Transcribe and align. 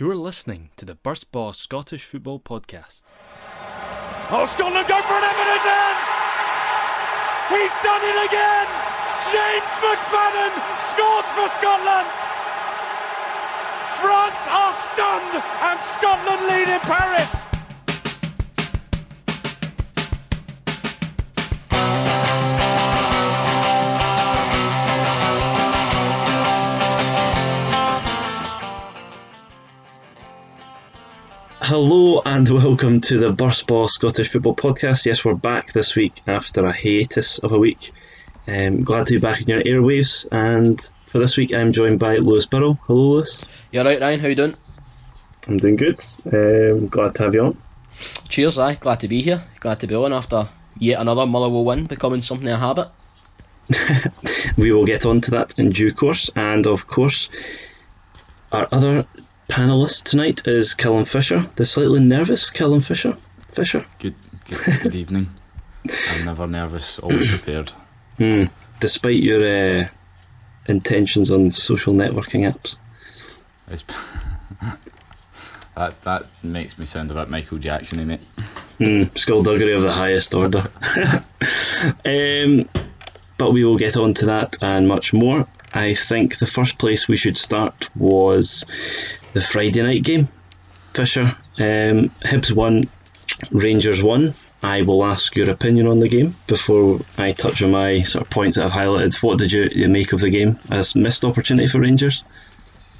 You're 0.00 0.16
listening 0.16 0.70
to 0.78 0.86
the 0.86 0.94
Burst 0.94 1.30
Boss 1.30 1.58
Scottish 1.58 2.04
Football 2.04 2.40
Podcast. 2.40 3.12
Oh, 4.32 4.48
Scotland 4.48 4.88
go 4.88 4.96
for 4.96 5.12
an 5.12 5.28
eminent 5.28 5.60
end! 5.60 5.98
He's 7.52 7.74
done 7.84 8.00
it 8.00 8.16
again! 8.24 8.66
James 9.28 9.72
McFadden 9.76 10.56
scores 10.88 11.28
for 11.36 11.48
Scotland! 11.52 12.08
France 14.00 14.40
are 14.48 14.72
stunned 14.88 15.36
and 15.68 15.78
Scotland 15.84 16.48
lead 16.48 16.72
in 16.72 16.80
Paris! 16.80 17.39
Hello 31.70 32.20
and 32.26 32.48
welcome 32.48 33.00
to 33.02 33.16
the 33.16 33.30
Burst 33.30 33.68
Ball 33.68 33.86
Scottish 33.86 34.28
Football 34.28 34.56
Podcast. 34.56 35.06
Yes, 35.06 35.24
we're 35.24 35.34
back 35.34 35.72
this 35.72 35.94
week 35.94 36.20
after 36.26 36.66
a 36.66 36.72
hiatus 36.72 37.38
of 37.38 37.52
a 37.52 37.58
week. 37.60 37.92
Um, 38.48 38.82
glad 38.82 39.06
to 39.06 39.12
be 39.12 39.20
back 39.20 39.40
in 39.40 39.46
your 39.46 39.62
airwaves, 39.62 40.26
and 40.32 40.80
for 41.06 41.20
this 41.20 41.36
week 41.36 41.54
I'm 41.54 41.70
joined 41.70 42.00
by 42.00 42.16
Lewis 42.16 42.44
Burrow. 42.44 42.76
Hello, 42.88 43.12
Lewis. 43.12 43.44
You're 43.70 43.84
right, 43.84 44.00
Ryan? 44.00 44.18
How 44.18 44.26
you 44.26 44.34
doing? 44.34 44.56
I'm 45.46 45.58
doing 45.58 45.76
good. 45.76 46.04
Um, 46.26 46.88
glad 46.88 47.14
to 47.14 47.22
have 47.22 47.34
you 47.34 47.44
on. 47.44 47.62
Cheers, 48.28 48.58
aye. 48.58 48.74
Glad 48.74 48.98
to 48.98 49.06
be 49.06 49.22
here. 49.22 49.44
Glad 49.60 49.78
to 49.78 49.86
be 49.86 49.94
on 49.94 50.12
after 50.12 50.48
yet 50.76 51.00
another 51.00 51.24
Motherwell 51.24 51.64
win 51.64 51.86
becoming 51.86 52.20
something 52.20 52.48
of 52.48 52.54
a 52.54 52.66
habit. 52.66 52.88
We 54.56 54.72
will 54.72 54.86
get 54.86 55.06
on 55.06 55.20
to 55.20 55.30
that 55.30 55.56
in 55.56 55.70
due 55.70 55.92
course, 55.92 56.30
and 56.34 56.66
of 56.66 56.88
course, 56.88 57.30
our 58.50 58.66
other 58.72 59.06
panelist 59.50 60.04
tonight 60.04 60.46
is 60.46 60.74
Callum 60.74 61.04
Fisher, 61.04 61.44
the 61.56 61.64
slightly 61.64 61.98
nervous 61.98 62.50
Callum 62.50 62.80
Fisher. 62.80 63.16
Fisher. 63.48 63.84
Good, 63.98 64.14
good, 64.48 64.80
good 64.82 64.94
evening. 65.02 65.28
I'm 66.10 66.24
never 66.24 66.46
nervous, 66.46 67.00
always 67.00 67.28
prepared. 67.36 67.72
Hmm. 68.18 68.44
Despite 68.78 69.20
your 69.20 69.82
uh, 69.82 69.88
intentions 70.68 71.32
on 71.32 71.50
social 71.50 71.92
networking 71.94 72.50
apps. 72.50 72.76
That 75.76 76.02
that 76.02 76.28
makes 76.42 76.76
me 76.78 76.84
sound 76.84 77.10
a 77.10 77.14
bit 77.14 77.30
Michael 77.30 77.56
Jackson, 77.56 78.06
mate. 78.06 78.20
Hmm, 78.78 79.04
skullduggery 79.14 79.72
of 79.72 79.82
the 79.82 79.92
highest 79.92 80.34
order. 80.34 80.68
um, 82.04 82.68
but 83.38 83.52
we 83.52 83.64
will 83.64 83.78
get 83.78 83.96
on 83.96 84.12
to 84.14 84.26
that 84.26 84.56
and 84.60 84.88
much 84.88 85.14
more. 85.14 85.46
I 85.72 85.94
think 85.94 86.38
the 86.38 86.46
first 86.46 86.78
place 86.78 87.08
we 87.08 87.16
should 87.16 87.36
start 87.36 87.88
was 87.96 88.64
the 89.32 89.40
Friday 89.40 89.82
night 89.82 90.02
game. 90.02 90.28
Fisher, 90.94 91.36
um, 91.58 92.10
Hibs 92.24 92.52
won, 92.52 92.84
Rangers 93.52 94.02
won. 94.02 94.34
I 94.62 94.82
will 94.82 95.04
ask 95.04 95.34
your 95.36 95.48
opinion 95.48 95.86
on 95.86 96.00
the 96.00 96.08
game 96.08 96.34
before 96.46 97.00
I 97.16 97.32
touch 97.32 97.62
on 97.62 97.70
my 97.70 98.02
sort 98.02 98.24
of 98.24 98.30
points 98.30 98.56
that 98.56 98.66
I've 98.66 98.72
highlighted. 98.72 99.22
What 99.22 99.38
did 99.38 99.52
you, 99.52 99.88
make 99.88 100.12
of 100.12 100.20
the 100.20 100.28
game? 100.28 100.58
A 100.70 100.84
missed 100.94 101.24
opportunity 101.24 101.66
for 101.66 101.80
Rangers? 101.80 102.24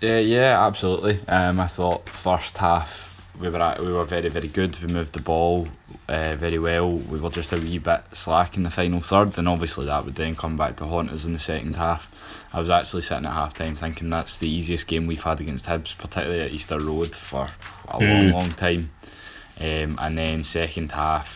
Yeah, 0.00 0.18
yeah, 0.18 0.66
absolutely. 0.66 1.20
Um, 1.28 1.60
I 1.60 1.68
thought 1.68 2.08
first 2.08 2.56
half 2.56 2.90
we 3.38 3.48
were 3.48 3.60
at, 3.60 3.82
we 3.82 3.92
were 3.92 4.04
very 4.04 4.28
very 4.28 4.48
good. 4.48 4.78
We 4.80 4.92
moved 4.92 5.12
the 5.12 5.20
ball 5.20 5.68
uh, 6.08 6.36
very 6.36 6.58
well. 6.58 6.92
We 6.92 7.18
were 7.18 7.30
just 7.30 7.52
a 7.52 7.56
wee 7.56 7.78
bit 7.78 8.02
slack 8.14 8.56
in 8.56 8.62
the 8.62 8.70
final 8.70 9.00
third, 9.00 9.36
and 9.38 9.48
obviously 9.48 9.86
that 9.86 10.04
would 10.04 10.14
then 10.14 10.36
come 10.36 10.56
back 10.56 10.76
to 10.76 10.86
haunt 10.86 11.10
us 11.10 11.24
in 11.24 11.32
the 11.32 11.38
second 11.38 11.76
half. 11.76 12.06
I 12.52 12.60
was 12.60 12.70
actually 12.70 13.02
sitting 13.02 13.26
at 13.26 13.32
half 13.32 13.54
time 13.54 13.76
thinking 13.76 14.10
that's 14.10 14.38
the 14.38 14.48
easiest 14.48 14.86
game 14.86 15.06
we've 15.06 15.22
had 15.22 15.40
against 15.40 15.66
Hibs, 15.66 15.96
particularly 15.96 16.42
at 16.42 16.50
Easter 16.50 16.78
Road 16.80 17.14
for 17.14 17.48
a 17.88 17.98
long 17.98 18.02
Mm. 18.02 18.32
long 18.32 18.50
time. 18.52 18.90
Um, 19.60 19.98
and 20.00 20.16
then 20.18 20.42
second 20.44 20.90
half, 20.90 21.28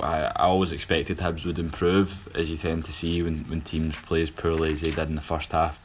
I, 0.00 0.24
I 0.24 0.44
always 0.44 0.72
expected 0.72 1.18
Hibs 1.18 1.46
would 1.46 1.58
improve, 1.58 2.12
as 2.34 2.50
you 2.50 2.56
tend 2.58 2.84
to 2.84 2.92
see 2.92 3.22
when, 3.22 3.44
when 3.48 3.60
teams 3.62 3.96
play 3.96 4.22
as 4.22 4.28
poorly 4.30 4.72
as 4.72 4.80
they 4.82 4.90
did 4.90 5.08
in 5.08 5.14
the 5.14 5.22
first 5.22 5.52
half. 5.52 5.78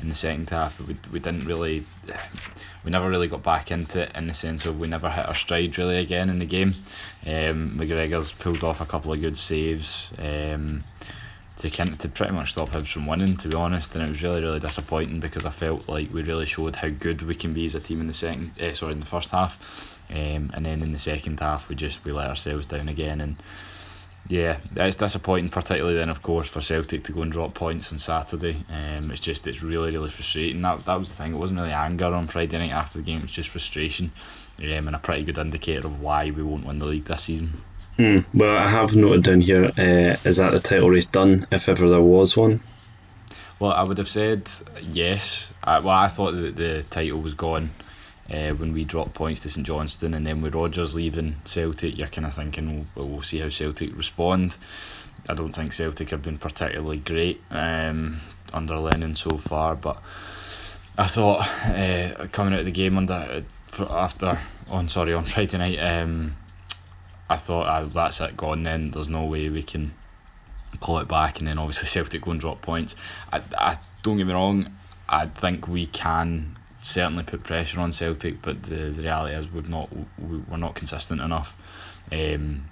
In 0.00 0.08
the 0.10 0.14
second 0.14 0.50
half, 0.50 0.78
we, 0.80 0.96
we 1.12 1.18
didn't 1.18 1.46
really, 1.46 1.84
we 2.84 2.90
never 2.90 3.08
really 3.08 3.26
got 3.28 3.42
back 3.42 3.70
into 3.70 4.02
it 4.02 4.12
in 4.14 4.26
the 4.28 4.34
sense 4.34 4.66
of 4.66 4.78
we 4.78 4.86
never 4.86 5.10
hit 5.10 5.26
our 5.26 5.34
stride 5.34 5.76
really 5.78 5.96
again 5.98 6.30
in 6.30 6.38
the 6.38 6.46
game. 6.46 6.74
Um, 7.26 7.76
McGregor's 7.78 8.30
pulled 8.32 8.62
off 8.62 8.80
a 8.80 8.86
couple 8.86 9.12
of 9.12 9.20
good 9.20 9.38
saves. 9.38 10.08
Um, 10.18 10.84
to 11.64 11.70
kind 11.70 11.98
to 11.98 12.08
pretty 12.10 12.32
much 12.34 12.52
stop 12.52 12.68
Hibs 12.70 12.92
from 12.92 13.06
winning, 13.06 13.38
to 13.38 13.48
be 13.48 13.54
honest, 13.54 13.94
and 13.94 14.04
it 14.04 14.08
was 14.08 14.22
really 14.22 14.42
really 14.42 14.60
disappointing 14.60 15.18
because 15.18 15.46
I 15.46 15.50
felt 15.50 15.88
like 15.88 16.12
we 16.12 16.22
really 16.22 16.44
showed 16.44 16.76
how 16.76 16.90
good 16.90 17.22
we 17.22 17.34
can 17.34 17.54
be 17.54 17.64
as 17.64 17.74
a 17.74 17.80
team 17.80 18.02
in 18.02 18.06
the 18.06 18.12
second, 18.12 18.52
eh, 18.60 18.74
sorry, 18.74 18.92
in 18.92 19.00
the 19.00 19.06
first 19.06 19.30
half, 19.30 19.56
um, 20.10 20.50
and 20.52 20.66
then 20.66 20.82
in 20.82 20.92
the 20.92 20.98
second 20.98 21.40
half 21.40 21.66
we 21.70 21.74
just 21.74 22.04
we 22.04 22.12
let 22.12 22.28
ourselves 22.28 22.66
down 22.66 22.90
again, 22.90 23.22
and 23.22 23.36
yeah, 24.28 24.58
it's 24.76 24.96
disappointing, 24.96 25.48
particularly 25.48 25.96
then 25.96 26.10
of 26.10 26.22
course 26.22 26.46
for 26.46 26.60
Celtic 26.60 27.04
to 27.04 27.12
go 27.12 27.22
and 27.22 27.32
drop 27.32 27.54
points 27.54 27.90
on 27.90 27.98
Saturday. 27.98 28.62
Um, 28.68 29.10
it's 29.10 29.20
just 29.20 29.46
it's 29.46 29.62
really 29.62 29.92
really 29.92 30.10
frustrating. 30.10 30.60
That 30.60 30.84
that 30.84 30.98
was 30.98 31.08
the 31.08 31.14
thing. 31.14 31.32
It 31.32 31.38
wasn't 31.38 31.60
really 31.60 31.72
anger 31.72 32.12
on 32.12 32.28
Friday 32.28 32.58
night 32.58 32.72
after 32.72 32.98
the 32.98 33.04
game. 33.04 33.20
It 33.20 33.22
was 33.22 33.32
just 33.32 33.48
frustration, 33.48 34.12
um, 34.58 34.86
and 34.86 34.94
a 34.94 34.98
pretty 34.98 35.24
good 35.24 35.38
indicator 35.38 35.86
of 35.86 36.02
why 36.02 36.30
we 36.30 36.42
won't 36.42 36.66
win 36.66 36.78
the 36.78 36.84
league 36.84 37.06
this 37.06 37.22
season. 37.22 37.62
Hmm. 37.96 38.20
Well, 38.32 38.56
I 38.56 38.68
have 38.68 38.96
noted 38.96 39.22
down 39.22 39.40
here 39.40 39.66
uh, 39.66 40.16
is 40.28 40.38
that 40.38 40.50
the 40.50 40.60
title 40.60 40.90
race 40.90 41.06
done, 41.06 41.46
if 41.52 41.68
ever 41.68 41.88
there 41.88 42.02
was 42.02 42.36
one? 42.36 42.60
Well, 43.60 43.70
I 43.70 43.84
would 43.84 43.98
have 43.98 44.08
said 44.08 44.48
yes. 44.82 45.46
I, 45.62 45.78
well, 45.78 45.94
I 45.94 46.08
thought 46.08 46.32
that 46.32 46.56
the 46.56 46.84
title 46.90 47.22
was 47.22 47.34
gone 47.34 47.70
uh, 48.28 48.50
when 48.50 48.72
we 48.72 48.84
dropped 48.84 49.14
points 49.14 49.42
to 49.42 49.50
St 49.50 49.66
Johnstone, 49.66 50.14
and 50.14 50.26
then 50.26 50.42
with 50.42 50.54
Rodgers 50.54 50.94
leaving 50.94 51.36
Celtic, 51.44 51.96
you're 51.96 52.08
kind 52.08 52.26
of 52.26 52.34
thinking, 52.34 52.86
well, 52.96 53.08
we'll 53.08 53.22
see 53.22 53.38
how 53.38 53.48
Celtic 53.48 53.96
respond. 53.96 54.54
I 55.28 55.34
don't 55.34 55.52
think 55.52 55.72
Celtic 55.72 56.10
have 56.10 56.22
been 56.22 56.38
particularly 56.38 56.98
great 56.98 57.40
um, 57.50 58.20
under 58.52 58.76
Lennon 58.76 59.14
so 59.14 59.38
far, 59.38 59.76
but 59.76 60.02
I 60.98 61.06
thought 61.06 61.46
uh, 61.46 62.26
coming 62.32 62.54
out 62.54 62.60
of 62.60 62.66
the 62.66 62.72
game 62.72 62.98
under 62.98 63.44
uh, 63.78 63.84
after 63.88 64.38
on 64.68 64.88
sorry 64.88 65.14
on 65.14 65.24
Friday 65.24 65.58
night, 65.58 65.78
um, 65.78 66.36
I 67.28 67.36
thought 67.36 67.66
uh, 67.66 67.86
that's 67.86 68.20
it 68.20 68.36
gone. 68.36 68.62
Then 68.62 68.90
there's 68.90 69.08
no 69.08 69.24
way 69.24 69.48
we 69.48 69.62
can 69.62 69.94
call 70.80 70.98
it 70.98 71.08
back, 71.08 71.38
and 71.38 71.48
then 71.48 71.58
obviously 71.58 71.88
Celtic 71.88 72.22
go 72.22 72.32
and 72.32 72.40
drop 72.40 72.62
points. 72.62 72.94
I, 73.32 73.42
I 73.56 73.78
don't 74.02 74.18
get 74.18 74.26
me 74.26 74.32
wrong. 74.32 74.74
I 75.08 75.26
think 75.26 75.68
we 75.68 75.86
can 75.86 76.56
certainly 76.82 77.24
put 77.24 77.44
pressure 77.44 77.80
on 77.80 77.92
Celtic, 77.92 78.42
but 78.42 78.62
the, 78.62 78.90
the 78.90 79.02
reality 79.02 79.34
is 79.34 79.50
we've 79.50 79.68
not 79.68 79.88
we, 80.18 80.38
we're 80.38 80.56
not 80.56 80.74
consistent 80.74 81.20
enough 81.20 81.52
um, 82.12 82.64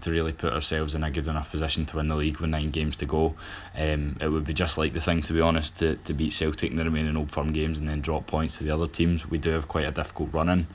to 0.00 0.10
really 0.10 0.32
put 0.32 0.52
ourselves 0.52 0.94
in 0.94 1.04
a 1.04 1.10
good 1.10 1.28
enough 1.28 1.50
position 1.50 1.86
to 1.86 1.96
win 1.96 2.08
the 2.08 2.16
league 2.16 2.38
with 2.38 2.50
nine 2.50 2.70
games 2.70 2.96
to 2.98 3.06
go. 3.06 3.34
Um, 3.76 4.16
it 4.20 4.28
would 4.28 4.44
be 4.44 4.54
just 4.54 4.78
like 4.78 4.92
the 4.92 5.00
thing 5.00 5.22
to 5.22 5.32
be 5.32 5.40
honest 5.40 5.78
to, 5.78 5.96
to 5.96 6.14
beat 6.14 6.32
Celtic 6.32 6.70
in 6.70 6.76
the 6.76 6.84
remaining 6.84 7.16
Old 7.16 7.30
Firm 7.30 7.52
games 7.52 7.78
and 7.78 7.88
then 7.88 8.00
drop 8.00 8.26
points 8.26 8.58
to 8.58 8.64
the 8.64 8.70
other 8.70 8.88
teams. 8.88 9.28
We 9.28 9.38
do 9.38 9.50
have 9.50 9.68
quite 9.68 9.86
a 9.86 9.92
difficult 9.92 10.32
run 10.32 10.48
in. 10.48 10.66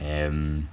Um, 0.00 0.68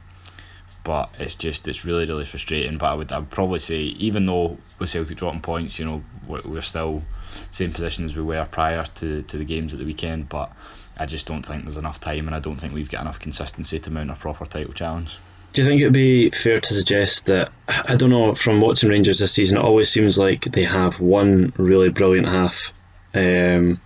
but 0.84 1.10
it's 1.18 1.36
just 1.36 1.68
it's 1.68 1.86
really 1.86 2.06
really 2.06 2.26
frustrating. 2.26 2.78
But 2.78 2.88
I 2.88 2.94
would 2.94 3.12
I 3.12 3.20
would 3.20 3.32
probably 3.32 3.60
say 3.60 3.80
even 3.80 4.26
though 4.26 4.58
with 4.80 4.90
Celtic 4.90 5.18
dropping 5.18 5.42
points, 5.42 5.80
you 5.80 5.86
know 5.86 6.04
we're, 6.28 6.42
we're 6.44 6.62
still 6.62 7.04
same 7.52 7.74
position 7.74 8.06
as 8.06 8.16
we 8.16 8.22
were 8.22 8.46
prior 8.46 8.86
to 8.96 9.22
to 9.24 9.38
the 9.38 9.46
games 9.46 9.74
at 9.74 9.80
the 9.80 9.86
weekend. 9.86 10.30
But 10.30 10.52
I 10.98 11.06
just 11.06 11.26
don't 11.26 11.46
think 11.46 11.64
there's 11.64 11.78
enough 11.78 12.00
time, 12.00 12.28
and 12.28 12.36
I 12.36 12.40
don't 12.40 12.58
think 12.58 12.74
we've 12.74 12.90
got 12.90 13.02
enough 13.02 13.20
consistency 13.20 13.80
to 13.80 13.90
mount 13.90 14.12
a 14.12 14.16
proper 14.16 14.46
title 14.46 14.74
challenge. 14.74 15.18
Do 15.54 15.62
you 15.62 15.68
think 15.68 15.82
it'd 15.82 15.94
be 15.94 16.32
fair 16.32 16.60
to 16.60 16.74
suggest 16.74 17.28
that 17.28 17.52
I 17.68 17.96
don't 17.96 18.10
know 18.10 18.34
from 18.34 18.60
watching 18.60 18.90
Rangers 18.90 19.20
this 19.20 19.34
season, 19.34 19.58
it 19.58 19.64
always 19.64 19.90
seems 19.90 20.18
like 20.18 20.42
they 20.46 20.64
have 20.64 21.00
one 21.00 21.54
really 21.58 21.90
brilliant 21.90 22.28
half, 22.28 22.74
um, 23.14 23.80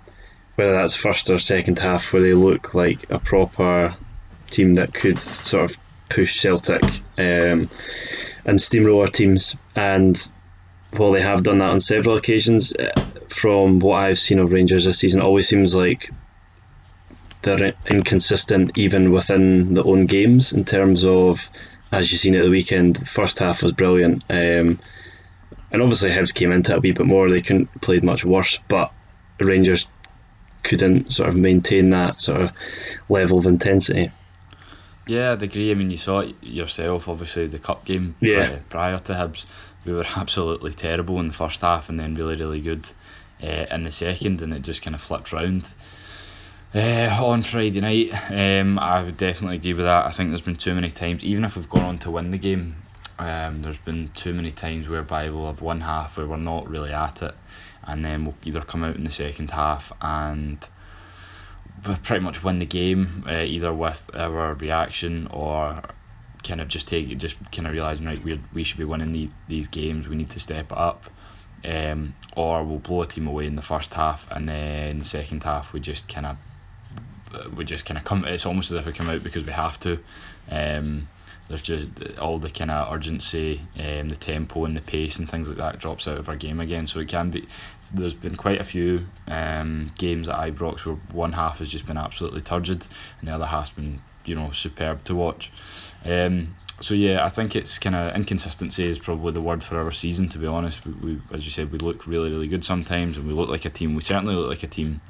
whether 0.55 0.73
that's 0.73 0.95
first 0.95 1.29
or 1.29 1.37
second 1.39 1.77
half, 1.77 2.13
where 2.13 2.21
they 2.21 2.33
look 2.33 2.73
like 2.73 3.09
a 3.09 3.19
proper 3.19 3.95
team 4.49 4.75
that 4.75 4.93
could 4.93 5.19
sort 5.19 5.69
of 5.69 5.77
push 6.09 6.39
Celtic 6.39 7.03
um, 7.17 7.69
and 8.45 8.59
steamroller 8.59 9.07
teams. 9.07 9.55
And 9.75 10.29
while 10.95 11.11
they 11.11 11.21
have 11.21 11.43
done 11.43 11.59
that 11.59 11.69
on 11.69 11.81
several 11.81 12.17
occasions, 12.17 12.73
eh, 12.77 12.91
from 13.29 13.79
what 13.79 14.03
I've 14.03 14.19
seen 14.19 14.39
of 14.39 14.51
Rangers 14.51 14.85
this 14.85 14.99
season, 14.99 15.21
it 15.21 15.25
always 15.25 15.47
seems 15.47 15.75
like 15.75 16.11
they're 17.41 17.73
inconsistent 17.89 18.77
even 18.77 19.11
within 19.11 19.73
the 19.73 19.83
own 19.83 20.05
games 20.05 20.53
in 20.53 20.65
terms 20.65 21.05
of 21.05 21.49
as 21.91 22.11
you've 22.11 22.19
seen 22.19 22.35
at 22.35 22.43
the 22.43 22.49
weekend 22.49 23.07
first 23.07 23.39
half 23.39 23.63
was 23.63 23.71
brilliant 23.71 24.23
um, 24.29 24.79
and 25.71 25.81
obviously 25.81 26.09
Hibs 26.09 26.33
came 26.33 26.51
into 26.51 26.73
it 26.73 26.77
a 26.77 26.79
wee 26.81 26.91
bit 26.91 27.05
more 27.05 27.29
they 27.29 27.41
couldn't 27.41 27.69
played 27.81 28.03
much 28.03 28.25
worse 28.25 28.59
but 28.67 28.91
Rangers 29.39 29.87
couldn't 30.63 31.13
sort 31.13 31.29
of 31.29 31.35
maintain 31.35 31.91
that 31.91 32.19
sort 32.19 32.41
of 32.41 32.51
level 33.07 33.37
of 33.37 33.45
intensity 33.45 34.11
Yeah, 35.07 35.31
I'd 35.33 35.43
agree. 35.43 35.71
I 35.71 35.73
mean, 35.73 35.91
you 35.91 35.97
saw 35.97 36.19
it 36.19 36.35
yourself, 36.41 37.07
obviously, 37.07 37.47
the 37.47 37.59
cup 37.59 37.85
game 37.85 38.15
Yeah. 38.19 38.59
prior 38.69 38.99
to 38.99 39.13
Hibs. 39.13 39.45
We 39.85 39.93
were 39.93 40.05
absolutely 40.15 40.73
terrible 40.73 41.19
in 41.19 41.27
the 41.27 41.33
first 41.33 41.61
half 41.61 41.89
and 41.89 41.99
then 41.99 42.15
really, 42.15 42.35
really 42.35 42.61
good 42.61 42.89
uh, 43.41 43.65
in 43.71 43.83
the 43.83 43.91
second, 43.91 44.41
and 44.41 44.53
it 44.53 44.61
just 44.63 44.81
kind 44.81 44.95
of 44.95 45.01
flipped 45.01 45.31
round. 45.31 45.63
Uh, 46.75 47.07
on 47.23 47.43
Friday 47.43 47.79
night, 47.79 48.09
um, 48.29 48.77
I 48.77 49.01
would 49.01 49.17
definitely 49.17 49.55
agree 49.55 49.73
with 49.73 49.85
that. 49.85 50.05
I 50.05 50.11
think 50.11 50.29
there's 50.29 50.41
been 50.41 50.57
too 50.57 50.75
many 50.75 50.91
times, 50.91 51.23
even 51.23 51.45
if 51.45 51.55
we've 51.55 51.69
gone 51.69 51.83
on 51.83 51.97
to 51.99 52.11
win 52.11 52.31
the 52.31 52.37
game, 52.37 52.75
um, 53.17 53.61
there's 53.61 53.77
been 53.77 54.11
too 54.13 54.33
many 54.33 54.51
times 54.51 54.87
whereby 54.87 55.29
we'll 55.29 55.47
have 55.47 55.61
one 55.61 55.81
half 55.81 56.17
where 56.17 56.27
we're 56.27 56.35
not 56.37 56.69
really 56.69 56.91
at 56.91 57.21
it, 57.23 57.33
and 57.83 58.03
then 58.03 58.25
we'll 58.25 58.35
either 58.43 58.61
come 58.61 58.83
out 58.83 58.95
in 58.97 59.05
the 59.05 59.11
second 59.11 59.49
half 59.51 59.91
and 60.01 60.59
pretty 62.03 62.23
much 62.23 62.43
win 62.43 62.59
the 62.59 62.65
game, 62.65 63.25
uh, 63.27 63.41
either 63.41 63.73
with 63.73 64.09
our 64.13 64.53
reaction 64.53 65.27
or 65.27 65.81
kind 66.43 66.61
of 66.61 66.67
just 66.67 66.87
take 66.87 67.17
just 67.17 67.37
kind 67.51 67.67
of 67.67 67.73
realizing 67.73 68.05
right 68.05 68.23
we 68.23 68.39
we 68.53 68.63
should 68.63 68.77
be 68.77 68.85
winning 68.85 69.11
the, 69.11 69.29
these 69.47 69.67
games. 69.67 70.07
We 70.07 70.15
need 70.15 70.31
to 70.31 70.39
step 70.39 70.71
up. 70.71 71.03
Um, 71.65 72.13
or 72.35 72.63
we'll 72.63 72.77
blow 72.77 73.01
a 73.01 73.07
team 73.07 73.27
away 73.27 73.47
in 73.47 73.55
the 73.55 73.63
first 73.63 73.93
half, 73.93 74.25
and 74.29 74.47
then 74.47 74.99
the 74.99 75.05
second 75.05 75.43
half 75.43 75.73
we 75.73 75.79
just 75.79 76.07
kind 76.07 76.27
of 76.27 76.37
we 77.55 77.65
just 77.65 77.85
kind 77.85 77.97
of 77.97 78.05
come. 78.05 78.25
It's 78.25 78.45
almost 78.45 78.71
as 78.71 78.77
if 78.77 78.85
we 78.85 78.93
come 78.93 79.09
out 79.09 79.23
because 79.23 79.43
we 79.43 79.51
have 79.51 79.79
to. 79.81 79.99
Um, 80.49 81.07
there's 81.47 81.61
just 81.61 81.87
all 82.19 82.39
the 82.39 82.49
kind 82.49 82.71
of 82.71 82.93
urgency, 82.93 83.61
um, 83.79 84.09
the 84.09 84.17
tempo 84.17 84.65
and 84.65 84.75
the 84.75 84.81
pace 84.81 85.17
and 85.17 85.29
things 85.29 85.47
like 85.47 85.57
that 85.57 85.79
drops 85.79 86.07
out 86.07 86.17
of 86.17 86.27
our 86.27 86.35
game 86.35 86.59
again. 86.59 86.87
So 86.87 86.99
it 86.99 87.07
can 87.07 87.31
be. 87.31 87.47
There's 87.93 88.13
been 88.13 88.35
quite 88.35 88.59
a 88.59 88.65
few 88.65 89.07
um, 89.27 89.91
games 89.97 90.27
at 90.29 90.35
Ibrox 90.35 90.85
where 90.85 90.95
one 91.11 91.33
half 91.33 91.59
has 91.59 91.69
just 91.69 91.85
been 91.85 91.97
absolutely 91.97 92.41
turgid 92.41 92.83
and 93.19 93.27
the 93.27 93.33
other 93.33 93.45
half's 93.45 93.69
been 93.69 94.01
you 94.25 94.35
know 94.35 94.51
superb 94.51 95.03
to 95.05 95.15
watch. 95.15 95.51
Um, 96.03 96.55
so 96.81 96.93
yeah, 96.93 97.25
I 97.25 97.29
think 97.29 97.55
it's 97.55 97.79
kind 97.79 97.95
of 97.95 98.15
inconsistency 98.15 98.85
is 98.85 98.99
probably 98.99 99.31
the 99.33 99.41
word 99.41 99.63
for 99.63 99.79
our 99.79 99.91
season. 99.91 100.29
To 100.29 100.37
be 100.37 100.45
honest, 100.45 100.85
we, 100.85 100.93
we, 100.93 101.21
as 101.33 101.43
you 101.43 101.51
said, 101.51 101.71
we 101.71 101.79
look 101.79 102.05
really 102.05 102.29
really 102.29 102.47
good 102.47 102.65
sometimes, 102.65 103.17
and 103.17 103.27
we 103.27 103.33
look 103.33 103.49
like 103.49 103.65
a 103.65 103.69
team. 103.69 103.95
We 103.95 104.01
certainly 104.01 104.35
look 104.35 104.49
like 104.49 104.63
a 104.63 104.67
team 104.67 105.01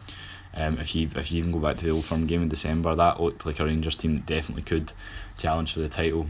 um, 0.54 0.80
if 0.80 0.96
you 0.96 1.10
if 1.16 1.32
you 1.32 1.40
even 1.40 1.52
go 1.52 1.60
back 1.60 1.78
to 1.78 1.86
the 1.86 1.92
Old 1.92 2.06
Firm 2.06 2.26
game 2.26 2.42
in 2.42 2.50
December, 2.50 2.96
that 2.96 3.22
looked 3.22 3.46
like 3.46 3.60
a 3.60 3.66
Rangers 3.66 3.96
team 3.96 4.16
that 4.16 4.26
definitely 4.26 4.64
could 4.64 4.92
challenge 5.38 5.74
for 5.74 5.80
the 5.80 5.90
title. 5.90 6.28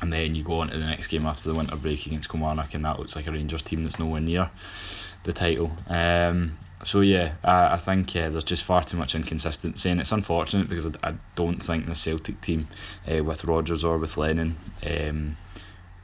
And 0.00 0.12
then 0.12 0.34
you 0.34 0.42
go 0.42 0.60
on 0.60 0.68
to 0.68 0.78
the 0.78 0.84
next 0.84 1.06
game 1.06 1.24
after 1.24 1.48
the 1.48 1.54
winter 1.54 1.76
break 1.76 2.06
against 2.06 2.28
Kilmarnock, 2.28 2.74
and 2.74 2.84
that 2.84 2.98
looks 2.98 3.14
like 3.14 3.26
a 3.26 3.32
Rangers 3.32 3.62
team 3.62 3.84
that's 3.84 3.98
nowhere 3.98 4.20
near 4.20 4.50
the 5.24 5.32
title. 5.32 5.72
Um, 5.88 6.58
so 6.84 7.00
yeah, 7.00 7.34
I, 7.42 7.74
I 7.74 7.78
think 7.78 8.14
uh, 8.14 8.30
there's 8.30 8.44
just 8.44 8.64
far 8.64 8.84
too 8.84 8.96
much 8.96 9.14
inconsistency, 9.14 9.90
and 9.90 10.00
it's 10.00 10.12
unfortunate 10.12 10.68
because 10.68 10.86
I, 10.86 11.10
I 11.10 11.14
don't 11.34 11.62
think 11.62 11.86
the 11.86 11.94
Celtic 11.94 12.40
team 12.40 12.68
uh, 13.10 13.24
with 13.24 13.44
Rodgers 13.44 13.84
or 13.84 13.98
with 13.98 14.16
Lennon 14.16 14.56
um, 14.86 15.36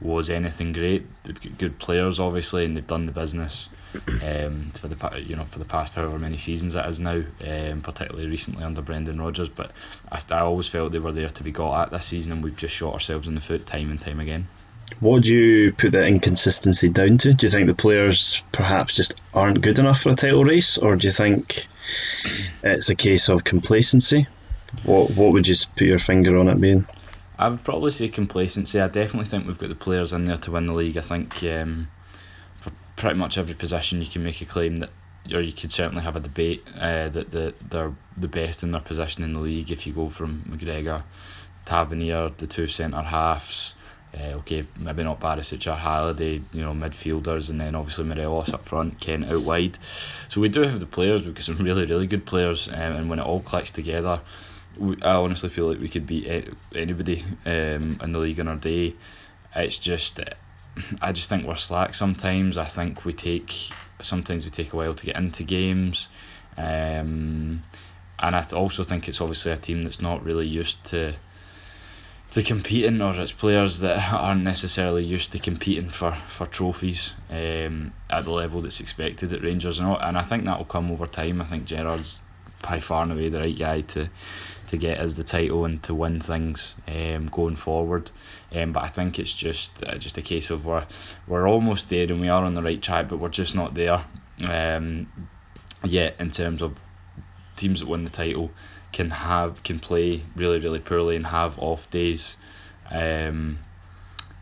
was 0.01 0.29
anything 0.29 0.73
great. 0.73 1.05
They've 1.23 1.39
got 1.39 1.57
good 1.57 1.79
players, 1.79 2.19
obviously, 2.19 2.65
and 2.65 2.75
they've 2.75 2.85
done 2.85 3.05
the 3.05 3.11
business 3.11 3.69
um, 4.23 4.71
for 4.79 4.87
the 4.87 5.21
you 5.21 5.35
know 5.35 5.45
for 5.45 5.59
the 5.59 5.65
past 5.65 5.95
however 5.95 6.17
many 6.17 6.37
seasons 6.37 6.75
it 6.75 6.85
is 6.85 6.99
now, 6.99 7.21
um, 7.45 7.81
particularly 7.81 8.27
recently 8.27 8.63
under 8.63 8.81
Brendan 8.81 9.21
Rodgers. 9.21 9.49
But 9.49 9.71
I, 10.11 10.21
I 10.29 10.39
always 10.39 10.67
felt 10.67 10.91
they 10.91 10.99
were 10.99 11.11
there 11.11 11.29
to 11.29 11.43
be 11.43 11.51
got 11.51 11.83
at 11.83 11.91
this 11.91 12.07
season, 12.07 12.31
and 12.31 12.43
we've 12.43 12.57
just 12.57 12.75
shot 12.75 12.93
ourselves 12.93 13.27
in 13.27 13.35
the 13.35 13.41
foot 13.41 13.67
time 13.67 13.91
and 13.91 14.01
time 14.01 14.19
again. 14.19 14.47
What 14.99 15.23
do 15.23 15.35
you 15.35 15.71
put 15.73 15.93
that 15.93 16.07
inconsistency 16.07 16.89
down 16.89 17.17
to? 17.19 17.33
Do 17.33 17.45
you 17.45 17.51
think 17.51 17.67
the 17.67 17.73
players 17.73 18.43
perhaps 18.51 18.95
just 18.95 19.19
aren't 19.33 19.61
good 19.61 19.79
enough 19.79 20.01
for 20.01 20.09
a 20.09 20.15
title 20.15 20.43
race, 20.43 20.77
or 20.77 20.95
do 20.95 21.07
you 21.07 21.13
think 21.13 21.67
it's 22.63 22.89
a 22.89 22.95
case 22.95 23.29
of 23.29 23.43
complacency? 23.43 24.27
What 24.83 25.11
What 25.11 25.33
would 25.33 25.47
you 25.47 25.55
put 25.75 25.87
your 25.87 25.99
finger 25.99 26.37
on 26.37 26.47
it 26.47 26.61
being? 26.61 26.85
I 27.39 27.49
would 27.49 27.63
probably 27.63 27.91
say 27.91 28.07
complacency. 28.09 28.79
I 28.79 28.87
definitely 28.87 29.25
think 29.25 29.47
we've 29.47 29.57
got 29.57 29.69
the 29.69 29.75
players 29.75 30.13
in 30.13 30.27
there 30.27 30.37
to 30.37 30.51
win 30.51 30.67
the 30.67 30.73
league. 30.73 30.97
I 30.97 31.01
think 31.01 31.43
um, 31.43 31.87
for 32.59 32.71
pretty 32.95 33.17
much 33.17 33.37
every 33.39 33.55
position 33.55 34.01
you 34.01 34.09
can 34.09 34.23
make 34.23 34.41
a 34.41 34.45
claim 34.45 34.77
that 34.77 34.91
or 35.31 35.41
you 35.41 35.53
could 35.53 35.71
certainly 35.71 36.03
have 36.03 36.15
a 36.15 36.19
debate 36.19 36.63
uh, 36.79 37.09
that 37.09 37.31
the, 37.31 37.53
they're 37.69 37.93
the 38.17 38.27
best 38.27 38.63
in 38.63 38.71
their 38.71 38.81
position 38.81 39.23
in 39.23 39.33
the 39.33 39.39
league 39.39 39.71
if 39.71 39.85
you 39.85 39.93
go 39.93 40.09
from 40.09 40.43
McGregor, 40.49 41.03
Tavernier, 41.65 42.31
the 42.37 42.47
two 42.47 42.67
centre 42.67 43.01
halves, 43.01 43.75
uh, 44.19 44.37
okay, 44.39 44.65
maybe 44.77 45.03
not 45.03 45.19
Barisic 45.19 45.67
or 45.67 45.75
Halliday, 45.75 46.41
you 46.51 46.61
know, 46.61 46.73
midfielders, 46.73 47.49
and 47.49 47.61
then 47.61 47.75
obviously 47.75 48.03
Morelos 48.03 48.53
up 48.53 48.67
front, 48.67 48.99
Kent 48.99 49.25
out 49.25 49.43
wide. 49.43 49.77
So 50.29 50.41
we 50.41 50.49
do 50.49 50.61
have 50.61 50.79
the 50.79 50.85
players, 50.85 51.23
we've 51.23 51.33
got 51.33 51.43
some 51.43 51.57
really, 51.57 51.85
really 51.85 52.07
good 52.07 52.25
players, 52.25 52.67
um, 52.67 52.73
and 52.73 53.09
when 53.09 53.19
it 53.19 53.25
all 53.25 53.41
clicks 53.41 53.71
together, 53.71 54.21
we, 54.77 55.01
I 55.01 55.15
honestly 55.15 55.49
feel 55.49 55.69
like 55.69 55.79
we 55.79 55.89
could 55.89 56.07
beat 56.07 56.49
anybody 56.75 57.23
um, 57.45 57.99
in 58.01 58.11
the 58.11 58.19
league 58.19 58.39
in 58.39 58.47
our 58.47 58.55
day. 58.55 58.95
It's 59.55 59.77
just 59.77 60.19
I 61.01 61.11
just 61.11 61.29
think 61.29 61.45
we're 61.45 61.57
slack 61.57 61.95
sometimes. 61.95 62.57
I 62.57 62.65
think 62.65 63.03
we 63.05 63.13
take 63.13 63.53
sometimes 64.01 64.45
we 64.45 64.51
take 64.51 64.73
a 64.73 64.75
while 64.75 64.93
to 64.93 65.05
get 65.05 65.15
into 65.15 65.43
games, 65.43 66.07
um, 66.57 67.63
and 68.19 68.35
I 68.35 68.45
also 68.53 68.83
think 68.83 69.07
it's 69.07 69.21
obviously 69.21 69.51
a 69.51 69.57
team 69.57 69.83
that's 69.83 70.01
not 70.01 70.23
really 70.23 70.47
used 70.47 70.85
to 70.87 71.15
to 72.31 72.43
competing, 72.43 73.01
or 73.01 73.19
it's 73.19 73.31
players 73.31 73.79
that 73.79 73.97
aren't 74.13 74.43
necessarily 74.43 75.03
used 75.03 75.31
to 75.33 75.39
competing 75.39 75.89
for 75.89 76.17
for 76.37 76.47
trophies 76.47 77.11
um, 77.29 77.93
at 78.09 78.23
the 78.23 78.31
level 78.31 78.61
that's 78.61 78.79
expected 78.79 79.33
at 79.33 79.43
Rangers, 79.43 79.79
and, 79.79 79.95
and 80.01 80.17
I 80.17 80.23
think 80.23 80.45
that 80.45 80.57
will 80.57 80.65
come 80.65 80.91
over 80.91 81.07
time. 81.07 81.41
I 81.41 81.45
think 81.45 81.65
Gerrard's 81.65 82.19
by 82.61 82.79
far 82.79 83.03
and 83.03 83.11
away 83.11 83.29
the 83.29 83.39
right 83.39 83.57
guy 83.57 83.81
to 83.81 84.09
to 84.69 84.77
get 84.77 84.99
us 84.99 85.15
the 85.15 85.23
title 85.23 85.65
and 85.65 85.83
to 85.83 85.93
win 85.93 86.21
things 86.21 86.73
um, 86.87 87.27
going 87.27 87.57
forward. 87.57 88.09
Um, 88.53 88.71
but 88.71 88.83
I 88.83 88.89
think 88.89 89.19
it's 89.19 89.33
just 89.33 89.71
uh, 89.83 89.97
just 89.97 90.17
a 90.17 90.21
case 90.21 90.49
of 90.49 90.65
we're 90.65 90.85
we're 91.27 91.47
almost 91.47 91.89
there 91.89 92.03
and 92.03 92.21
we 92.21 92.29
are 92.29 92.43
on 92.43 92.55
the 92.55 92.63
right 92.63 92.81
track, 92.81 93.09
but 93.09 93.19
we're 93.19 93.29
just 93.29 93.55
not 93.55 93.73
there 93.73 94.05
um, 94.47 95.07
yet 95.83 96.15
in 96.19 96.31
terms 96.31 96.61
of 96.61 96.79
teams 97.57 97.81
that 97.81 97.89
win 97.89 98.05
the 98.05 98.09
title 98.09 98.51
can 98.91 99.09
have 99.11 99.63
can 99.63 99.79
play 99.79 100.23
really 100.35 100.59
really 100.59 100.79
poorly 100.79 101.15
and 101.15 101.27
have 101.27 101.57
off 101.59 101.89
days. 101.89 102.35
Um, 102.89 103.59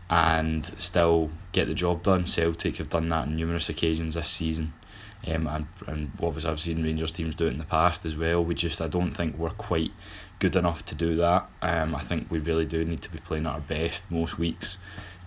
and 0.09 0.65
still 0.79 1.29
get 1.51 1.67
the 1.67 1.73
job 1.73 2.03
done. 2.03 2.25
Celtic 2.25 2.77
have 2.77 2.89
done 2.89 3.09
that 3.09 3.27
on 3.27 3.35
numerous 3.35 3.69
occasions 3.69 4.15
this 4.15 4.29
season. 4.29 4.73
Um, 5.27 5.47
and, 5.47 5.67
and 5.85 6.11
obviously 6.21 6.49
I've 6.49 6.59
seen 6.59 6.81
Rangers 6.81 7.11
teams 7.11 7.35
do 7.35 7.45
it 7.47 7.51
in 7.51 7.57
the 7.57 7.65
past 7.65 8.05
as 8.05 8.15
well. 8.15 8.43
We 8.43 8.55
just 8.55 8.81
I 8.81 8.87
don't 8.87 9.15
think 9.15 9.37
we're 9.37 9.49
quite 9.51 9.91
good 10.39 10.55
enough 10.55 10.85
to 10.85 10.95
do 10.95 11.17
that. 11.17 11.49
Um, 11.61 11.93
I 11.93 12.03
think 12.03 12.31
we 12.31 12.39
really 12.39 12.65
do 12.65 12.83
need 12.85 13.01
to 13.03 13.09
be 13.09 13.19
playing 13.19 13.45
at 13.45 13.53
our 13.53 13.59
best 13.59 14.09
most 14.09 14.39
weeks, 14.39 14.77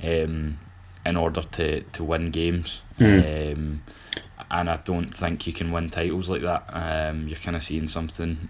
um, 0.03 0.59
in 1.05 1.17
order 1.17 1.43
to, 1.43 1.83
to 1.83 2.05
win 2.05 2.31
games. 2.31 2.81
Mm. 2.99 3.55
Um, 3.55 3.83
and 4.51 4.71
I 4.71 4.77
don't 4.79 5.17
think 5.17 5.47
you 5.47 5.53
can 5.53 5.73
win 5.73 5.91
titles 5.91 6.29
like 6.29 6.43
that. 6.43 6.65
Um, 6.69 7.29
you're 7.29 7.39
kind 7.39 7.57
of 7.57 7.63
seeing 7.63 7.89
something 7.89 8.49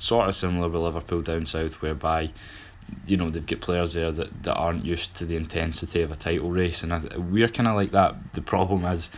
sort 0.00 0.28
of 0.28 0.36
similar 0.36 0.68
with 0.68 0.82
Liverpool 0.82 1.22
down 1.22 1.46
south, 1.46 1.80
whereby 1.82 2.30
you 3.06 3.16
know 3.16 3.30
they've 3.30 3.46
got 3.46 3.60
players 3.60 3.92
there 3.94 4.10
that, 4.10 4.42
that 4.42 4.54
aren't 4.54 4.84
used 4.84 5.16
to 5.16 5.26
the 5.26 5.36
intensity 5.36 6.02
of 6.02 6.10
a 6.10 6.16
title 6.16 6.50
race, 6.50 6.82
and 6.82 6.92
I, 6.92 7.00
we're 7.16 7.48
kind 7.48 7.68
of 7.68 7.76
like 7.76 7.92
that. 7.92 8.16
The 8.34 8.42
problem 8.42 8.84
is 8.84 9.08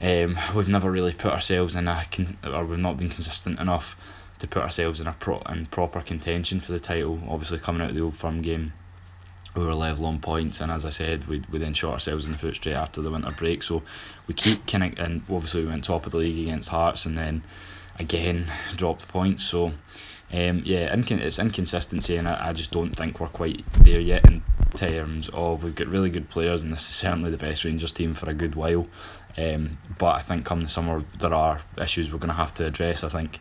um, 0.00 0.38
we've 0.54 0.68
never 0.68 0.90
really 0.90 1.14
put 1.14 1.32
ourselves 1.32 1.74
in 1.74 1.88
a 1.88 2.04
con- 2.10 2.38
or 2.44 2.64
we've 2.64 2.78
not 2.78 2.98
been 2.98 3.10
consistent 3.10 3.58
enough 3.58 3.96
to 4.40 4.46
put 4.46 4.62
ourselves 4.62 5.00
in 5.00 5.06
a 5.06 5.12
pro- 5.12 5.42
in 5.42 5.66
proper 5.66 6.00
contention 6.00 6.60
for 6.60 6.72
the 6.72 6.80
title. 6.80 7.20
Obviously, 7.28 7.58
coming 7.58 7.82
out 7.82 7.90
of 7.90 7.96
the 7.96 8.02
Old 8.02 8.16
Firm 8.16 8.42
game, 8.42 8.72
we 9.54 9.64
were 9.64 9.74
level 9.74 10.06
on 10.06 10.20
points, 10.20 10.60
and 10.60 10.70
as 10.70 10.84
I 10.84 10.90
said, 10.90 11.26
we 11.26 11.42
we 11.50 11.58
then 11.58 11.74
shot 11.74 11.94
ourselves 11.94 12.26
in 12.26 12.32
the 12.32 12.38
foot 12.38 12.56
straight 12.56 12.74
after 12.74 13.02
the 13.02 13.10
winter 13.10 13.32
break. 13.32 13.62
So 13.62 13.82
we 14.26 14.34
keep 14.34 14.66
kind 14.66 14.84
of, 14.84 14.98
and 14.98 15.22
obviously 15.30 15.62
we 15.62 15.68
went 15.68 15.84
top 15.84 16.06
of 16.06 16.12
the 16.12 16.18
league 16.18 16.46
against 16.46 16.68
Hearts, 16.68 17.06
and 17.06 17.16
then 17.16 17.42
again 17.98 18.52
dropped 18.76 19.08
points. 19.08 19.44
So. 19.44 19.72
Um, 20.32 20.62
yeah, 20.64 20.94
incon- 20.94 21.20
it's 21.20 21.38
inconsistency, 21.38 22.16
and 22.16 22.28
I, 22.28 22.48
I 22.48 22.52
just 22.52 22.70
don't 22.70 22.94
think 22.94 23.18
we're 23.18 23.28
quite 23.28 23.64
there 23.82 24.00
yet 24.00 24.26
in 24.26 24.42
terms 24.74 25.30
of 25.32 25.62
we've 25.62 25.74
got 25.74 25.88
really 25.88 26.10
good 26.10 26.28
players, 26.28 26.62
and 26.62 26.72
this 26.72 26.88
is 26.88 26.96
certainly 26.96 27.30
the 27.30 27.38
best 27.38 27.64
Rangers 27.64 27.92
team 27.92 28.14
for 28.14 28.28
a 28.28 28.34
good 28.34 28.54
while. 28.54 28.86
Um, 29.38 29.78
but 29.98 30.16
I 30.16 30.22
think 30.22 30.44
come 30.44 30.62
the 30.62 30.68
summer 30.68 31.04
there 31.18 31.32
are 31.32 31.62
issues 31.80 32.12
we're 32.12 32.18
going 32.18 32.28
to 32.28 32.34
have 32.34 32.54
to 32.56 32.66
address. 32.66 33.04
I 33.04 33.08
think, 33.08 33.38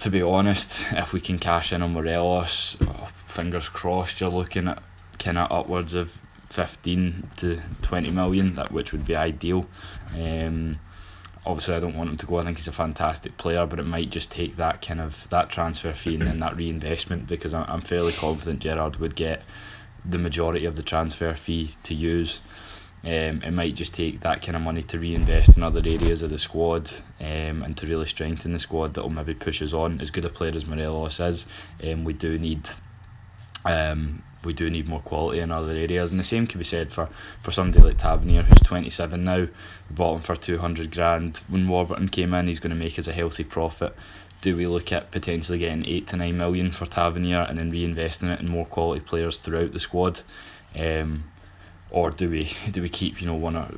to 0.00 0.10
be 0.10 0.20
honest, 0.20 0.70
if 0.92 1.12
we 1.12 1.20
can 1.20 1.38
cash 1.38 1.72
in 1.72 1.80
on 1.80 1.92
Morelos, 1.92 2.76
oh, 2.82 3.08
fingers 3.28 3.68
crossed, 3.68 4.20
you're 4.20 4.30
looking 4.30 4.68
at 4.68 4.82
kind 5.18 5.38
of 5.38 5.50
upwards 5.50 5.94
of 5.94 6.10
15 6.50 7.30
to 7.38 7.60
20 7.82 8.10
million, 8.10 8.52
that 8.54 8.70
which 8.70 8.92
would 8.92 9.06
be 9.06 9.16
ideal. 9.16 9.66
Um, 10.14 10.78
obviously, 11.46 11.74
I 11.74 11.80
don't 11.80 11.96
want 11.96 12.10
him 12.10 12.18
to 12.18 12.26
go. 12.26 12.38
I 12.38 12.44
think 12.44 12.58
he's 12.58 12.68
a 12.68 12.72
fantastic 12.72 13.36
player, 13.36 13.66
but 13.66 13.78
it 13.78 13.84
might 13.84 14.10
just 14.10 14.30
take 14.30 14.56
that 14.56 14.82
kind 14.82 15.00
of 15.00 15.14
that 15.30 15.50
transfer 15.50 15.92
fee 15.92 16.14
and 16.14 16.26
then 16.26 16.40
that 16.40 16.56
reinvestment 16.56 17.26
because 17.26 17.54
I'm 17.54 17.82
fairly 17.82 18.12
confident 18.12 18.60
Gerrard 18.60 18.96
would 18.96 19.14
get 19.14 19.42
the 20.04 20.18
majority 20.18 20.64
of 20.66 20.76
the 20.76 20.82
transfer 20.82 21.34
fee 21.34 21.74
to 21.84 21.94
use. 21.94 22.40
Um, 23.02 23.42
it 23.42 23.50
might 23.52 23.74
just 23.74 23.94
take 23.94 24.20
that 24.20 24.40
kind 24.40 24.56
of 24.56 24.62
money 24.62 24.82
to 24.84 24.98
reinvest 24.98 25.58
in 25.58 25.62
other 25.62 25.82
areas 25.84 26.22
of 26.22 26.30
the 26.30 26.38
squad 26.38 26.90
um, 27.20 27.62
and 27.62 27.76
to 27.76 27.86
really 27.86 28.08
strengthen 28.08 28.54
the 28.54 28.60
squad 28.60 28.94
that 28.94 29.02
will 29.02 29.10
maybe 29.10 29.34
push 29.34 29.60
us 29.60 29.74
on. 29.74 30.00
As 30.00 30.10
good 30.10 30.24
a 30.24 30.30
player 30.30 30.54
as 30.54 30.64
Morelos 30.64 31.20
is, 31.20 31.44
um, 31.82 32.04
we 32.04 32.14
do 32.14 32.38
need 32.38 32.66
um, 33.66 34.22
we 34.44 34.52
do 34.52 34.70
need 34.70 34.88
more 34.88 35.00
quality 35.00 35.40
in 35.40 35.50
other 35.50 35.72
areas. 35.72 36.10
And 36.10 36.20
the 36.20 36.24
same 36.24 36.46
can 36.46 36.58
be 36.58 36.64
said 36.64 36.92
for, 36.92 37.08
for 37.42 37.50
somebody 37.50 37.84
like 37.84 37.98
Tavernier, 37.98 38.42
who's 38.42 38.60
27 38.60 39.24
now. 39.24 39.46
Bought 39.90 40.16
him 40.16 40.22
for 40.22 40.36
200 40.36 40.90
grand. 40.90 41.38
When 41.48 41.68
Warburton 41.68 42.08
came 42.08 42.34
in, 42.34 42.48
he's 42.48 42.60
going 42.60 42.70
to 42.70 42.76
make 42.76 42.98
us 42.98 43.06
a 43.06 43.12
healthy 43.12 43.44
profit. 43.44 43.94
do 44.44 44.54
we 44.56 44.66
look 44.66 44.92
at 44.92 45.10
potentially 45.10 45.58
getting 45.58 45.86
eight 45.86 46.06
to 46.08 46.16
nine 46.16 46.36
million 46.36 46.70
for 46.70 46.84
Tavernier 46.84 47.46
and 47.48 47.58
then 47.58 47.72
reinvesting 47.72 48.32
it 48.32 48.40
in 48.40 48.48
more 48.48 48.66
quality 48.66 49.00
players 49.00 49.38
throughout 49.38 49.72
the 49.72 49.80
squad, 49.80 50.20
um, 50.76 51.24
or 51.90 52.10
do 52.10 52.28
we 52.28 52.54
do 52.70 52.82
we 52.82 52.90
keep 52.90 53.20
you 53.20 53.26
know 53.26 53.34
one 53.34 53.56
or 53.56 53.70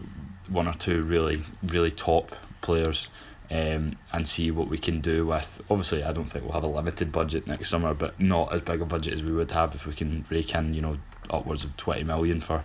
one 0.49 0.67
or 0.67 0.75
two 0.75 1.05
really 1.05 1.45
really 1.63 1.93
top 1.93 2.35
players 2.63 3.09
um, 3.51 3.97
and 4.13 4.29
see 4.29 4.51
what 4.51 4.69
we 4.69 4.79
can 4.79 5.01
do 5.01 5.27
with. 5.27 5.61
Obviously, 5.71 6.03
I 6.03 6.13
don't 6.13 6.31
think 6.31 6.45
we'll 6.45 6.55
have 6.55 6.65
a 6.65 6.69
limited 6.69 7.13
budget 7.13 7.47
next 7.47 7.69
summer, 7.69 7.95
but 7.95 8.21
not 8.21 8.55
as 8.55 8.63
big 8.63 8.81
a 8.81 8.87
budget 8.87 9.15
as 9.15 9.23
we 9.23 9.33
would 9.33 9.51
have 9.51 9.75
if 9.75 9.87
we 9.87 9.95
can 9.95 10.25
rake 10.31 10.55
in, 10.55 10.75
you 10.75 10.83
know, 10.83 10.99
upwards 11.31 11.65
of 11.65 11.77
20 11.77 12.05
million 12.05 12.41
for, 12.41 12.65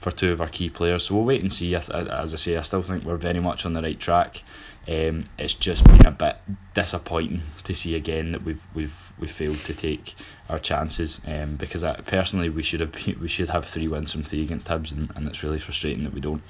for 0.00 0.10
two 0.10 0.32
of 0.32 0.40
our 0.40 0.48
key 0.48 0.70
players. 0.70 1.04
So 1.04 1.14
we'll 1.14 1.24
wait 1.24 1.42
and 1.42 1.52
see. 1.52 1.74
As 1.74 1.90
I 1.90 2.36
say, 2.36 2.56
I 2.56 2.62
still 2.62 2.82
think 2.82 3.04
we're 3.04 3.16
very 3.16 3.40
much 3.40 3.66
on 3.66 3.72
the 3.72 3.82
right 3.82 3.98
track. 3.98 4.42
Um, 4.88 5.28
it's 5.38 5.54
just 5.54 5.84
been 5.84 6.06
a 6.06 6.10
bit 6.10 6.36
disappointing 6.74 7.42
to 7.64 7.74
see 7.74 7.94
again 7.94 8.32
that 8.32 8.42
we've 8.42 8.62
we've 8.74 8.94
we 9.18 9.28
failed 9.28 9.58
to 9.58 9.74
take 9.74 10.14
our 10.48 10.58
chances. 10.58 11.20
Um, 11.26 11.56
because 11.56 11.84
I, 11.84 12.00
personally, 12.00 12.48
we 12.48 12.62
should 12.62 12.80
have 12.80 12.94
we 13.20 13.28
should 13.28 13.48
have 13.50 13.66
three 13.66 13.88
wins 13.88 14.12
from 14.12 14.24
three 14.24 14.42
against 14.42 14.68
Hibs, 14.68 14.90
and, 14.90 15.12
and 15.14 15.28
it's 15.28 15.42
really 15.42 15.60
frustrating 15.60 16.04
that 16.04 16.14
we 16.14 16.20
don't. 16.20 16.42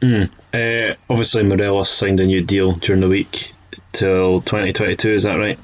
Mm. 0.00 0.30
Uh, 0.52 0.96
obviously, 1.08 1.42
Morelos 1.42 1.90
signed 1.90 2.20
a 2.20 2.26
new 2.26 2.42
deal 2.42 2.72
during 2.72 3.00
the 3.00 3.08
week 3.08 3.54
till 3.92 4.40
2022. 4.40 5.10
Is 5.10 5.22
that 5.22 5.36
right? 5.36 5.58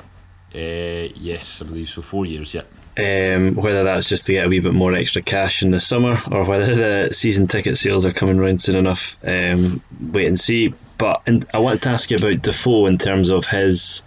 Uh, 0.55 1.13
yes, 1.15 1.61
I 1.63 1.67
believe 1.67 1.89
so. 1.89 2.03
Four 2.03 2.27
years, 2.27 2.55
yeah. 2.55 2.63
Um, 2.99 3.55
whether 3.55 3.85
that's 3.85 4.09
just 4.09 4.27
to 4.27 4.33
get 4.33 4.47
a 4.47 4.49
wee 4.49 4.61
bit 4.61 4.75
more 4.75 4.95
extra 4.95 5.23
cash 5.23 5.63
in 5.63 5.71
the 5.71 5.81
summer, 5.81 6.21
or 6.31 6.45
whether 6.45 6.75
the 7.07 7.15
season 7.15 7.47
ticket 7.47 7.79
sales 7.79 8.05
are 8.05 8.13
coming 8.13 8.39
round 8.39 8.61
soon 8.61 8.77
enough, 8.77 9.17
um, 9.25 9.83
wait 10.01 10.27
and 10.27 10.41
see. 10.41 10.75
But 10.99 11.23
in, 11.27 11.45
I 11.55 11.59
wanted 11.59 11.83
to 11.83 11.91
ask 11.91 12.11
you 12.11 12.17
about 12.17 12.43
Defoe 12.43 12.87
in 12.87 12.99
terms 12.99 13.31
of 13.31 13.47
his 13.47 14.03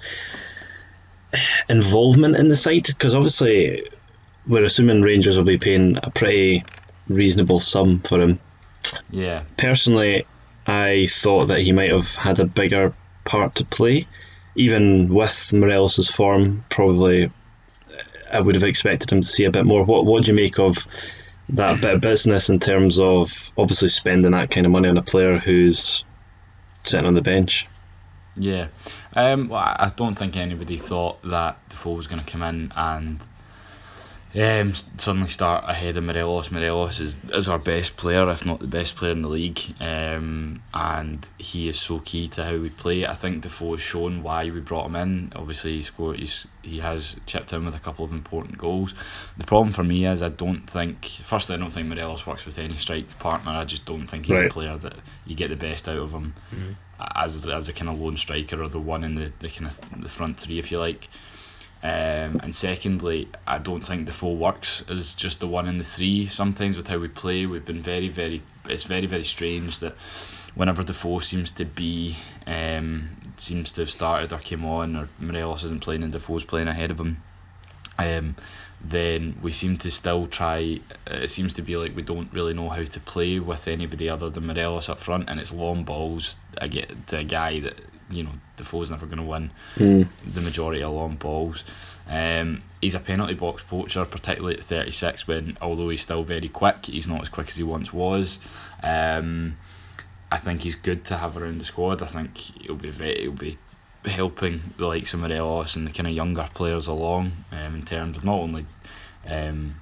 involvement 1.70 2.36
in 2.36 2.50
the 2.50 2.56
side, 2.56 2.86
because 2.88 3.16
obviously 3.16 3.90
we're 4.48 4.64
assuming 4.64 5.02
Rangers 5.02 5.38
will 5.38 5.46
be 5.46 5.58
paying 5.58 5.98
a 6.04 6.12
pretty 6.12 6.64
reasonable 7.08 7.60
sum 7.60 8.00
for 8.00 8.22
him. 8.22 8.40
Yeah. 9.10 9.44
Personally, 9.58 10.26
I 10.68 11.08
thought 11.10 11.48
that 11.48 11.62
he 11.62 11.72
might 11.72 11.92
have 11.92 12.16
had 12.16 12.40
a 12.40 12.46
bigger 12.46 12.94
part 13.26 13.56
to 13.56 13.66
play, 13.66 14.08
even 14.56 15.14
with 15.14 15.54
Morelos's 15.54 16.10
form. 16.10 16.64
Probably, 16.70 17.32
I 18.32 18.40
would 18.40 18.56
have 18.56 18.64
expected 18.64 19.12
him 19.12 19.22
to 19.22 19.28
see 19.28 19.46
a 19.46 19.52
bit 19.52 19.66
more. 19.66 19.84
What 19.84 20.06
What 20.06 20.24
do 20.24 20.32
you 20.32 20.36
make 20.36 20.60
of 20.60 20.88
that 21.50 21.82
bit 21.82 21.96
of 21.96 22.02
business 22.02 22.50
in 22.50 22.60
terms 22.60 23.00
of 23.00 23.52
obviously 23.58 23.90
spending 23.90 24.32
that 24.32 24.52
kind 24.52 24.66
of 24.66 24.72
money 24.72 24.90
on 24.90 24.98
a 24.98 25.02
player 25.02 25.38
who's 25.38 26.06
sitting 26.84 27.06
on 27.06 27.14
the 27.14 27.22
bench? 27.22 27.68
Yeah, 28.36 28.68
um, 29.14 29.50
well, 29.50 29.62
I 29.62 29.92
don't 29.96 30.16
think 30.16 30.36
anybody 30.36 30.80
thought 30.80 31.22
that 31.30 31.58
Defoe 31.70 31.94
was 31.94 32.08
going 32.08 32.24
to 32.24 32.32
come 32.32 32.42
in 32.42 32.74
and 32.76 33.20
um, 34.36 34.74
suddenly 34.98 35.30
start 35.30 35.66
ahead 35.70 35.96
of 35.98 36.04
Morelos. 36.04 36.50
Morelos 36.50 37.00
is, 37.00 37.16
is 37.32 37.48
our 37.48 37.60
best 37.60 37.96
player, 37.98 38.28
if 38.32 38.46
not 38.46 38.60
the 38.60 38.68
best 38.68 38.96
player 38.96 39.12
in 39.12 39.22
the 39.22 39.28
league, 39.30 39.60
um, 39.80 40.62
and 40.74 41.26
he 41.38 41.70
is 41.70 41.80
so 41.80 42.00
key 42.00 42.30
to 42.30 42.44
how 42.44 42.58
we 42.58 42.70
play. 42.70 43.06
I 43.06 43.14
think 43.14 43.44
Defoe 43.44 43.74
has 43.74 43.82
shown 43.82 44.24
why 44.24 44.46
we 44.50 44.60
brought 44.60 44.88
him 44.88 44.96
in. 44.96 45.34
Obviously, 45.36 45.78
he's 45.78 45.88
scored, 45.88 46.20
he's, 46.20 46.48
he 46.64 46.80
has 46.80 47.16
chipped 47.28 47.54
in 47.54 47.66
with 47.66 47.76
a 47.76 47.80
couple 47.80 48.06
of 48.06 48.12
important 48.12 48.58
goals. 48.58 48.94
The 49.38 49.44
problem 49.46 49.74
for 49.74 49.84
me 49.84 50.08
is 50.08 50.22
I 50.22 50.30
don't 50.30 50.68
think, 50.68 51.06
firstly, 51.28 51.56
I 51.56 51.60
don't 51.60 51.72
think 51.72 51.88
Morelos 51.88 52.26
works 52.26 52.46
with 52.46 52.58
any 52.58 52.78
strike 52.78 53.20
partner. 53.20 53.52
I 53.52 53.66
just 53.66 53.86
don't 53.86 54.08
think 54.08 54.26
he's 54.26 54.34
Right. 54.34 54.50
a 54.50 54.54
player 54.54 54.78
that 54.78 54.96
you 55.26 55.36
get 55.36 55.50
the 55.50 55.56
best 55.56 55.88
out 55.88 55.98
of 55.98 56.12
him 56.12 56.34
as 57.16 57.46
as 57.46 57.68
a 57.70 57.74
kind 57.74 57.90
of 57.90 58.00
lone 58.00 58.18
striker 58.18 58.62
or 58.64 58.70
the 58.70 58.80
one 58.80 59.04
in 59.04 59.16
the, 59.16 59.32
the 59.42 59.50
kind 59.50 59.68
of 59.68 60.02
the 60.02 60.10
front 60.10 60.40
three, 60.40 60.58
if 60.58 60.72
you 60.72 60.80
like. 60.80 61.08
Um, 61.84 62.40
and 62.42 62.56
secondly, 62.56 63.28
I 63.46 63.58
don't 63.58 63.86
think 63.86 64.06
Defoe 64.06 64.36
works 64.36 64.84
as 64.88 65.16
just 65.16 65.42
the 65.42 65.48
one 65.48 65.68
in 65.68 65.80
the 65.80 65.84
three. 65.84 66.30
Sometimes 66.30 66.78
with 66.78 66.88
how 66.88 66.98
we 66.98 67.10
play, 67.10 67.46
we've 67.46 67.66
been 67.66 67.84
very, 67.84 68.08
very. 68.08 68.42
It's 68.66 68.86
very, 68.86 69.06
very 69.06 69.26
strange 69.26 69.80
that 69.80 69.96
whenever 70.56 70.84
Defoe 70.84 71.20
seems 71.20 71.52
to 71.54 71.66
be, 71.66 72.18
um, 72.48 73.10
seems 73.38 73.74
to 73.74 73.82
have 73.82 73.92
started 73.92 74.32
or 74.32 74.40
came 74.40 74.64
on, 74.64 74.96
or 74.96 75.10
Morelos 75.20 75.66
isn't 75.66 75.82
playing 75.82 76.04
and 76.04 76.14
the 76.14 76.20
Defoe's 76.20 76.46
playing 76.46 76.70
ahead 76.70 76.90
of 76.90 77.00
him, 77.00 77.22
um, 77.98 78.38
then 78.80 79.38
we 79.42 79.52
seem 79.52 79.78
to 79.80 79.92
still 79.92 80.28
try. 80.28 80.80
It 81.08 81.30
seems 81.32 81.54
to 81.56 81.62
be 81.62 81.76
like 81.76 81.98
we 81.98 82.02
don't 82.02 82.32
really 82.32 82.54
know 82.54 82.70
how 82.70 82.86
to 82.86 83.00
play 83.02 83.40
with 83.40 83.68
anybody 83.68 84.08
other 84.08 84.30
than 84.30 84.48
Morelos 84.48 84.88
up 84.88 85.02
front, 85.02 85.30
and 85.30 85.38
it's 85.38 85.52
long 85.52 85.84
balls. 85.84 86.38
I 86.62 86.70
get 86.70 87.08
the 87.08 87.26
guy 87.26 87.60
that 87.60 87.78
you 88.10 88.24
know 88.24 88.32
Defoe's 88.58 88.90
never 88.92 89.06
going 89.06 89.18
to 89.18 89.24
win 89.24 89.52
Mm. 89.78 90.08
the 90.34 90.42
majority 90.42 90.82
of 90.84 90.92
long 90.94 91.16
balls. 91.16 91.64
Um, 92.08 92.62
he's 92.82 92.96
a 92.96 93.00
penalty 93.00 93.34
box 93.34 93.64
poacher, 93.68 94.04
particularly 94.06 94.58
at 94.60 94.66
36. 94.66 95.26
When 95.28 95.58
although 95.62 95.90
he's 95.90 96.02
still 96.02 96.24
very 96.24 96.50
quick, 96.50 96.86
he's 96.86 97.08
not 97.08 97.22
as 97.22 97.30
quick 97.30 97.48
as 97.50 97.56
he 97.56 97.64
once 97.64 97.94
was. 97.94 98.40
Um, 98.82 99.58
I 100.32 100.38
think 100.40 100.62
he's 100.62 100.76
good 100.76 101.06
to 101.06 101.18
have 101.18 101.38
around 101.38 101.60
the 101.62 101.66
squad. 101.66 102.02
I 102.02 102.08
think 102.08 102.36
he'll 102.38 102.76
be 102.76 102.90
very, 102.90 103.22
he'll 103.22 103.32
be 103.32 103.58
helping 104.06 104.62
the 104.78 104.86
likes 104.88 105.14
of 105.14 105.22
Morelos 105.22 105.76
and 105.78 105.88
the 105.88 105.92
kind 105.92 106.08
of 106.08 106.14
younger 106.14 106.50
players 106.54 106.88
along 106.88 107.32
um, 107.52 107.76
in 107.76 107.86
terms 107.86 108.18
of 108.18 108.24
not 108.26 108.40
only 108.40 108.66
um, 109.26 109.76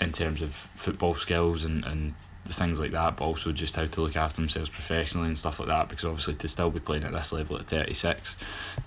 in 0.00 0.10
terms 0.10 0.42
of 0.42 0.52
football 0.76 1.14
skills 1.14 1.62
and, 1.64 1.84
and 1.84 2.14
things 2.52 2.78
like 2.78 2.92
that, 2.92 3.16
but 3.16 3.24
also 3.24 3.52
just 3.52 3.74
how 3.74 3.82
to 3.82 4.00
look 4.00 4.16
after 4.16 4.40
themselves 4.40 4.68
professionally 4.68 5.28
and 5.28 5.38
stuff 5.38 5.58
like 5.58 5.68
that. 5.68 5.88
Because 5.88 6.04
obviously, 6.04 6.34
to 6.34 6.48
still 6.48 6.70
be 6.70 6.80
playing 6.80 7.04
at 7.04 7.12
this 7.12 7.32
level 7.32 7.56
at 7.56 7.64
36, 7.64 8.36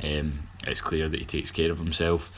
um, 0.03 0.47
it's 0.65 0.81
clear 0.81 1.09
that 1.09 1.19
he 1.19 1.25
takes 1.25 1.51
care 1.51 1.71
of 1.71 1.77
himself. 1.77 2.29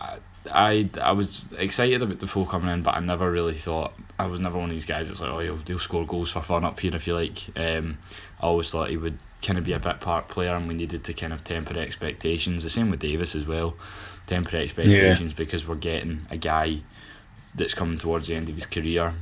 I, 0.00 0.18
I 0.50 0.90
I 1.00 1.12
was 1.12 1.46
excited 1.56 2.02
about 2.02 2.18
Defoe 2.18 2.46
coming 2.46 2.72
in, 2.72 2.82
but 2.82 2.94
I 2.94 3.00
never 3.00 3.30
really 3.30 3.58
thought 3.58 3.92
I 4.18 4.26
was 4.26 4.40
never 4.40 4.58
one 4.58 4.68
of 4.68 4.70
these 4.70 4.84
guys 4.84 5.08
that's 5.08 5.20
like, 5.20 5.30
oh, 5.30 5.40
he'll, 5.40 5.56
he'll 5.58 5.78
score 5.78 6.06
goals 6.06 6.32
for 6.32 6.42
fun 6.42 6.64
up 6.64 6.78
here 6.78 6.94
if 6.94 7.06
you 7.06 7.14
like. 7.14 7.38
Um, 7.56 7.98
I 8.40 8.44
always 8.44 8.70
thought 8.70 8.90
he 8.90 8.96
would 8.96 9.18
kind 9.42 9.58
of 9.58 9.64
be 9.64 9.72
a 9.72 9.78
bit 9.78 10.00
part 10.00 10.28
player, 10.28 10.54
and 10.54 10.68
we 10.68 10.74
needed 10.74 11.04
to 11.04 11.14
kind 11.14 11.32
of 11.32 11.44
temper 11.44 11.78
expectations. 11.78 12.62
The 12.62 12.70
same 12.70 12.90
with 12.90 13.00
Davis 13.00 13.34
as 13.34 13.46
well, 13.46 13.76
temper 14.26 14.56
expectations 14.56 15.32
because 15.32 15.66
we're 15.66 15.76
getting 15.76 16.26
a 16.30 16.36
guy 16.36 16.80
that's 17.54 17.74
coming 17.74 17.98
towards 17.98 18.28
the 18.28 18.34
end 18.34 18.48
of 18.48 18.54
his 18.54 18.66
career 18.66 19.14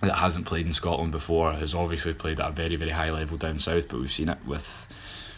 that 0.00 0.14
hasn't 0.14 0.46
played 0.46 0.66
in 0.66 0.72
Scotland 0.72 1.12
before, 1.12 1.52
has 1.52 1.74
obviously 1.74 2.14
played 2.14 2.40
at 2.40 2.48
a 2.48 2.52
very, 2.52 2.76
very 2.76 2.90
high 2.90 3.10
level 3.10 3.36
down 3.36 3.58
south, 3.58 3.88
but 3.88 4.00
we've 4.00 4.12
seen 4.12 4.28
it 4.28 4.38
with, 4.46 4.86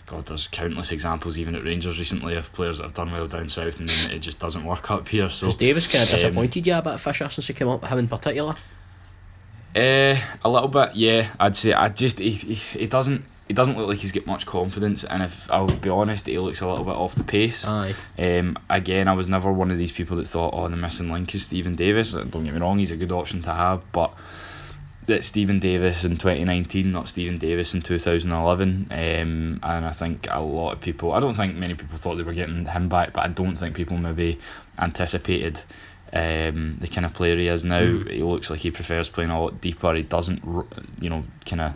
God, 0.07 0.27
there's 0.27 0.49
countless 0.49 0.93
examples 0.93 1.39
even 1.39 1.55
at 1.55 1.65
Rangers 1.65 1.99
recently 1.99 2.37
of 2.37 2.53
players 2.53 2.79
that 2.79 2.85
have 2.85 2.95
done 2.95 3.11
well 3.11 3.27
down 3.27 3.49
south 3.49 3.81
and 3.81 3.89
then 3.89 4.11
it 4.11 4.19
just 4.19 4.39
doesn't 4.39 4.65
work 4.65 4.91
up 4.91 5.09
here. 5.09 5.31
So 5.31 5.47
Has 5.47 5.55
Davis 5.55 5.87
kind 5.87 6.03
of 6.03 6.11
um, 6.11 6.17
disappointed 6.17 6.67
you 6.67 6.75
about 6.75 7.01
Fisher, 7.01 7.29
since 7.29 7.47
he 7.47 7.55
came 7.55 7.69
up, 7.69 7.83
with 7.83 7.91
him 7.91 7.99
in 8.01 8.09
particular? 8.09 8.57
Uh, 9.75 10.21
a 10.45 10.49
little 10.49 10.69
bit, 10.69 10.91
yeah. 10.95 11.33
I'd 11.39 11.57
say 11.57 11.73
I 11.73 11.89
just 11.89 12.19
he, 12.19 12.31
he, 12.31 12.55
he 12.55 12.87
doesn't 12.87 13.25
he 13.47 13.55
doesn't 13.55 13.77
look 13.77 13.89
like 13.89 13.99
he's 13.99 14.13
got 14.13 14.27
much 14.27 14.47
confidence, 14.47 15.03
and 15.03 15.25
if 15.25 15.51
I'll 15.51 15.67
be 15.67 15.91
honest, 15.91 16.27
he 16.27 16.39
looks 16.39 16.61
a 16.61 16.69
little 16.69 16.85
bit 16.85 16.95
off 16.95 17.17
the 17.17 17.25
pace. 17.25 17.65
Aye. 17.65 17.97
Um, 18.17 18.57
again, 18.69 19.09
I 19.09 19.15
was 19.15 19.27
never 19.27 19.53
one 19.53 19.73
of 19.73 19.79
these 19.79 19.91
people 19.91 20.19
that 20.19 20.29
thought, 20.29 20.55
oh, 20.55 20.69
the 20.69 20.77
missing 20.77 21.11
link 21.11 21.35
is 21.35 21.47
Steven 21.47 21.75
Davis. 21.75 22.13
Don't 22.13 22.31
get 22.31 22.55
me 22.55 22.61
wrong, 22.61 22.79
he's 22.79 22.93
a 22.93 22.97
good 22.97 23.11
option 23.11 23.43
to 23.43 23.53
have, 23.53 23.83
but 23.91 24.15
that 25.11 25.25
Steven 25.25 25.61
Davis 25.61 26.05
in 26.05 26.17
2019, 26.17 26.91
not 26.91 27.09
Steven 27.09 27.39
Davis 27.39 27.75
in 27.75 27.83
2011. 27.83 28.89
Um, 28.91 29.61
and 29.63 29.85
I 29.85 29.93
think 29.93 30.27
a 30.31 30.41
lot 30.41 30.73
of 30.73 30.81
people, 30.81 31.13
I 31.13 31.21
don't 31.21 31.35
think 31.35 31.57
many 31.57 31.75
people 31.75 31.99
thought 31.99 32.17
they 32.17 32.23
were 32.23 32.33
getting 32.33 32.65
him 32.65 32.89
back, 32.89 33.13
but 33.13 33.25
I 33.25 33.29
don't 33.29 33.57
think 33.57 33.77
people 33.77 33.99
maybe 33.99 34.39
anticipated 34.79 35.61
um, 36.13 36.79
the 36.81 36.89
kind 36.89 37.05
of 37.05 37.15
player 37.15 37.37
he 37.37 37.49
is 37.49 37.65
now. 37.65 37.85
He 37.85 38.23
looks 38.23 38.51
like 38.51 38.61
he 38.61 38.71
prefers 38.71 39.09
playing 39.09 39.31
a 39.31 39.41
lot 39.41 39.61
deeper. 39.61 39.95
He 39.95 40.03
doesn't, 40.03 40.43
you 41.01 41.11
know, 41.11 41.25
kind 41.45 41.61
of 41.61 41.73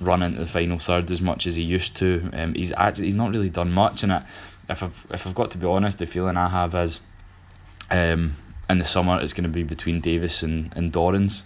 run 0.00 0.22
into 0.22 0.40
the 0.40 0.46
final 0.46 0.78
third 0.78 1.10
as 1.10 1.20
much 1.20 1.46
as 1.46 1.54
he 1.54 1.62
used 1.62 1.96
to. 1.98 2.30
Um, 2.32 2.54
he's 2.54 2.72
actually 2.72 3.06
he's 3.06 3.14
not 3.14 3.30
really 3.30 3.50
done 3.50 3.72
much, 3.72 4.02
and 4.02 4.12
it, 4.12 4.22
if 4.68 4.82
I've 4.82 5.06
if 5.10 5.26
I've 5.26 5.34
got 5.34 5.52
to 5.52 5.58
be 5.58 5.66
honest, 5.66 5.98
the 5.98 6.06
feeling 6.06 6.36
I 6.36 6.48
have 6.48 6.74
is, 6.74 7.00
um, 7.90 8.36
in 8.68 8.78
the 8.78 8.84
summer 8.84 9.20
it's 9.20 9.32
going 9.32 9.44
to 9.44 9.50
be 9.50 9.62
between 9.62 10.00
Davis 10.00 10.42
and 10.42 10.72
and 10.76 10.92
Dorrans, 10.92 11.42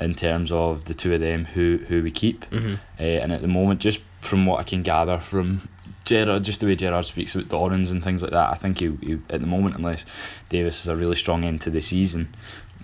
in 0.00 0.14
terms 0.14 0.50
of 0.52 0.84
the 0.86 0.94
two 0.94 1.14
of 1.14 1.20
them 1.20 1.44
who 1.44 1.78
who 1.88 2.02
we 2.02 2.10
keep. 2.10 2.48
Mhm. 2.50 2.78
Uh, 2.98 3.02
and 3.02 3.32
at 3.32 3.40
the 3.42 3.48
moment, 3.48 3.80
just 3.80 4.00
from 4.22 4.46
what 4.46 4.60
I 4.60 4.62
can 4.64 4.82
gather 4.82 5.18
from 5.18 5.68
Gerrard, 6.04 6.42
just 6.44 6.60
the 6.60 6.66
way 6.66 6.76
Gerrard 6.76 7.06
speaks 7.06 7.34
about 7.34 7.48
Dorrans 7.48 7.90
and 7.90 8.02
things 8.02 8.22
like 8.22 8.32
that, 8.32 8.50
I 8.50 8.54
think 8.56 8.80
he, 8.80 8.92
he 9.00 9.18
at 9.30 9.40
the 9.40 9.46
moment, 9.46 9.76
unless 9.76 10.04
Davis 10.48 10.80
has 10.82 10.88
a 10.88 10.96
really 10.96 11.16
strong 11.16 11.44
end 11.44 11.62
to 11.62 11.70
the 11.70 11.80
season, 11.80 12.34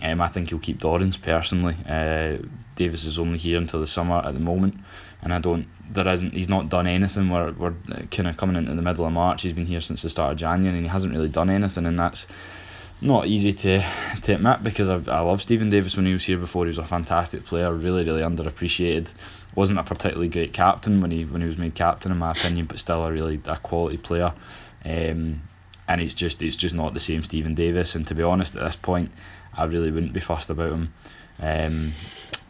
um, 0.02 0.20
I 0.20 0.28
think 0.28 0.48
he'll 0.50 0.58
keep 0.58 0.80
Dorrans 0.80 1.16
personally. 1.20 1.76
Uh, 1.88 2.38
Davis 2.76 3.04
is 3.04 3.18
only 3.18 3.38
here 3.38 3.58
until 3.58 3.80
the 3.80 3.86
summer 3.86 4.18
at 4.24 4.32
the 4.32 4.40
moment, 4.40 4.74
and 5.22 5.34
I 5.34 5.38
don't. 5.38 5.66
There 5.92 6.06
isn't. 6.06 6.32
He's 6.32 6.48
not 6.48 6.68
done 6.68 6.86
anything. 6.86 7.28
We're 7.30 7.52
we're 7.52 7.74
kind 8.10 8.28
of 8.28 8.36
coming 8.36 8.56
into 8.56 8.74
the 8.74 8.80
middle 8.82 9.04
of 9.04 9.12
March. 9.12 9.42
He's 9.42 9.52
been 9.52 9.66
here 9.66 9.80
since 9.80 10.02
the 10.02 10.08
start 10.08 10.32
of 10.32 10.38
January, 10.38 10.76
and 10.76 10.86
he 10.86 10.88
hasn't 10.90 11.12
really 11.12 11.28
done 11.28 11.50
anything, 11.50 11.84
and 11.84 11.98
that's 11.98 12.26
not 13.00 13.26
easy 13.26 13.52
to 13.52 13.82
to 14.22 14.34
admit 14.34 14.62
because 14.62 14.88
I've, 14.88 15.08
I 15.08 15.20
love 15.20 15.42
Steven 15.42 15.70
Davis 15.70 15.96
when 15.96 16.06
he 16.06 16.12
was 16.12 16.24
here 16.24 16.38
before. 16.38 16.64
He 16.64 16.70
was 16.70 16.78
a 16.78 16.84
fantastic 16.84 17.46
player, 17.46 17.72
really 17.72 18.04
really 18.04 18.22
underappreciated. 18.22 19.08
wasn't 19.54 19.78
a 19.78 19.84
particularly 19.84 20.28
great 20.28 20.52
captain 20.52 21.00
when 21.00 21.10
he 21.10 21.24
when 21.24 21.40
he 21.42 21.48
was 21.48 21.58
made 21.58 21.74
captain 21.74 22.12
in 22.12 22.18
my 22.18 22.32
opinion, 22.32 22.66
but 22.66 22.78
still 22.78 23.04
a 23.04 23.12
really 23.12 23.40
a 23.46 23.56
quality 23.56 23.96
player. 23.96 24.32
Um, 24.84 25.42
and 25.88 26.00
he's 26.00 26.14
just 26.14 26.40
it's 26.42 26.56
just 26.56 26.74
not 26.74 26.94
the 26.94 27.00
same 27.00 27.24
Steven 27.24 27.54
Davis. 27.54 27.94
And 27.94 28.06
to 28.08 28.14
be 28.14 28.22
honest, 28.22 28.56
at 28.56 28.64
this 28.64 28.76
point, 28.76 29.10
I 29.54 29.64
really 29.64 29.90
wouldn't 29.90 30.12
be 30.12 30.20
fussed 30.20 30.50
about 30.50 30.72
him 30.72 30.92
um, 31.40 31.92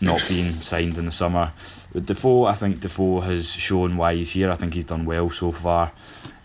not 0.01 0.25
being 0.29 0.61
signed 0.63 0.99
in 0.99 1.07
the 1.07 1.13
summer. 1.13 1.53
With 1.93 2.07
Defoe, 2.07 2.45
I 2.45 2.55
think 2.55 2.81
Defoe 2.81 3.21
has 3.21 3.47
shown 3.47 3.97
why 3.97 4.15
he's 4.15 4.31
here. 4.31 4.51
I 4.51 4.57
think 4.57 4.75
he's 4.75 4.85
done 4.85 5.05
well 5.05 5.31
so 5.31 5.53
far. 5.53 5.93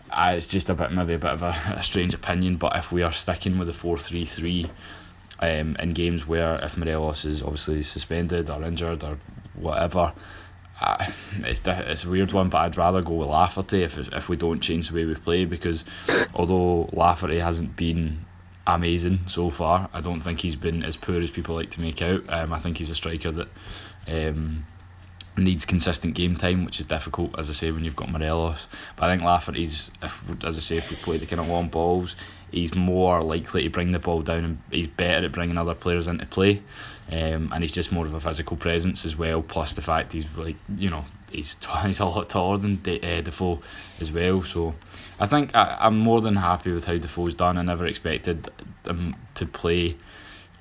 Uh, 0.09 0.35
it's 0.37 0.47
just 0.47 0.69
a 0.69 0.73
bit 0.73 0.91
maybe 0.91 1.13
a 1.13 1.19
bit 1.19 1.31
of 1.31 1.41
a, 1.41 1.75
a 1.77 1.83
strange 1.83 2.13
opinion, 2.13 2.57
but 2.57 2.75
if 2.75 2.91
we 2.91 3.03
are 3.03 3.13
sticking 3.13 3.57
with 3.57 3.67
the 3.67 3.73
four 3.73 3.97
three 3.97 4.25
three 4.25 4.69
um, 5.39 5.75
in 5.79 5.93
games 5.93 6.25
where 6.25 6.55
if 6.63 6.77
Morelos 6.77 7.25
is 7.25 7.41
obviously 7.41 7.83
suspended 7.83 8.49
or 8.49 8.63
injured 8.63 9.03
or 9.03 9.17
whatever, 9.55 10.13
uh, 10.79 11.11
it's 11.39 11.61
it's 11.65 12.03
a 12.03 12.09
weird 12.09 12.31
one, 12.33 12.49
but 12.49 12.59
I'd 12.59 12.77
rather 12.77 13.01
go 13.01 13.13
with 13.13 13.29
Lafferty 13.29 13.83
if 13.83 13.97
if 13.97 14.29
we 14.29 14.35
don't 14.35 14.61
change 14.61 14.89
the 14.89 14.95
way 14.95 15.05
we 15.05 15.15
play 15.15 15.45
because 15.45 15.83
although 16.33 16.89
Lafferty 16.93 17.39
hasn't 17.39 17.75
been 17.75 18.25
amazing 18.67 19.21
so 19.27 19.49
far, 19.49 19.89
I 19.93 20.01
don't 20.01 20.21
think 20.21 20.39
he's 20.39 20.55
been 20.55 20.83
as 20.83 20.97
poor 20.97 21.21
as 21.21 21.31
people 21.31 21.55
like 21.55 21.71
to 21.71 21.81
make 21.81 22.01
out. 22.01 22.23
Um, 22.29 22.53
I 22.53 22.59
think 22.59 22.77
he's 22.77 22.89
a 22.89 22.95
striker 22.95 23.31
that 23.31 23.47
um, 24.07 24.65
needs 25.37 25.65
consistent 25.65 26.13
game 26.13 26.35
time, 26.35 26.65
which 26.65 26.79
is 26.79 26.85
difficult, 26.85 27.37
as 27.37 27.49
I 27.49 27.53
say, 27.53 27.71
when 27.71 27.83
you've 27.83 27.95
got 27.95 28.11
Morelos. 28.11 28.67
But 28.95 29.09
I 29.09 29.13
think 29.13 29.23
Lafferty's, 29.23 29.89
if, 30.01 30.23
as 30.43 30.57
I 30.57 30.61
say, 30.61 30.77
if 30.77 30.89
we 30.89 30.95
play 30.97 31.17
the 31.17 31.25
kind 31.25 31.41
of 31.41 31.47
long 31.47 31.69
balls, 31.69 32.15
he's 32.51 32.73
more 32.73 33.21
likely 33.21 33.63
to 33.63 33.69
bring 33.69 33.91
the 33.91 33.99
ball 33.99 34.21
down 34.21 34.45
and 34.45 34.57
he's 34.71 34.87
better 34.87 35.25
at 35.25 35.31
bringing 35.31 35.57
other 35.57 35.75
players 35.75 36.07
into 36.07 36.25
play. 36.25 36.61
Um, 37.11 37.51
and 37.53 37.61
he's 37.61 37.71
just 37.71 37.91
more 37.91 38.07
of 38.07 38.13
a 38.13 38.19
physical 38.19 38.57
presence 38.57 39.05
as 39.05 39.15
well. 39.15 39.41
Plus 39.41 39.73
the 39.73 39.81
fact 39.81 40.13
he's 40.13 40.25
like, 40.35 40.55
you 40.75 40.89
know, 40.89 41.05
he's 41.29 41.55
he's 41.85 41.99
a 41.99 42.05
lot 42.05 42.29
taller 42.29 42.57
than 42.57 42.81
De- 42.81 43.17
uh, 43.17 43.21
Defoe 43.21 43.61
as 43.99 44.11
well. 44.11 44.43
So 44.43 44.73
I 45.19 45.27
think 45.27 45.53
I, 45.53 45.77
I'm 45.81 45.99
more 45.99 46.21
than 46.21 46.35
happy 46.35 46.71
with 46.71 46.85
how 46.85 46.97
Defoe's 46.97 47.35
done. 47.35 47.57
I 47.57 47.61
never 47.61 47.85
expected 47.85 48.49
him 48.85 49.15
to 49.35 49.45
play 49.45 49.97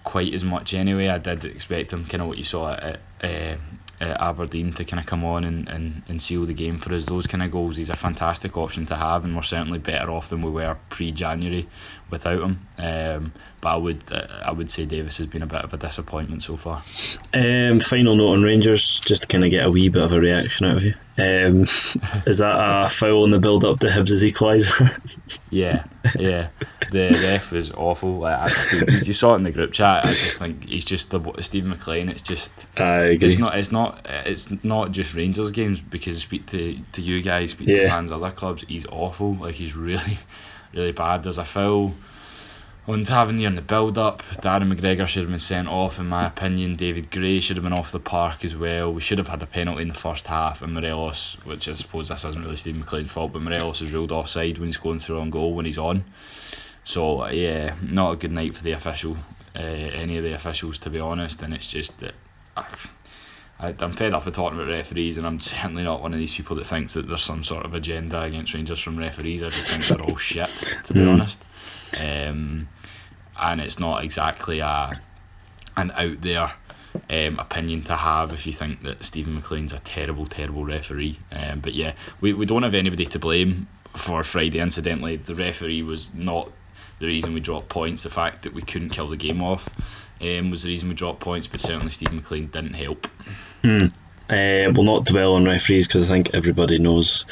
quite 0.03 0.35
as 0.35 0.45
much 0.45 0.75
anyway. 0.75 1.09
I 1.09 1.19
did 1.19 1.45
expect 1.47 1.93
him, 1.93 2.05
kind 2.05 2.23
of 2.23 2.29
what 2.29 2.37
you 2.37 2.45
saw 2.45 2.75
at, 2.75 3.01
at 3.23 3.55
uh, 3.55 3.57
uh, 4.01 4.17
Aberdeen 4.19 4.73
to 4.75 4.85
kind 4.85 5.01
of 5.01 5.07
come 5.07 5.25
on 5.25 5.45
and, 5.45 5.69
and, 5.69 6.03
and 6.09 6.23
seal 6.23 6.47
the 6.47 6.55
game 6.55 6.79
for 6.79 6.93
us. 6.95 7.05
Those 7.05 7.27
kind 7.27 7.43
of 7.43 7.51
goals, 7.51 7.77
he's 7.77 7.91
a 7.91 7.97
fantastic 7.97 8.57
option 8.57 8.87
to 8.87 8.97
have, 8.97 9.25
and 9.25 9.35
we're 9.35 9.43
certainly 9.43 9.79
better 9.79 10.11
off 10.11 10.29
than 10.29 10.43
we 10.43 10.51
were 10.51 10.77
pre-January 10.91 11.69
without 12.11 12.43
him. 12.43 12.67
Um, 12.79 13.33
but 13.65 13.71
I 13.71 13.77
would 13.77 14.03
uh, 14.13 14.27
I 14.45 14.53
would 14.53 14.71
say 14.71 14.85
Davis 14.85 15.17
has 15.17 15.27
been 15.27 15.41
a 15.41 15.47
bit 15.47 15.65
of 15.65 15.73
a 15.73 15.79
disappointment 15.79 16.43
so 16.43 16.59
far. 16.59 16.85
Um, 17.33 17.81
final 17.81 18.15
note 18.15 18.35
on 18.35 18.43
Rangers, 18.43 19.01
just 19.01 19.23
to 19.23 19.29
kind 19.29 19.43
of 19.43 19.51
get 19.51 19.65
a 19.65 19.71
wee 19.71 19.89
bit 19.89 20.03
of 20.03 20.13
a 20.13 20.21
reaction 20.21 20.67
out 20.67 20.77
of 20.77 20.85
you. 20.85 20.93
Um, 21.17 21.63
is 22.27 22.39
that 22.39 22.57
a 22.59 22.91
foul 22.91 23.25
in 23.25 23.31
the 23.31 23.39
build 23.39 23.65
up 23.65 23.81
to 23.81 23.87
Hibs' 23.87 24.23
equaliser? 24.23 25.01
yeah, 25.51 25.85
yeah. 26.19 26.49
The 26.93 27.19
ref 27.25 27.51
was 27.51 27.73
awful. 27.73 28.19
Like, 28.19 28.51
I, 28.51 29.01
you 29.03 29.15
saw 29.15 29.33
it 29.33 29.37
in 29.37 29.45
the 29.45 29.51
group 29.51 29.73
chat. 29.73 30.05
I 30.05 30.11
just 30.11 30.39
think 30.39 30.69
he's 30.69 30.85
just 30.85 31.09
the 31.09 31.23
Steven 31.41 31.71
McLean. 31.71 32.11
It's 32.11 32.21
just 32.21 32.51
I 32.77 32.97
agree. 32.97 33.31
It's 33.31 33.39
not. 33.39 33.57
It's 33.57 33.73
not. 33.73 34.05
It's 34.05 34.63
not 34.63 34.93
just 34.93 35.15
Rangers 35.15 35.53
games 35.53 35.81
because 35.81 36.19
speak 36.19 36.51
to 36.51 36.79
to 36.93 37.01
you 37.01 37.23
guys, 37.23 37.53
speak 37.53 37.69
yeah. 37.69 37.85
to 37.85 37.89
fans 37.89 38.13
of 38.13 38.23
other 38.23 38.35
clubs. 38.35 38.63
He's 38.69 38.85
awful. 38.85 39.37
Like 39.37 39.55
he's 39.55 39.75
really, 39.75 40.19
really 40.75 40.93
bad. 40.93 41.23
There's 41.23 41.39
a 41.39 41.47
foul 41.47 41.95
on 42.87 43.05
Tavernier 43.05 43.49
in 43.49 43.55
the 43.55 43.63
build 43.63 43.97
up. 43.97 44.23
Darren 44.43 44.73
McGregor 44.73 45.07
should 45.07 45.23
have 45.23 45.31
been 45.31 45.39
sent 45.39 45.69
off, 45.69 45.99
in 45.99 46.07
my 46.07 46.27
opinion. 46.27 46.77
David 46.77 47.11
Gray 47.11 47.41
should 47.41 47.57
have 47.57 47.65
been 47.65 47.73
off 47.73 47.93
the 47.93 48.01
park 48.01 48.45
as 48.45 48.55
well. 48.55 48.93
We 48.93 49.01
should 49.01 49.19
have 49.19 49.29
had 49.29 49.43
a 49.43 49.47
penalty 49.47 49.83
in 49.83 49.89
the 49.89 49.95
first 49.95 50.27
half, 50.27 50.61
and 50.61 50.75
Morelos, 50.75 51.37
which 51.45 51.67
I 51.69 51.75
suppose 51.77 52.09
this 52.09 52.25
isn't 52.25 52.43
really 52.43 52.57
Steven 52.57 52.81
McLean's 52.81 53.11
fault, 53.11 53.33
but 53.33 53.43
Morelos 53.43 53.81
is 53.81 53.93
ruled 53.93 54.13
offside 54.13 54.59
when 54.59 54.69
he's 54.69 54.77
going 54.77 55.01
through 55.01 55.21
on 55.21 55.31
goal 55.31 55.55
when 55.55 55.67
he's 55.67 55.79
on. 55.79 56.05
So, 56.85 57.27
yeah, 57.29 57.75
not 57.81 58.13
a 58.13 58.17
good 58.17 58.33
night 58.33 58.55
for 58.55 58.63
the 58.63 58.73
official, 58.73 59.17
uh, 59.57 59.61
any 59.61 60.19
of 60.19 60.25
the 60.25 60.35
officials, 60.35 60.79
to 60.81 60.91
be 60.91 61.01
honest, 61.01 61.43
and 61.43 61.55
it's 61.55 61.67
just 61.67 61.99
that. 62.01 62.15
Uh, 62.57 62.65
I, 63.59 63.73
I'm 63.79 63.93
fed 63.93 64.13
up 64.13 64.25
with 64.25 64.35
talking 64.35 64.59
about 64.59 64.69
referees, 64.69 65.17
and 65.17 65.27
I'm 65.27 65.41
certainly 65.41 65.85
not 65.85 66.03
one 66.03 66.13
of 66.13 66.19
these 66.19 66.35
people 66.35 66.57
that 66.57 66.67
thinks 66.67 66.93
that 66.95 67.09
there's 67.09 67.23
some 67.23 67.45
sort 67.45 67.65
of 67.65 67.73
agenda 67.73 68.21
against 68.21 68.53
Rangers 68.53 68.81
from 68.81 68.99
referees. 68.99 69.43
I 69.43 69.49
just 69.49 69.71
think 69.71 69.87
they're 69.87 70.07
all 70.07 70.17
shit, 70.17 70.51
to 70.87 70.93
be 70.93 71.01
mm. 71.01 71.13
honest. 71.13 71.39
Um, 72.01 72.69
and 73.39 73.61
it's 73.61 73.79
not 73.79 74.05
exactly 74.05 74.61
a 74.61 75.01
an 75.77 75.91
out 75.91 76.21
there 76.21 76.53
um, 77.11 77.39
opinion 77.39 77.83
to 77.85 77.97
have 77.97 78.33
if 78.33 78.47
you 78.47 78.53
think 78.53 78.83
that 78.83 79.05
Steven 79.05 79.35
McLean's 79.35 79.73
a 79.73 79.81
terrible, 79.81 80.27
terrible 80.27 80.65
referee. 80.65 81.19
Um, 81.33 81.61
but 81.61 81.75
yeah, 81.75 81.95
we, 82.21 82.33
we 82.33 82.47
don't 82.47 82.63
have 82.63 82.75
anybody 82.75 83.07
to 83.07 83.19
blame 83.19 83.67
for 83.97 84.23
Friday. 84.23 84.61
Incidentally, 84.61 85.17
the 85.17 85.35
referee 85.35 85.83
was 85.83 86.13
not 86.15 86.51
the 87.01 87.07
reason 87.07 87.35
we 87.35 87.41
dropped 87.41 87.69
points. 87.69 88.03
The 88.05 88.11
fact 88.11 88.45
that 88.45 88.55
we 88.55 88.63
couldn't 88.63 88.91
kill 88.91 89.09
the 89.09 89.17
game 89.17 89.43
off 89.43 89.67
um, 90.21 90.51
was 90.51 90.63
the 90.63 90.69
reason 90.69 90.89
we 90.89 90.95
dropped 90.95 91.21
points. 91.21 91.47
But 91.47 91.61
certainly 91.61 91.91
Stephen 91.91 92.17
McLean 92.17 92.47
didn't 92.49 92.75
help. 92.75 93.07
Hmm. 93.63 93.87
Uh, 94.31 94.73
we'll 94.73 94.85
not 94.85 95.05
dwell 95.05 95.35
on 95.35 95.45
referees 95.45 95.87
because 95.87 96.09
I 96.09 96.13
think 96.13 96.31
everybody 96.33 96.79
knows 96.79 97.27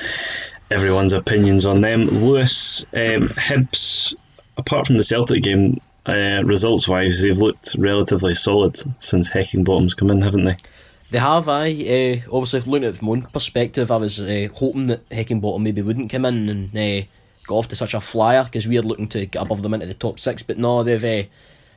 everyone's 0.70 1.12
opinions 1.12 1.64
on 1.64 1.80
them. 1.80 2.04
Lewis, 2.04 2.84
um, 2.92 3.28
Hibs, 3.30 4.14
apart 4.56 4.86
from 4.86 4.96
the 4.96 5.04
Celtic 5.04 5.42
game, 5.42 5.80
uh, 6.06 6.42
results 6.44 6.88
wise, 6.88 7.22
they've 7.22 7.38
looked 7.38 7.76
relatively 7.78 8.34
solid 8.34 8.76
since 9.02 9.30
Heckingbottom's 9.30 9.94
come 9.94 10.10
in, 10.10 10.22
haven't 10.22 10.44
they? 10.44 10.56
They 11.10 11.18
have, 11.18 11.48
I. 11.48 11.70
Uh, 11.70 12.34
obviously, 12.34 12.60
looking 12.60 12.84
at 12.84 12.94
it 12.94 12.98
from 12.98 13.22
perspective, 13.22 13.90
I 13.90 13.96
was 13.96 14.18
uh, 14.18 14.48
hoping 14.54 14.86
that 14.88 15.08
Heckingbottom 15.10 15.62
maybe 15.62 15.82
wouldn't 15.82 16.10
come 16.10 16.24
in 16.24 16.48
and 16.48 16.70
uh, 16.70 17.06
get 17.46 17.50
off 17.50 17.68
to 17.68 17.76
such 17.76 17.94
a 17.94 18.00
flyer 18.00 18.44
because 18.44 18.66
we 18.66 18.78
are 18.78 18.82
looking 18.82 19.08
to 19.08 19.26
get 19.26 19.42
above 19.42 19.62
them 19.62 19.74
into 19.74 19.86
the 19.86 19.94
top 19.94 20.18
six. 20.18 20.42
But 20.42 20.58
no, 20.58 20.82
they've 20.82 21.28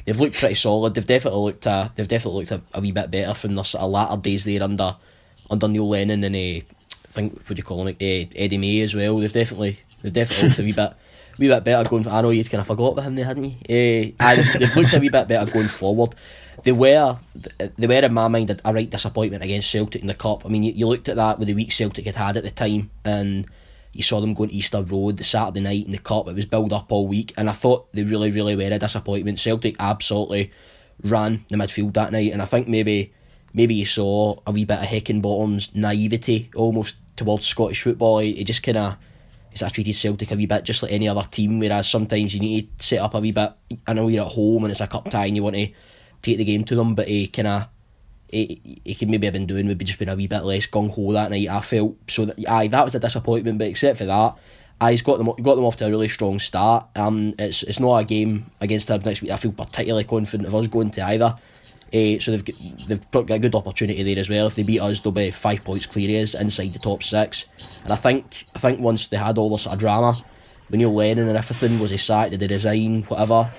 they've 0.06 0.20
looked 0.20 0.38
pretty 0.38 0.56
solid. 0.56 0.96
They've 0.96 1.06
definitely 1.06 1.42
looked 1.42 1.64
they've 1.64 2.08
definitely 2.08 2.46
looked 2.46 2.52
a, 2.52 2.62
a 2.78 2.82
wee 2.82 2.92
bit 2.92 3.12
better 3.12 3.34
from 3.34 3.56
their 3.56 3.64
sort 3.64 3.84
of 3.84 3.92
latter 3.92 4.22
days 4.22 4.46
there 4.46 4.64
under 4.64 4.96
under 5.50 5.68
Neil 5.68 5.90
Lennon 5.90 6.24
and 6.24 6.36
I 6.36 6.62
think 7.10 7.34
what 7.34 7.48
do 7.48 7.56
you 7.56 7.64
call 7.64 7.86
him 7.86 7.96
Eddie 8.00 8.58
May 8.58 8.82
as 8.82 8.96
well. 8.96 9.20
They've 9.20 9.32
definitely 9.32 9.80
they've 10.02 10.14
definitely 10.14 10.50
looked 10.50 10.60
a 10.60 10.64
wee 10.64 10.72
bit 10.72 10.94
wee 11.38 11.48
bit 11.48 11.64
better 11.64 11.90
going. 11.90 12.08
I 12.08 12.22
know 12.22 12.30
you'd 12.30 12.50
kind 12.50 12.62
of 12.62 12.68
forgot 12.68 12.94
about 12.94 13.06
him 13.06 13.16
there, 13.16 13.26
hadn't 13.26 13.44
you? 13.44 14.14
Uh, 14.20 14.36
they've 14.60 14.76
looked 14.76 14.94
a 14.94 15.00
wee 15.00 15.10
bit 15.10 15.28
better 15.28 15.52
going 15.52 15.68
forward. 15.68 16.16
They 16.64 16.72
were, 16.72 17.18
they 17.78 17.88
were 17.88 17.94
in 17.94 18.14
my 18.14 18.28
mind 18.28 18.50
a, 18.50 18.58
a 18.66 18.74
right 18.74 18.90
disappointment 18.90 19.44
against 19.44 19.70
Celtic 19.70 20.02
in 20.02 20.08
the 20.08 20.14
cup. 20.14 20.46
I 20.46 20.50
mean, 20.50 20.64
you, 20.64 20.72
you 20.72 20.88
looked 20.88 21.10
at 21.10 21.18
that 21.18 21.38
with 21.38 21.48
the 21.48 21.54
week 21.54 21.72
Celtic 21.72 22.06
had 22.06 22.16
had 22.16 22.38
at 22.38 22.44
the 22.44 22.52
time, 22.52 22.90
and 23.04 23.46
you 23.92 24.04
saw 24.04 24.20
them 24.20 24.34
going 24.34 24.52
Easter 24.52 24.82
Road 24.82 25.18
the 25.18 25.24
Saturday 25.24 25.62
night 25.62 25.86
in 25.86 25.92
the 25.92 25.98
cup. 25.98 26.28
It 26.28 26.36
was 26.36 26.46
built 26.46 26.74
up 26.74 26.92
all 26.92 27.08
week, 27.08 27.34
and 27.38 27.50
I 27.50 27.54
thought 27.54 27.92
they 27.94 28.04
really, 28.04 28.32
really 28.32 28.56
were 28.56 28.64
a 28.64 28.80
disappointment. 28.80 29.40
Celtic 29.40 29.76
absolutely 29.80 30.52
ran 31.04 31.46
the 31.50 31.58
midfield 31.58 31.94
that 31.94 32.12
night, 32.12 32.32
and 32.32 32.42
I 32.42 32.46
think 32.46 32.68
maybe 32.68 33.14
maybe 33.54 33.76
you 33.76 33.86
saw 33.86 34.38
a 34.46 34.52
wee 34.52 34.66
bit 34.66 34.80
of 34.80 34.86
Heckingbottom's 34.86 35.76
naivety 35.76 36.50
almost 36.56 36.98
towards 37.16 37.46
Scottish 37.46 37.84
football. 37.84 38.20
It 38.20 38.44
just 38.44 38.64
kind 38.64 38.78
of 38.78 38.98
he's 39.56 39.64
I 39.64 39.70
treated 39.70 39.96
Celtic 39.96 40.32
a 40.32 40.36
wee 40.36 40.46
bit 40.46 40.64
just 40.64 40.84
like 40.84 40.92
any 40.92 41.08
other 41.08 41.24
team. 41.30 41.60
Whereas 41.60 41.90
sometimes 41.90 42.34
you 42.34 42.42
need 42.42 42.78
to 42.78 42.86
set 42.86 43.00
up 43.00 43.14
a 43.14 43.20
wee 43.20 43.32
bit. 43.32 43.54
I 43.88 43.94
know 43.94 44.08
you're 44.08 44.26
at 44.26 44.34
home 44.34 44.66
and 44.66 44.72
it's 44.72 44.82
a 44.82 44.88
cup 44.88 45.10
tie 45.10 45.26
and 45.26 45.36
you 45.36 45.44
want 45.44 45.56
to 45.56 45.72
take 46.22 46.38
the 46.38 46.44
game 46.44 46.66
to 46.66 46.76
them, 46.76 46.96
but 46.96 47.08
he 47.08 47.28
kind 47.28 47.48
of 47.48 47.68
he, 48.30 48.82
he 48.84 48.96
could 48.96 49.10
maybe 49.10 49.28
have 49.28 49.34
been 49.34 49.46
doing 49.46 49.68
maybe 49.68 49.86
just 49.86 50.00
been 50.00 50.10
a 50.10 50.16
wee 50.16 50.28
bit 50.28 50.44
less 50.44 50.68
gung 50.68 50.92
ho 50.92 51.14
that 51.14 51.32
night. 51.32 51.48
I 51.48 51.62
felt 51.62 51.96
so 52.10 52.26
that 52.26 52.50
aye 52.50 52.68
that 52.68 52.84
was 52.84 52.96
a 52.96 53.00
disappointment, 53.00 53.58
but 53.58 53.68
except 53.68 53.98
for 53.98 54.06
that. 54.06 54.36
Aye, 54.82 54.92
he's 54.92 55.02
got 55.02 55.18
them 55.18 55.28
got 55.42 55.56
them 55.56 55.64
off 55.64 55.78
to 55.78 55.86
a 55.86 55.90
really 55.90 56.10
strong 56.10 56.38
start. 56.38 56.88
Um, 56.96 57.34
it's 57.40 57.64
it's 57.64 57.80
not 57.80 57.98
a 57.98 58.04
game 58.04 58.52
against 58.60 58.90
him 58.90 59.02
next 59.06 59.22
week. 59.22 59.32
I 59.32 59.38
feel 59.38 59.54
particularly 59.54 60.04
confident 60.04 60.48
of 60.48 60.56
us 60.56 60.68
going 60.68 60.92
to 60.92 61.06
either. 61.06 61.38
Uh, 61.96 62.20
so 62.20 62.32
they've 62.32 62.88
they've 62.88 63.12
got 63.12 63.30
a 63.30 63.40
good 63.40 63.56
opportunity 63.56 64.04
there 64.04 64.20
as 64.20 64.30
well. 64.30 64.48
If 64.48 64.56
they 64.56 64.64
beat 64.64 64.82
us, 64.82 65.00
they'll 65.00 65.14
be 65.14 65.32
five 65.32 65.64
points 65.64 65.86
clear 65.86 66.22
us 66.22 66.34
inside 66.34 66.74
the 66.74 66.80
top 66.80 67.04
six. 67.04 67.46
And 67.84 67.94
I 67.94 67.96
think 67.96 68.46
I 68.54 68.60
think 68.60 68.82
once 68.82 69.08
they 69.08 69.18
had 69.18 69.38
all 69.38 69.50
this 69.50 69.62
sort 69.62 69.76
of 69.76 69.80
drama, 69.80 70.14
when 70.68 70.82
you're 70.82 70.90
Lennon 70.90 71.30
and 71.30 71.38
everything 71.38 71.80
was 71.80 71.92
he 71.92 71.98
sacked, 71.98 72.32
did 72.32 72.42
he 72.42 72.48
resign, 72.48 73.04
whatever. 73.04 73.50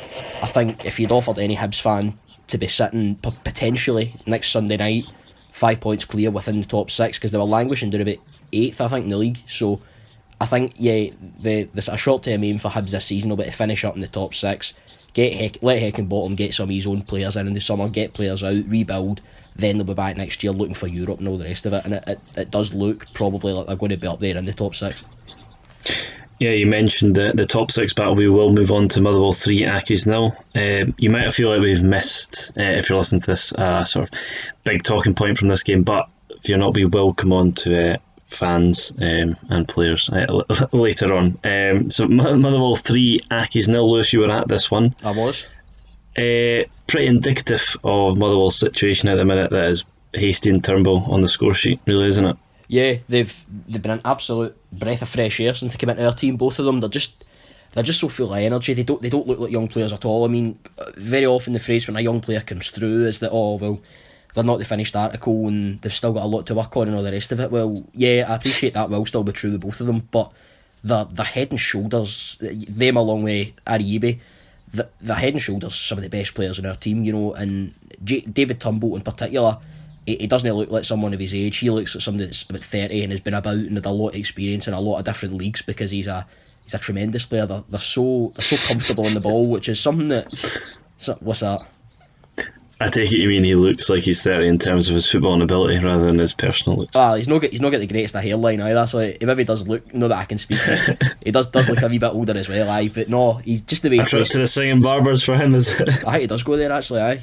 I 0.42 0.46
think 0.46 0.84
if 0.84 1.00
you'd 1.00 1.12
offered 1.12 1.38
any 1.38 1.56
Hibs 1.56 1.80
fan 1.80 2.18
to 2.48 2.58
be 2.58 2.66
sitting 2.66 3.14
potentially 3.14 4.14
next 4.26 4.50
Sunday 4.50 4.76
night, 4.76 5.14
five 5.52 5.80
points 5.80 6.04
clear 6.04 6.30
within 6.30 6.60
the 6.60 6.66
top 6.66 6.90
six 6.90 7.18
because 7.18 7.30
they 7.30 7.38
were 7.38 7.44
languishing 7.44 7.88
down 7.88 8.02
about 8.02 8.18
eighth, 8.52 8.82
I 8.82 8.88
think, 8.88 9.04
in 9.04 9.10
the 9.10 9.16
league. 9.16 9.38
So 9.48 9.80
I 10.42 10.44
think 10.44 10.74
yeah, 10.76 11.08
the 11.40 11.64
the 11.72 11.90
a 11.90 11.96
short 11.96 12.24
term 12.24 12.44
aim 12.44 12.58
for 12.58 12.68
Hibs 12.68 12.90
this 12.90 13.06
season 13.06 13.30
will 13.30 13.38
be 13.38 13.44
to 13.44 13.52
finish 13.52 13.82
up 13.82 13.94
in 13.94 14.02
the 14.02 14.08
top 14.08 14.34
six 14.34 14.74
get 15.16 15.32
Heck, 15.32 15.62
let 15.62 15.80
Heckingbottom 15.80 16.36
get 16.36 16.52
some 16.52 16.68
of 16.68 16.74
his 16.74 16.86
own 16.86 17.00
players 17.00 17.38
in 17.38 17.46
in 17.46 17.54
the 17.54 17.60
summer, 17.60 17.88
get 17.88 18.12
players 18.12 18.44
out, 18.44 18.68
rebuild. 18.68 19.22
Then 19.56 19.78
they'll 19.78 19.86
be 19.86 19.94
back 19.94 20.18
next 20.18 20.44
year 20.44 20.52
looking 20.52 20.74
for 20.74 20.86
Europe 20.86 21.20
and 21.20 21.26
all 21.26 21.38
the 21.38 21.44
rest 21.44 21.64
of 21.64 21.72
it. 21.72 21.86
And 21.86 21.94
it, 21.94 22.04
it, 22.06 22.20
it 22.36 22.50
does 22.50 22.74
look 22.74 23.06
probably 23.14 23.54
like 23.54 23.66
they're 23.66 23.76
going 23.76 23.90
to 23.90 23.96
be 23.96 24.06
up 24.06 24.20
there 24.20 24.36
in 24.36 24.44
the 24.44 24.52
top 24.52 24.74
six. 24.74 25.06
Yeah, 26.38 26.50
you 26.50 26.66
mentioned 26.66 27.14
the, 27.14 27.32
the 27.34 27.46
top 27.46 27.70
six 27.70 27.94
battle. 27.94 28.14
We 28.14 28.28
will 28.28 28.52
move 28.52 28.70
on 28.70 28.88
to 28.88 29.00
Motherwell 29.00 29.32
3 29.32 29.62
Accies 29.62 30.06
now. 30.06 30.36
Um, 30.54 30.94
you 30.98 31.08
might 31.08 31.32
feel 31.32 31.48
like 31.48 31.62
we've 31.62 31.82
missed, 31.82 32.52
uh, 32.58 32.62
if 32.62 32.90
you're 32.90 32.98
listening 32.98 33.22
to 33.22 33.26
this, 33.28 33.54
uh, 33.54 33.84
sort 33.84 34.12
of 34.12 34.18
big 34.64 34.82
talking 34.82 35.14
point 35.14 35.38
from 35.38 35.48
this 35.48 35.62
game, 35.62 35.82
but 35.82 36.10
if 36.28 36.46
you're 36.46 36.58
not, 36.58 36.74
we 36.74 36.84
will 36.84 37.14
come 37.14 37.32
on 37.32 37.52
to 37.52 37.94
uh, 37.94 37.96
fans 38.28 38.92
um, 39.00 39.36
and 39.50 39.68
players 39.68 40.10
uh, 40.10 40.42
later 40.72 41.14
on. 41.14 41.38
Um, 41.44 41.90
so 41.90 42.06
Motherwell 42.06 42.76
three, 42.76 43.20
Accies 43.30 43.68
nil. 43.68 43.90
Lewis, 43.90 44.12
you 44.12 44.20
were 44.20 44.30
at 44.30 44.48
this 44.48 44.70
one. 44.70 44.94
I 45.02 45.10
was. 45.12 45.46
Uh, 46.18 46.64
pretty 46.86 47.06
indicative 47.06 47.76
of 47.84 48.16
Motherwell's 48.16 48.58
situation 48.58 49.08
at 49.08 49.16
the 49.16 49.24
minute. 49.24 49.50
That 49.50 49.64
is 49.64 49.84
Hastie 50.14 50.50
and 50.50 50.64
Turnbull 50.64 51.04
on 51.12 51.20
the 51.20 51.28
score 51.28 51.54
sheet, 51.54 51.80
really, 51.86 52.06
isn't 52.06 52.24
it? 52.24 52.36
Yeah, 52.68 52.96
they've 53.08 53.44
they've 53.68 53.82
been 53.82 53.92
an 53.92 54.00
absolute 54.04 54.56
breath 54.72 55.02
of 55.02 55.08
fresh 55.08 55.40
air 55.40 55.54
since 55.54 55.72
they 55.72 55.78
came 55.78 55.90
into 55.90 56.04
our 56.04 56.14
team. 56.14 56.36
Both 56.36 56.58
of 56.58 56.66
them, 56.66 56.80
they're 56.80 56.88
just 56.88 57.24
they're 57.72 57.84
just 57.84 58.00
so 58.00 58.08
full 58.08 58.32
of 58.32 58.38
energy. 58.38 58.74
They 58.74 58.82
don't 58.82 59.00
they 59.02 59.08
don't 59.08 59.26
look 59.26 59.38
like 59.38 59.52
young 59.52 59.68
players 59.68 59.92
at 59.92 60.04
all. 60.04 60.24
I 60.24 60.28
mean, 60.28 60.58
very 60.96 61.26
often 61.26 61.52
the 61.52 61.58
phrase 61.58 61.86
when 61.86 61.96
a 61.96 62.00
young 62.00 62.20
player 62.20 62.40
comes 62.40 62.70
through 62.70 63.06
is 63.06 63.20
that 63.20 63.30
oh 63.30 63.56
well 63.56 63.80
they're 64.36 64.44
not 64.44 64.58
the 64.58 64.64
finished 64.64 64.94
article 64.94 65.48
and 65.48 65.80
they've 65.80 65.92
still 65.92 66.12
got 66.12 66.22
a 66.22 66.26
lot 66.26 66.46
to 66.46 66.54
work 66.54 66.76
on 66.76 66.86
and 66.86 66.96
all 66.96 67.02
the 67.02 67.10
rest 67.10 67.32
of 67.32 67.40
it. 67.40 67.50
Well, 67.50 67.84
yeah, 67.92 68.26
I 68.28 68.36
appreciate 68.36 68.74
that 68.74 68.90
will 68.90 69.04
still 69.04 69.24
be 69.24 69.32
true 69.32 69.52
with 69.52 69.62
both 69.62 69.80
of 69.80 69.88
them, 69.88 70.06
but 70.10 70.30
the 70.84 71.04
the 71.04 71.24
head 71.24 71.50
and 71.50 71.58
shoulders 71.58 72.36
them 72.40 72.96
along 72.96 73.24
with 73.24 73.52
Ariebe, 73.66 74.20
the 74.72 74.88
the 75.00 75.14
head 75.14 75.32
and 75.32 75.42
shoulders 75.42 75.74
some 75.74 75.98
of 75.98 76.02
the 76.02 76.10
best 76.10 76.34
players 76.34 76.58
in 76.58 76.66
our 76.66 76.76
team, 76.76 77.02
you 77.02 77.12
know, 77.12 77.32
and 77.32 77.74
J- 78.04 78.20
David 78.20 78.60
Turnbull 78.60 78.94
in 78.94 79.02
particular 79.02 79.58
he, 80.06 80.16
he 80.16 80.26
doesn't 80.26 80.50
look 80.50 80.70
like 80.70 80.84
someone 80.84 81.12
of 81.12 81.20
his 81.20 81.34
age. 81.34 81.58
He 81.58 81.68
looks 81.68 81.94
like 81.94 82.02
somebody 82.02 82.26
that's 82.26 82.48
about 82.48 82.62
30 82.62 83.02
and 83.02 83.12
has 83.12 83.20
been 83.20 83.34
about 83.34 83.54
and 83.54 83.76
had 83.76 83.86
a 83.86 83.90
lot 83.90 84.10
of 84.10 84.14
experience 84.14 84.68
in 84.68 84.74
a 84.74 84.80
lot 84.80 84.98
of 84.98 85.04
different 85.04 85.34
leagues 85.34 85.62
because 85.62 85.90
he's 85.90 86.06
a 86.06 86.26
he's 86.62 86.74
a 86.74 86.78
tremendous 86.78 87.24
player. 87.24 87.46
They're, 87.46 87.64
they're 87.68 87.80
so 87.80 88.32
they're 88.34 88.44
so 88.44 88.56
comfortable 88.68 89.06
on 89.06 89.14
the 89.14 89.20
ball, 89.20 89.48
which 89.48 89.68
is 89.68 89.80
something 89.80 90.08
that 90.08 90.32
so, 90.98 91.14
what's 91.20 91.40
that? 91.40 91.66
I 92.78 92.90
take 92.90 93.10
it 93.10 93.18
you 93.18 93.28
mean 93.28 93.42
he 93.42 93.54
looks 93.54 93.88
like 93.88 94.02
he's 94.02 94.22
30 94.22 94.48
in 94.48 94.58
terms 94.58 94.88
of 94.88 94.94
his 94.94 95.06
footballing 95.06 95.42
ability 95.42 95.78
rather 95.78 96.04
than 96.04 96.18
his 96.18 96.34
personal 96.34 96.78
looks. 96.78 96.94
Ah, 96.94 97.14
he's 97.14 97.26
not 97.26 97.38
got, 97.38 97.50
he's 97.50 97.60
not 97.62 97.70
got 97.70 97.78
the 97.78 97.86
greatest 97.86 98.14
of 98.14 98.22
hairline 98.22 98.60
either, 98.60 98.86
so 98.86 98.98
if 98.98 99.22
ever 99.22 99.40
he 99.40 99.46
does 99.46 99.66
look, 99.66 99.94
know 99.94 100.08
that 100.08 100.18
I 100.18 100.24
can 100.26 100.36
speak 100.36 100.58
to 100.64 101.16
he 101.24 101.30
does 101.30 101.46
does 101.46 101.70
look 101.70 101.80
a 101.80 101.88
wee 101.88 101.98
bit 101.98 102.12
older 102.12 102.36
as 102.36 102.50
well, 102.50 102.68
aye, 102.68 102.88
but 102.88 103.08
no, 103.08 103.34
he's 103.34 103.62
just 103.62 103.82
the 103.82 103.88
way 103.88 104.00
I 104.00 104.02
he 104.02 104.08
trust 104.08 104.32
to 104.32 104.38
the 104.40 104.46
singing 104.46 104.82
barbers 104.82 105.22
for 105.22 105.36
him, 105.36 105.54
is 105.54 105.68
it? 105.80 105.88
I 105.88 106.12
think 106.12 106.20
he 106.20 106.26
does 106.26 106.42
go 106.42 106.56
there 106.58 106.70
actually, 106.70 107.00
aye. 107.00 107.22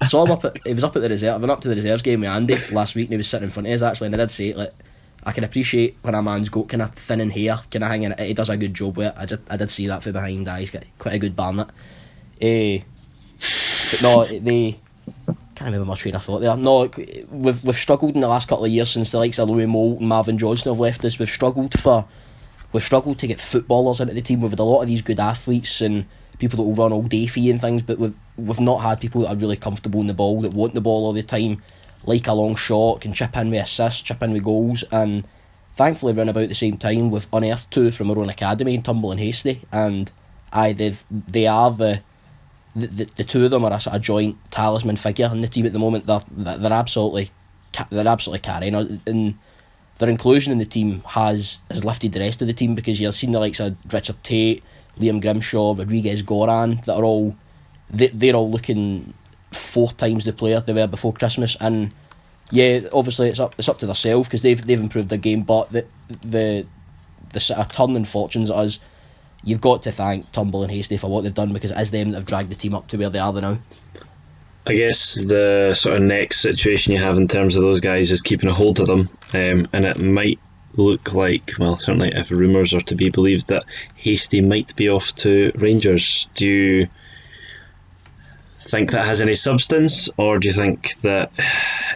I 0.00 0.06
saw 0.06 0.24
him 0.24 0.30
up 0.30 0.44
at, 0.44 0.64
he 0.64 0.72
was 0.72 0.84
up 0.84 0.94
at 0.94 1.02
the 1.02 1.08
reserve, 1.08 1.34
I 1.34 1.38
went 1.38 1.50
up 1.50 1.60
to 1.62 1.68
the 1.68 1.74
reserves 1.74 2.02
game 2.02 2.20
with 2.20 2.28
Andy 2.28 2.56
last 2.70 2.94
week 2.94 3.06
and 3.06 3.14
he 3.14 3.16
was 3.16 3.28
sitting 3.28 3.44
in 3.44 3.50
front 3.50 3.66
of 3.66 3.74
us 3.74 3.82
actually, 3.82 4.06
and 4.06 4.14
I 4.14 4.18
did 4.18 4.30
say, 4.30 4.54
like, 4.54 4.72
I 5.24 5.32
can 5.32 5.42
appreciate 5.42 5.96
when 6.02 6.14
a 6.14 6.22
man's 6.22 6.48
got 6.48 6.68
kind 6.68 6.82
of 6.82 6.94
thin 6.94 7.20
in 7.20 7.30
hair, 7.30 7.58
kind 7.72 7.82
of 7.82 7.90
hanging, 7.90 8.14
he 8.18 8.34
does 8.34 8.50
a 8.50 8.56
good 8.56 8.74
job 8.74 8.96
with 8.96 9.08
it, 9.08 9.14
I, 9.16 9.26
just, 9.26 9.42
I 9.50 9.56
did 9.56 9.68
see 9.68 9.88
that 9.88 10.04
from 10.04 10.12
behind, 10.12 10.46
aye, 10.46 10.60
he's 10.60 10.70
got 10.70 10.84
quite 11.00 11.14
a 11.14 11.18
good 11.18 11.34
barnet. 11.34 11.68
Eh, 12.40 12.82
but 13.90 14.02
no, 14.02 14.24
they 14.24 14.78
can't 15.62 15.72
remember 15.72 15.90
my 15.90 15.96
train 15.96 16.16
of 16.16 16.24
thought 16.24 16.40
there. 16.40 16.56
No, 16.56 16.90
we've 17.30 17.62
we've 17.62 17.76
struggled 17.76 18.14
in 18.14 18.20
the 18.20 18.28
last 18.28 18.48
couple 18.48 18.64
of 18.64 18.70
years 18.70 18.90
since 18.90 19.10
the 19.10 19.18
likes 19.18 19.38
of 19.38 19.48
Louis 19.48 19.66
Moult 19.66 20.00
and 20.00 20.08
Marvin 20.08 20.38
Johnson 20.38 20.72
have 20.72 20.80
left 20.80 21.04
us. 21.04 21.18
We've 21.18 21.30
struggled 21.30 21.78
for 21.78 22.06
we've 22.72 22.82
struggled 22.82 23.18
to 23.20 23.26
get 23.26 23.40
footballers 23.40 24.00
into 24.00 24.14
the 24.14 24.22
team. 24.22 24.40
We've 24.40 24.50
had 24.50 24.58
a 24.58 24.64
lot 24.64 24.82
of 24.82 24.88
these 24.88 25.02
good 25.02 25.20
athletes 25.20 25.80
and 25.80 26.06
people 26.38 26.56
that 26.56 26.62
will 26.64 26.74
run 26.74 26.92
all 26.92 27.02
day 27.02 27.26
for 27.26 27.38
you 27.38 27.52
and 27.52 27.60
things, 27.60 27.82
but 27.82 27.98
we've 27.98 28.14
we've 28.36 28.60
not 28.60 28.78
had 28.78 29.00
people 29.00 29.22
that 29.22 29.28
are 29.28 29.36
really 29.36 29.56
comfortable 29.56 30.00
in 30.00 30.08
the 30.08 30.14
ball, 30.14 30.42
that 30.42 30.54
want 30.54 30.74
the 30.74 30.80
ball 30.80 31.06
all 31.06 31.12
the 31.12 31.22
time, 31.22 31.62
like 32.04 32.26
a 32.26 32.32
long 32.32 32.56
shot, 32.56 33.00
can 33.00 33.12
chip 33.12 33.36
in 33.36 33.50
with 33.50 33.62
assists, 33.62 34.02
chip 34.02 34.22
in 34.22 34.32
with 34.32 34.42
goals, 34.42 34.82
and 34.90 35.24
thankfully 35.76 36.12
around 36.12 36.28
about 36.28 36.48
the 36.48 36.54
same 36.54 36.76
time 36.76 37.10
we've 37.10 37.26
unearthed 37.32 37.70
two 37.70 37.92
from 37.92 38.10
our 38.10 38.18
own 38.18 38.28
academy 38.30 38.74
in 38.74 38.82
Turnbull 38.82 39.12
and 39.12 39.20
Hastie, 39.20 39.62
and 39.70 40.10
I 40.52 40.72
they've 40.72 41.04
they 41.10 41.46
are 41.46 41.70
the 41.70 42.00
the, 42.74 42.86
the, 42.86 43.04
the 43.16 43.24
two 43.24 43.44
of 43.44 43.50
them 43.50 43.64
are 43.64 43.72
a 43.72 43.80
sort 43.80 43.96
of 43.96 44.02
joint 44.02 44.36
talisman 44.50 44.96
figure 44.96 45.28
in 45.32 45.40
the 45.40 45.48
team 45.48 45.66
at 45.66 45.72
the 45.72 45.78
moment. 45.78 46.06
They're 46.06 46.56
they're 46.56 46.72
absolutely 46.72 47.30
they're 47.90 48.08
absolutely 48.08 48.40
carrying, 48.40 48.74
and 49.06 49.38
their 49.98 50.08
inclusion 50.08 50.52
in 50.52 50.58
the 50.58 50.64
team 50.64 51.02
has 51.08 51.60
has 51.70 51.84
lifted 51.84 52.12
the 52.12 52.20
rest 52.20 52.40
of 52.42 52.48
the 52.48 52.54
team 52.54 52.74
because 52.74 53.00
you've 53.00 53.14
seen 53.14 53.32
the 53.32 53.40
likes 53.40 53.60
of 53.60 53.76
Richard 53.92 54.22
Tait, 54.22 54.62
Liam 54.98 55.20
Grimshaw, 55.20 55.74
Rodriguez 55.74 56.22
Goran 56.22 56.84
that 56.86 56.96
are 56.96 57.04
all 57.04 57.36
they 57.90 58.08
they're 58.08 58.34
all 58.34 58.50
looking 58.50 59.14
four 59.52 59.92
times 59.92 60.24
the 60.24 60.32
player 60.32 60.60
they 60.60 60.72
were 60.72 60.86
before 60.86 61.12
Christmas, 61.12 61.56
and 61.60 61.94
yeah, 62.50 62.80
obviously 62.92 63.28
it's 63.28 63.40
up 63.40 63.54
it's 63.58 63.68
up 63.68 63.78
to 63.80 63.86
themselves 63.86 64.28
because 64.28 64.42
they've 64.42 64.64
they've 64.64 64.80
improved 64.80 65.10
their 65.10 65.18
game, 65.18 65.42
but 65.42 65.70
the 65.72 65.86
the 66.22 66.66
the 67.32 67.40
sort 67.40 67.60
of 67.60 67.68
turn 67.68 68.04
fortunes 68.04 68.50
as 68.50 68.80
you've 69.44 69.60
got 69.60 69.82
to 69.84 69.90
thank 69.90 70.30
Turnbull 70.32 70.62
and 70.62 70.72
Hastie 70.72 70.96
for 70.96 71.10
what 71.10 71.24
they've 71.24 71.34
done 71.34 71.52
because 71.52 71.70
it 71.70 71.80
is 71.80 71.90
them 71.90 72.10
that 72.10 72.18
have 72.18 72.26
dragged 72.26 72.50
the 72.50 72.54
team 72.54 72.74
up 72.74 72.88
to 72.88 72.96
where 72.96 73.10
they 73.10 73.18
are 73.18 73.32
now. 73.32 73.58
I 74.66 74.74
guess 74.74 75.14
the 75.14 75.74
sort 75.74 75.96
of 75.96 76.02
next 76.02 76.40
situation 76.40 76.92
you 76.92 77.00
have 77.00 77.16
in 77.16 77.26
terms 77.26 77.56
of 77.56 77.62
those 77.62 77.80
guys 77.80 78.12
is 78.12 78.22
keeping 78.22 78.48
a 78.48 78.54
hold 78.54 78.78
of 78.78 78.86
them, 78.86 79.08
um, 79.32 79.66
and 79.72 79.84
it 79.84 79.98
might 79.98 80.38
look 80.76 81.12
like, 81.14 81.52
well, 81.58 81.78
certainly 81.78 82.12
if 82.14 82.30
rumours 82.30 82.72
are 82.72 82.80
to 82.82 82.94
be 82.94 83.10
believed, 83.10 83.48
that 83.48 83.64
Hastie 83.96 84.40
might 84.40 84.74
be 84.76 84.88
off 84.88 85.14
to 85.16 85.50
Rangers. 85.56 86.28
Do 86.34 86.46
you 86.46 86.88
think 88.60 88.92
that 88.92 89.04
has 89.04 89.20
any 89.20 89.34
substance, 89.34 90.08
or 90.16 90.38
do 90.38 90.48
you 90.48 90.54
think 90.54 90.94
that 91.02 91.32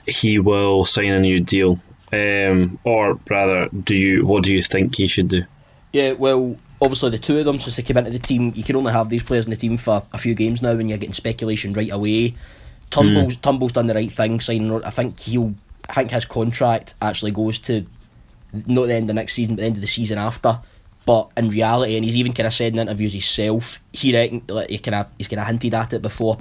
he 0.07 0.41
will 0.41 0.85
sign 0.85 1.13
a 1.13 1.21
new 1.21 1.41
deal? 1.41 1.81
Um, 2.13 2.79
or 2.83 3.19
rather, 3.31 3.69
do 3.69 3.95
you 3.95 4.27
what 4.27 4.43
do 4.43 4.53
you 4.53 4.63
think 4.63 4.97
he 4.97 5.07
should 5.07 5.29
do? 5.29 5.45
Yeah, 5.93 6.13
well, 6.13 6.57
obviously 6.81 7.11
the 7.11 7.19
two 7.19 7.39
of 7.39 7.45
them 7.45 7.59
since 7.59 7.77
they 7.77 7.83
came 7.83 7.97
into 7.97 8.11
the 8.11 8.19
team, 8.19 8.53
you 8.55 8.63
can 8.63 8.77
only 8.77 8.93
have 8.93 9.09
these 9.09 9.23
players 9.23 9.47
in 9.47 9.51
the 9.51 9.57
team 9.57 9.77
for 9.77 10.03
a 10.13 10.19
few 10.19 10.35
games 10.35 10.63
now, 10.63 10.71
and 10.71 10.89
you're 10.89 10.99
getting 10.99 11.13
speculation 11.13 11.73
right 11.73 11.91
away. 11.91 12.35
Turnbull's 12.91 13.37
mm. 13.37 13.43
Turnbull's 13.43 13.73
done 13.73 13.87
the 13.87 13.95
right 13.95 14.11
thing, 14.11 14.41
signing. 14.41 14.85
I 14.85 14.91
think 14.91 15.19
he'll. 15.21 15.55
I 15.89 15.95
think 15.95 16.11
his 16.11 16.25
contract 16.25 16.95
actually 17.01 17.31
goes 17.31 17.59
to 17.61 17.87
not 18.67 18.87
the 18.87 18.95
end 18.95 19.09
of 19.09 19.15
next 19.15 19.35
season, 19.35 19.55
but 19.55 19.61
the 19.61 19.67
end 19.67 19.77
of 19.77 19.81
the 19.81 19.87
season 19.87 20.19
after. 20.19 20.61
But 21.05 21.31
in 21.37 21.51
reality, 21.51 21.95
and 21.95 22.05
he's 22.05 22.17
even 22.17 22.33
kind 22.33 22.49
of 22.49 22.53
said 22.53 22.73
in 22.73 22.81
interviews 22.81 23.13
himself, 23.13 23.81
he 23.93 24.13
reckon 24.13 24.43
like 24.49 24.71
he 24.71 24.79
kind 24.79 24.97
of 24.97 25.07
he's 25.17 25.29
kind 25.29 25.41
of 25.41 25.47
hinted 25.47 25.75
at 25.75 25.93
it 25.93 26.03
before. 26.03 26.39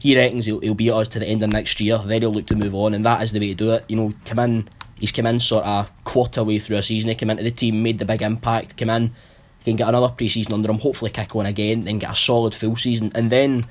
He 0.00 0.16
reckons 0.16 0.46
he'll, 0.46 0.60
he'll 0.60 0.74
be 0.74 0.88
at 0.88 0.94
us 0.94 1.08
to 1.08 1.18
the 1.18 1.26
end 1.26 1.42
of 1.42 1.52
next 1.52 1.78
year. 1.80 1.98
Then 1.98 2.22
he'll 2.22 2.32
look 2.32 2.46
to 2.46 2.56
move 2.56 2.74
on, 2.74 2.94
and 2.94 3.04
that 3.04 3.22
is 3.22 3.32
the 3.32 3.38
way 3.38 3.48
to 3.48 3.54
do 3.54 3.70
it. 3.72 3.84
You 3.88 3.96
know, 3.96 4.12
come 4.24 4.40
in. 4.40 4.68
He's 4.96 5.12
come 5.12 5.26
in 5.26 5.38
sort 5.38 5.64
of 5.64 5.90
quarter 6.04 6.44
way 6.44 6.58
through 6.58 6.76
a 6.76 6.82
season. 6.82 7.08
He 7.08 7.14
came 7.14 7.30
into 7.30 7.42
the 7.42 7.50
team, 7.50 7.82
made 7.82 7.98
the 7.98 8.04
big 8.04 8.20
impact. 8.20 8.76
Come 8.76 8.90
in, 8.90 9.12
can 9.64 9.76
get 9.76 9.88
another 9.88 10.08
pre-season 10.08 10.52
under 10.52 10.70
him, 10.70 10.78
hopefully 10.78 11.10
kick 11.10 11.34
on 11.36 11.46
again, 11.46 11.82
then 11.82 11.98
get 11.98 12.10
a 12.10 12.14
solid 12.14 12.54
full 12.54 12.76
season, 12.76 13.12
and 13.14 13.30
then 13.30 13.66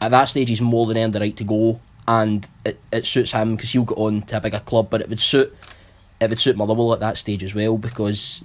at 0.00 0.10
that 0.10 0.24
stage 0.24 0.48
he's 0.48 0.60
more 0.60 0.86
than 0.86 0.98
earned 0.98 1.12
the 1.12 1.20
right 1.20 1.36
to 1.36 1.44
go, 1.44 1.80
and 2.08 2.46
it, 2.64 2.80
it 2.92 3.06
suits 3.06 3.32
him 3.32 3.56
because 3.56 3.72
he'll 3.72 3.84
get 3.84 3.98
on 3.98 4.22
to 4.22 4.36
a 4.36 4.40
bigger 4.40 4.60
club, 4.60 4.88
but 4.90 5.00
it 5.00 5.08
would 5.08 5.20
suit 5.20 5.54
it 6.20 6.30
would 6.30 6.40
suit 6.40 6.56
Motherwell 6.56 6.94
at 6.94 7.00
that 7.00 7.16
stage 7.16 7.44
as 7.44 7.54
well 7.54 7.76
because 7.76 8.42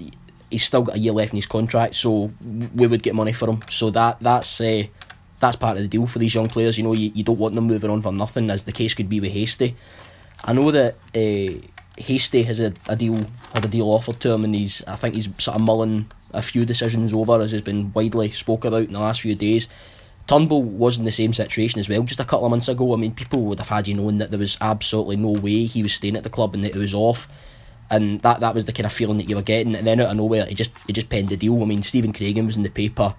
he's 0.49 0.63
still 0.63 0.83
got 0.83 0.95
a 0.95 0.99
year 0.99 1.13
left 1.13 1.31
in 1.31 1.37
his 1.37 1.45
contract, 1.45 1.95
so 1.95 2.31
we 2.75 2.87
would 2.87 3.01
get 3.01 3.15
money 3.15 3.31
for 3.31 3.49
him. 3.49 3.63
So 3.69 3.89
that 3.91 4.19
that's 4.19 4.59
uh, 4.61 4.83
that's 5.39 5.55
part 5.55 5.77
of 5.77 5.83
the 5.83 5.87
deal 5.87 6.05
for 6.05 6.19
these 6.19 6.35
young 6.35 6.49
players. 6.49 6.77
You 6.77 6.83
know, 6.83 6.93
you, 6.93 7.11
you 7.13 7.23
don't 7.23 7.39
want 7.39 7.55
them 7.55 7.67
moving 7.67 7.89
on 7.89 8.01
for 8.01 8.11
nothing, 8.11 8.49
as 8.49 8.63
the 8.63 8.71
case 8.71 8.93
could 8.93 9.09
be 9.09 9.19
with 9.19 9.31
Hastie. 9.31 9.75
I 10.43 10.53
know 10.53 10.71
that 10.71 10.95
uh, 11.15 11.67
Hastie 11.97 12.43
has 12.43 12.59
a, 12.59 12.73
a 12.87 12.95
deal 12.95 13.25
had 13.53 13.65
a 13.65 13.67
deal 13.67 13.89
offered 13.89 14.19
to 14.21 14.31
him, 14.31 14.43
and 14.43 14.55
he's 14.55 14.83
I 14.85 14.95
think 14.95 15.15
he's 15.15 15.29
sort 15.37 15.55
of 15.55 15.61
mulling 15.61 16.11
a 16.33 16.41
few 16.41 16.65
decisions 16.65 17.13
over, 17.13 17.41
as 17.41 17.51
has 17.51 17.61
been 17.61 17.91
widely 17.93 18.29
spoke 18.29 18.65
about 18.65 18.83
in 18.83 18.93
the 18.93 18.99
last 18.99 19.21
few 19.21 19.35
days. 19.35 19.67
Turnbull 20.27 20.63
was 20.63 20.97
in 20.97 21.05
the 21.05 21.11
same 21.11 21.33
situation 21.33 21.79
as 21.79 21.89
well 21.89 22.03
just 22.03 22.19
a 22.19 22.25
couple 22.25 22.45
of 22.45 22.51
months 22.51 22.67
ago. 22.67 22.93
I 22.93 22.97
mean, 22.97 23.13
people 23.13 23.41
would 23.43 23.59
have 23.59 23.69
had 23.69 23.87
you 23.87 23.95
known 23.95 24.19
that 24.19 24.29
there 24.31 24.39
was 24.39 24.57
absolutely 24.61 25.17
no 25.17 25.31
way 25.31 25.65
he 25.65 25.83
was 25.83 25.93
staying 25.93 26.15
at 26.15 26.23
the 26.23 26.29
club 26.29 26.53
and 26.53 26.63
that 26.63 26.75
it 26.75 26.79
was 26.79 26.93
off. 26.93 27.27
And 27.89 28.21
that, 28.21 28.39
that 28.39 28.55
was 28.55 28.65
the 28.65 28.71
kind 28.71 28.85
of 28.85 28.93
feeling 28.93 29.17
that 29.17 29.27
you 29.27 29.35
were 29.35 29.41
getting. 29.41 29.75
And 29.75 29.85
then 29.85 29.99
out 29.99 30.09
of 30.09 30.15
nowhere, 30.15 30.45
he 30.45 30.55
just 30.55 30.73
he 30.87 30.93
just 30.93 31.09
penned 31.09 31.29
the 31.29 31.35
deal. 31.35 31.61
I 31.61 31.65
mean, 31.65 31.83
Stephen 31.83 32.13
Craigan 32.13 32.45
was 32.45 32.55
in 32.55 32.63
the 32.63 32.69
paper 32.69 33.15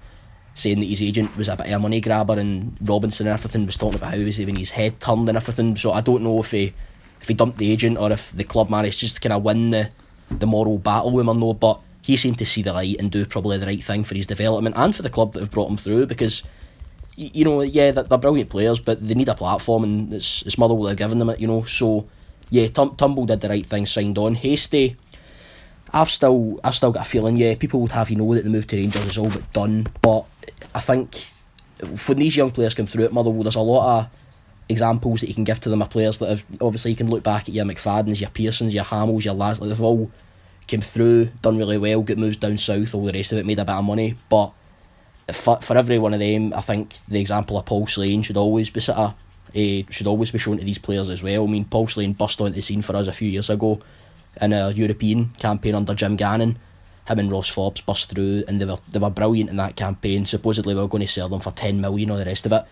saying 0.55 0.81
that 0.81 0.87
his 0.87 1.03
agent 1.03 1.37
was 1.37 1.49
a 1.49 1.57
bit 1.57 1.67
of 1.67 1.73
a 1.73 1.79
money 1.79 2.01
grabber, 2.01 2.39
and 2.39 2.77
Robinson 2.81 3.27
and 3.27 3.35
everything 3.35 3.67
was 3.67 3.77
talking 3.77 3.97
about 3.97 4.13
how 4.13 4.19
he 4.19 4.25
was 4.25 4.37
having 4.37 4.57
his 4.57 4.71
head 4.71 5.01
turned 5.01 5.29
and 5.29 5.37
everything. 5.37 5.77
So 5.77 5.93
I 5.93 6.01
don't 6.01 6.23
know 6.23 6.41
if 6.41 6.51
he 6.51 6.73
if 7.21 7.29
he 7.29 7.35
dumped 7.35 7.59
the 7.59 7.71
agent 7.71 7.99
or 7.99 8.11
if 8.13 8.33
the 8.33 8.45
club 8.45 8.71
managed 8.71 9.01
just 9.01 9.17
to 9.17 9.21
kind 9.21 9.33
of 9.33 9.43
win 9.43 9.71
the 9.71 9.91
the 10.31 10.47
moral 10.47 10.79
battle 10.79 11.11
with 11.11 11.23
him 11.23 11.29
or 11.29 11.35
no. 11.35 11.53
But 11.55 11.81
he 12.03 12.17
seemed 12.17 12.39
to 12.39 12.45
see 12.45 12.63
the 12.63 12.73
light 12.73 12.97
and 12.99 13.11
do 13.11 13.25
probably 13.25 13.57
the 13.57 13.67
right 13.67 13.83
thing 13.83 14.05
for 14.05 14.15
his 14.15 14.27
development 14.27 14.77
and 14.77 14.95
for 14.95 15.03
the 15.03 15.11
club 15.11 15.33
that 15.33 15.41
have 15.41 15.51
brought 15.51 15.71
him 15.71 15.77
through 15.77 16.05
because 16.05 16.43
you 17.17 17.45
know 17.45 17.61
yeah 17.63 17.91
they're, 17.93 18.03
they're 18.05 18.19
brilliant 18.19 18.51
players 18.51 18.81
but 18.81 19.07
they 19.07 19.15
need 19.15 19.29
a 19.29 19.35
platform 19.35 19.85
and 19.85 20.13
it's, 20.13 20.43
it's 20.43 20.59
Motherwell 20.59 20.89
have 20.89 20.97
given 20.97 21.19
them 21.19 21.31
it 21.31 21.41
you 21.41 21.47
know? 21.47 21.63
So 21.63 22.09
yeah 22.51 22.67
Tum- 22.67 22.97
Turnbull 22.97 23.27
did 23.27 23.41
the 23.41 23.49
right 23.49 23.65
thing 23.65 23.87
signed 23.87 24.19
on. 24.19 24.35
Hastie 24.35 24.97
I've 25.93 26.11
still 26.11 26.59
I've 26.65 26.75
still 26.75 26.91
got 26.91 27.07
a 27.07 27.09
feeling 27.09 27.37
yeah 27.37 27.55
people 27.55 27.81
would 27.81 27.93
have 27.93 28.11
you 28.11 28.17
know 28.17 28.35
that 28.35 28.45
the 28.45 28.51
move 28.51 28.67
to 28.69 28.77
Rangers 28.77 29.07
is 29.07 29.19
all 29.19 29.31
but 29.31 29.53
done 29.53 29.87
but 30.01 30.25
I 30.75 30.81
think 30.81 31.27
when 32.07 32.19
these 32.19 32.37
young 32.37 32.51
players 32.51 32.75
come 32.75 32.87
through 32.87 33.05
at 33.05 33.13
Motherwell 33.13 33.45
there's 33.45 33.55
a 33.55 33.61
lot 33.61 34.01
of 34.01 34.11
examples 34.69 35.21
that 35.21 35.29
you 35.29 35.35
can 35.35 35.45
give 35.45 35.61
to 35.61 35.69
them 35.69 35.83
of 35.83 35.91
players 35.91 36.19
that 36.19 36.31
have 36.31 36.45
obviously 36.61 36.93
you 36.93 36.97
can 36.97 37.11
look 37.11 37.23
back 37.23 37.43
at 37.43 37.55
your 37.55 37.67
McFaddens 37.67 38.21
your 38.21 38.31
Pearsons 38.31 38.75
your 38.75 38.85
Hamills 38.85 39.25
your 39.25 39.35
lads 39.35 39.61
like 39.61 39.69
they've 39.69 39.83
all 39.83 40.11
came 40.67 40.81
through, 40.81 41.27
done 41.43 41.59
really 41.59 41.79
well, 41.79 42.03
got 42.03 42.19
moves 42.19 42.37
down 42.37 42.59
south, 42.59 42.95
all 42.95 43.05
the 43.05 43.13
rest 43.13 43.33
of 43.33 43.39
it, 43.39 43.47
made 43.47 43.59
a 43.59 43.65
bit 43.65 43.75
of 43.75 43.85
money. 43.85 44.17
But 44.29 44.53
for, 45.33 45.61
for 45.61 45.77
every 45.77 45.99
one 45.99 46.15
of 46.15 46.21
them, 46.21 46.53
I 46.55 46.61
think 46.61 46.95
the 47.09 47.21
example 47.21 47.59
of 47.59 47.67
Paul 47.67 47.87
Slane 47.87 48.23
should 48.23 48.37
always 48.37 48.71
be 48.71 48.81
sort 48.81 48.99
of, 48.99 49.15
uh, 49.55 49.83
should 49.91 50.07
always 50.07 50.31
be 50.31 50.39
shown 50.39 50.59
to 50.59 50.65
these 50.65 50.79
players 50.79 51.11
as 51.11 51.23
well. 51.23 51.45
I 51.45 51.47
mean, 51.47 51.65
Paul 51.65 51.87
Slane 51.87 52.13
burst 52.13 52.41
onto 52.41 52.55
the 52.55 52.63
scene 52.63 52.83
for 52.83 52.97
us 52.97 53.07
a 53.07 53.13
few 53.13 53.29
years 53.29 53.51
ago 53.51 53.81
in 54.41 54.53
a 54.53 54.71
European 54.71 55.31
campaign 55.39 55.75
under 55.75 55.95
Jim 55.95 56.17
Gannon. 56.17 56.59
Him 57.09 57.19
and 57.19 57.33
Ross 57.33 57.49
Forbes 57.49 57.81
burst 57.81 58.11
through, 58.11 58.45
and 58.47 58.61
they 58.61 58.65
were 58.65 58.77
they 58.91 59.01
were 59.01 59.11
brilliant 59.11 59.51
in 59.51 59.57
that 59.57 59.75
campaign. 59.75 60.25
Supposedly, 60.25 60.75
we 60.75 60.81
were 60.81 60.89
going 60.89 61.01
to 61.01 61.09
sell 61.09 61.29
them 61.29 61.41
for 61.41 61.51
ten 61.51 61.81
million 61.81 62.11
or 62.11 62.19
the 62.19 62.25
rest 62.25 62.47
of 62.47 62.53
it. 62.53 62.65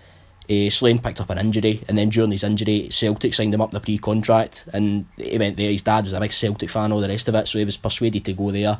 Uh, 0.51 0.69
Slane 0.69 0.99
picked 0.99 1.21
up 1.21 1.31
an 1.31 1.39
injury, 1.39 1.85
and 1.87 1.97
then 1.97 2.09
during 2.09 2.33
his 2.33 2.43
injury, 2.43 2.89
Celtic 2.91 3.35
signed 3.35 3.55
him 3.55 3.61
up 3.61 3.71
the 3.71 3.79
pre-contract, 3.79 4.67
and 4.73 5.07
he 5.17 5.39
went 5.39 5.57
there. 5.57 5.71
His 5.71 5.83
dad 5.83 6.05
was 6.05 6.13
a 6.13 6.19
big 6.19 6.33
Celtic 6.33 6.71
fan, 6.71 6.91
all 6.91 7.01
the 7.01 7.09
rest 7.09 7.29
of 7.29 7.37
it, 7.37 7.47
so 7.47 7.59
he 7.59 7.65
was 7.65 7.77
persuaded 7.77 8.25
to 8.25 8.33
go 8.33 8.51
there. 8.51 8.79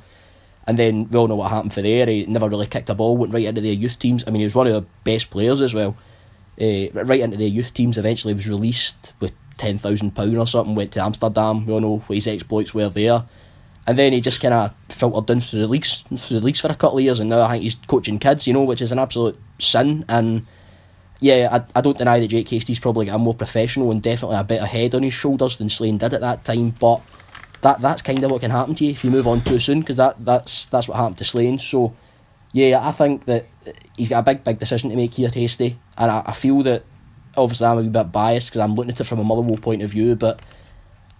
And 0.67 0.79
then 0.79 1.09
we 1.09 1.19
all 1.19 1.29
know 1.29 1.37
what 1.37 1.51
happened 1.51 1.73
for 1.73 1.83
there. 1.83 2.07
He 2.07 2.27
never 2.27 2.49
really 2.49 2.67
kicked 2.67 2.91
a 2.91 2.95
ball, 2.95 3.17
went 3.17 3.33
right 3.33 3.45
into 3.45 3.61
their 3.61 3.73
youth 3.73 3.99
teams. 3.99 4.25
I 4.27 4.31
mean, 4.31 4.41
he 4.41 4.47
was 4.47 4.55
one 4.55 4.67
of 4.67 4.75
the 4.75 4.87
best 5.05 5.31
players 5.31 5.63
as 5.63 5.73
well. 5.73 5.97
Uh, 6.61 6.91
right 6.93 7.21
into 7.21 7.37
their 7.37 7.49
youth 7.49 7.73
teams. 7.73 7.97
Eventually, 7.97 8.35
was 8.35 8.49
released 8.49 9.13
with 9.21 9.33
ten 9.57 9.79
thousand 9.79 10.15
pound 10.15 10.37
or 10.37 10.47
something. 10.47 10.75
Went 10.75 10.93
to 10.93 11.03
Amsterdam. 11.03 11.67
We 11.67 11.73
all 11.73 11.81
know 11.81 11.99
what 12.07 12.15
his 12.15 12.27
exploits 12.27 12.75
were 12.75 12.89
there. 12.89 13.25
And 13.87 13.99
then 13.99 14.13
he 14.13 14.21
just 14.21 14.43
kind 14.43 14.55
of 14.55 14.75
filtered 14.89 15.27
down 15.27 15.41
through 15.41 15.61
the 15.61 15.67
leagues, 15.67 16.05
through 16.17 16.41
the 16.41 16.45
leagues 16.45 16.61
for 16.61 16.71
a 16.71 16.75
couple 16.75 16.99
of 16.99 17.05
years, 17.05 17.19
and 17.19 17.31
now 17.31 17.41
I 17.43 17.53
think 17.53 17.63
he's 17.63 17.77
coaching 17.77 18.19
kids. 18.19 18.47
You 18.47 18.53
know, 18.53 18.65
which 18.65 18.83
is 18.83 18.93
an 18.93 18.99
absolute 18.99 19.41
sin. 19.59 20.05
And 20.09 20.47
yeah, 21.21 21.49
I, 21.53 21.79
I 21.79 21.81
don't 21.83 21.99
deny 21.99 22.19
that 22.19 22.29
Jake 22.29 22.49
Hastie's 22.49 22.79
probably 22.79 23.07
got 23.07 23.17
a 23.17 23.19
more 23.19 23.35
professional 23.35 23.91
and 23.91 24.03
definitely 24.03 24.37
a 24.37 24.45
better 24.45 24.67
head 24.67 24.95
on 24.95 25.03
his 25.03 25.15
shoulders 25.15 25.59
than 25.59 25.69
Slane 25.69 25.99
did 25.99 26.15
at 26.15 26.21
that 26.23 26.45
time. 26.45 26.71
But 26.71 27.03
that 27.61 27.81
that's 27.81 28.03
kind 28.03 28.25
of 28.25 28.31
what 28.31 28.41
can 28.41 28.51
happen 28.51 28.75
to 28.77 28.85
you 28.85 28.93
if 28.93 29.05
you 29.05 29.11
move 29.11 29.27
on 29.27 29.43
too 29.45 29.59
soon, 29.59 29.81
because 29.81 29.97
that 29.97 30.25
that's 30.25 30.67
that's 30.67 30.89
what 30.89 30.97
happened 30.97 31.19
to 31.19 31.25
Slane. 31.25 31.59
So 31.59 31.95
yeah, 32.53 32.87
I 32.87 32.91
think 32.91 33.27
that 33.27 33.47
he's 33.97 34.09
got 34.09 34.21
a 34.21 34.23
big 34.23 34.45
big 34.45 34.59
decision 34.59 34.91
to 34.91 34.97
make 34.97 35.15
here, 35.15 35.29
Hasty, 35.29 35.79
and 35.99 36.11
I, 36.11 36.23
I 36.27 36.33
feel 36.33 36.63
that 36.63 36.85
obviously 37.37 37.67
I'm 37.67 37.79
a 37.79 37.83
bit 37.83 38.13
biased 38.13 38.49
because 38.49 38.61
I'm 38.61 38.75
looking 38.75 38.93
at 38.93 39.01
it 39.01 39.05
from 39.05 39.21
a 39.21 39.25
Motherwell 39.25 39.59
point 39.59 39.83
of 39.83 39.91
view, 39.91 40.17
but 40.17 40.41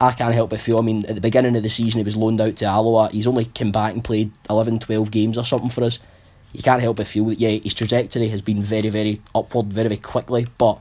I 0.01 0.13
can't 0.13 0.35
help 0.35 0.51
but 0.51 0.61
feel. 0.61 0.79
I 0.79 0.83
mean, 0.83 1.05
at 1.07 1.15
the 1.15 1.21
beginning 1.21 1.57
of 1.57 1.63
the 1.63 1.69
season, 1.69 1.99
he 1.99 2.05
was 2.05 2.17
loaned 2.17 2.41
out 2.41 2.57
to 2.57 2.65
Alloa. 2.65 3.11
He's 3.11 3.27
only 3.27 3.45
come 3.45 3.71
back 3.71 3.93
and 3.93 4.03
played 4.03 4.33
11, 4.49 4.79
12 4.81 5.11
games 5.11 5.37
or 5.37 5.45
something 5.45 5.69
for 5.69 5.85
us. 5.85 5.99
You 6.53 6.63
can't 6.63 6.83
help 6.83 6.97
but 6.97 7.07
feel 7.07 7.27
that 7.27 7.39
yeah, 7.39 7.51
his 7.51 7.75
trajectory 7.75 8.29
has 8.29 8.43
been 8.43 8.63
very, 8.63 8.89
very 8.89 9.21
upward, 9.35 9.73
very, 9.73 9.89
very 9.89 9.99
quickly. 9.99 10.47
But 10.59 10.81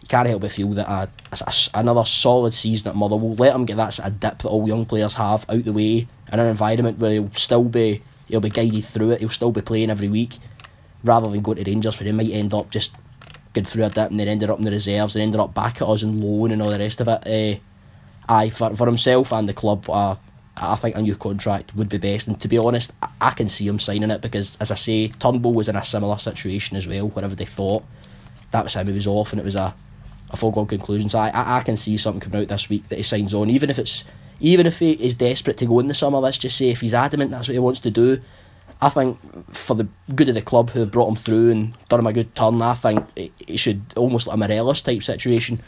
you 0.00 0.08
can't 0.08 0.28
help 0.28 0.42
but 0.42 0.52
feel 0.52 0.70
that 0.70 0.88
a, 0.88 1.08
a, 1.32 1.52
another 1.74 2.04
solid 2.04 2.54
season 2.54 2.88
at 2.88 2.96
Motherwell, 2.96 3.34
let 3.34 3.54
him 3.54 3.64
get 3.64 3.76
that 3.76 3.94
sort 3.94 4.08
of 4.08 4.20
dip 4.20 4.38
that 4.38 4.48
all 4.48 4.66
young 4.66 4.86
players 4.86 5.14
have 5.14 5.48
out 5.48 5.64
the 5.64 5.72
way 5.72 6.08
in 6.32 6.40
an 6.40 6.46
environment 6.46 6.98
where 6.98 7.12
he'll 7.12 7.30
still 7.34 7.64
be 7.64 8.02
he'll 8.28 8.40
be 8.40 8.50
guided 8.50 8.84
through 8.84 9.10
it. 9.10 9.20
He'll 9.20 9.28
still 9.28 9.52
be 9.52 9.60
playing 9.60 9.90
every 9.90 10.08
week, 10.08 10.38
rather 11.04 11.28
than 11.28 11.42
go 11.42 11.54
to 11.54 11.62
Rangers 11.62 11.98
where 11.98 12.06
he 12.06 12.12
might 12.12 12.30
end 12.30 12.54
up 12.54 12.70
just 12.70 12.94
going 13.52 13.64
through 13.64 13.84
a 13.84 13.90
dip 13.90 14.10
and 14.10 14.18
then 14.18 14.28
ended 14.28 14.50
up 14.50 14.58
in 14.58 14.64
the 14.64 14.70
reserves 14.70 15.14
and 15.14 15.22
ended 15.22 15.40
up 15.40 15.54
back 15.54 15.82
at 15.82 15.88
us 15.88 16.02
in 16.02 16.20
loan 16.20 16.50
and 16.50 16.62
all 16.62 16.70
the 16.70 16.78
rest 16.78 17.00
of 17.00 17.08
it. 17.08 17.26
Uh, 17.26 18.32
aye, 18.32 18.48
for, 18.48 18.74
for 18.74 18.86
himself 18.86 19.32
and 19.32 19.48
the 19.48 19.52
club, 19.52 19.88
uh, 19.90 20.14
I 20.62 20.76
think 20.76 20.96
a 20.96 21.02
new 21.02 21.16
contract 21.16 21.74
would 21.74 21.88
be 21.88 21.98
best. 21.98 22.28
And 22.28 22.40
to 22.40 22.48
be 22.48 22.58
honest, 22.58 22.92
I, 23.20 23.30
can 23.30 23.48
see 23.48 23.66
him 23.66 23.78
signing 23.78 24.10
it 24.10 24.20
because, 24.20 24.56
as 24.56 24.70
I 24.70 24.76
say, 24.76 25.08
Turnbull 25.08 25.54
was 25.54 25.68
in 25.68 25.76
a 25.76 25.84
similar 25.84 26.18
situation 26.18 26.76
as 26.76 26.86
well, 26.86 27.08
wherever 27.08 27.34
they 27.34 27.44
thought 27.44 27.84
that 28.50 28.64
was 28.64 28.74
him, 28.74 28.86
he 28.86 28.92
was 28.92 29.06
off 29.06 29.32
and 29.32 29.40
it 29.40 29.44
was 29.44 29.56
a, 29.56 29.74
a 30.30 30.36
foregone 30.36 30.66
conclusion. 30.66 31.08
So 31.08 31.18
I, 31.18 31.28
I, 31.28 31.58
I 31.58 31.62
can 31.62 31.76
see 31.76 31.96
something 31.96 32.20
coming 32.20 32.42
out 32.42 32.48
this 32.48 32.68
week 32.68 32.88
that 32.88 32.96
he 32.96 33.02
signs 33.02 33.34
on, 33.34 33.50
even 33.50 33.70
if 33.70 33.78
it's 33.78 34.04
even 34.40 34.66
if 34.66 34.80
he 34.80 34.92
is 34.92 35.14
desperate 35.14 35.56
to 35.58 35.66
go 35.66 35.78
in 35.78 35.88
the 35.88 35.94
summer, 35.94 36.18
let's 36.18 36.38
just 36.38 36.56
say 36.56 36.70
if 36.70 36.80
he's 36.80 36.94
adamant 36.94 37.30
that's 37.30 37.46
what 37.46 37.54
he 37.54 37.60
wants 37.60 37.80
to 37.80 37.90
do, 37.90 38.20
I 38.80 38.88
think 38.88 39.18
for 39.54 39.76
the 39.76 39.86
good 40.14 40.28
of 40.28 40.34
the 40.34 40.42
club 40.42 40.70
who 40.70 40.80
have 40.80 40.90
brought 40.90 41.08
him 41.08 41.16
through 41.16 41.50
and 41.50 41.74
done 41.88 42.00
him 42.00 42.06
a 42.08 42.12
good 42.12 42.34
turn, 42.34 42.60
I 42.60 42.74
think 42.74 43.06
it 43.16 43.58
should 43.58 43.82
almost 43.96 44.26
like 44.26 44.34
a 44.34 44.38
Morelos 44.38 44.82
type 44.82 45.02
situation 45.02 45.62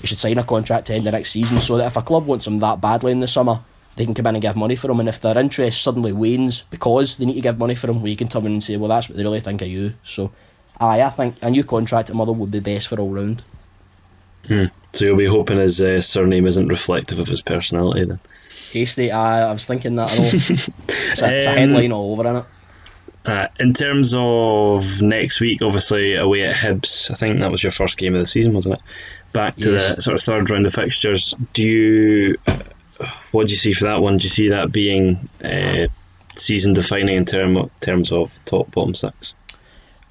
he 0.00 0.06
should 0.06 0.18
sign 0.18 0.38
a 0.38 0.44
contract 0.44 0.86
to 0.86 0.94
end 0.94 1.06
the 1.06 1.10
next 1.10 1.30
season 1.30 1.60
so 1.60 1.76
that 1.78 1.86
if 1.86 1.96
a 1.96 2.02
club 2.02 2.26
wants 2.26 2.46
him 2.46 2.58
that 2.58 2.80
badly 2.80 3.12
in 3.12 3.20
the 3.20 3.26
summer, 3.26 3.60
they 3.96 4.04
can 4.04 4.14
come 4.14 4.26
in 4.26 4.36
and 4.36 4.42
give 4.42 4.56
money 4.56 4.76
for 4.76 4.90
him. 4.90 5.00
And 5.00 5.08
if 5.08 5.20
their 5.20 5.36
interest 5.36 5.82
suddenly 5.82 6.12
wanes 6.12 6.62
because 6.70 7.16
they 7.16 7.24
need 7.24 7.34
to 7.34 7.40
give 7.40 7.58
money 7.58 7.74
for 7.74 7.90
him, 7.90 8.02
we 8.02 8.16
can 8.16 8.28
come 8.28 8.46
in 8.46 8.52
and 8.52 8.64
say, 8.64 8.76
well, 8.76 8.88
that's 8.88 9.08
what 9.08 9.16
they 9.16 9.24
really 9.24 9.40
think 9.40 9.62
of 9.62 9.68
you. 9.68 9.94
So, 10.04 10.32
aye, 10.80 11.02
I 11.02 11.10
think 11.10 11.36
a 11.42 11.50
new 11.50 11.64
contract 11.64 12.10
at 12.10 12.16
Mother 12.16 12.32
would 12.32 12.50
be 12.50 12.60
best 12.60 12.88
for 12.88 13.00
all 13.00 13.10
round. 13.10 13.42
Hmm. 14.46 14.66
So 14.92 15.06
you'll 15.06 15.16
be 15.16 15.26
hoping 15.26 15.58
his 15.58 15.80
uh, 15.80 16.00
surname 16.00 16.46
isn't 16.46 16.68
reflective 16.68 17.20
of 17.20 17.28
his 17.28 17.42
personality 17.42 18.04
then? 18.04 18.20
Hasty, 18.72 19.10
aye, 19.10 19.48
I 19.48 19.52
was 19.52 19.66
thinking 19.66 19.96
that. 19.96 20.10
I 20.10 20.14
it's, 20.24 21.22
a, 21.22 21.36
it's 21.36 21.46
a 21.46 21.52
headline 21.52 21.92
all 21.92 22.12
over 22.12 22.28
in 22.28 22.36
it. 22.36 22.44
Uh, 23.24 23.48
in 23.58 23.74
terms 23.74 24.14
of 24.16 25.02
next 25.02 25.40
week, 25.40 25.60
obviously 25.60 26.14
away 26.14 26.44
at 26.44 26.54
Hibs, 26.54 27.10
I 27.10 27.14
think 27.14 27.40
that 27.40 27.50
was 27.50 27.60
your 27.60 27.72
first 27.72 27.98
game 27.98 28.14
of 28.14 28.20
the 28.20 28.26
season, 28.26 28.52
wasn't 28.52 28.76
it? 28.76 28.80
back 29.36 29.56
to 29.56 29.72
yes. 29.72 29.96
the 29.96 30.02
sort 30.02 30.14
of 30.16 30.22
third 30.22 30.48
round 30.48 30.66
of 30.66 30.72
fixtures. 30.72 31.34
Do 31.52 31.62
you 31.62 32.36
what 33.32 33.46
do 33.46 33.52
you 33.52 33.58
see 33.58 33.72
for 33.72 33.84
that 33.84 34.00
one? 34.00 34.18
Do 34.18 34.24
you 34.24 34.30
see 34.30 34.48
that 34.48 34.72
being 34.72 35.28
uh, 35.44 35.86
season 36.36 36.72
defining 36.72 37.16
in 37.16 37.24
term 37.24 37.70
terms 37.80 38.12
of 38.12 38.32
top 38.44 38.70
bottom 38.72 38.94
six? 38.94 39.34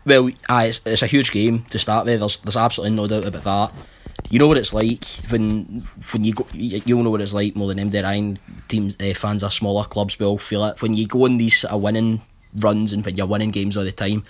Well, 0.06 0.30
aye, 0.50 0.66
it's, 0.66 0.86
it's 0.86 1.02
a 1.02 1.08
huge 1.08 1.32
game 1.32 1.64
to 1.66 1.80
start 1.80 2.06
with. 2.06 2.20
There's 2.20 2.38
there's 2.38 2.58
absolutely 2.58 2.96
no 2.96 3.08
doubt 3.08 3.26
about 3.26 3.44
that. 3.44 3.86
You 4.30 4.40
know 4.40 4.48
what 4.48 4.58
it's 4.58 4.74
like 4.74 5.04
when 5.30 5.88
when 6.12 6.24
you 6.24 6.34
go. 6.34 6.48
You'll 6.54 7.04
know 7.04 7.10
what 7.10 7.22
it's 7.22 7.34
like 7.34 7.56
more 7.56 7.74
than 7.74 7.90
MD 7.90 8.04
Ryan 8.04 8.40
teams 8.68 8.98
uh, 9.00 9.14
fans 9.16 9.44
are 9.44 9.52
smaller 9.52 9.84
clubs 9.86 10.20
will 10.20 10.38
feel 10.38 10.66
it 10.66 10.82
when 10.82 10.94
you 10.94 11.08
go 11.08 11.26
on 11.26 11.38
these 11.38 11.60
sort 11.60 11.74
of 11.74 11.82
winning 11.82 12.22
runs 12.56 12.94
and 12.94 13.04
when 13.06 13.16
you're 13.16 13.28
winning 13.28 13.52
games 13.52 13.78
all 13.78 13.84
the 13.84 13.92
time. 13.92 14.24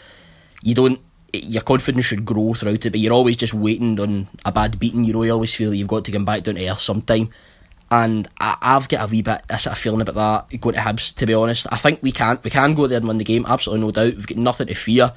You 0.63 0.75
don't 0.75 0.99
your 1.33 1.61
confidence 1.61 2.05
should 2.05 2.25
grow 2.25 2.53
throughout 2.53 2.85
it, 2.85 2.91
but 2.91 2.99
you're 2.99 3.13
always 3.13 3.37
just 3.37 3.53
waiting 3.53 3.99
on 3.99 4.27
a 4.45 4.51
bad 4.51 4.79
beating. 4.79 5.03
You 5.03 5.13
know, 5.13 5.23
you 5.23 5.33
always 5.33 5.53
feel 5.53 5.73
you've 5.73 5.87
got 5.87 6.05
to 6.05 6.11
come 6.11 6.25
back 6.25 6.43
down 6.43 6.55
to 6.55 6.67
earth 6.69 6.79
sometime. 6.79 7.29
And 7.91 8.27
I, 8.39 8.57
have 8.61 8.89
got 8.89 9.07
a 9.07 9.11
wee 9.11 9.21
bit 9.21 9.41
a 9.49 9.59
sort 9.59 9.73
of 9.73 9.77
feeling 9.77 10.01
about 10.01 10.49
that 10.49 10.59
going 10.59 10.75
to 10.75 10.81
Hibs. 10.81 11.15
To 11.15 11.25
be 11.25 11.33
honest, 11.33 11.67
I 11.71 11.77
think 11.77 12.01
we 12.01 12.11
can 12.11 12.39
we 12.43 12.49
can 12.49 12.73
go 12.73 12.87
there 12.87 12.97
and 12.97 13.07
win 13.07 13.19
the 13.19 13.23
game. 13.23 13.45
Absolutely 13.47 13.85
no 13.85 13.91
doubt. 13.91 14.15
We've 14.15 14.27
got 14.27 14.37
nothing 14.37 14.67
to 14.67 14.75
fear. 14.75 15.13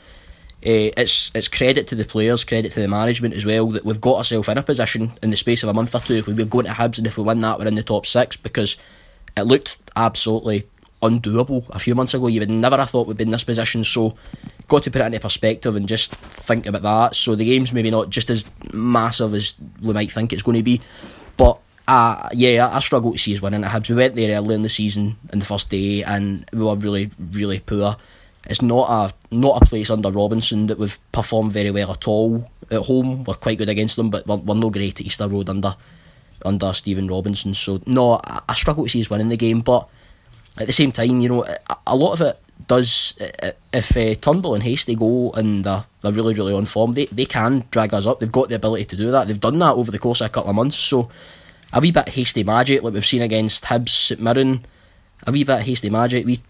Uh, 0.60 0.92
it's 0.96 1.30
it's 1.34 1.48
credit 1.48 1.86
to 1.88 1.94
the 1.94 2.04
players, 2.04 2.44
credit 2.44 2.72
to 2.72 2.80
the 2.80 2.88
management 2.88 3.34
as 3.34 3.46
well 3.46 3.68
that 3.68 3.84
we've 3.84 4.00
got 4.00 4.16
ourselves 4.16 4.48
in 4.48 4.58
a 4.58 4.62
position 4.62 5.12
in 5.22 5.30
the 5.30 5.36
space 5.36 5.62
of 5.62 5.68
a 5.68 5.74
month 5.74 5.94
or 5.94 6.00
two. 6.00 6.22
We're 6.26 6.44
going 6.44 6.66
to 6.66 6.72
Hibs, 6.72 6.98
and 6.98 7.06
if 7.06 7.16
we 7.16 7.24
win 7.24 7.40
that, 7.40 7.58
we're 7.58 7.68
in 7.68 7.74
the 7.74 7.82
top 7.82 8.04
six 8.04 8.36
because 8.36 8.76
it 9.36 9.42
looked 9.42 9.78
absolutely 9.96 10.68
undoable 11.02 11.64
a 11.70 11.78
few 11.78 11.94
months 11.94 12.14
ago. 12.14 12.26
You 12.26 12.40
would 12.40 12.50
never 12.50 12.76
have 12.76 12.90
thought 12.90 13.06
we'd 13.06 13.16
be 13.16 13.24
in 13.24 13.30
this 13.30 13.44
position. 13.44 13.84
So 13.84 14.16
got 14.66 14.82
to 14.82 14.90
put 14.90 15.00
it 15.00 15.06
into 15.06 15.20
perspective 15.20 15.76
and 15.76 15.88
just 15.88 16.14
think 16.14 16.66
about 16.66 16.82
that. 16.82 17.14
So 17.14 17.34
the 17.34 17.44
game's 17.44 17.72
maybe 17.72 17.90
not 17.90 18.10
just 18.10 18.30
as 18.30 18.44
massive 18.72 19.34
as 19.34 19.54
we 19.80 19.94
might 19.94 20.10
think 20.10 20.32
it's 20.32 20.42
going 20.42 20.56
to 20.56 20.62
be, 20.62 20.80
but 21.36 21.60
uh, 21.88 22.28
yeah, 22.34 22.68
I 22.70 22.80
struggle 22.80 23.12
to 23.12 23.18
see 23.18 23.34
us 23.34 23.40
winning 23.40 23.64
at 23.64 23.72
Hibs. 23.72 23.88
We 23.88 23.96
went 23.96 24.14
there 24.14 24.36
early 24.36 24.54
in 24.54 24.62
the 24.62 24.68
season 24.68 25.16
in 25.32 25.38
the 25.38 25.44
first 25.46 25.70
day, 25.70 26.02
and 26.02 26.44
we 26.52 26.62
were 26.62 26.76
really, 26.76 27.10
really 27.32 27.60
poor. 27.60 27.96
It's 28.46 28.60
not 28.60 28.90
a 28.90 29.34
not 29.34 29.62
a 29.62 29.66
place 29.66 29.88
under 29.88 30.10
Robinson 30.10 30.66
that 30.66 30.78
we've 30.78 30.98
performed 31.12 31.52
very 31.52 31.70
well 31.70 31.90
at 31.90 32.06
all. 32.06 32.50
At 32.70 32.82
home, 32.82 33.24
we're 33.24 33.34
quite 33.34 33.56
good 33.56 33.70
against 33.70 33.96
them, 33.96 34.10
but 34.10 34.26
we're, 34.26 34.36
we're 34.36 34.54
no 34.54 34.68
great 34.68 35.00
at 35.00 35.06
Easter 35.06 35.26
Road 35.28 35.48
under 35.48 35.76
under 36.44 36.74
Stephen 36.74 37.08
Robinson. 37.08 37.54
So 37.54 37.80
no, 37.86 38.20
I, 38.22 38.42
I 38.50 38.54
struggle 38.54 38.84
to 38.84 38.90
see 38.90 39.00
us 39.00 39.08
winning 39.08 39.30
the 39.30 39.38
game, 39.38 39.62
but 39.62 39.88
at 40.58 40.66
the 40.66 40.74
same 40.74 40.92
time, 40.92 41.22
you 41.22 41.30
know, 41.30 41.44
a 41.86 41.96
lot 41.96 42.12
of 42.12 42.20
it 42.20 42.38
does 42.66 43.14
if 43.72 43.96
uh, 43.96 44.14
Turnbull 44.20 44.54
and 44.54 44.62
Hastie 44.62 44.94
go 44.94 45.30
and 45.30 45.64
they're, 45.64 45.84
they're 46.02 46.12
really 46.12 46.34
really 46.34 46.52
on 46.52 46.66
form, 46.66 46.92
they 46.92 47.06
they 47.06 47.24
can 47.24 47.64
drag 47.70 47.94
us 47.94 48.06
up. 48.06 48.20
They've 48.20 48.30
got 48.30 48.50
the 48.50 48.56
ability 48.56 48.84
to 48.84 48.96
do 48.96 49.10
that. 49.10 49.26
They've 49.26 49.40
done 49.40 49.58
that 49.60 49.74
over 49.74 49.90
the 49.90 49.98
course 49.98 50.20
of 50.20 50.26
a 50.26 50.30
couple 50.30 50.50
of 50.50 50.56
months. 50.56 50.76
So 50.76 51.08
a 51.72 51.80
wee 51.80 51.90
bit 51.90 52.08
Hastie 52.08 52.44
magic 52.44 52.82
like 52.82 52.94
we've 52.94 53.04
seen 53.04 53.22
against 53.22 53.64
Hibs, 53.64 53.90
St 53.90 54.20
Mirren. 54.20 54.64
A 55.26 55.32
wee 55.32 55.44
bit 55.44 55.62
Hastie 55.62 55.90
magic. 55.90 56.24
We 56.26 56.40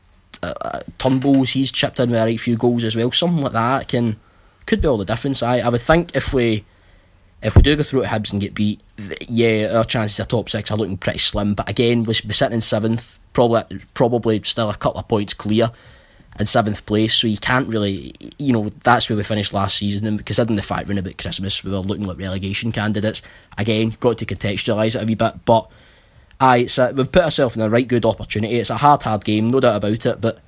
uh, 0.43 0.55
uh, 0.61 0.81
Turnbull's 0.99 1.51
he's 1.51 1.73
chipped 1.73 2.01
in 2.01 2.11
with 2.11 2.21
a 2.21 2.25
right 2.25 2.41
few 2.41 2.57
goals 2.57 2.85
as 2.85 2.97
well. 2.97 3.11
Something 3.11 3.43
like 3.43 3.53
that 3.53 3.89
can 3.89 4.19
could 4.67 4.81
be 4.81 4.89
all 4.89 4.99
the 4.99 5.05
difference. 5.05 5.43
I 5.43 5.59
I 5.59 5.69
would 5.69 5.81
think 5.81 6.15
if 6.15 6.33
we 6.33 6.65
if 7.43 7.57
we 7.57 7.63
do 7.63 7.77
go 7.77 7.83
through 7.83 8.05
at 8.05 8.11
Hibs 8.11 8.33
and 8.33 8.41
get 8.41 8.55
beat, 8.55 8.81
yeah, 9.29 9.73
our 9.77 9.85
chances 9.85 10.21
of 10.21 10.29
top 10.29 10.49
six 10.49 10.71
are 10.71 10.77
looking 10.77 10.99
pretty 10.99 11.21
slim. 11.21 11.55
But 11.55 11.69
again, 11.69 12.05
we're 12.05 12.15
sitting 12.15 12.55
in 12.55 12.61
seventh, 12.61 13.19
probably 13.33 13.81
probably 13.95 14.43
still 14.43 14.71
a 14.71 14.77
couple 14.77 15.01
of 15.01 15.09
points 15.09 15.35
clear 15.35 15.71
in 16.39 16.47
seventh 16.47 16.87
place. 16.87 17.15
So 17.15 17.27
you 17.27 17.39
can't 17.39 17.69
really, 17.69 18.15
you 18.39 18.53
know, 18.53 18.71
that's 18.83 19.09
where 19.09 19.17
we 19.17 19.23
finished 19.23 19.53
last 19.53 19.79
season. 19.79 20.07
And 20.07 20.25
considering 20.25 20.57
the 20.57 20.63
fact 20.63 20.89
round 20.89 20.99
about 20.99 21.19
Christmas, 21.19 21.65
we 21.65 21.71
were 21.71 21.79
looking 21.79 22.07
like 22.07 22.19
relegation 22.19 22.73
candidates. 22.73 23.23
Again, 23.57 23.97
got 24.01 24.19
to 24.19 24.27
contextualise 24.27 24.97
it 24.97 25.03
a 25.03 25.07
wee 25.07 25.15
bit. 25.15 25.45
But 25.45 25.71
aye, 26.41 26.59
it's 26.59 26.79
a, 26.79 26.93
we've 26.93 27.11
put 27.11 27.25
ourselves 27.25 27.57
in 27.57 27.63
a 27.63 27.69
right 27.69 27.89
good 27.89 28.05
opportunity. 28.05 28.57
It's 28.57 28.71
a 28.71 28.77
hard, 28.77 29.03
hard 29.03 29.25
game, 29.25 29.49
no 29.49 29.61
doubt 29.61 29.77
about 29.77 30.07
it. 30.07 30.21
But 30.21 30.41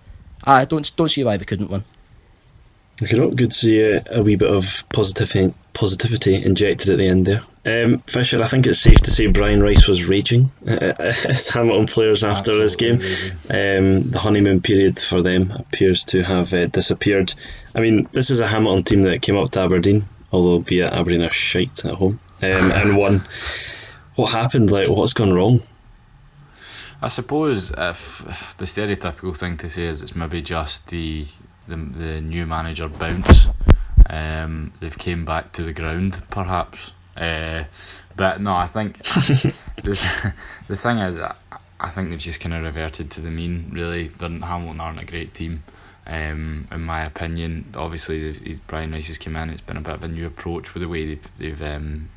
I 0.45 0.65
don't 0.65 0.95
don't 0.97 1.09
see 1.09 1.25
why 1.25 1.37
we 1.37 1.45
couldn't 1.45 1.71
win. 1.71 1.85
Okay, 3.03 3.31
good 3.31 3.55
see 3.55 3.81
a, 3.81 4.05
a 4.11 4.23
wee 4.23 4.37
bit 4.37 4.51
of 4.51 4.85
positivity, 4.93 5.55
positivity 5.73 6.35
injected 6.35 6.91
at 6.91 6.99
the 6.99 7.09
end 7.09 7.27
there. 7.27 7.43
Um, 7.67 7.99
Fisher, 8.07 8.43
I 8.43 8.47
think 8.47 8.67
it's 8.67 8.79
safe 8.79 9.01
to 9.03 9.11
say 9.11 9.27
Brian 9.27 9.63
Rice 9.63 9.87
was 9.87 10.09
raging 10.09 10.51
as 10.67 11.49
Hamilton 11.49 11.87
players 11.87 12.25
after 12.25 12.53
Absolutely 12.53 12.65
this 12.65 12.77
game. 12.77 13.39
Um, 13.51 14.11
the 14.11 14.19
honeymoon 14.19 14.63
period 14.63 14.99
for 14.99 15.21
them 15.21 15.51
appears 15.51 16.05
to 16.05 16.23
have 16.23 16.55
uh, 16.55 16.67
disappeared. 16.69 17.35
I 17.75 17.81
mean, 17.81 18.09
this 18.13 18.31
is 18.31 18.41
a 18.41 18.47
Hamilton 18.47 18.85
team 18.85 19.03
that 19.03 19.21
came 19.21 19.37
up 19.37 19.51
to 19.51 19.61
Aberdeen, 19.61 20.09
although 20.33 20.61
be 20.61 20.81
at 20.81 20.95
Aberdeen 20.95 21.21
are 21.21 21.31
shite 21.31 21.85
at 21.85 21.95
home, 21.95 22.19
um, 22.41 22.51
and 22.73 22.97
won. 22.97 23.29
What 24.15 24.33
happened? 24.33 24.71
Like, 24.71 24.89
what's 24.89 25.13
gone 25.13 25.35
wrong? 25.35 25.63
I 27.03 27.09
suppose 27.09 27.71
if 27.77 28.25
the 28.57 28.65
stereotypical 28.65 29.37
thing 29.37 29.59
to 29.59 29.69
say 29.69 29.85
is 29.85 30.03
it's 30.03 30.17
maybe 30.17 30.41
just 30.41 30.89
the 30.89 31.27
the, 31.69 31.77
the 31.77 32.21
new 32.23 32.47
manager 32.47 32.89
bounce. 32.89 33.49
Um, 34.09 34.73
they've 34.81 34.97
came 34.97 35.25
back 35.25 35.53
to 35.53 35.63
the 35.63 35.73
ground, 35.73 36.21
perhaps. 36.31 36.93
Uh, 37.17 37.65
but 38.17 38.41
no, 38.41 38.55
I 38.55 38.67
think 38.67 38.99
the, 39.05 40.35
the 40.69 40.77
thing 40.77 40.99
is, 40.99 41.19
I, 41.79 41.91
think 41.91 42.11
they've 42.11 42.19
just 42.19 42.41
kind 42.41 42.55
of 42.55 42.63
reverted 42.63 43.11
to 43.13 43.21
the 43.21 43.31
mean. 43.31 43.71
Really, 43.73 44.09
They're, 44.09 44.29
Hamilton 44.29 44.81
aren't 44.81 45.01
a 45.01 45.05
great 45.05 45.35
team. 45.35 45.63
Um, 46.07 46.67
in 46.73 46.81
my 46.81 47.05
opinion, 47.05 47.73
obviously 47.77 48.59
Brian 48.67 48.93
Rice 48.93 49.09
has 49.09 49.19
come 49.19 49.37
in. 49.37 49.51
It's 49.51 49.61
been 49.61 49.77
a 49.77 49.81
bit 49.81 49.95
of 49.95 50.05
a 50.05 50.09
new 50.09 50.27
approach 50.27 50.75
with 50.75 50.83
the 50.83 50.89
way 50.89 51.07
they've 51.07 51.39
they've 51.39 51.63
um, 51.63 52.09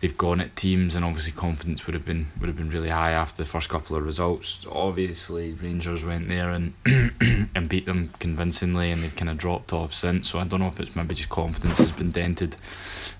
they've 0.00 0.18
gone 0.18 0.42
at 0.42 0.54
teams, 0.54 0.94
and 0.94 1.02
obviously 1.02 1.32
confidence 1.32 1.86
would 1.86 1.94
have 1.94 2.04
been 2.04 2.26
would 2.38 2.48
have 2.48 2.56
been 2.56 2.68
really 2.68 2.90
high 2.90 3.12
after 3.12 3.42
the 3.42 3.48
first 3.48 3.70
couple 3.70 3.96
of 3.96 4.04
results. 4.04 4.66
Obviously, 4.70 5.52
Rangers 5.52 6.04
went 6.04 6.28
there 6.28 6.50
and 6.50 6.74
and 7.54 7.68
beat 7.70 7.86
them 7.86 8.12
convincingly, 8.18 8.90
and 8.90 9.02
they've 9.02 9.16
kind 9.16 9.30
of 9.30 9.38
dropped 9.38 9.72
off 9.72 9.94
since. 9.94 10.28
So 10.28 10.38
I 10.38 10.44
don't 10.44 10.60
know 10.60 10.68
if 10.68 10.78
it's 10.78 10.94
maybe 10.94 11.14
just 11.14 11.30
confidence 11.30 11.78
has 11.78 11.92
been 11.92 12.10
dented, 12.10 12.54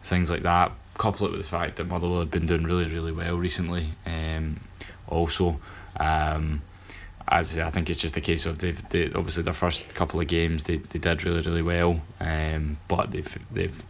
things 0.04 0.30
like 0.30 0.42
that. 0.42 0.72
Couple 0.96 1.26
it 1.26 1.32
with 1.32 1.42
the 1.42 1.48
fact 1.48 1.76
that 1.76 1.88
Motherwell 1.88 2.20
have 2.20 2.30
been 2.30 2.46
doing 2.46 2.64
really 2.64 2.86
really 2.86 3.12
well 3.12 3.36
recently. 3.36 3.88
Um, 4.06 4.60
also. 5.08 5.60
Um, 5.98 6.62
as 7.26 7.58
I 7.58 7.70
think 7.70 7.88
it's 7.88 8.00
just 8.00 8.16
a 8.16 8.20
case 8.20 8.46
of 8.46 8.58
they've 8.58 8.88
they, 8.90 9.06
obviously 9.06 9.44
their 9.44 9.54
first 9.54 9.94
couple 9.94 10.20
of 10.20 10.26
games 10.26 10.64
they, 10.64 10.76
they 10.76 10.98
did 10.98 11.24
really 11.24 11.40
really 11.40 11.62
well, 11.62 12.00
um, 12.20 12.78
but 12.86 13.10
they've 13.10 13.38
they've 13.50 13.82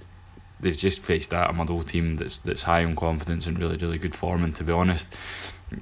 they've 0.61 0.77
just 0.77 1.00
faced 1.00 1.31
that 1.31 1.50
a 1.50 1.53
Motherwell 1.53 1.83
team 1.83 2.16
that's 2.16 2.38
that's 2.38 2.62
high 2.62 2.85
on 2.85 2.94
confidence 2.96 3.46
and 3.46 3.59
really 3.59 3.77
really 3.77 3.98
good 3.98 4.14
form. 4.14 4.44
And 4.44 4.55
to 4.57 4.64
be 4.64 4.72
honest, 4.72 5.09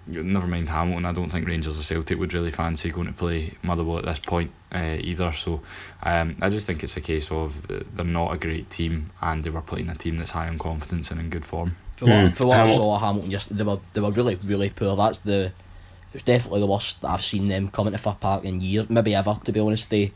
never 0.06 0.46
mind 0.46 0.68
Hamilton, 0.68 1.04
I 1.06 1.12
don't 1.12 1.30
think 1.30 1.46
Rangers 1.46 1.78
or 1.78 1.82
Celtic 1.82 2.18
would 2.18 2.34
really 2.34 2.50
fancy 2.52 2.90
going 2.90 3.06
to 3.06 3.12
play 3.12 3.54
Motherwell 3.62 3.98
at 3.98 4.04
this 4.04 4.18
point 4.18 4.50
uh, 4.74 4.96
either. 5.00 5.32
So 5.32 5.60
um, 6.02 6.36
I 6.40 6.48
just 6.50 6.66
think 6.66 6.82
it's 6.82 6.96
a 6.96 7.00
case 7.00 7.30
of 7.30 7.66
they're 7.68 8.04
not 8.04 8.32
a 8.32 8.38
great 8.38 8.70
team 8.70 9.10
and 9.20 9.42
they 9.44 9.50
were 9.50 9.60
playing 9.60 9.88
a 9.90 9.94
team 9.94 10.16
that's 10.16 10.30
high 10.30 10.48
on 10.48 10.58
confidence 10.58 11.10
and 11.10 11.20
in 11.20 11.30
good 11.30 11.44
form. 11.44 11.76
For 11.96 12.06
what, 12.06 12.20
Hmm. 12.26 12.28
for 12.32 12.46
what 12.46 12.60
I 12.60 12.74
saw 12.74 12.94
of 12.96 13.00
Hamilton 13.02 13.30
yesterday, 13.30 13.58
they 13.58 13.64
were 13.64 13.80
they 13.92 14.00
were 14.00 14.10
really 14.10 14.34
really 14.36 14.70
poor. 14.70 14.96
That's 14.96 15.18
the 15.18 15.46
it 15.46 16.14
was 16.14 16.22
definitely 16.24 16.60
the 16.60 16.66
worst 16.66 17.00
that 17.00 17.10
I've 17.10 17.22
seen 17.22 17.48
them 17.48 17.68
coming 17.68 17.92
to 17.92 17.98
Fir 17.98 18.16
Park 18.20 18.44
in 18.44 18.60
years, 18.60 18.90
maybe 18.90 19.14
ever. 19.14 19.38
To 19.44 19.52
be 19.52 19.60
honest, 19.60 19.88
they 19.90 20.12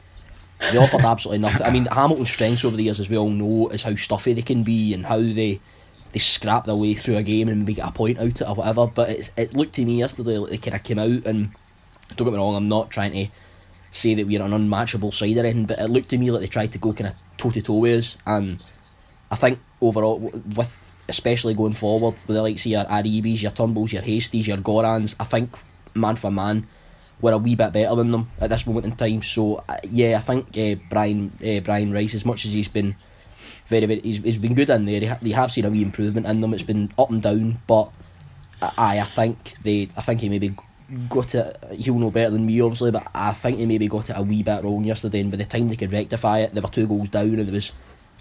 they 0.72 0.78
offered 0.78 1.04
absolutely 1.04 1.38
nothing. 1.38 1.66
I 1.66 1.70
mean, 1.70 1.86
Hamilton's 1.86 2.30
strengths 2.30 2.64
over 2.64 2.76
the 2.76 2.84
years, 2.84 2.98
as 3.00 3.08
we 3.10 3.16
all 3.16 3.30
know, 3.30 3.68
is 3.68 3.82
how 3.82 3.94
stuffy 3.94 4.32
they 4.32 4.42
can 4.42 4.62
be 4.62 4.92
and 4.94 5.06
how 5.06 5.18
they 5.18 5.60
they 6.16 6.20
scrap 6.20 6.64
their 6.64 6.74
way 6.74 6.94
through 6.94 7.18
a 7.18 7.22
game 7.22 7.48
and 7.48 7.60
maybe 7.60 7.74
get 7.74 7.86
a 7.86 7.92
point 7.92 8.18
out 8.18 8.24
of 8.24 8.40
it 8.40 8.48
or 8.48 8.54
whatever. 8.54 8.86
But 8.86 9.10
it's, 9.10 9.30
it 9.36 9.54
looked 9.54 9.74
to 9.74 9.84
me 9.84 9.98
yesterday 9.98 10.38
like 10.38 10.50
they 10.50 10.56
kind 10.56 10.74
of 10.74 10.82
came 10.82 10.98
out 10.98 11.26
and 11.26 11.50
don't 12.16 12.24
get 12.24 12.32
me 12.32 12.38
wrong, 12.38 12.56
I'm 12.56 12.64
not 12.64 12.90
trying 12.90 13.12
to 13.12 13.26
say 13.90 14.14
that 14.14 14.26
we're 14.26 14.42
an 14.42 14.52
unmatchable 14.52 15.12
side 15.12 15.36
or 15.36 15.40
anything, 15.40 15.66
but 15.66 15.78
it 15.78 15.90
looked 15.90 16.08
to 16.10 16.18
me 16.18 16.30
like 16.30 16.40
they 16.40 16.46
tried 16.46 16.72
to 16.72 16.78
go 16.78 16.92
kind 16.92 17.08
of 17.08 17.14
toe 17.36 17.50
to 17.50 17.60
toe 17.60 17.78
with 17.78 17.98
us 17.98 18.18
and. 18.26 18.64
I 19.30 19.36
think 19.36 19.58
overall, 19.80 20.18
with 20.18 20.94
especially 21.08 21.54
going 21.54 21.72
forward 21.72 22.14
with 22.26 22.36
the 22.36 22.42
likes 22.42 22.64
of 22.66 22.72
your 22.72 22.84
Ariyibis, 22.84 23.42
your 23.42 23.52
Turnbulls, 23.52 23.92
your 23.92 24.02
Hasties, 24.02 24.46
your 24.46 24.58
Gorans, 24.58 25.14
I 25.20 25.24
think 25.24 25.50
man 25.94 26.16
for 26.16 26.30
man, 26.30 26.66
we're 27.20 27.32
a 27.32 27.38
wee 27.38 27.54
bit 27.54 27.72
better 27.72 27.94
than 27.96 28.10
them 28.10 28.28
at 28.40 28.50
this 28.50 28.66
moment 28.66 28.86
in 28.86 28.92
time. 28.92 29.22
So 29.22 29.64
uh, 29.68 29.78
yeah, 29.84 30.16
I 30.16 30.20
think 30.20 30.56
uh, 30.56 30.80
Brian 30.88 31.32
uh, 31.44 31.60
Brian 31.60 31.92
Rice, 31.92 32.14
as 32.14 32.24
much 32.24 32.44
as 32.44 32.52
he's 32.52 32.68
been 32.68 32.96
very 33.66 33.86
very, 33.86 34.00
he's, 34.00 34.18
he's 34.18 34.38
been 34.38 34.54
good 34.54 34.70
in 34.70 34.84
there. 34.84 35.18
They 35.22 35.30
have 35.30 35.52
seen 35.52 35.64
a 35.64 35.70
wee 35.70 35.82
improvement 35.82 36.26
in 36.26 36.40
them. 36.40 36.54
It's 36.54 36.62
been 36.62 36.92
up 36.98 37.10
and 37.10 37.22
down, 37.22 37.58
but 37.66 37.90
I 38.60 39.00
I 39.00 39.04
think 39.04 39.54
they 39.62 39.88
I 39.96 40.02
think 40.02 40.20
he 40.20 40.28
maybe 40.28 40.54
got 41.08 41.34
it. 41.34 41.56
He'll 41.78 41.98
know 41.98 42.10
better 42.10 42.30
than 42.30 42.46
me, 42.46 42.60
obviously, 42.60 42.90
but 42.90 43.08
I 43.14 43.32
think 43.32 43.58
he 43.58 43.66
maybe 43.66 43.88
got 43.88 44.10
it 44.10 44.16
a 44.16 44.22
wee 44.22 44.42
bit 44.42 44.64
wrong 44.64 44.84
yesterday. 44.84 45.20
And 45.20 45.30
by 45.30 45.36
the 45.36 45.44
time 45.44 45.68
they 45.68 45.76
could 45.76 45.92
rectify 45.92 46.40
it, 46.40 46.54
they 46.54 46.60
were 46.60 46.68
two 46.68 46.86
goals 46.86 47.08
down, 47.08 47.34
and 47.34 47.46
there 47.46 47.52
was 47.52 47.72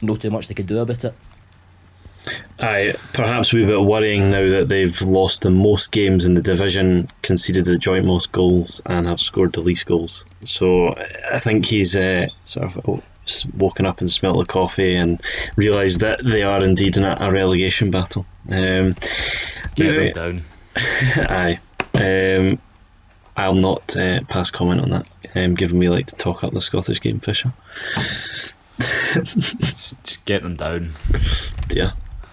no 0.02 0.16
too 0.16 0.32
much 0.32 0.48
they 0.48 0.54
could 0.54 0.68
do 0.68 0.80
about 0.80 1.04
it. 1.04 1.14
Aye, 2.60 2.96
perhaps 3.14 3.54
a 3.54 3.58
wee 3.58 3.66
bit 3.66 3.82
worrying 3.82 4.32
now 4.32 4.50
that 4.50 4.68
they've 4.68 5.00
lost 5.04 5.44
the 5.44 5.52
most 5.52 5.92
games 5.92 6.26
in 6.26 6.34
the 6.34 6.42
division, 6.42 7.08
conceded 7.22 7.66
the 7.66 7.78
joint 7.78 8.06
most 8.06 8.32
goals, 8.32 8.82
and 8.88 9.06
have 9.06 9.20
scored 9.20 9.54
the 9.54 9.62
least 9.62 9.86
goals. 9.86 10.26
So 10.44 10.96
I 11.32 11.40
think 11.40 11.66
he's 11.66 11.96
uh, 11.96 12.28
sort 12.46 12.66
of 12.66 12.90
oh, 12.90 13.04
woken 13.56 13.86
up 13.86 14.02
and 14.02 14.10
smelt 14.10 14.38
the 14.38 14.46
coffee 14.46 14.96
and 14.96 15.22
realised 15.56 16.02
that 16.02 16.24
they 16.24 16.44
are 16.44 16.62
indeed 16.62 16.98
in 16.98 17.04
a, 17.04 17.18
a 17.20 17.32
relegation 17.32 17.92
battle. 17.92 18.26
Um, 18.50 18.96
Get 19.76 20.14
them 20.16 20.44
down. 20.44 20.46
Aye. 21.18 21.60
Um, 21.94 22.60
I'll 23.38 23.56
not 23.56 23.96
uh, 23.98 24.22
pass 24.26 24.52
comment 24.52 24.82
on 24.82 24.90
that, 24.92 25.08
um, 25.36 25.56
given 25.56 25.78
we 25.78 25.90
like 25.90 26.08
to 26.08 26.16
talk 26.16 26.44
up 26.44 26.54
the 26.54 26.62
Scottish 26.62 27.02
game, 27.02 27.20
Fisher. 27.20 27.54
Just, 29.24 30.04
just 30.04 30.26
get 30.26 30.44
them 30.44 30.58
down. 30.58 30.92
Yeah. 31.70 31.92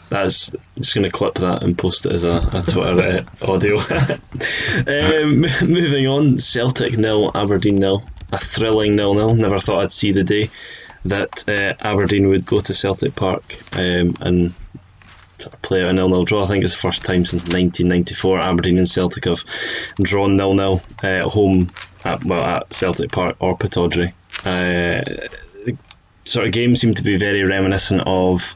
That's 0.09 0.55
just 0.77 0.95
going 0.95 1.05
to 1.05 1.11
clip 1.11 1.37
that 1.37 1.63
and 1.63 1.79
post 1.79 2.05
it 2.05 2.13
as 2.13 2.25
a, 2.25 2.47
a 2.53 2.61
Twitter 2.61 3.23
uh, 3.41 3.51
audio. 3.51 3.79
um, 5.23 5.41
moving 5.67 6.07
on, 6.07 6.39
Celtic 6.39 6.99
nil, 6.99 7.31
Aberdeen 7.35 7.77
nil. 7.77 8.05
A 8.33 8.39
thrilling 8.39 8.97
nil 8.97 9.15
nil. 9.15 9.35
Never 9.35 9.59
thought 9.59 9.83
I'd 9.83 9.93
see 9.93 10.11
the 10.11 10.25
day 10.25 10.51
that 11.05 11.49
uh, 11.49 11.75
Aberdeen 11.81 12.29
would 12.29 12.47
go 12.47 12.61
to 12.61 12.75
Celtic 12.75 13.15
Park 13.17 13.57
um, 13.77 14.17
and 14.21 14.55
play 15.63 15.83
a 15.83 15.93
nil 15.93 16.09
nil 16.09 16.25
draw. 16.25 16.45
I 16.45 16.47
think 16.47 16.65
it's 16.65 16.75
the 16.75 16.81
first 16.81 17.03
time 17.03 17.25
since 17.25 17.43
1994 17.43 18.39
Aberdeen 18.39 18.79
and 18.79 18.89
Celtic 18.89 19.25
have 19.25 19.43
drawn 20.01 20.37
nil 20.37 20.55
nil 20.55 20.83
uh, 21.03 21.07
at 21.07 21.25
home 21.25 21.71
at 22.05 22.25
well 22.25 22.45
at 22.45 22.73
Celtic 22.73 23.11
Park 23.13 23.37
or 23.41 23.57
Pittodrie. 23.57 24.13
Uh, 24.45 25.03
sort 26.25 26.47
of 26.47 26.53
game 26.53 26.77
seemed 26.77 26.97
to 26.97 27.03
be 27.03 27.17
very 27.17 27.43
reminiscent 27.43 28.03
of 28.07 28.55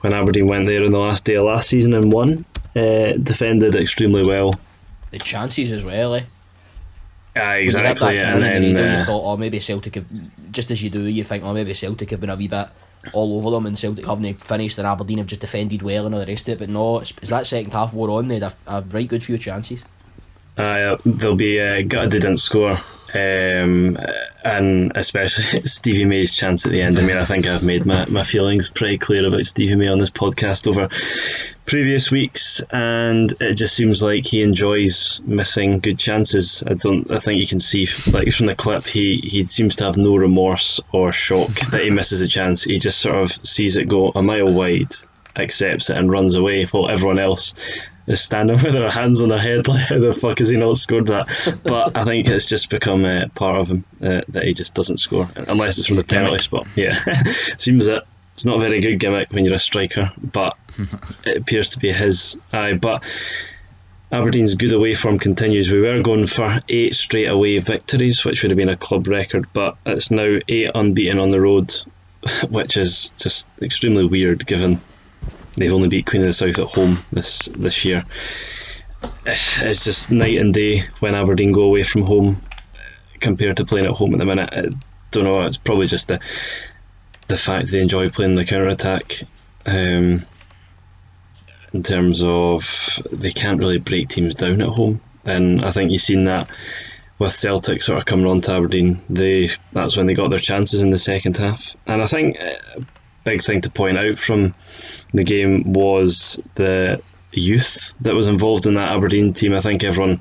when 0.00 0.12
Aberdeen 0.12 0.46
went 0.46 0.66
there 0.66 0.84
on 0.84 0.92
the 0.92 0.98
last 0.98 1.24
day 1.24 1.34
of 1.34 1.44
last 1.44 1.68
season 1.68 1.94
and 1.94 2.12
won. 2.12 2.44
Uh, 2.74 3.12
defended 3.22 3.74
extremely 3.74 4.24
well. 4.24 4.54
The 5.10 5.18
chances 5.18 5.72
as 5.72 5.84
well, 5.84 6.14
eh? 6.14 6.22
Uh, 7.34 7.52
you 7.54 7.62
exactly, 7.64 8.18
and 8.18 8.42
then 8.42 8.62
radar, 8.62 8.84
you 8.84 8.90
uh, 9.00 9.04
thought, 9.04 9.22
oh, 9.24 9.36
maybe 9.36 9.58
Celtic 9.58 9.94
have, 9.94 10.06
just 10.52 10.70
as 10.70 10.82
you 10.82 10.90
do, 10.90 11.04
you 11.04 11.24
think, 11.24 11.42
oh, 11.44 11.54
maybe 11.54 11.72
Celtic 11.72 12.10
have 12.10 12.20
been 12.20 12.30
a 12.30 12.36
wee 12.36 12.48
bit 12.48 12.68
all 13.12 13.38
over 13.38 13.50
them 13.50 13.66
and 13.66 13.78
Celtic 13.78 14.06
haven't 14.06 14.40
finished 14.40 14.78
and 14.78 14.86
Aberdeen 14.86 15.18
have 15.18 15.26
just 15.26 15.40
defended 15.40 15.82
well 15.82 16.06
and 16.06 16.14
all 16.14 16.20
the 16.20 16.26
rest 16.26 16.48
of 16.48 16.54
it. 16.54 16.58
But 16.58 16.68
no, 16.68 16.98
it's, 16.98 17.12
that 17.30 17.46
second 17.46 17.72
half 17.72 17.92
wore 17.94 18.10
on, 18.10 18.28
they 18.28 18.38
had 18.38 18.52
a, 18.66 18.76
a 18.76 18.82
right 18.82 19.08
good 19.08 19.22
few 19.22 19.38
chances. 19.38 19.82
uh, 20.58 20.96
they'll 21.06 21.34
be 21.34 21.58
uh, 21.58 21.82
gutted 21.82 22.10
they 22.10 22.18
didn't 22.18 22.38
score. 22.38 22.78
Um, 23.14 23.98
and 24.44 24.92
especially 24.94 25.62
Stevie 25.64 26.04
May's 26.04 26.34
chance 26.34 26.64
at 26.66 26.72
the 26.72 26.82
end. 26.82 26.98
I 26.98 27.02
mean, 27.02 27.16
I 27.16 27.24
think 27.24 27.46
I've 27.46 27.62
made 27.62 27.84
my, 27.84 28.06
my 28.06 28.24
feelings 28.24 28.70
pretty 28.70 28.98
clear 28.98 29.26
about 29.26 29.46
Stevie 29.46 29.76
May 29.76 29.88
on 29.88 29.98
this 29.98 30.10
podcast 30.10 30.66
over 30.66 30.88
previous 31.64 32.10
weeks, 32.10 32.60
and 32.70 33.32
it 33.40 33.54
just 33.54 33.74
seems 33.74 34.02
like 34.02 34.26
he 34.26 34.42
enjoys 34.42 35.20
missing 35.24 35.80
good 35.80 35.98
chances. 35.98 36.62
I 36.66 36.74
don't. 36.74 37.10
I 37.10 37.18
think 37.18 37.40
you 37.40 37.46
can 37.46 37.60
see, 37.60 37.86
like 38.10 38.32
from 38.32 38.46
the 38.46 38.54
clip, 38.54 38.86
he 38.86 39.20
he 39.22 39.44
seems 39.44 39.76
to 39.76 39.84
have 39.84 39.96
no 39.96 40.16
remorse 40.16 40.80
or 40.92 41.12
shock 41.12 41.52
that 41.70 41.82
he 41.82 41.90
misses 41.90 42.20
a 42.20 42.28
chance. 42.28 42.64
He 42.64 42.78
just 42.78 43.00
sort 43.00 43.16
of 43.16 43.46
sees 43.46 43.76
it 43.76 43.88
go 43.88 44.10
a 44.14 44.22
mile 44.22 44.52
wide, 44.52 44.92
accepts 45.36 45.90
it, 45.90 45.96
and 45.96 46.10
runs 46.10 46.34
away, 46.34 46.64
while 46.64 46.88
everyone 46.88 47.18
else 47.18 47.54
is 48.06 48.20
standing 48.20 48.56
with 48.62 48.72
their 48.72 48.90
hands 48.90 49.20
on 49.20 49.28
their 49.28 49.38
head 49.38 49.68
like 49.68 49.86
how 49.86 49.98
the 49.98 50.12
fuck 50.12 50.38
has 50.38 50.48
he 50.48 50.56
not 50.56 50.78
scored 50.78 51.06
that? 51.06 51.26
But 51.62 51.96
I 51.96 52.04
think 52.04 52.28
it's 52.28 52.46
just 52.46 52.70
become 52.70 53.04
uh, 53.04 53.28
part 53.34 53.60
of 53.60 53.70
him 53.70 53.84
uh, 54.00 54.22
that 54.28 54.44
he 54.44 54.54
just 54.54 54.74
doesn't 54.74 54.98
score 54.98 55.28
unless 55.36 55.78
it's 55.78 55.88
from 55.88 55.96
the 55.96 56.04
penalty 56.04 56.42
spot. 56.42 56.66
Yeah. 56.74 56.94
Seems 57.58 57.86
that 57.86 58.04
it's 58.34 58.46
not 58.46 58.56
a 58.56 58.60
very 58.60 58.80
good 58.80 58.98
gimmick 58.98 59.32
when 59.32 59.44
you're 59.44 59.54
a 59.54 59.58
striker 59.58 60.10
but 60.20 60.56
it 61.24 61.36
appears 61.36 61.70
to 61.70 61.78
be 61.78 61.92
his 61.92 62.38
eye. 62.52 62.74
But 62.74 63.04
Aberdeen's 64.10 64.54
good 64.54 64.72
away 64.72 64.94
form 64.94 65.18
continues. 65.18 65.70
We 65.70 65.80
were 65.80 66.02
going 66.02 66.26
for 66.26 66.60
eight 66.68 66.94
straight 66.94 67.28
away 67.28 67.58
victories, 67.58 68.24
which 68.24 68.42
would 68.42 68.50
have 68.50 68.58
been 68.58 68.68
a 68.68 68.76
club 68.76 69.06
record, 69.06 69.46
but 69.52 69.76
it's 69.86 70.10
now 70.10 70.38
eight 70.48 70.70
unbeaten 70.74 71.18
on 71.18 71.30
the 71.30 71.40
road, 71.40 71.74
which 72.48 72.76
is 72.76 73.10
just 73.16 73.48
extremely 73.62 74.04
weird 74.04 74.46
given 74.46 74.80
they've 75.56 75.72
only 75.72 75.88
beat 75.88 76.06
Queen 76.06 76.22
of 76.22 76.28
the 76.28 76.32
South 76.32 76.58
at 76.58 76.74
home 76.74 76.98
this 77.12 77.46
this 77.56 77.84
year. 77.84 78.04
It's 79.26 79.84
just 79.84 80.10
night 80.10 80.38
and 80.38 80.54
day 80.54 80.84
when 81.00 81.14
Aberdeen 81.14 81.52
go 81.52 81.62
away 81.62 81.82
from 81.82 82.02
home 82.02 82.40
compared 83.20 83.56
to 83.56 83.64
playing 83.64 83.86
at 83.86 83.92
home 83.92 84.12
at 84.14 84.18
the 84.18 84.24
minute. 84.24 84.50
I 84.52 84.68
don't 85.10 85.24
know. 85.24 85.42
It's 85.42 85.56
probably 85.56 85.86
just 85.86 86.08
the 86.08 86.20
the 87.28 87.36
fact 87.36 87.70
they 87.70 87.80
enjoy 87.80 88.10
playing 88.10 88.34
the 88.34 88.44
counter 88.44 88.68
attack. 88.68 89.22
Um, 89.64 90.24
in 91.72 91.82
terms 91.82 92.22
of 92.22 92.98
they 93.10 93.30
can't 93.30 93.58
really 93.58 93.78
break 93.78 94.08
teams 94.08 94.34
down 94.34 94.60
at 94.60 94.68
home, 94.68 95.00
and 95.24 95.64
I 95.64 95.70
think 95.70 95.90
you've 95.90 96.02
seen 96.02 96.24
that 96.24 96.48
with 97.18 97.32
Celtic 97.32 97.82
sort 97.82 97.98
of 97.98 98.04
coming 98.04 98.26
on 98.26 98.40
to 98.42 98.52
Aberdeen. 98.52 99.00
They 99.08 99.48
that's 99.72 99.96
when 99.96 100.06
they 100.06 100.14
got 100.14 100.30
their 100.30 100.38
chances 100.38 100.80
in 100.80 100.90
the 100.90 100.98
second 100.98 101.36
half, 101.36 101.76
and 101.86 102.02
I 102.02 102.06
think 102.06 102.36
a 102.36 102.84
big 103.24 103.42
thing 103.42 103.60
to 103.62 103.70
point 103.70 103.98
out 103.98 104.18
from 104.18 104.54
the 105.12 105.24
game 105.24 105.72
was 105.72 106.40
the 106.54 107.02
youth 107.32 107.94
that 108.00 108.14
was 108.14 108.28
involved 108.28 108.66
in 108.66 108.74
that 108.74 108.92
Aberdeen 108.92 109.32
team. 109.32 109.54
I 109.54 109.60
think 109.60 109.84
everyone 109.84 110.20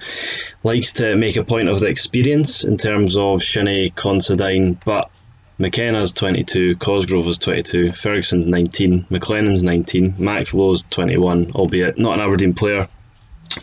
likes 0.64 0.94
to 0.94 1.16
make 1.16 1.38
a 1.38 1.44
point 1.44 1.70
of 1.70 1.80
the 1.80 1.88
experience 1.88 2.64
in 2.64 2.78
terms 2.78 3.18
of 3.18 3.44
Shinnie, 3.44 3.90
Considine, 3.92 4.80
but 4.86 5.10
McKenna's 5.58 6.12
22, 6.14 6.78
Cosgrove 6.78 7.28
is 7.28 7.38
22, 7.38 7.92
Ferguson's 7.92 8.48
19, 8.48 9.06
McLennan's 9.12 9.62
19, 9.62 10.16
Max 10.18 10.54
Lowe's 10.54 10.84
21, 10.90 11.52
albeit 11.52 11.98
not 11.98 12.16
an 12.16 12.22
Aberdeen 12.22 12.54
player. 12.54 12.88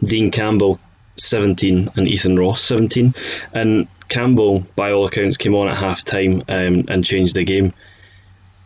Dean 0.05 0.31
Campbell 0.31 0.79
17 1.17 1.91
and 1.97 2.09
Ethan 2.09 2.39
Ross 2.39 2.63
17. 2.63 3.15
And 3.53 3.89
Campbell, 4.09 4.61
by 4.77 4.93
all 4.93 5.07
accounts, 5.07 5.37
came 5.37 5.55
on 5.55 5.69
at 5.69 5.77
half 5.77 6.05
time 6.05 6.43
um, 6.49 6.85
and 6.89 7.05
changed 7.05 7.35
the 7.35 7.45
game. 7.45 7.73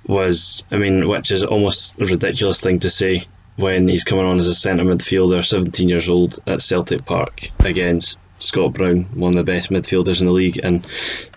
Was, 0.06 0.64
I 0.70 0.78
mean, 0.78 1.08
which 1.08 1.30
is 1.30 1.44
almost 1.44 2.00
a 2.00 2.04
ridiculous 2.04 2.60
thing 2.60 2.80
to 2.80 2.90
say 2.90 3.26
when 3.56 3.86
he's 3.86 4.04
coming 4.04 4.24
on 4.24 4.38
as 4.38 4.46
a 4.46 4.54
centre 4.54 4.84
midfielder, 4.84 5.44
17 5.44 5.88
years 5.88 6.08
old, 6.08 6.38
at 6.46 6.62
Celtic 6.62 7.04
Park 7.04 7.50
against 7.60 8.20
Scott 8.36 8.72
Brown, 8.72 9.04
one 9.14 9.36
of 9.36 9.44
the 9.44 9.52
best 9.52 9.70
midfielders 9.70 10.20
in 10.20 10.26
the 10.26 10.32
league, 10.32 10.60
and 10.62 10.86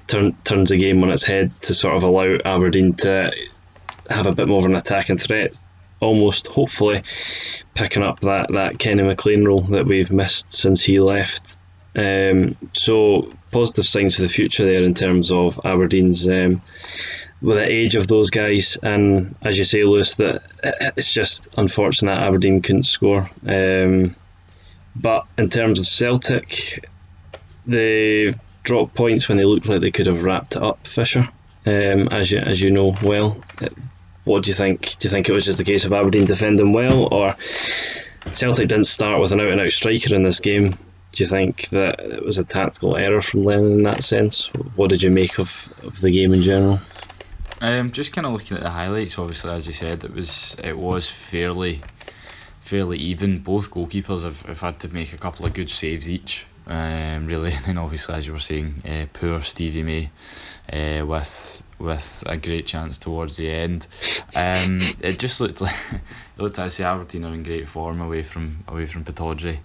turn, 0.07 0.35
turns 0.43 0.69
the 0.69 0.77
game 0.77 1.03
on 1.03 1.11
its 1.11 1.23
head 1.23 1.51
to 1.63 1.73
sort 1.73 1.95
of 1.95 2.03
allow 2.03 2.37
Aberdeen 2.45 2.93
to 2.93 3.31
have 4.09 4.27
a 4.27 4.33
bit 4.33 4.47
more 4.47 4.59
of 4.59 4.65
an 4.65 4.75
attacking 4.75 5.17
threat. 5.17 5.59
Almost, 5.99 6.47
hopefully, 6.47 7.03
picking 7.73 8.03
up 8.03 8.19
that, 8.21 8.51
that 8.51 8.79
Kenny 8.79 9.03
McLean 9.03 9.45
role 9.45 9.61
that 9.61 9.85
we've 9.85 10.11
missed 10.11 10.53
since 10.53 10.83
he 10.83 10.99
left. 10.99 11.57
Um, 11.95 12.57
so, 12.73 13.33
positive 13.51 13.87
signs 13.87 14.15
for 14.15 14.23
the 14.23 14.29
future 14.29 14.65
there 14.65 14.83
in 14.83 14.93
terms 14.93 15.31
of 15.31 15.59
Aberdeen's. 15.63 16.27
Um, 16.27 16.61
with 17.41 17.57
the 17.57 17.65
age 17.65 17.95
of 17.95 18.07
those 18.07 18.29
guys, 18.29 18.77
and 18.81 19.35
as 19.41 19.57
you 19.57 19.63
say, 19.63 19.83
Lewis, 19.83 20.15
that 20.15 20.43
it's 20.97 21.11
just 21.11 21.47
unfortunate 21.57 22.17
Aberdeen 22.17 22.61
couldn't 22.61 22.83
score. 22.83 23.29
Um, 23.45 24.15
but 24.95 25.25
in 25.37 25.49
terms 25.49 25.79
of 25.79 25.85
Celtic, 25.85 26.87
they 27.65 28.33
dropped 28.63 28.95
points 28.95 29.27
when 29.27 29.37
they 29.37 29.43
looked 29.43 29.67
like 29.67 29.81
they 29.81 29.91
could 29.91 30.07
have 30.07 30.23
wrapped 30.23 30.55
it 30.55 30.63
up. 30.63 30.87
Fisher, 30.87 31.29
um, 31.65 32.07
as 32.09 32.31
you 32.31 32.39
as 32.39 32.61
you 32.61 32.71
know 32.71 32.95
well, 33.03 33.37
what 34.23 34.43
do 34.43 34.49
you 34.49 34.55
think? 34.55 34.97
Do 34.97 35.07
you 35.07 35.09
think 35.09 35.29
it 35.29 35.33
was 35.33 35.45
just 35.45 35.57
the 35.57 35.63
case 35.63 35.85
of 35.85 35.93
Aberdeen 35.93 36.25
defending 36.25 36.73
well, 36.73 37.13
or 37.13 37.35
Celtic 38.31 38.69
didn't 38.69 38.85
start 38.85 39.21
with 39.21 39.31
an 39.31 39.41
out 39.41 39.49
and 39.49 39.61
out 39.61 39.71
striker 39.71 40.15
in 40.15 40.23
this 40.23 40.39
game? 40.39 40.77
Do 41.11 41.23
you 41.23 41.29
think 41.29 41.69
that 41.69 41.99
it 41.99 42.25
was 42.25 42.37
a 42.37 42.43
tactical 42.43 42.97
error 42.97 43.21
from 43.21 43.45
Lennon 43.45 43.71
in 43.73 43.83
that 43.83 44.03
sense? 44.03 44.47
What 44.75 44.89
did 44.89 45.01
you 45.01 45.09
make 45.09 45.39
of, 45.39 45.73
of 45.83 46.01
the 46.01 46.11
game 46.11 46.33
in 46.33 46.41
general? 46.41 46.79
Um, 47.61 47.91
just 47.91 48.13
kind 48.13 48.27
of 48.27 48.33
looking 48.33 48.57
at 48.57 48.63
the 48.63 48.69
highlights. 48.69 49.17
Obviously, 49.17 49.51
as 49.51 49.67
you 49.67 49.73
said, 49.73 50.03
it 50.03 50.13
was 50.13 50.55
it 50.63 50.77
was 50.77 51.09
fairly 51.09 51.81
fairly 52.61 52.97
even. 52.97 53.39
Both 53.39 53.71
goalkeepers 53.71 54.23
have, 54.23 54.41
have 54.41 54.59
had 54.59 54.79
to 54.81 54.89
make 54.89 55.13
a 55.13 55.17
couple 55.17 55.45
of 55.45 55.53
good 55.53 55.69
saves 55.69 56.09
each. 56.09 56.45
Um, 56.67 57.27
really, 57.27 57.53
and 57.67 57.77
obviously, 57.77 58.15
as 58.15 58.27
you 58.27 58.33
were 58.33 58.39
saying, 58.39 58.81
uh, 58.87 59.05
poor 59.13 59.41
Stevie 59.41 59.83
May 59.83 60.09
uh, 60.71 61.05
with 61.05 61.61
with 61.77 62.23
a 62.25 62.37
great 62.37 62.65
chance 62.65 62.97
towards 62.97 63.37
the 63.37 63.49
end. 63.49 63.85
Um, 64.35 64.79
it 64.99 65.19
just 65.19 65.39
looked 65.39 65.61
like 65.61 65.75
it 65.93 66.41
looked 66.41 66.59
as 66.59 66.77
the 66.77 66.85
Aberdeen 66.85 67.25
are 67.25 67.33
in 67.33 67.43
great 67.43 67.67
form 67.67 68.01
away 68.01 68.23
from 68.23 68.63
away 68.67 68.85
from 68.85 69.03
Pittodrie. 69.03 69.59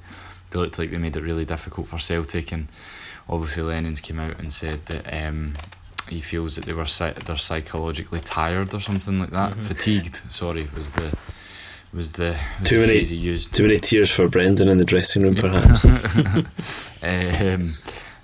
They 0.50 0.58
looked 0.58 0.78
like 0.78 0.90
they 0.90 0.98
made 0.98 1.16
it 1.16 1.22
really 1.22 1.44
difficult 1.44 1.88
for 1.88 1.98
Celtic, 1.98 2.52
and 2.52 2.68
obviously 3.28 3.62
Lennon's 3.62 4.00
came 4.00 4.20
out 4.20 4.38
and 4.40 4.52
said 4.52 4.84
that 4.86 5.06
um, 5.26 5.56
he 6.10 6.20
feels 6.20 6.56
that 6.56 6.64
they 6.64 6.72
were 6.72 6.86
they're 6.98 7.36
psychologically 7.36 8.20
tired 8.20 8.74
or 8.74 8.80
something 8.80 9.20
like 9.20 9.30
that. 9.30 9.52
Mm-hmm. 9.52 9.62
Fatigued, 9.62 10.20
sorry, 10.30 10.68
was 10.74 10.92
the 10.92 11.16
was 11.92 12.12
the 12.12 12.38
was 12.60 12.68
too 12.68 12.80
the 12.80 12.86
many 12.86 13.00
he 13.00 13.16
used. 13.16 13.54
Too 13.54 13.64
many 13.64 13.76
tears 13.76 14.10
for 14.10 14.28
Brendan 14.28 14.68
in 14.68 14.78
the 14.78 14.84
dressing 14.84 15.22
room, 15.22 15.36
perhaps. 15.36 15.84
um, 17.02 17.72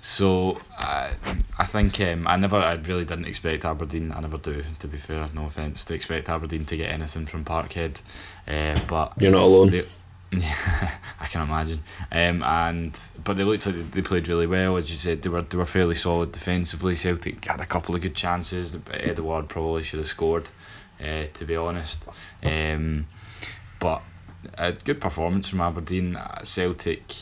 so 0.01 0.59
I, 0.77 1.11
I 1.57 1.65
think 1.65 1.99
um, 1.99 2.27
I 2.27 2.37
never, 2.37 2.55
I 2.55 2.73
really 2.75 3.03
didn't 3.03 3.25
expect 3.25 3.65
Aberdeen. 3.65 4.13
I 4.13 4.21
never 4.21 4.37
do, 4.37 4.63
to 4.79 4.87
be 4.87 4.97
fair. 4.97 5.27
No 5.33 5.47
offence 5.47 5.83
to 5.85 5.93
expect 5.93 6.29
Aberdeen 6.29 6.65
to 6.65 6.77
get 6.77 6.89
anything 6.91 7.25
from 7.25 7.43
Parkhead, 7.43 7.97
uh, 8.47 8.79
but 8.87 9.13
you're 9.19 9.31
not 9.31 9.43
alone. 9.43 9.71
They, 9.71 9.83
yeah, 10.31 10.91
I 11.19 11.27
can 11.27 11.41
imagine. 11.41 11.81
Um, 12.11 12.43
and 12.43 12.97
but 13.23 13.37
they 13.37 13.43
looked 13.43 13.65
like 13.65 13.91
they 13.91 14.01
played 14.01 14.27
really 14.27 14.47
well, 14.47 14.77
as 14.77 14.89
you 14.91 14.97
said. 14.97 15.21
They 15.21 15.29
were 15.29 15.41
they 15.41 15.57
were 15.57 15.65
fairly 15.65 15.95
solid 15.95 16.31
defensively. 16.31 16.95
Celtic 16.95 17.43
had 17.45 17.61
a 17.61 17.65
couple 17.65 17.95
of 17.95 18.01
good 18.01 18.15
chances. 18.15 18.77
Edouard 18.91 19.49
probably 19.49 19.83
should 19.83 19.99
have 19.99 20.07
scored, 20.07 20.49
uh, 20.99 21.25
to 21.33 21.45
be 21.45 21.55
honest. 21.55 22.03
Um, 22.43 23.07
but 23.79 24.01
a 24.57 24.73
good 24.73 24.99
performance 24.99 25.49
from 25.49 25.61
Aberdeen. 25.61 26.17
Celtic. 26.43 27.13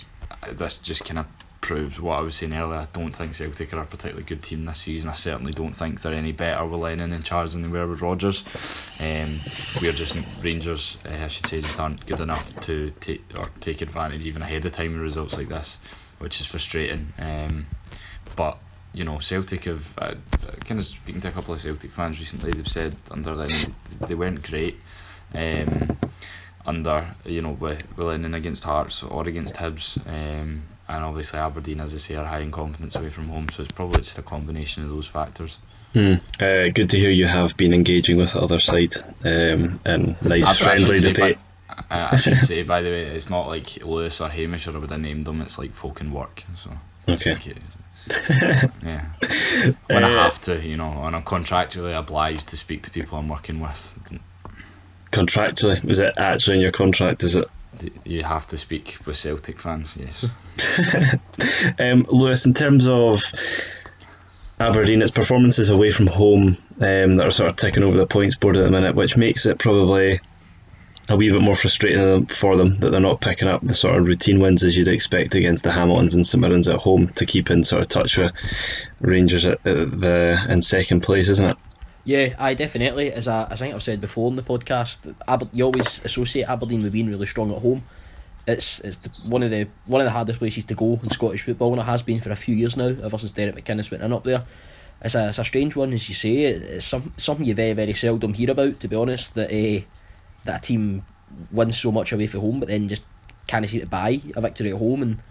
This 0.51 0.79
just 0.79 1.05
kind 1.05 1.19
of 1.19 1.25
proves 1.65 1.99
what 1.99 2.19
I 2.19 2.21
was 2.21 2.35
saying 2.35 2.53
earlier. 2.53 2.77
I 2.77 2.87
don't 2.93 3.15
think 3.15 3.33
Celtic 3.33 3.73
are 3.73 3.81
a 3.81 3.85
particularly 3.85 4.23
good 4.23 4.43
team 4.43 4.65
this 4.65 4.81
season. 4.81 5.09
I 5.09 5.13
certainly 5.13 5.51
don't 5.51 5.73
think 5.73 5.99
they're 5.99 6.13
any 6.13 6.31
better 6.31 6.63
with 6.63 6.79
Lennon 6.79 7.11
in 7.11 7.23
charge 7.23 7.53
than 7.53 7.63
they 7.63 7.67
were 7.67 7.87
with 7.87 8.03
Rodgers. 8.03 8.43
Um, 8.99 9.39
we're 9.81 9.91
just 9.91 10.15
Rangers, 10.43 10.99
uh, 11.09 11.23
I 11.23 11.27
should 11.27 11.47
say, 11.47 11.61
just 11.61 11.79
aren't 11.79 12.05
good 12.05 12.19
enough 12.19 12.61
to 12.61 12.91
take 12.99 13.23
or 13.35 13.49
take 13.61 13.81
advantage 13.81 14.27
even 14.27 14.43
ahead 14.43 14.63
of 14.67 14.73
time 14.73 14.93
of 14.93 15.01
results 15.01 15.37
like 15.37 15.49
this, 15.49 15.79
which 16.19 16.39
is 16.39 16.45
frustrating. 16.45 17.11
Um, 17.17 17.65
but 18.35 18.59
you 18.93 19.03
know, 19.03 19.17
Celtic 19.17 19.63
have 19.63 19.91
uh, 19.97 20.13
kind 20.65 20.79
of 20.79 20.85
speaking 20.85 21.21
to 21.21 21.29
a 21.29 21.31
couple 21.31 21.55
of 21.55 21.61
Celtic 21.61 21.89
fans 21.89 22.19
recently. 22.19 22.51
They've 22.51 22.67
said 22.67 22.95
under 23.09 23.33
Lennon 23.33 23.73
they 24.01 24.13
weren't 24.13 24.43
great. 24.43 24.79
Um, 25.33 25.97
under 26.63 27.15
you 27.25 27.41
know 27.41 27.51
with, 27.51 27.87
with 27.97 28.05
Lennon 28.05 28.35
against 28.35 28.63
Hearts 28.63 29.01
or 29.01 29.27
against 29.27 29.55
Hibs. 29.55 29.97
Um, 30.07 30.61
and 30.87 31.03
obviously 31.03 31.39
Aberdeen, 31.39 31.79
as 31.79 31.93
I 31.93 31.97
say, 31.97 32.15
are 32.15 32.25
high 32.25 32.39
in 32.39 32.51
confidence 32.51 32.95
away 32.95 33.09
from 33.09 33.29
home, 33.29 33.49
so 33.49 33.63
it's 33.63 33.71
probably 33.71 34.01
just 34.01 34.17
a 34.17 34.21
combination 34.21 34.83
of 34.83 34.89
those 34.89 35.07
factors. 35.07 35.57
Hmm. 35.93 36.15
Uh, 36.41 36.67
good 36.73 36.89
to 36.89 36.99
hear 36.99 37.09
you 37.09 37.25
have 37.25 37.55
been 37.55 37.73
engaging 37.73 38.17
with 38.17 38.33
the 38.33 38.41
other 38.41 38.59
side 38.59 38.93
um, 39.23 39.79
and 39.85 40.21
nice 40.21 40.45
I, 40.45 40.53
friendly 40.53 40.97
I 40.97 40.99
debate. 40.99 41.37
By, 41.37 41.83
I, 41.89 42.09
I 42.11 42.15
should 42.17 42.37
say, 42.37 42.63
by 42.63 42.81
the 42.81 42.89
way, 42.89 43.03
it's 43.03 43.29
not 43.29 43.47
like 43.47 43.77
Lewis 43.77 44.19
or 44.19 44.29
Hamish 44.29 44.67
or 44.67 44.75
I 44.75 44.79
would 44.79 44.91
have 44.91 44.99
named 44.99 45.25
them. 45.25 45.41
It's 45.41 45.57
like 45.57 45.73
folk 45.73 46.01
and 46.01 46.13
work. 46.13 46.43
So 46.55 46.71
okay. 47.07 47.37
yeah. 48.83 49.05
When 49.87 50.03
uh, 50.03 50.07
I 50.07 50.23
have 50.23 50.41
to, 50.41 50.61
you 50.61 50.77
know, 50.77 51.05
and 51.05 51.15
I'm 51.15 51.23
contractually 51.23 51.97
obliged 51.97 52.49
to 52.49 52.57
speak 52.57 52.83
to 52.83 52.91
people 52.91 53.17
I'm 53.17 53.29
working 53.29 53.59
with. 53.59 53.93
Contractually, 55.11 55.89
is 55.89 55.99
it 55.99 56.15
actually 56.17 56.57
in 56.57 56.61
your 56.61 56.71
contract? 56.71 57.23
Is 57.23 57.35
it? 57.35 57.47
You 58.03 58.23
have 58.23 58.47
to 58.47 58.57
speak 58.57 58.97
with 59.05 59.17
Celtic 59.17 59.59
fans, 59.59 59.97
yes. 59.97 60.25
um, 61.79 62.05
Lewis, 62.09 62.45
in 62.45 62.53
terms 62.53 62.87
of 62.87 63.23
Aberdeen, 64.59 65.01
its 65.01 65.11
performances 65.11 65.69
away 65.69 65.91
from 65.91 66.07
home 66.07 66.57
um, 66.81 67.15
that 67.15 67.27
are 67.27 67.31
sort 67.31 67.49
of 67.49 67.55
ticking 67.55 67.83
over 67.83 67.97
the 67.97 68.07
points 68.07 68.35
board 68.35 68.57
at 68.57 68.63
the 68.63 68.71
minute, 68.71 68.95
which 68.95 69.17
makes 69.17 69.45
it 69.45 69.59
probably 69.59 70.19
a 71.09 71.15
wee 71.15 71.29
bit 71.29 71.41
more 71.41 71.55
frustrating 71.55 72.25
for 72.27 72.57
them 72.57 72.77
that 72.77 72.89
they're 72.89 72.99
not 72.99 73.21
picking 73.21 73.47
up 73.47 73.61
the 73.61 73.73
sort 73.73 73.95
of 73.95 74.07
routine 74.07 74.39
wins 74.39 74.63
as 74.63 74.75
you'd 74.75 74.87
expect 74.87 75.35
against 75.35 75.63
the 75.63 75.71
Hamiltons 75.71 76.15
and 76.15 76.25
St 76.25 76.41
Mirren's 76.41 76.67
at 76.67 76.77
home 76.77 77.09
to 77.09 77.25
keep 77.25 77.51
in 77.51 77.63
sort 77.63 77.81
of 77.81 77.87
touch 77.87 78.17
with 78.17 78.31
Rangers 79.01 79.45
at 79.45 79.63
the 79.63 80.43
in 80.49 80.61
second 80.61 81.01
place, 81.01 81.29
isn't 81.29 81.51
it? 81.51 81.57
Yeah, 82.05 82.35
I 82.37 82.53
definitely. 82.53 83.11
As 83.11 83.27
I, 83.27 83.45
as 83.45 83.61
I 83.61 83.65
think 83.65 83.75
I've 83.75 83.83
said 83.83 83.99
before 83.99 84.29
in 84.29 84.35
the 84.35 84.43
podcast, 84.43 85.13
Aber- 85.27 85.49
you 85.51 85.65
always 85.65 86.05
associate 86.05 86.47
Aberdeen 86.47 86.83
with 86.83 86.93
being 86.93 87.07
really 87.07 87.25
strong 87.25 87.51
at 87.51 87.61
home. 87.61 87.81
It's 88.47 88.79
it's 88.81 88.97
the, 88.97 89.31
one 89.31 89.41
of 89.41 89.49
the 89.49 89.67
one 89.87 90.01
of 90.01 90.05
the 90.05 90.11
hardest 90.11 90.37
places 90.37 90.65
to 90.65 90.75
go 90.75 90.99
in 91.01 91.09
Scottish 91.09 91.41
football, 91.41 91.71
and 91.71 91.81
it 91.81 91.85
has 91.85 92.03
been 92.03 92.21
for 92.21 92.31
a 92.31 92.35
few 92.35 92.55
years 92.55 92.77
now, 92.77 92.95
ever 93.03 93.17
since 93.17 93.31
Derek 93.31 93.55
McInnes 93.55 93.89
went 93.89 94.03
in 94.03 94.13
up 94.13 94.23
there. 94.23 94.45
It's 95.01 95.15
a, 95.15 95.29
it's 95.29 95.39
a 95.39 95.43
strange 95.43 95.75
one, 95.75 95.93
as 95.93 96.07
you 96.07 96.15
say. 96.15 96.43
It's 96.43 96.85
some, 96.85 97.11
something 97.17 97.45
you 97.45 97.55
very 97.55 97.73
very 97.73 97.95
seldom 97.95 98.35
hear 98.35 98.51
about, 98.51 98.79
to 98.81 98.87
be 98.87 98.95
honest. 98.95 99.33
That 99.33 99.49
uh, 99.49 99.83
that 100.45 100.59
a 100.59 100.61
team 100.61 101.05
wins 101.51 101.79
so 101.79 101.91
much 101.91 102.11
away 102.11 102.27
from 102.27 102.41
home, 102.41 102.59
but 102.59 102.69
then 102.69 102.87
just 102.87 103.07
can't 103.47 103.67
seem 103.67 103.81
to 103.81 103.87
buy 103.87 104.21
a 104.35 104.41
victory 104.41 104.71
at 104.71 104.77
home. 104.77 105.01
And 105.01 105.23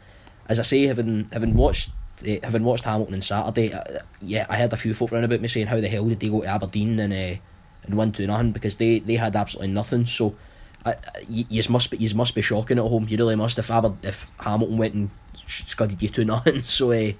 as 0.48 0.58
I 0.58 0.62
say, 0.62 0.86
having 0.86 1.28
having 1.32 1.54
watched 1.54 1.92
uh, 2.22 2.40
having 2.42 2.64
watched 2.64 2.84
Hamilton 2.84 3.14
on 3.14 3.20
Saturday, 3.22 3.72
uh, 3.72 4.00
yeah, 4.20 4.46
I 4.48 4.56
heard 4.56 4.72
a 4.72 4.76
few 4.76 4.94
folk 4.94 5.12
running 5.12 5.24
about 5.24 5.40
me 5.40 5.48
saying 5.48 5.66
how 5.66 5.80
the 5.80 5.88
hell 5.88 6.08
did 6.08 6.20
they 6.20 6.28
go 6.28 6.42
to 6.42 6.46
Aberdeen 6.46 6.98
and 7.00 7.12
uh, 7.12 7.40
and 7.84 7.96
win 7.96 8.12
two 8.12 8.26
nothing 8.26 8.52
because 8.52 8.76
they, 8.76 8.98
they 9.00 9.16
had 9.16 9.36
absolutely 9.36 9.72
nothing. 9.72 10.06
So, 10.06 10.34
uh, 10.84 10.94
you, 11.28 11.62
must 11.68 11.90
be 11.90 11.96
you 11.96 12.14
must 12.14 12.34
be 12.34 12.42
shocking 12.42 12.78
at 12.78 12.84
home. 12.84 13.06
You 13.08 13.16
really 13.16 13.36
must 13.36 13.58
if 13.58 13.70
Aber, 13.70 13.94
if 14.02 14.30
Hamilton 14.38 14.78
went 14.78 14.94
and 14.94 15.10
scudded 15.46 16.02
you 16.02 16.08
two 16.08 16.24
nothing. 16.24 16.60
So, 16.60 16.92
uh, 16.92 17.12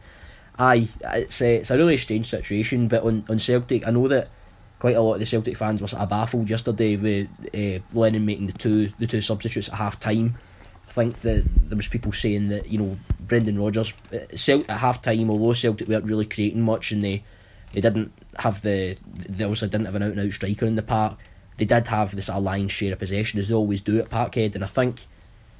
aye, 0.59 0.88
it's 1.03 1.40
uh, 1.40 1.47
it's 1.47 1.70
a 1.70 1.76
really 1.76 1.97
strange 1.97 2.26
situation. 2.26 2.88
But 2.88 3.05
on, 3.05 3.24
on 3.28 3.38
Celtic, 3.38 3.86
I 3.86 3.90
know 3.90 4.09
that 4.09 4.28
quite 4.78 4.97
a 4.97 5.01
lot 5.01 5.14
of 5.14 5.20
the 5.20 5.26
Celtic 5.26 5.57
fans 5.57 5.80
were 5.80 5.88
sort 5.88 6.03
of 6.03 6.11
baffled 6.11 6.51
yesterday 6.51 6.97
with 6.97 7.28
uh, 7.55 7.82
Lennon 7.99 8.26
making 8.26 8.47
the 8.47 8.53
two 8.53 8.90
the 8.99 9.07
two 9.07 9.20
substitutes 9.20 9.68
at 9.68 9.74
half 9.74 9.99
time. 9.99 10.38
I 10.89 10.93
think 10.93 11.22
that 11.22 11.45
there 11.68 11.76
was 11.76 11.89
people 11.89 12.12
saying 12.12 12.49
that 12.49 12.68
you 12.68 12.78
know 12.78 12.99
Brendan 13.20 13.59
Rodgers 13.59 13.93
uh, 14.12 14.18
at 14.18 14.70
half 14.70 15.03
time, 15.03 15.30
although 15.30 15.53
Celtic 15.53 15.89
weren't 15.89 16.05
really 16.05 16.26
creating 16.26 16.62
much 16.62 16.93
and 16.93 17.03
they 17.03 17.24
they 17.72 17.80
didn't 17.80 18.12
have 18.39 18.62
the 18.62 18.97
they 19.28 19.45
also 19.45 19.66
didn't 19.66 19.87
have 19.87 19.95
an 19.97 20.03
out 20.03 20.12
and 20.12 20.20
out 20.20 20.32
striker 20.32 20.66
in 20.66 20.76
the 20.76 20.82
park. 20.82 21.18
They 21.57 21.64
did 21.64 21.87
have 21.89 22.14
this 22.14 22.28
lion's 22.28 22.72
share 22.72 22.93
of 22.93 22.99
possession 22.99 23.39
as 23.39 23.49
they 23.49 23.55
always 23.55 23.80
do 23.80 23.99
at 23.99 24.11
Parkhead, 24.11 24.55
and 24.55 24.64
I 24.64 24.68
think 24.68 25.07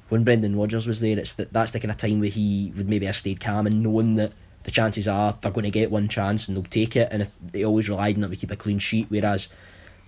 when 0.09 0.23
Brendan 0.23 0.55
Rodgers 0.55 0.87
was 0.87 0.99
there, 0.99 1.17
it's 1.17 1.33
that 1.33 1.53
that's 1.53 1.71
the 1.71 1.79
kind 1.79 1.91
of 1.91 1.97
time 1.97 2.19
where 2.19 2.29
he 2.29 2.73
would 2.75 2.89
maybe 2.89 3.05
have 3.05 3.15
stayed 3.15 3.39
calm 3.39 3.65
and 3.65 3.81
knowing 3.81 4.15
that 4.15 4.33
the 4.63 4.71
chances 4.71 5.07
are 5.07 5.37
they're 5.41 5.51
going 5.51 5.63
to 5.63 5.71
get 5.71 5.91
one 5.91 6.07
chance 6.07 6.47
and 6.47 6.57
they'll 6.57 6.63
take 6.63 6.95
it, 6.95 7.09
and 7.11 7.21
if 7.21 7.29
they 7.41 7.63
always 7.63 7.89
relied 7.89 8.17
on 8.17 8.23
it, 8.23 8.29
we 8.29 8.35
keep 8.35 8.51
a 8.51 8.55
clean 8.55 8.79
sheet. 8.79 9.07
Whereas 9.09 9.49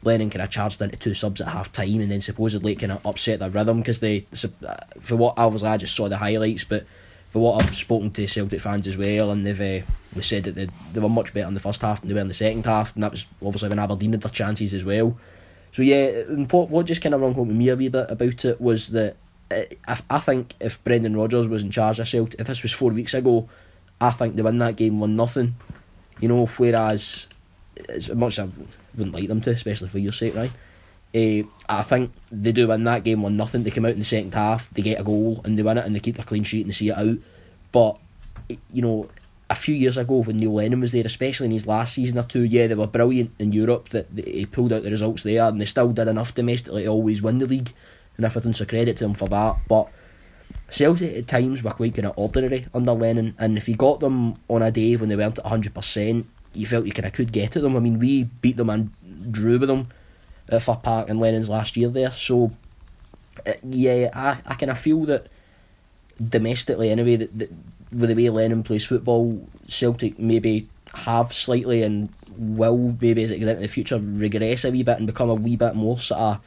Lennon 0.03 0.29
kind 0.29 0.43
of 0.43 0.49
charged 0.49 0.81
into 0.81 0.95
two 0.95 1.13
subs 1.13 1.41
at 1.41 1.47
half 1.47 1.71
time 1.71 2.01
and 2.01 2.11
then 2.11 2.21
supposedly 2.21 2.75
kind 2.75 2.91
of 2.91 3.05
upset 3.05 3.39
their 3.39 3.49
rhythm 3.49 3.79
because 3.79 3.99
they, 3.99 4.25
for 5.01 5.15
what 5.15 5.33
obviously 5.37 5.69
I 5.69 5.77
just 5.77 5.95
saw 5.95 6.07
the 6.07 6.17
highlights, 6.17 6.63
but 6.63 6.85
for 7.29 7.39
what 7.39 7.63
I've 7.63 7.75
spoken 7.75 8.11
to 8.11 8.27
Celtic 8.27 8.61
fans 8.61 8.87
as 8.87 8.97
well, 8.97 9.31
and 9.31 9.45
they've 9.45 9.59
uh, 9.59 9.85
they 10.13 10.21
said 10.21 10.45
that 10.45 10.55
they, 10.55 10.69
they 10.93 10.99
were 10.99 11.09
much 11.09 11.33
better 11.33 11.47
in 11.47 11.53
the 11.53 11.59
first 11.59 11.81
half 11.81 12.01
than 12.01 12.07
they 12.07 12.13
were 12.13 12.21
in 12.21 12.27
the 12.27 12.33
second 12.33 12.65
half, 12.65 12.93
and 12.93 13.03
that 13.03 13.11
was 13.11 13.27
obviously 13.43 13.69
when 13.69 13.79
Aberdeen 13.79 14.13
had 14.13 14.21
their 14.21 14.31
chances 14.31 14.73
as 14.73 14.85
well. 14.85 15.17
So 15.71 15.81
yeah, 15.81 16.23
what, 16.49 16.69
what 16.69 16.85
just 16.85 17.01
kind 17.01 17.13
of 17.13 17.21
rung 17.21 17.33
home 17.33 17.49
with 17.49 17.57
me 17.57 17.69
a 17.69 17.75
wee 17.75 17.89
bit 17.89 18.09
about 18.09 18.45
it 18.45 18.61
was 18.61 18.89
that 18.89 19.17
uh, 19.51 19.63
I, 19.87 19.99
I 20.09 20.19
think 20.19 20.55
if 20.59 20.81
Brendan 20.83 21.17
Rodgers 21.17 21.47
was 21.47 21.61
in 21.61 21.71
charge 21.71 21.99
of 21.99 22.07
Celtic, 22.07 22.39
if 22.39 22.47
this 22.47 22.63
was 22.63 22.71
four 22.71 22.91
weeks 22.91 23.13
ago, 23.13 23.49
I 23.99 24.11
think 24.11 24.35
they 24.35 24.41
win 24.41 24.59
that 24.59 24.75
game 24.75 24.99
one 24.99 25.15
nothing. 25.15 25.55
You 26.19 26.29
know, 26.29 26.45
whereas 26.45 27.27
as 27.89 28.09
much 28.15 28.39
as 28.39 28.49
wouldn't 28.97 29.15
like 29.15 29.27
them 29.27 29.41
to, 29.41 29.51
especially 29.51 29.89
for 29.89 29.99
your 29.99 30.11
sake, 30.11 30.35
right? 30.35 30.51
Uh, 31.15 31.43
I 31.69 31.83
think 31.83 32.11
they 32.31 32.51
do 32.51 32.67
win 32.67 32.83
that 32.83 33.03
game 33.03 33.21
one 33.21 33.37
nothing. 33.37 33.63
They 33.63 33.71
come 33.71 33.85
out 33.85 33.93
in 33.93 33.99
the 33.99 34.05
second 34.05 34.33
half, 34.33 34.69
they 34.71 34.81
get 34.81 34.99
a 34.99 35.03
goal 35.03 35.41
and 35.45 35.57
they 35.57 35.63
win 35.63 35.77
it 35.77 35.85
and 35.85 35.95
they 35.95 35.99
keep 35.99 36.17
their 36.17 36.25
clean 36.25 36.43
sheet 36.43 36.61
and 36.61 36.69
they 36.69 36.75
see 36.75 36.89
it 36.89 36.97
out. 36.97 37.17
But 37.71 37.97
you 38.73 38.81
know, 38.81 39.09
a 39.49 39.55
few 39.55 39.75
years 39.75 39.97
ago 39.97 40.17
when 40.17 40.37
Neil 40.37 40.53
Lennon 40.53 40.81
was 40.81 40.91
there, 40.91 41.05
especially 41.05 41.45
in 41.45 41.51
his 41.51 41.67
last 41.67 41.93
season 41.93 42.17
or 42.17 42.23
two, 42.23 42.43
yeah, 42.43 42.67
they 42.67 42.75
were 42.75 42.87
brilliant 42.87 43.31
in 43.39 43.51
Europe. 43.51 43.89
That 43.89 44.07
he 44.15 44.45
pulled 44.45 44.73
out 44.73 44.83
the 44.83 44.91
results 44.91 45.23
there, 45.23 45.43
and 45.43 45.59
they 45.59 45.65
still 45.65 45.91
did 45.91 46.07
enough 46.07 46.35
domestically 46.35 46.83
to 46.83 46.89
always 46.89 47.21
win 47.21 47.39
the 47.39 47.45
league, 47.45 47.73
and 48.17 48.25
everything. 48.25 48.53
So 48.53 48.65
credit 48.65 48.97
to 48.97 49.05
them 49.05 49.13
for 49.13 49.27
that. 49.29 49.57
But 49.67 49.89
Celtic 50.69 51.15
at 51.15 51.27
times 51.27 51.63
were 51.63 51.71
quite 51.71 51.95
kind 51.95 52.07
of 52.07 52.13
ordinary 52.17 52.67
under 52.73 52.93
Lennon, 52.93 53.35
and 53.37 53.57
if 53.57 53.67
he 53.67 53.73
got 53.73 53.99
them 53.99 54.35
on 54.49 54.61
a 54.61 54.71
day 54.71 54.95
when 54.95 55.09
they 55.09 55.15
weren't 55.15 55.39
at 55.39 55.45
hundred 55.45 55.73
percent, 55.73 56.27
you 56.57 56.65
felt 56.65 56.85
you 56.85 56.91
kind 56.91 57.05
of 57.05 57.13
could 57.13 57.31
get 57.31 57.55
at 57.55 57.61
them. 57.61 57.75
I 57.75 57.79
mean, 57.79 57.99
we 57.99 58.23
beat 58.23 58.57
them 58.57 58.69
and 58.69 58.91
drew 59.31 59.59
with 59.59 59.69
them 59.69 59.87
at 60.49 60.61
Fir 60.61 60.75
Park 60.75 61.09
and 61.09 61.19
Lennon's 61.19 61.49
last 61.49 61.77
year 61.77 61.89
there. 61.89 62.11
So 62.11 62.51
uh, 63.45 63.53
yeah, 63.63 64.09
I 64.13 64.37
I 64.45 64.55
kind 64.55 64.71
of 64.71 64.79
feel 64.79 65.05
that 65.05 65.27
domestically 66.17 66.89
anyway 66.89 67.15
that, 67.17 67.37
that 67.37 67.51
with 67.91 68.09
the 68.09 68.15
way 68.15 68.29
Lennon 68.29 68.63
plays 68.63 68.85
football, 68.85 69.47
Celtic 69.67 70.19
maybe 70.19 70.67
have 70.93 71.33
slightly 71.33 71.83
and 71.83 72.09
will 72.37 72.95
maybe 73.01 73.23
as 73.23 73.31
it 73.31 73.39
goes 73.39 73.47
into 73.47 73.61
the 73.61 73.67
future 73.67 73.99
regress 73.99 74.63
a 74.63 74.71
wee 74.71 74.83
bit 74.83 74.97
and 74.97 75.07
become 75.07 75.29
a 75.29 75.35
wee 75.35 75.55
bit 75.55 75.75
more 75.75 75.97
sort 75.97 76.19
of 76.19 76.39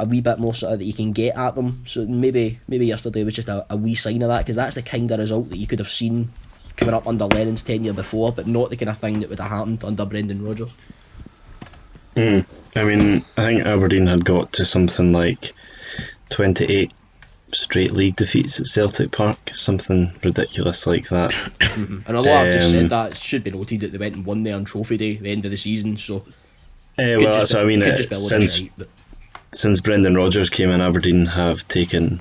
a, 0.00 0.04
wee 0.04 0.20
bit 0.20 0.38
more 0.38 0.54
sort 0.54 0.72
of 0.72 0.78
that 0.78 0.84
you 0.84 0.92
can 0.92 1.12
get 1.12 1.36
at 1.36 1.54
them. 1.54 1.82
So 1.86 2.06
maybe 2.06 2.60
maybe 2.68 2.86
yesterday 2.86 3.24
was 3.24 3.34
just 3.34 3.48
a, 3.48 3.66
a 3.70 3.76
wee 3.76 3.94
sign 3.94 4.22
of 4.22 4.28
that 4.28 4.38
because 4.38 4.56
that's 4.56 4.74
the 4.74 4.82
kind 4.82 5.10
of 5.10 5.18
result 5.18 5.50
that 5.50 5.58
you 5.58 5.66
could 5.66 5.78
have 5.78 5.90
seen 5.90 6.32
coming 6.76 6.94
up 6.94 7.06
under 7.06 7.24
Lennon's 7.26 7.62
tenure 7.62 7.92
before, 7.92 8.32
but 8.32 8.46
not 8.46 8.70
the 8.70 8.76
kind 8.76 8.90
of 8.90 8.98
thing 8.98 9.20
that 9.20 9.28
would 9.28 9.40
have 9.40 9.50
happened 9.50 9.82
under 9.84 10.04
Brendan 10.04 10.44
Rodgers. 10.44 10.70
Mm. 12.14 12.46
I 12.74 12.84
mean, 12.84 13.24
I 13.36 13.44
think 13.44 13.66
Aberdeen 13.66 14.06
had 14.06 14.24
got 14.24 14.52
to 14.54 14.64
something 14.64 15.12
like 15.12 15.52
28 16.30 16.92
straight 17.52 17.92
league 17.92 18.16
defeats 18.16 18.60
at 18.60 18.66
Celtic 18.66 19.12
Park, 19.12 19.38
something 19.52 20.12
ridiculous 20.22 20.86
like 20.86 21.08
that. 21.08 21.30
mm-hmm. 21.30 22.00
And 22.06 22.16
although 22.16 22.36
um, 22.36 22.46
I've 22.46 22.52
just 22.52 22.70
said 22.70 22.82
um, 22.84 22.88
that, 22.88 23.12
it 23.12 23.16
should 23.16 23.44
be 23.44 23.50
noted 23.50 23.80
that 23.80 23.92
they 23.92 23.98
went 23.98 24.16
and 24.16 24.26
won 24.26 24.42
there 24.42 24.56
on 24.56 24.64
Trophy 24.64 24.96
Day, 24.96 25.16
the 25.16 25.30
end 25.30 25.44
of 25.44 25.50
the 25.50 25.56
season. 25.56 25.96
So, 25.96 26.16
uh, 26.98 27.16
well, 27.20 27.46
so 27.46 27.62
I 27.62 27.64
mean, 27.64 27.82
uh, 27.82 27.96
since 27.96 28.60
right, 28.60 28.72
but... 28.76 28.88
since 29.52 29.80
Brendan 29.80 30.14
Rodgers 30.14 30.50
came 30.50 30.70
in, 30.70 30.80
Aberdeen 30.80 31.26
have 31.26 31.66
taken. 31.68 32.20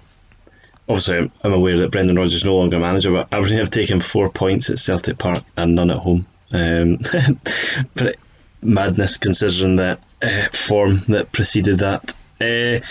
Obviously, 0.88 1.32
I'm 1.44 1.54
aware 1.54 1.78
that 1.80 1.92
Brendan 1.92 2.18
Rodgers 2.18 2.36
is 2.36 2.46
no 2.46 2.56
longer 2.56 2.80
manager, 2.80 3.12
but 3.12 3.28
Aberdeen 3.32 3.58
have 3.58 3.72
taken 3.72 4.00
four 4.00 4.30
points 4.30 4.70
at 4.70 4.80
Celtic 4.80 5.18
Park 5.18 5.44
and 5.58 5.76
none 5.76 5.90
at 5.90 5.98
home. 5.98 6.28
Um, 6.52 7.00
but 7.96 8.16
madness 8.62 9.18
considering 9.18 9.78
that 9.78 10.00
uh, 10.22 10.48
form 10.54 11.04
that 11.08 11.32
preceded 11.32 11.80
that. 11.80 12.16
Uh, 12.40 12.86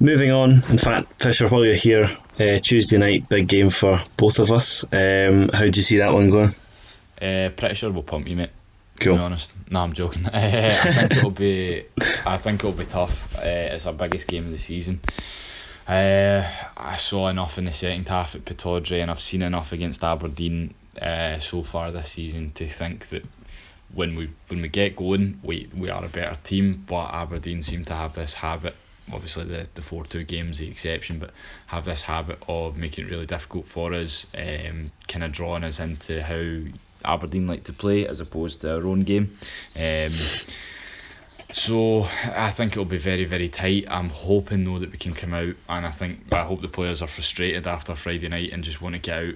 Moving 0.00 0.32
on, 0.32 0.62
in 0.68 0.76
fact, 0.76 1.22
Fisher, 1.22 1.48
while 1.48 1.64
you're 1.64 1.76
here, 1.76 2.10
uh, 2.40 2.58
Tuesday 2.58 2.98
night, 2.98 3.28
big 3.28 3.46
game 3.46 3.70
for 3.70 4.02
both 4.16 4.38
of 4.38 4.50
us. 4.50 4.84
Um, 4.92 5.48
how 5.48 5.60
do 5.60 5.78
you 5.78 5.82
see 5.82 5.98
that 5.98 6.12
one 6.12 6.30
going? 6.30 6.54
Uh, 7.22 7.50
pretty 7.56 7.76
sure 7.76 7.90
we'll 7.90 8.02
pump 8.02 8.28
you, 8.28 8.36
mate. 8.36 8.50
Cool. 9.00 9.14
To 9.14 9.18
be 9.18 9.24
honest, 9.24 9.52
no, 9.70 9.80
I'm 9.80 9.92
joking. 9.92 10.26
Uh, 10.34 10.68
I 10.70 10.92
think 10.92 11.12
it'll 11.12 11.30
be, 11.30 11.84
I 12.26 12.36
think 12.38 12.60
it'll 12.60 12.72
be 12.72 12.86
tough. 12.86 13.36
Uh, 13.36 13.42
it's 13.44 13.86
our 13.86 13.92
biggest 13.92 14.26
game 14.26 14.46
of 14.46 14.50
the 14.50 14.58
season. 14.58 15.00
Uh, 15.86 16.48
I 16.76 16.96
saw 16.96 17.28
enough 17.28 17.58
in 17.58 17.66
the 17.66 17.72
second 17.72 18.08
half 18.08 18.34
at 18.34 18.44
Pittodrie, 18.44 19.02
and 19.02 19.10
I've 19.10 19.20
seen 19.20 19.42
enough 19.42 19.72
against 19.72 20.02
Aberdeen 20.02 20.74
uh, 21.00 21.38
so 21.40 21.62
far 21.62 21.90
this 21.92 22.10
season 22.10 22.52
to 22.52 22.68
think 22.68 23.08
that 23.08 23.24
when 23.92 24.16
we 24.16 24.30
when 24.48 24.62
we 24.62 24.68
get 24.68 24.96
going, 24.96 25.40
we 25.42 25.68
we 25.76 25.90
are 25.90 26.04
a 26.04 26.08
better 26.08 26.38
team. 26.42 26.84
But 26.86 27.12
Aberdeen 27.12 27.62
seem 27.62 27.84
to 27.86 27.94
have 27.94 28.14
this 28.14 28.32
habit 28.32 28.74
obviously 29.12 29.44
the 29.44 29.66
the 29.74 29.82
four 29.82 30.04
two 30.04 30.24
games 30.24 30.58
the 30.58 30.68
exception, 30.68 31.18
but 31.18 31.30
have 31.66 31.84
this 31.84 32.02
habit 32.02 32.38
of 32.48 32.76
making 32.76 33.06
it 33.06 33.10
really 33.10 33.26
difficult 33.26 33.66
for 33.66 33.92
us, 33.92 34.26
um, 34.36 34.90
kind 35.08 35.24
of 35.24 35.32
drawing 35.32 35.64
us 35.64 35.80
into 35.80 36.22
how 36.22 36.60
Aberdeen 37.04 37.46
like 37.46 37.64
to 37.64 37.72
play 37.72 38.06
as 38.06 38.20
opposed 38.20 38.62
to 38.62 38.76
our 38.76 38.86
own 38.86 39.02
game. 39.02 39.36
Um, 39.76 40.10
so 41.64 42.06
I 42.24 42.50
think 42.50 42.72
it'll 42.72 42.84
be 42.84 42.98
very 42.98 43.24
very 43.24 43.48
tight. 43.48 43.86
I'm 43.88 44.10
hoping 44.10 44.64
though 44.64 44.78
that 44.78 44.92
we 44.92 44.98
can 44.98 45.14
come 45.14 45.32
out, 45.32 45.54
and 45.68 45.86
I 45.86 45.90
think 45.90 46.32
I 46.32 46.44
hope 46.44 46.60
the 46.60 46.68
players 46.68 47.00
are 47.00 47.08
frustrated 47.08 47.66
after 47.66 47.96
Friday 47.96 48.28
night 48.28 48.52
and 48.52 48.62
just 48.62 48.82
want 48.82 48.94
to 48.94 48.98
get 48.98 49.18
out 49.18 49.34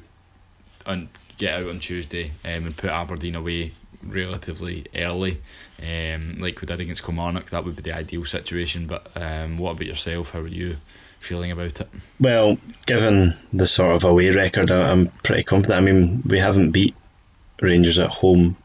and 0.86 1.08
get 1.38 1.54
out 1.54 1.70
on 1.70 1.80
Tuesday 1.80 2.32
um, 2.44 2.66
and 2.66 2.76
put 2.76 2.90
Aberdeen 2.90 3.34
away 3.34 3.72
relatively 4.02 4.84
early, 4.94 5.40
um, 5.82 6.36
like 6.38 6.60
we 6.60 6.66
did 6.66 6.80
against 6.80 7.02
Kilmarnock. 7.02 7.50
That 7.50 7.64
would 7.64 7.76
be 7.76 7.82
the 7.82 7.96
ideal 7.96 8.24
situation. 8.26 8.86
But 8.86 9.08
um, 9.14 9.56
what 9.56 9.72
about 9.72 9.86
yourself? 9.86 10.30
How 10.30 10.40
are 10.40 10.48
you 10.48 10.76
feeling 11.20 11.50
about 11.50 11.80
it? 11.80 11.88
Well, 12.20 12.58
given 12.86 13.34
the 13.52 13.66
sort 13.66 13.92
of 13.92 14.04
away 14.04 14.30
record, 14.30 14.70
I'm 14.70 15.08
pretty 15.22 15.44
confident. 15.44 15.78
I 15.78 15.80
mean, 15.80 16.22
we 16.26 16.38
haven't 16.38 16.72
beat 16.72 16.94
Rangers 17.62 17.98
at 17.98 18.10
home 18.10 18.56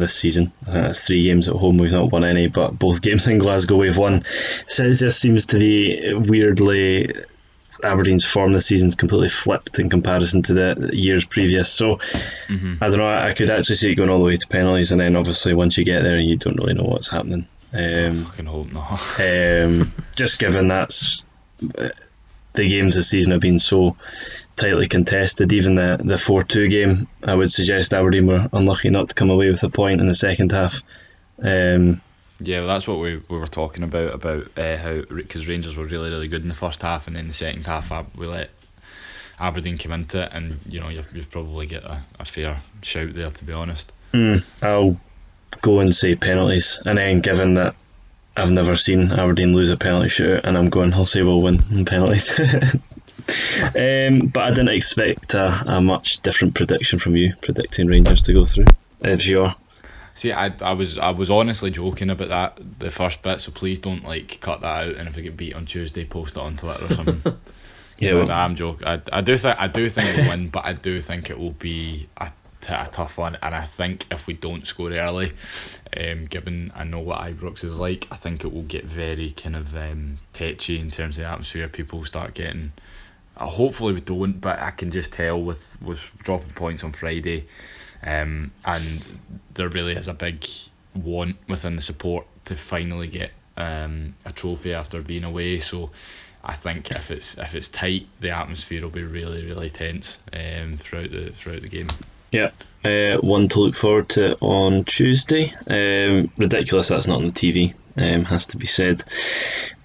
this 0.00 0.14
season. 0.14 0.52
Uh, 0.68 0.88
it's 0.90 1.02
three 1.06 1.22
games 1.22 1.48
at 1.48 1.54
home. 1.54 1.78
We've 1.78 1.92
not 1.92 2.12
won 2.12 2.24
any, 2.24 2.46
but 2.48 2.78
both 2.78 3.02
games 3.02 3.26
in 3.28 3.38
Glasgow 3.38 3.76
we've 3.76 3.96
won. 3.96 4.22
So 4.66 4.84
it 4.84 4.94
just 4.94 5.20
seems 5.20 5.46
to 5.46 5.58
be 5.58 6.12
weirdly 6.14 7.12
Aberdeen's 7.84 8.24
form 8.24 8.52
this 8.52 8.66
season's 8.66 8.94
completely 8.94 9.28
flipped 9.28 9.78
in 9.78 9.90
comparison 9.90 10.42
to 10.42 10.54
the 10.54 10.90
years 10.92 11.24
previous. 11.24 11.70
So 11.70 11.96
mm-hmm. 12.48 12.76
I 12.80 12.88
don't 12.88 12.98
know. 12.98 13.08
I 13.08 13.34
could 13.34 13.50
actually 13.50 13.76
see 13.76 13.92
it 13.92 13.96
going 13.96 14.08
all 14.08 14.18
the 14.18 14.24
way 14.24 14.36
to 14.36 14.46
penalties, 14.48 14.92
and 14.92 15.00
then 15.00 15.16
obviously 15.16 15.54
once 15.54 15.76
you 15.76 15.84
get 15.84 16.02
there, 16.02 16.18
you 16.18 16.36
don't 16.36 16.56
really 16.56 16.74
know 16.74 16.84
what's 16.84 17.08
happening. 17.08 17.46
Um, 17.72 17.82
I 17.82 18.24
fucking 18.24 18.46
hope 18.46 18.72
not. 18.72 19.00
um, 19.20 19.92
just 20.14 20.38
given 20.38 20.68
that's 20.68 21.26
uh, 21.76 21.88
the 22.54 22.68
games 22.68 22.94
this 22.94 23.08
season 23.08 23.32
have 23.32 23.40
been 23.40 23.58
so 23.58 23.96
tightly 24.56 24.88
contested. 24.88 25.52
Even 25.52 25.76
the 25.76 26.00
the 26.02 26.18
four 26.18 26.42
two 26.42 26.68
game, 26.68 27.06
I 27.22 27.34
would 27.34 27.52
suggest 27.52 27.94
Aberdeen 27.94 28.26
were 28.26 28.48
unlucky 28.52 28.90
not 28.90 29.08
to 29.10 29.14
come 29.14 29.30
away 29.30 29.50
with 29.50 29.62
a 29.62 29.70
point 29.70 30.00
in 30.00 30.08
the 30.08 30.14
second 30.14 30.52
half. 30.52 30.82
Um, 31.42 32.00
yeah, 32.40 32.58
well, 32.58 32.68
that's 32.68 32.86
what 32.86 32.98
we, 32.98 33.22
we 33.28 33.38
were 33.38 33.46
talking 33.46 33.82
about 33.82 34.14
about 34.14 34.58
uh, 34.58 34.76
how 34.76 35.02
because 35.14 35.48
Rangers 35.48 35.76
were 35.76 35.86
really 35.86 36.10
really 36.10 36.28
good 36.28 36.42
in 36.42 36.48
the 36.48 36.54
first 36.54 36.82
half, 36.82 37.06
and 37.06 37.16
then 37.16 37.28
the 37.28 37.34
second 37.34 37.66
half 37.66 37.92
we 38.16 38.26
let 38.26 38.50
Aberdeen 39.38 39.78
come 39.78 39.92
into 39.92 40.22
it, 40.22 40.30
and 40.32 40.58
you 40.66 40.80
know 40.80 40.88
you've, 40.88 41.10
you've 41.14 41.30
probably 41.30 41.66
get 41.66 41.84
a, 41.84 42.02
a 42.18 42.24
fair 42.24 42.60
shout 42.82 43.14
there 43.14 43.30
to 43.30 43.44
be 43.44 43.52
honest. 43.52 43.92
Mm, 44.12 44.44
I'll 44.62 44.98
go 45.62 45.80
and 45.80 45.94
say 45.94 46.14
penalties, 46.14 46.80
and 46.84 46.98
then 46.98 47.20
given 47.20 47.54
that 47.54 47.74
I've 48.36 48.52
never 48.52 48.76
seen 48.76 49.12
Aberdeen 49.12 49.54
lose 49.54 49.70
a 49.70 49.76
penalty 49.76 50.08
shootout, 50.08 50.42
and 50.44 50.58
I'm 50.58 50.68
going, 50.68 50.92
I'll 50.92 51.06
say 51.06 51.22
we'll 51.22 51.42
win 51.42 51.62
in 51.70 51.84
penalties. 51.84 52.38
um, 53.74 54.28
but 54.28 54.44
I 54.44 54.50
didn't 54.50 54.68
expect 54.68 55.34
a, 55.34 55.48
a 55.66 55.80
much 55.80 56.20
different 56.20 56.54
prediction 56.54 56.98
from 56.98 57.16
you, 57.16 57.34
predicting 57.40 57.88
Rangers 57.88 58.22
to 58.22 58.32
go 58.32 58.44
through. 58.44 58.66
If 59.00 59.26
you 59.26 59.42
are. 59.42 59.56
See, 60.16 60.32
I, 60.32 60.50
I 60.62 60.72
was 60.72 60.96
I 60.96 61.10
was 61.10 61.30
honestly 61.30 61.70
joking 61.70 62.08
about 62.08 62.28
that 62.28 62.78
the 62.78 62.90
first 62.90 63.20
bit, 63.20 63.40
so 63.42 63.52
please 63.52 63.78
don't 63.78 64.02
like 64.02 64.38
cut 64.40 64.62
that 64.62 64.66
out. 64.88 64.94
And 64.94 65.08
if 65.08 65.18
I 65.18 65.20
get 65.20 65.36
beat 65.36 65.54
on 65.54 65.66
Tuesday, 65.66 66.06
post 66.06 66.36
it 66.36 66.40
on 66.40 66.56
Twitter 66.56 66.86
or 66.86 66.94
something. 66.94 67.22
yeah, 67.98 68.14
well, 68.14 68.30
I'm 68.30 68.54
joking. 68.54 68.86
I, 68.86 69.02
I 69.12 69.20
do 69.20 69.36
think 69.36 69.58
I 69.60 69.68
do 69.68 69.88
think 69.90 70.18
it'll 70.18 70.30
win, 70.30 70.48
but 70.48 70.64
I 70.64 70.72
do 70.72 71.02
think 71.02 71.28
it 71.28 71.38
will 71.38 71.50
be 71.50 72.08
a, 72.16 72.32
t- 72.62 72.72
a 72.72 72.88
tough 72.90 73.18
one. 73.18 73.36
And 73.42 73.54
I 73.54 73.66
think 73.66 74.06
if 74.10 74.26
we 74.26 74.32
don't 74.32 74.66
score 74.66 74.90
early, 74.90 75.34
um, 75.94 76.24
given 76.24 76.72
I 76.74 76.84
know 76.84 77.00
what 77.00 77.20
Ibrox 77.20 77.62
is 77.62 77.78
like, 77.78 78.08
I 78.10 78.16
think 78.16 78.42
it 78.42 78.52
will 78.54 78.62
get 78.62 78.86
very 78.86 79.32
kind 79.32 79.54
of 79.54 79.76
um, 79.76 80.16
tetchy 80.32 80.80
in 80.80 80.90
terms 80.90 81.18
of 81.18 81.24
the 81.24 81.30
atmosphere. 81.30 81.68
People 81.68 82.04
start 82.06 82.32
getting. 82.32 82.72
Uh, 83.36 83.46
hopefully 83.46 83.92
we 83.92 84.00
don't, 84.00 84.40
but 84.40 84.58
I 84.58 84.70
can 84.70 84.90
just 84.90 85.12
tell 85.12 85.42
with 85.42 85.76
with 85.82 86.00
dropping 86.22 86.52
points 86.52 86.84
on 86.84 86.92
Friday 86.92 87.46
um, 88.02 88.52
and 88.64 89.04
there 89.54 89.68
really 89.68 89.94
is 89.94 90.08
a 90.08 90.14
big 90.14 90.46
want 90.94 91.36
within 91.48 91.76
the 91.76 91.82
support 91.82 92.26
to 92.46 92.56
finally 92.56 93.08
get 93.08 93.30
um, 93.56 94.14
a 94.24 94.32
trophy 94.32 94.72
after 94.72 95.02
being 95.02 95.24
away. 95.24 95.58
So 95.58 95.90
I 96.44 96.54
think 96.54 96.90
if 96.90 97.10
it's 97.10 97.36
if 97.38 97.54
it's 97.54 97.68
tight, 97.68 98.06
the 98.20 98.30
atmosphere 98.30 98.82
will 98.82 98.90
be 98.90 99.02
really 99.02 99.44
really 99.44 99.70
tense 99.70 100.20
um, 100.32 100.76
throughout 100.76 101.10
the 101.10 101.30
throughout 101.30 101.62
the 101.62 101.68
game. 101.68 101.88
Yeah, 102.32 102.50
uh, 102.84 103.18
one 103.18 103.48
to 103.48 103.60
look 103.60 103.74
forward 103.74 104.08
to 104.10 104.36
on 104.40 104.84
Tuesday. 104.84 105.52
Um, 105.66 106.30
ridiculous 106.36 106.88
that's 106.88 107.06
not 107.06 107.18
on 107.18 107.26
the 107.26 107.32
TV, 107.32 107.74
um, 107.96 108.24
has 108.24 108.46
to 108.48 108.56
be 108.56 108.66
said. 108.66 109.04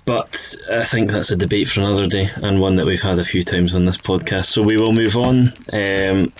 But 0.06 0.56
I 0.70 0.84
think 0.84 1.12
that's 1.12 1.32
a 1.32 1.36
debate 1.36 1.70
for 1.70 1.82
another 1.82 2.08
day 2.08 2.30
and 2.38 2.60
one 2.60 2.76
that 2.78 2.86
we've 2.86 3.02
had 3.02 3.20
a 3.20 3.24
few 3.24 3.44
times 3.44 3.76
on 3.76 3.86
this 3.86 3.98
podcast. 3.98 4.46
So 4.46 4.62
we 4.62 4.78
will 4.78 4.94
move 4.94 5.16
on. 5.16 5.54
Um, 5.72 6.34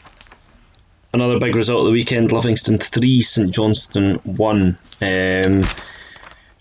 another 1.14 1.40
big 1.40 1.56
result 1.56 1.82
of 1.82 1.86
the 1.86 1.92
weekend 1.92 2.32
Livingston 2.32 2.80
3, 2.80 3.22
St 3.22 3.54
Johnstone 3.54 4.16
1. 4.24 4.78
Um, 5.02 5.64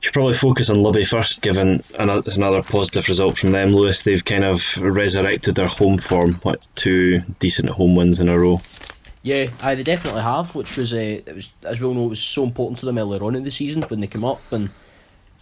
should 0.01 0.15
probably 0.15 0.35
focus 0.35 0.71
on 0.71 0.83
Livy 0.83 1.05
first, 1.05 1.43
given 1.43 1.83
another, 1.99 2.23
it's 2.25 2.37
another 2.37 2.63
positive 2.63 3.07
result 3.09 3.39
from 3.39 3.53
them. 3.53 3.75
Lewis, 3.75 4.03
they've 4.03 4.25
kind 4.25 4.45
of 4.45 4.77
resurrected 4.79 5.55
their 5.55 5.67
home 5.67 5.99
form. 5.99 6.35
What 6.43 6.67
two 6.75 7.21
decent 7.39 7.69
home 7.69 7.97
wins 7.97 8.19
in 8.19 8.31
a 8.31 8.39
row? 8.39 8.63
Yeah, 9.23 9.51
aye, 9.61 9.75
they 9.75 9.83
definitely 9.83 10.23
have, 10.23 10.55
which 10.55 10.79
was, 10.79 10.95
uh, 10.95 10.97
it 10.97 11.35
was 11.35 11.51
as 11.65 11.79
we 11.79 11.87
all 11.87 11.93
know, 11.93 12.07
it 12.07 12.11
was 12.11 12.23
so 12.23 12.43
important 12.45 12.79
to 12.79 12.87
them 12.87 12.97
earlier 12.97 13.23
on 13.23 13.35
in 13.35 13.45
the 13.45 13.51
season 13.51 13.83
when 13.83 14.01
they 14.01 14.07
came 14.07 14.25
up, 14.25 14.41
and 14.51 14.71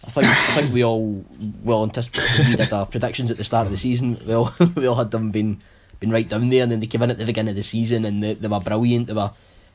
I 0.03 0.09
think 0.09 0.27
I 0.27 0.55
think 0.55 0.73
we 0.73 0.83
all 0.83 1.25
well 1.63 1.83
anticipated 1.83 2.57
did 2.57 2.73
our 2.73 2.85
predictions 2.85 3.29
at 3.31 3.37
the 3.37 3.43
start 3.43 3.65
of 3.65 3.71
the 3.71 3.77
season. 3.77 4.17
We 4.25 4.33
all 4.33 4.51
we 4.75 4.87
all 4.87 4.95
had 4.95 5.11
them 5.11 5.31
been 5.31 5.61
been 5.99 6.11
right 6.11 6.27
down 6.27 6.49
there, 6.49 6.63
and 6.63 6.71
then 6.71 6.79
they 6.79 6.87
came 6.87 7.01
in 7.01 7.11
at 7.11 7.17
the 7.17 7.25
beginning 7.25 7.51
of 7.51 7.55
the 7.55 7.63
season 7.63 8.05
and 8.05 8.23
they, 8.23 8.33
they 8.33 8.47
were 8.47 8.59
brilliant. 8.61 9.07
They 9.07 9.13
were, 9.13 9.31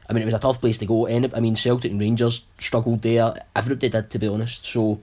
I 0.09 0.12
mean, 0.12 0.22
it 0.22 0.27
was 0.27 0.35
a 0.35 0.39
tough 0.39 0.61
place 0.61 0.79
to 0.79 0.87
go. 0.87 1.07
And 1.07 1.31
I 1.35 1.41
mean, 1.41 1.57
Celtic 1.57 1.91
and 1.91 2.01
Rangers 2.01 2.47
struggled 2.59 3.03
there. 3.03 3.35
Everybody 3.55 3.91
did, 3.91 4.11
to 4.11 4.18
be 4.18 4.27
honest. 4.27 4.64
So 4.64 5.03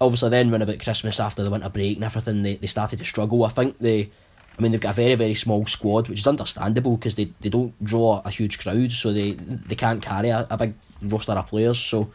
obviously, 0.00 0.30
then 0.30 0.50
when 0.50 0.62
about 0.62 0.80
Christmas 0.80 1.20
after 1.20 1.42
the 1.42 1.50
winter 1.50 1.68
break 1.68 1.96
and 1.96 2.04
everything, 2.04 2.42
they, 2.42 2.56
they 2.56 2.66
started 2.66 2.98
to 2.98 3.04
struggle. 3.04 3.44
I 3.44 3.50
think 3.50 3.78
they 3.78 4.10
I 4.58 4.62
mean, 4.62 4.72
they've 4.72 4.80
got 4.80 4.92
a 4.92 5.02
very, 5.02 5.14
very 5.14 5.34
small 5.34 5.66
squad, 5.66 6.08
which 6.08 6.20
is 6.20 6.26
understandable 6.26 6.96
because 6.96 7.14
they, 7.14 7.32
they 7.40 7.50
don't 7.50 7.72
draw 7.84 8.22
a 8.24 8.30
huge 8.30 8.58
crowd, 8.58 8.90
so 8.90 9.12
they 9.12 9.32
they 9.32 9.74
can't 9.74 10.00
carry 10.00 10.30
a, 10.30 10.46
a 10.48 10.56
big 10.56 10.74
roster 11.02 11.32
of 11.32 11.46
players. 11.46 11.78
So, 11.78 12.10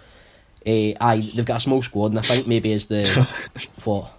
uh, 0.65 0.93
aye, 1.01 1.21
they've 1.35 1.45
got 1.45 1.57
a 1.57 1.59
small 1.59 1.81
squad, 1.81 2.07
and 2.11 2.19
I 2.19 2.21
think 2.21 2.47
maybe 2.47 2.73
as 2.73 2.87
the 2.87 3.03
what. 3.83 4.11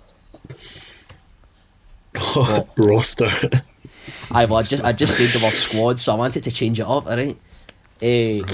what? 2.35 2.69
roster. 2.77 3.31
Aye, 4.33 4.47
well, 4.47 4.59
I 4.59 4.63
just 4.63 4.83
I 4.85 4.93
just 4.93 5.17
said 5.17 5.31
the 5.31 5.45
word 5.45 5.53
squad, 5.53 5.99
so 6.01 6.13
I 6.13 6.17
wanted 6.17 6.45
to 6.45 6.51
change 6.51 6.81
it 6.81 6.87
up. 6.87 7.07
All 7.07 7.17
right. 7.17 7.37
Uh, 8.03 8.45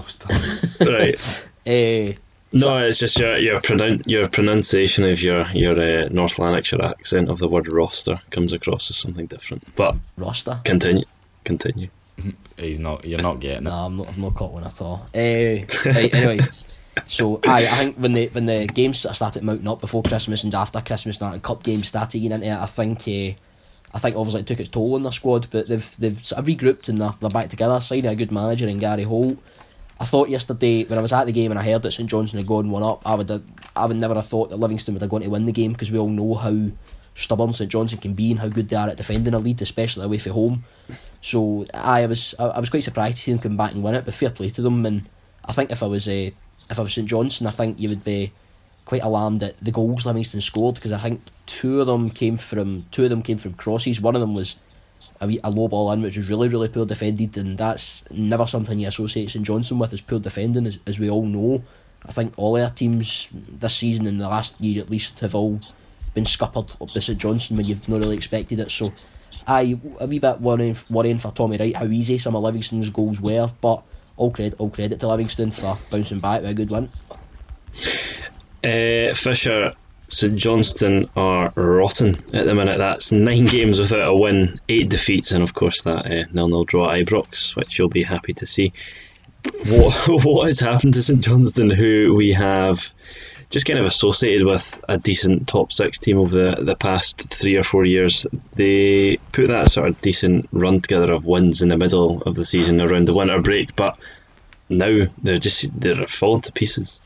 right. 0.84 1.46
Uh, 1.66 2.12
no, 2.52 2.78
it's 2.78 2.98
just 2.98 3.18
your 3.18 3.38
your, 3.38 3.60
pronoun- 3.60 4.02
your 4.06 4.28
pronunciation 4.28 5.04
of 5.04 5.22
your 5.22 5.46
your 5.52 5.78
uh, 5.78 6.08
North 6.10 6.38
Lanarkshire 6.38 6.82
accent 6.82 7.30
of 7.30 7.38
the 7.38 7.48
word 7.48 7.68
roster 7.68 8.20
comes 8.30 8.52
across 8.52 8.90
as 8.90 8.96
something 8.96 9.26
different. 9.26 9.74
But 9.76 9.96
roster. 10.16 10.60
Continue. 10.64 11.04
Continue. 11.44 11.88
He's 12.56 12.78
not. 12.78 13.04
You're 13.04 13.22
not 13.22 13.40
getting 13.40 13.58
it. 13.58 13.70
No, 13.70 13.72
I'm 13.72 13.96
not. 13.96 14.08
I've 14.08 14.18
not 14.18 14.34
caught 14.34 14.52
one 14.52 14.64
at 14.64 14.80
all. 14.80 15.06
Uh, 15.14 15.18
right, 15.86 16.14
anyway, 16.14 16.38
so 17.06 17.40
I 17.46 17.58
I 17.66 17.76
think 17.76 17.96
when 17.96 18.12
the 18.12 18.28
when 18.28 18.46
the 18.46 18.66
games 18.66 19.06
started 19.12 19.42
mounting 19.42 19.68
up 19.68 19.80
before 19.80 20.02
Christmas 20.02 20.44
and 20.44 20.54
after 20.54 20.80
Christmas 20.80 21.20
night 21.20 21.34
and 21.34 21.42
cup 21.42 21.62
games 21.62 21.88
started 21.88 22.18
getting 22.18 22.32
into 22.32 22.46
it, 22.46 22.58
I 22.58 22.66
think. 22.66 23.06
Uh, 23.06 23.38
I 23.94 23.98
think 23.98 24.16
obviously 24.16 24.42
it 24.42 24.46
took 24.46 24.60
its 24.60 24.68
toll 24.68 24.96
on 24.96 25.02
their 25.02 25.12
squad, 25.12 25.48
but 25.50 25.66
they've 25.66 25.96
they've 25.98 26.24
sort 26.24 26.38
of 26.38 26.46
regrouped 26.46 26.90
and 26.90 26.98
they're, 26.98 27.14
they're 27.20 27.30
back 27.30 27.48
together. 27.48 27.80
Signing 27.80 28.06
a 28.06 28.14
good 28.14 28.30
manager 28.30 28.68
in 28.68 28.78
Gary 28.78 29.04
Holt. 29.04 29.38
I 30.00 30.04
thought 30.04 30.28
yesterday 30.28 30.84
when 30.84 30.98
I 30.98 31.02
was 31.02 31.12
at 31.12 31.24
the 31.24 31.32
game 31.32 31.50
and 31.50 31.58
I 31.58 31.64
heard 31.64 31.82
that 31.82 31.92
St 31.92 32.08
Johnstone 32.08 32.38
had 32.38 32.46
gone 32.46 32.70
one 32.70 32.82
up, 32.82 33.02
I 33.04 33.14
would 33.14 33.28
have, 33.30 33.42
I 33.74 33.86
would 33.86 33.96
never 33.96 34.14
have 34.14 34.28
thought 34.28 34.50
that 34.50 34.58
Livingston 34.58 34.94
would 34.94 35.00
have 35.00 35.10
gone 35.10 35.22
to 35.22 35.28
win 35.28 35.46
the 35.46 35.52
game 35.52 35.72
because 35.72 35.90
we 35.90 35.98
all 35.98 36.08
know 36.08 36.34
how 36.34 36.70
stubborn 37.14 37.52
St 37.52 37.70
Johnstone 37.70 38.00
can 38.00 38.14
be 38.14 38.30
and 38.30 38.38
how 38.38 38.48
good 38.48 38.68
they 38.68 38.76
are 38.76 38.88
at 38.88 38.96
defending 38.96 39.34
a 39.34 39.38
lead, 39.38 39.60
especially 39.60 40.04
away 40.04 40.18
from 40.18 40.32
home. 40.32 40.64
So 41.20 41.66
I 41.74 42.06
was 42.06 42.34
I, 42.38 42.44
I 42.44 42.60
was 42.60 42.70
quite 42.70 42.84
surprised 42.84 43.16
to 43.16 43.22
see 43.22 43.32
them 43.32 43.40
come 43.40 43.56
back 43.56 43.72
and 43.72 43.82
win 43.82 43.96
it, 43.96 44.04
but 44.04 44.14
fair 44.14 44.30
play 44.30 44.50
to 44.50 44.62
them. 44.62 44.86
And 44.86 45.08
I 45.44 45.52
think 45.52 45.72
if 45.72 45.82
I 45.82 45.86
was 45.86 46.08
a 46.08 46.28
uh, 46.28 46.30
if 46.70 46.78
I 46.78 46.82
was 46.82 46.94
St 46.94 47.08
Johnstone, 47.08 47.48
I 47.48 47.52
think 47.52 47.80
you 47.80 47.88
would 47.88 48.04
be 48.04 48.32
quite 48.84 49.02
alarmed 49.02 49.42
at 49.42 49.62
the 49.62 49.70
goals 49.70 50.06
Livingston 50.06 50.40
scored 50.40 50.76
because 50.76 50.92
I 50.92 50.98
think 50.98 51.20
two 51.46 51.80
of 51.80 51.86
them 51.86 52.08
came 52.08 52.38
from 52.38 52.86
two 52.90 53.04
of 53.04 53.10
them 53.10 53.22
came 53.22 53.38
from 53.38 53.54
crosses. 53.54 54.00
One 54.00 54.14
of 54.14 54.20
them 54.20 54.34
was 54.34 54.56
a, 55.20 55.26
wee, 55.26 55.40
a 55.44 55.50
low 55.50 55.68
ball 55.68 55.92
in, 55.92 56.02
which 56.02 56.16
was 56.16 56.28
really, 56.28 56.48
really 56.48 56.68
poor 56.68 56.86
defended, 56.86 57.36
and 57.36 57.58
that's 57.58 58.10
never 58.10 58.46
something 58.46 58.78
you 58.78 58.88
associate 58.88 59.30
St 59.30 59.46
Johnstone 59.46 59.78
with, 59.78 59.92
is 59.92 60.00
poor 60.00 60.18
defending, 60.18 60.66
as, 60.66 60.78
as 60.86 60.98
we 60.98 61.10
all 61.10 61.24
know. 61.24 61.62
I 62.06 62.12
think 62.12 62.32
all 62.36 62.60
our 62.60 62.70
teams 62.70 63.28
this 63.32 63.74
season 63.74 64.06
and 64.06 64.20
the 64.20 64.28
last 64.28 64.60
year 64.60 64.82
at 64.82 64.90
least 64.90 65.20
have 65.20 65.34
all 65.34 65.60
been 66.14 66.24
scuppered 66.24 66.72
up 66.80 66.88
to 66.88 67.00
St 67.00 67.18
Johnstone 67.18 67.58
when 67.58 67.66
you've 67.66 67.88
not 67.88 68.00
really 68.00 68.16
expected 68.16 68.60
it. 68.60 68.70
So, 68.70 68.92
I 69.46 69.78
a 70.00 70.06
wee 70.06 70.18
bit 70.18 70.40
worrying, 70.40 70.76
worrying 70.88 71.18
for 71.18 71.30
Tommy 71.30 71.58
Wright 71.58 71.76
how 71.76 71.86
easy 71.86 72.18
some 72.18 72.34
of 72.34 72.42
Livingston's 72.42 72.90
goals 72.90 73.20
were, 73.20 73.50
but 73.60 73.82
all 74.18 74.30
credit, 74.30 74.58
all 74.58 74.68
credit 74.68 75.00
to 75.00 75.08
Livingston 75.08 75.50
for 75.50 75.78
bouncing 75.90 76.20
back 76.20 76.42
with 76.42 76.50
a 76.50 76.54
good 76.54 76.70
win. 76.70 76.90
Uh, 78.62 79.14
Fisher 79.14 79.72
St 80.08 80.36
Johnstone 80.36 81.08
are 81.16 81.52
rotten 81.54 82.16
at 82.34 82.46
the 82.46 82.54
minute. 82.54 82.78
That's 82.78 83.12
nine 83.12 83.46
games 83.46 83.78
without 83.78 84.08
a 84.08 84.14
win, 84.14 84.60
eight 84.68 84.88
defeats, 84.88 85.32
and 85.32 85.42
of 85.42 85.54
course 85.54 85.82
that 85.82 86.06
uh, 86.06 86.24
nil-nil 86.32 86.64
draw 86.64 86.90
at 86.90 87.00
Ibrox, 87.00 87.56
which 87.56 87.78
you'll 87.78 87.88
be 87.88 88.02
happy 88.02 88.32
to 88.34 88.46
see. 88.46 88.72
What 89.66 89.94
what 90.24 90.46
has 90.46 90.60
happened 90.60 90.94
to 90.94 91.02
St 91.02 91.22
Johnstone, 91.22 91.70
who 91.70 92.14
we 92.16 92.32
have 92.32 92.92
just 93.50 93.66
kind 93.66 93.78
of 93.78 93.86
associated 93.86 94.46
with 94.46 94.80
a 94.88 94.98
decent 94.98 95.48
top 95.48 95.72
six 95.72 95.98
team 95.98 96.18
over 96.18 96.34
the, 96.34 96.64
the 96.64 96.76
past 96.76 97.32
three 97.32 97.56
or 97.56 97.64
four 97.64 97.84
years? 97.84 98.26
They 98.54 99.16
put 99.32 99.48
that 99.48 99.70
sort 99.70 99.88
of 99.88 100.00
decent 100.00 100.48
run 100.52 100.80
together 100.80 101.12
of 101.12 101.26
wins 101.26 101.62
in 101.62 101.68
the 101.68 101.76
middle 101.76 102.22
of 102.22 102.34
the 102.34 102.44
season 102.44 102.80
around 102.80 103.08
the 103.08 103.14
winter 103.14 103.40
break, 103.40 103.74
but 103.76 103.98
now 104.68 105.06
they're 105.22 105.38
just 105.38 105.80
they're 105.80 106.06
falling 106.06 106.42
to 106.42 106.52
pieces. 106.52 107.00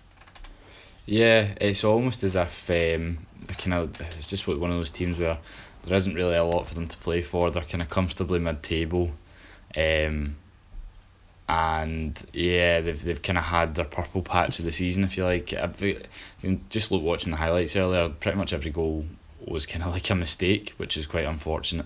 Yeah, 1.06 1.54
it's 1.60 1.84
almost 1.84 2.22
as 2.22 2.36
if 2.36 2.70
um, 2.70 3.18
kind 3.58 3.74
of 3.74 4.00
it's 4.00 4.28
just 4.28 4.46
what 4.46 4.60
one 4.60 4.70
of 4.70 4.76
those 4.76 4.90
teams 4.90 5.18
where 5.18 5.38
there 5.84 5.96
isn't 5.96 6.14
really 6.14 6.36
a 6.36 6.44
lot 6.44 6.66
for 6.66 6.74
them 6.74 6.88
to 6.88 6.96
play 6.98 7.22
for. 7.22 7.50
They're 7.50 7.64
kind 7.64 7.82
of 7.82 7.88
comfortably 7.88 8.38
mid-table, 8.38 9.10
um, 9.76 10.36
and 11.52 12.18
yeah, 12.32 12.80
they've 12.80 13.02
they've 13.02 13.20
kind 13.20 13.36
of 13.36 13.44
had 13.44 13.74
their 13.74 13.84
purple 13.84 14.22
patch 14.22 14.58
of 14.58 14.64
the 14.64 14.72
season, 14.72 15.04
if 15.04 15.18
you 15.18 15.24
like. 15.24 15.52
I 15.52 15.68
just 16.70 16.90
look 16.90 17.02
watching 17.02 17.30
the 17.30 17.36
highlights 17.36 17.76
earlier. 17.76 18.08
Pretty 18.08 18.38
much 18.38 18.54
every 18.54 18.70
goal 18.70 19.04
was 19.46 19.66
kind 19.66 19.84
of 19.84 19.92
like 19.92 20.08
a 20.08 20.14
mistake, 20.14 20.72
which 20.78 20.96
is 20.96 21.06
quite 21.06 21.26
unfortunate 21.26 21.84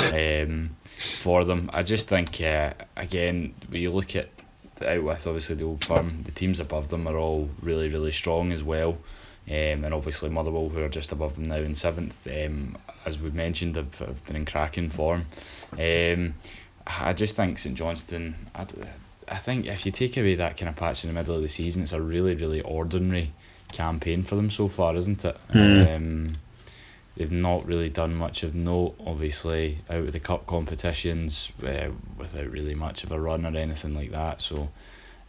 um, 0.00 0.76
for 0.98 1.44
them. 1.44 1.70
I 1.72 1.84
just 1.84 2.08
think 2.08 2.40
uh, 2.40 2.72
again, 2.96 3.54
when 3.68 3.82
you 3.82 3.92
look 3.92 4.16
at 4.16 4.30
out 4.84 5.04
with 5.04 5.26
obviously 5.28 5.54
the 5.54 5.64
old 5.64 5.84
firm. 5.84 6.24
The 6.24 6.32
teams 6.32 6.58
above 6.58 6.88
them 6.88 7.06
are 7.06 7.16
all 7.16 7.48
really 7.62 7.88
really 7.88 8.12
strong 8.12 8.50
as 8.50 8.64
well. 8.64 8.98
Um, 9.46 9.84
and 9.84 9.94
obviously 9.94 10.30
Motherwell, 10.30 10.70
who 10.70 10.82
are 10.82 10.88
just 10.88 11.12
above 11.12 11.36
them 11.36 11.44
now 11.44 11.56
in 11.56 11.76
seventh, 11.76 12.26
um, 12.26 12.78
as 13.04 13.20
we've 13.20 13.34
mentioned, 13.34 13.76
have, 13.76 13.96
have 13.98 14.24
been 14.24 14.36
in 14.36 14.46
cracking 14.46 14.88
form. 14.88 15.26
Um, 15.72 16.34
I 16.86 17.12
just 17.12 17.36
think 17.36 17.58
St 17.58 17.76
Johnstone. 17.76 18.34
I, 18.54 18.66
I 19.28 19.36
think 19.36 19.66
if 19.66 19.86
you 19.86 19.92
take 19.92 20.16
away 20.16 20.34
that 20.36 20.56
kind 20.56 20.68
of 20.68 20.76
patch 20.76 21.04
in 21.04 21.08
the 21.08 21.14
middle 21.14 21.34
of 21.34 21.42
the 21.42 21.48
season, 21.48 21.82
it's 21.82 21.92
a 21.92 22.00
really 22.00 22.34
really 22.34 22.60
ordinary 22.60 23.32
campaign 23.72 24.22
for 24.22 24.36
them 24.36 24.50
so 24.50 24.68
far, 24.68 24.94
isn't 24.96 25.24
it? 25.24 25.36
Mm. 25.52 25.96
Um, 25.96 26.36
they've 27.16 27.30
not 27.30 27.66
really 27.66 27.90
done 27.90 28.14
much 28.14 28.42
of 28.42 28.54
note, 28.54 28.94
obviously, 29.04 29.78
out 29.90 29.98
of 29.98 30.12
the 30.12 30.20
cup 30.20 30.46
competitions 30.46 31.50
uh, 31.62 31.88
without 32.16 32.50
really 32.50 32.74
much 32.74 33.04
of 33.04 33.12
a 33.12 33.20
run 33.20 33.44
or 33.44 33.56
anything 33.56 33.94
like 33.94 34.12
that. 34.12 34.40
So, 34.40 34.68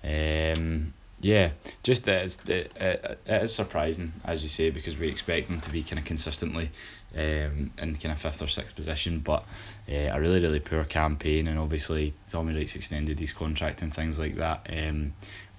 um, 0.04 0.94
yeah, 1.22 1.52
just 1.84 2.08
it's, 2.08 2.38
it, 2.46 2.72
it, 2.80 3.20
it 3.26 3.44
is 3.44 3.54
surprising, 3.54 4.14
as 4.26 4.44
you 4.44 4.50
say, 4.50 4.70
because 4.70 4.98
we 4.98 5.08
expect 5.08 5.48
them 5.48 5.62
to 5.62 5.70
be 5.70 5.84
kind 5.84 6.00
of 6.00 6.06
consistently 6.06 6.70
um, 7.16 7.72
in 7.78 7.96
kind 7.96 8.12
of 8.12 8.20
fifth 8.20 8.42
or 8.42 8.48
sixth 8.48 8.76
position, 8.76 9.20
but 9.20 9.44
uh, 9.90 10.12
a 10.12 10.20
really, 10.20 10.42
really 10.42 10.60
poor 10.60 10.84
campaign, 10.84 11.48
and 11.48 11.58
obviously 11.58 12.14
Tommy 12.30 12.54
Wright's 12.54 12.76
extended 12.76 13.20
his 13.20 13.32
contract 13.32 13.82
and 13.82 13.94
things 13.94 14.20
like 14.20 14.36
that. 14.36 14.68
Um, 14.70 15.14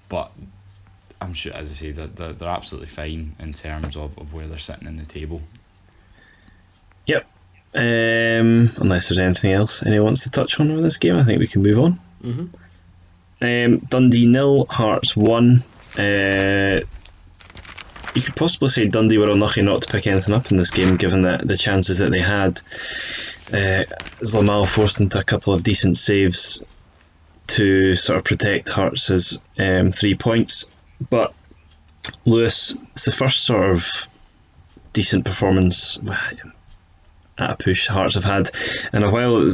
but 0.09 0.31
I'm 1.21 1.33
sure, 1.33 1.55
as 1.55 1.71
I 1.71 1.75
say, 1.75 1.93
they're, 1.93 2.07
they're, 2.07 2.33
they're 2.33 2.49
absolutely 2.49 2.89
fine 2.89 3.35
in 3.39 3.53
terms 3.53 3.97
of, 3.97 4.19
of 4.19 4.35
where 4.35 4.47
they're 4.47 4.59
sitting 4.59 4.87
in 4.87 4.97
the 4.97 5.07
table. 5.07 5.41
Yep. 7.07 7.27
Um, 7.75 8.73
unless 8.77 9.09
there's 9.09 9.19
anything 9.19 9.53
else 9.53 9.83
anyone 9.85 10.07
wants 10.07 10.23
to 10.23 10.31
touch 10.31 10.59
on 10.61 10.75
with 10.75 10.83
this 10.83 10.97
game, 10.97 11.17
I 11.17 11.25
think 11.25 11.41
we 11.41 11.47
can 11.47 11.63
move 11.63 11.79
on. 11.79 12.01
Mm-hmm. 12.23 12.47
Um, 13.43 13.79
Dundee 13.89 14.27
nil, 14.27 14.67
Hearts 14.67 15.15
one. 15.17 15.63
Uh, 15.99 16.81
you 18.17 18.23
could 18.23 18.35
possibly 18.35 18.69
say 18.69 18.87
Dundee 18.87 19.19
were 19.19 19.29
unlucky 19.29 19.61
not 19.61 19.83
to 19.83 19.89
pick 19.89 20.07
anything 20.07 20.35
up 20.35 20.51
in 20.51 20.57
this 20.57 20.71
game, 20.71 20.97
given 20.97 21.21
the, 21.21 21.39
the 21.45 21.57
chances 21.57 21.99
that 21.99 22.11
they 22.11 22.21
had. 22.21 22.63
Uh, 23.53 23.85
Zlamal 24.23 24.67
forced 24.67 25.03
into 25.03 25.19
a 25.19 25.25
couple 25.25 25.53
of 25.53 25.63
decent 25.63 25.99
saves 25.99 26.63
to 27.49 27.95
sort 27.95 28.17
of 28.17 28.25
protect 28.25 28.71
Hearts' 28.71 29.39
um, 29.59 29.91
three 29.91 30.15
points. 30.15 30.65
But 31.11 31.35
Lewis, 32.25 32.75
it's 32.93 33.05
the 33.05 33.13
first 33.13 33.45
sort 33.45 33.71
of 33.71 34.09
decent 34.95 35.27
performance 35.27 35.99
at 37.37 37.51
a 37.51 37.57
push 37.57 37.87
Hearts 37.87 38.15
have 38.15 38.25
had 38.25 38.51
in 38.95 39.03
a 39.03 39.11
while. 39.11 39.47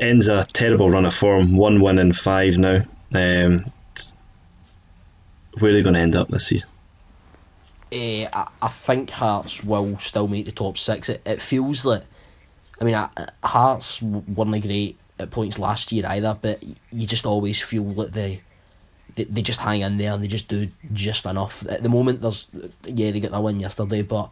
Ends 0.00 0.28
a 0.28 0.44
terrible 0.52 0.90
run 0.90 1.06
of 1.06 1.14
form, 1.14 1.56
one 1.56 1.80
win 1.80 1.98
in 1.98 2.12
five 2.12 2.58
now. 2.58 2.82
Um, 3.14 3.72
where 5.58 5.70
are 5.70 5.74
they 5.74 5.82
going 5.82 5.94
to 5.94 6.00
end 6.00 6.14
up 6.14 6.28
this 6.28 6.48
season? 6.48 6.70
Uh, 7.92 8.28
I, 8.32 8.48
I 8.62 8.68
think 8.68 9.10
Hearts 9.10 9.62
will 9.62 9.98
still 9.98 10.28
make 10.28 10.46
the 10.46 10.52
top 10.52 10.78
six. 10.78 11.08
It, 11.08 11.20
it 11.26 11.42
feels 11.42 11.84
like, 11.84 12.04
I 12.80 12.84
mean, 12.84 12.94
uh, 12.94 13.08
Hearts 13.44 14.00
weren't 14.00 14.62
great 14.62 14.98
at 15.18 15.30
points 15.30 15.58
last 15.58 15.92
year 15.92 16.06
either, 16.06 16.36
but 16.40 16.62
you 16.90 17.06
just 17.06 17.26
always 17.26 17.60
feel 17.60 17.84
like 17.84 18.12
they, 18.12 18.40
they 19.14 19.24
they 19.24 19.42
just 19.42 19.60
hang 19.60 19.82
in 19.82 19.98
there 19.98 20.14
and 20.14 20.22
they 20.22 20.28
just 20.28 20.48
do 20.48 20.68
just 20.92 21.26
enough. 21.26 21.66
At 21.66 21.82
the 21.82 21.88
moment, 21.88 22.22
there's 22.22 22.50
yeah 22.84 23.10
they 23.10 23.20
got 23.20 23.32
that 23.32 23.42
win 23.42 23.60
yesterday, 23.60 24.02
but 24.02 24.30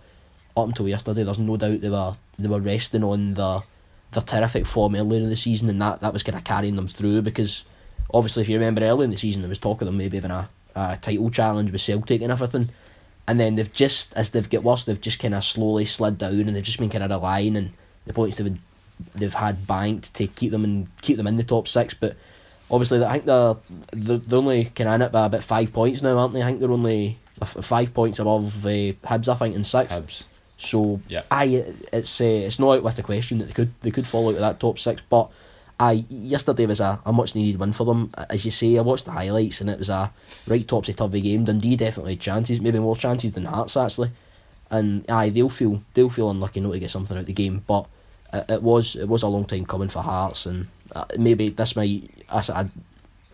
up 0.56 0.68
until 0.68 0.88
yesterday, 0.88 1.22
there's 1.22 1.38
no 1.38 1.56
doubt 1.56 1.80
they 1.80 1.90
were 1.90 2.14
they 2.38 2.48
were 2.48 2.61
resting 2.61 3.04
on 3.04 3.34
the 3.34 3.62
their 4.12 4.22
terrific 4.22 4.66
form 4.66 4.96
earlier 4.96 5.20
in 5.22 5.28
the 5.28 5.36
season, 5.36 5.68
and 5.68 5.80
that, 5.80 6.00
that 6.00 6.12
was 6.12 6.22
kind 6.22 6.36
of 6.36 6.44
carrying 6.44 6.76
them 6.76 6.88
through 6.88 7.22
because 7.22 7.64
obviously, 8.12 8.42
if 8.42 8.48
you 8.48 8.56
remember 8.56 8.82
earlier 8.82 9.04
in 9.04 9.11
the 9.11 9.16
season, 9.16 9.42
there 9.42 9.48
was 9.48 9.58
talk 9.58 9.80
of 9.80 9.86
them 9.86 9.96
maybe 9.96 10.16
having 10.16 10.30
a, 10.30 10.48
a 10.74 10.98
title 11.00 11.30
challenge 11.30 11.70
with 11.70 11.80
Celtic 11.80 12.22
and 12.22 12.32
everything. 12.32 12.70
And 13.31 13.39
then 13.39 13.55
they've 13.55 13.72
just, 13.72 14.12
as 14.14 14.31
they've 14.31 14.51
got 14.51 14.64
worse, 14.64 14.85
they've 14.85 15.01
just 15.01 15.20
kind 15.20 15.37
of 15.37 15.45
slowly 15.45 15.85
slid 15.85 16.18
down 16.18 16.33
and 16.33 16.57
they've 16.57 16.64
just 16.64 16.81
been 16.81 16.91
kind 16.91 17.05
of 17.05 17.11
relying 17.11 17.57
on 17.57 17.72
the 18.05 18.12
points 18.12 18.39
they've, 18.39 18.59
they've 19.14 19.33
had 19.33 19.68
banked 19.68 20.12
to 20.14 20.26
keep 20.26 20.51
them 20.51 20.64
in, 20.64 20.89
keep 21.01 21.16
them 21.16 21.28
in 21.28 21.37
the 21.37 21.45
top 21.45 21.68
six. 21.68 21.95
But 21.95 22.16
obviously, 22.72 23.05
I 23.05 23.12
think 23.12 23.26
they're, 23.26 23.55
they're, 23.93 24.37
only 24.37 24.64
kind 24.64 24.89
of 24.89 24.95
in 24.97 25.03
it 25.03 25.12
by 25.12 25.26
about 25.26 25.45
five 25.45 25.72
points 25.72 26.03
now, 26.03 26.18
aren't 26.18 26.35
they? 26.35 26.43
I 26.43 26.47
think 26.47 26.59
they're 26.59 26.72
only 26.72 27.20
five 27.47 27.95
points 27.95 28.18
above 28.18 28.66
uh, 28.66 28.68
Hibs, 28.68 29.28
I 29.28 29.35
think, 29.37 29.55
in 29.55 29.62
sixth. 29.62 29.95
Hibs. 29.95 30.24
So 30.59 31.01
yeah, 31.07 31.22
I 31.31 31.45
it's 31.93 32.20
uh, 32.20 32.24
it's 32.24 32.59
not 32.59 32.78
out 32.78 32.83
with 32.83 32.97
the 32.97 33.05
question 33.05 33.39
that 33.39 33.45
they 33.47 33.53
could 33.53 33.72
they 33.83 33.93
could 33.93 34.09
fall 34.09 34.28
out 34.28 34.35
of 34.35 34.41
that 34.41 34.59
top 34.59 34.81
six, 34.81 35.03
but 35.09 35.31
I 35.81 36.05
yesterday 36.11 36.66
was 36.66 36.81
a, 36.81 37.01
a 37.07 37.12
much 37.12 37.35
needed 37.35 37.59
win 37.59 37.72
for 37.72 37.85
them. 37.85 38.12
As 38.28 38.45
you 38.45 38.51
say, 38.51 38.76
I 38.76 38.83
watched 38.83 39.07
the 39.07 39.12
highlights 39.12 39.62
and 39.62 39.70
it 39.70 39.78
was 39.78 39.89
a 39.89 40.12
right 40.47 40.68
topsy 40.68 40.93
turvy 40.93 41.22
game. 41.22 41.47
Dundee 41.47 41.74
definitely 41.74 42.12
had 42.12 42.20
chances, 42.20 42.61
maybe 42.61 42.78
more 42.78 42.99
chances 42.99 43.33
than 43.33 43.47
Hearts 43.47 43.78
actually. 43.78 44.11
And 44.70 45.11
aye, 45.11 45.31
they'll 45.31 45.49
feel 45.49 45.83
they'll 45.95 46.11
feel 46.11 46.31
unlucky 46.31 46.61
not 46.61 46.72
to 46.72 46.78
get 46.78 46.91
something 46.91 47.16
out 47.16 47.22
of 47.22 47.26
the 47.26 47.33
game. 47.33 47.64
But 47.66 47.87
it, 48.31 48.45
it 48.51 48.62
was 48.62 48.95
it 48.95 49.09
was 49.09 49.22
a 49.22 49.28
long 49.28 49.47
time 49.47 49.64
coming 49.64 49.89
for 49.89 50.03
Hearts, 50.03 50.45
and 50.45 50.68
uh, 50.95 51.07
maybe 51.18 51.49
this 51.49 51.74
might 51.74 52.11
a, 52.28 52.45
a, 52.51 52.70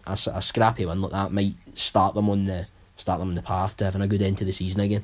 a, 0.06 0.12
a 0.12 0.40
scrappy 0.40 0.86
win 0.86 1.02
like 1.02 1.10
that 1.10 1.32
might 1.32 1.54
start 1.74 2.14
them 2.14 2.30
on 2.30 2.46
the 2.46 2.68
start 2.96 3.18
them 3.18 3.28
on 3.28 3.34
the 3.34 3.42
path 3.42 3.76
to 3.78 3.84
having 3.84 4.02
a 4.02 4.06
good 4.06 4.22
end 4.22 4.38
to 4.38 4.44
the 4.44 4.52
season 4.52 4.80
again. 4.80 5.02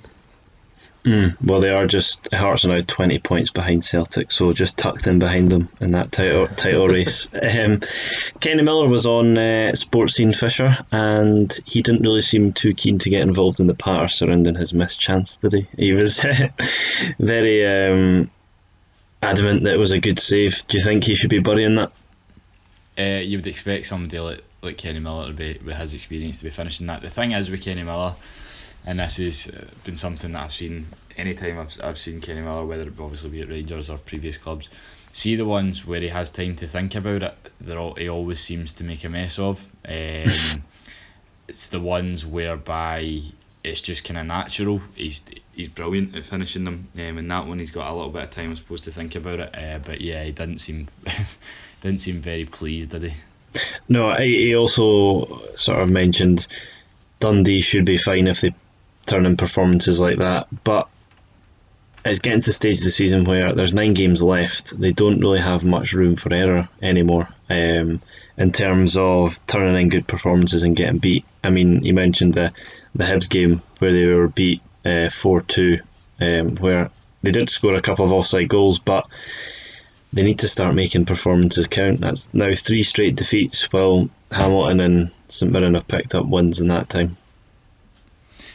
Mm, 1.05 1.37
well, 1.43 1.61
they 1.61 1.71
are 1.71 1.87
just 1.87 2.33
Hearts 2.33 2.65
are 2.65 2.69
now 2.69 2.81
twenty 2.87 3.19
points 3.19 3.51
behind 3.51 3.85
Celtic, 3.85 4.31
so 4.31 4.53
just 4.53 4.77
tucked 4.77 5.09
in 5.09 5.19
behind 5.19 5.51
them 5.51 5.69
in 5.81 5.91
that 5.93 6.13
title 6.13 6.47
title 6.49 6.89
race. 6.89 7.29
Um, 7.43 7.81
Kenny 8.41 8.63
Miller 8.63 8.89
was 8.89 9.05
on 9.05 9.37
uh, 9.37 9.73
Sportscene 9.75 10.35
Fisher, 10.35 10.79
and 10.93 11.53
he 11.67 11.83
didn't 11.83 12.03
really 12.03 12.21
seem 12.21 12.53
too 12.53 12.73
keen 12.73 12.99
to 13.01 13.11
get 13.11 13.23
involved 13.23 13.59
in 13.61 13.67
the 13.67 13.75
patter 13.75 14.09
surrounding 14.09 14.55
his 14.55 14.73
missed 14.73 15.01
chance, 15.01 15.37
did 15.37 15.53
he? 15.53 15.69
He 15.77 15.93
was 15.93 16.25
very 17.19 17.67
um, 17.67 18.31
adamant 19.23 19.65
that 19.65 19.75
it 19.75 19.79
was 19.79 19.91
a 19.91 20.01
good 20.01 20.21
save. 20.21 20.67
Do 20.69 20.79
you 20.79 20.85
think 20.85 21.05
he 21.05 21.15
should 21.15 21.31
be 21.31 21.41
burying 21.41 21.75
that? 21.75 21.93
Uh, 22.99 23.21
you 23.21 23.39
would 23.39 23.47
expect 23.47 23.87
somebody 23.87 24.19
like, 24.19 24.45
like 24.63 24.79
Kenny 24.79 25.01
Miller 25.01 25.29
to 25.29 25.33
be 25.33 25.59
with 25.65 25.77
his 25.77 25.95
experience 25.95 26.39
to 26.39 26.45
be 26.45 26.51
finishing 26.51 26.87
that. 26.87 27.03
The 27.03 27.11
thing 27.11 27.33
is 27.33 27.51
with 27.51 27.63
Kenny 27.63 27.83
Miller 27.83 28.15
and 28.87 28.99
this 28.99 29.17
has 29.17 29.49
uh, 29.49 29.65
been 29.85 29.97
something 29.97 30.33
that 30.33 30.45
I've 30.45 30.53
seen 30.53 30.87
anytime 31.17 31.59
I've, 31.59 31.81
I've 31.83 31.99
seen 31.99 32.21
Kenny 32.21 32.41
Miller, 32.43 32.67
whether 32.67 32.85
it 32.85 32.95
obviously 32.99 33.31
be 33.31 33.43
at 33.43 33.49
Rangers 33.49 33.91
or 33.91 33.99
previous 33.99 34.37
clubs, 34.37 34.71
see 35.13 35.37
the 35.37 35.45
ones 35.45 35.87
where 35.87 36.01
he 36.01 36.09
has 36.09 36.31
time 36.31 36.57
to 36.57 36.67
think 36.67 36.95
about 36.95 37.23
it, 37.23 37.35
they're 37.61 37.79
all, 37.79 37.95
he 37.95 38.09
always 38.09 38.41
seems 38.41 38.75
to 38.75 38.85
make 38.85 39.05
a 39.05 39.09
mess 39.09 39.39
of. 39.39 39.61
Um, 39.87 40.65
it's 41.49 41.67
the 41.67 41.81
ones 41.81 42.25
whereby 42.25 43.21
it's 43.65 43.81
just 43.81 44.05
kind 44.05 44.19
of 44.19 44.27
natural. 44.27 44.81
He's 44.95 45.23
he's 45.55 45.69
brilliant 45.69 46.17
at 46.17 46.25
finishing 46.25 46.65
them, 46.65 46.89
um, 46.95 47.19
and 47.19 47.31
that 47.31 47.47
one 47.47 47.59
he's 47.59 47.71
got 47.71 47.91
a 47.91 47.95
little 47.95 48.11
bit 48.11 48.25
of 48.25 48.31
time, 48.31 48.53
I 48.53 48.55
suppose, 48.55 48.83
to 48.83 48.93
think 48.93 49.15
about 49.15 49.41
it. 49.41 49.55
Uh, 49.55 49.79
but 49.79 50.01
yeah, 50.01 50.25
he 50.25 50.33
didn't 50.33 50.59
seem 50.59 50.89
didn't 51.81 52.01
seem 52.01 52.21
very 52.21 52.45
pleased, 52.45 52.91
did 52.91 53.03
he? 53.05 53.13
No, 53.89 54.15
he 54.15 54.57
also 54.57 55.55
sort 55.55 55.83
of 55.83 55.91
mentioned 55.91 56.47
Dundee 57.21 57.61
should 57.61 57.85
be 57.85 57.99
fine 57.99 58.27
if 58.27 58.41
they 58.41 58.55
turn 59.07 59.27
in 59.27 59.37
performances 59.37 60.01
like 60.01 60.19
that. 60.19 60.49
But 60.65 60.89
it's 62.05 62.19
getting 62.19 62.41
to 62.41 62.47
the 62.47 62.53
stage 62.53 62.79
of 62.79 62.85
the 62.85 62.91
season 62.91 63.25
where 63.25 63.53
there's 63.55 63.73
nine 63.73 63.95
games 63.95 64.23
left. 64.23 64.79
They 64.79 64.93
don't 64.93 65.21
really 65.21 65.39
have 65.39 65.65
much 65.65 65.93
room 65.93 66.17
for 66.17 66.33
error 66.35 66.69
anymore 66.81 67.29
um, 67.49 68.03
in 68.37 68.53
terms 68.53 68.97
of 68.97 69.45
turning 69.47 69.81
in 69.81 69.89
good 69.89 70.09
performances 70.09 70.65
and 70.65 70.77
getting 70.77 70.99
beat. 70.99 71.25
I 71.45 71.51
mean, 71.51 71.85
you 71.85 71.95
mentioned 71.95 72.35
the 72.35 72.53
the 72.95 73.05
Hibs 73.05 73.29
game 73.29 73.63
where 73.79 73.93
they 73.93 74.07
were 74.07 74.29
beat 74.29 74.61
uh, 74.85 75.09
four 75.09 75.41
uh, 75.41 75.45
two, 75.49 75.81
um, 76.21 76.57
where 76.57 76.91
they 77.23 77.31
did 77.31 77.49
score 77.49 77.77
a 77.77 77.83
couple 77.83 78.05
of 78.05 78.13
offside 78.13 78.49
goals, 78.49 78.79
but 78.79 79.07
they 80.13 80.23
need 80.23 80.41
to 80.41 80.49
start 80.49 80.75
making 80.75 81.07
performances 81.07 81.67
count. 81.67 82.01
That's 82.01 82.33
now 82.35 82.53
three 82.55 82.83
straight 82.83 83.17
defeats, 83.17 83.73
while 83.73 84.11
Hamilton 84.31 84.81
and 84.81 85.11
St 85.29 85.51
Mirren 85.51 85.75
have 85.75 85.89
picked 85.89 86.15
up 86.15 86.27
wins 86.27 86.61
in 86.61 86.69
that 86.69 86.91
time. 86.91 87.17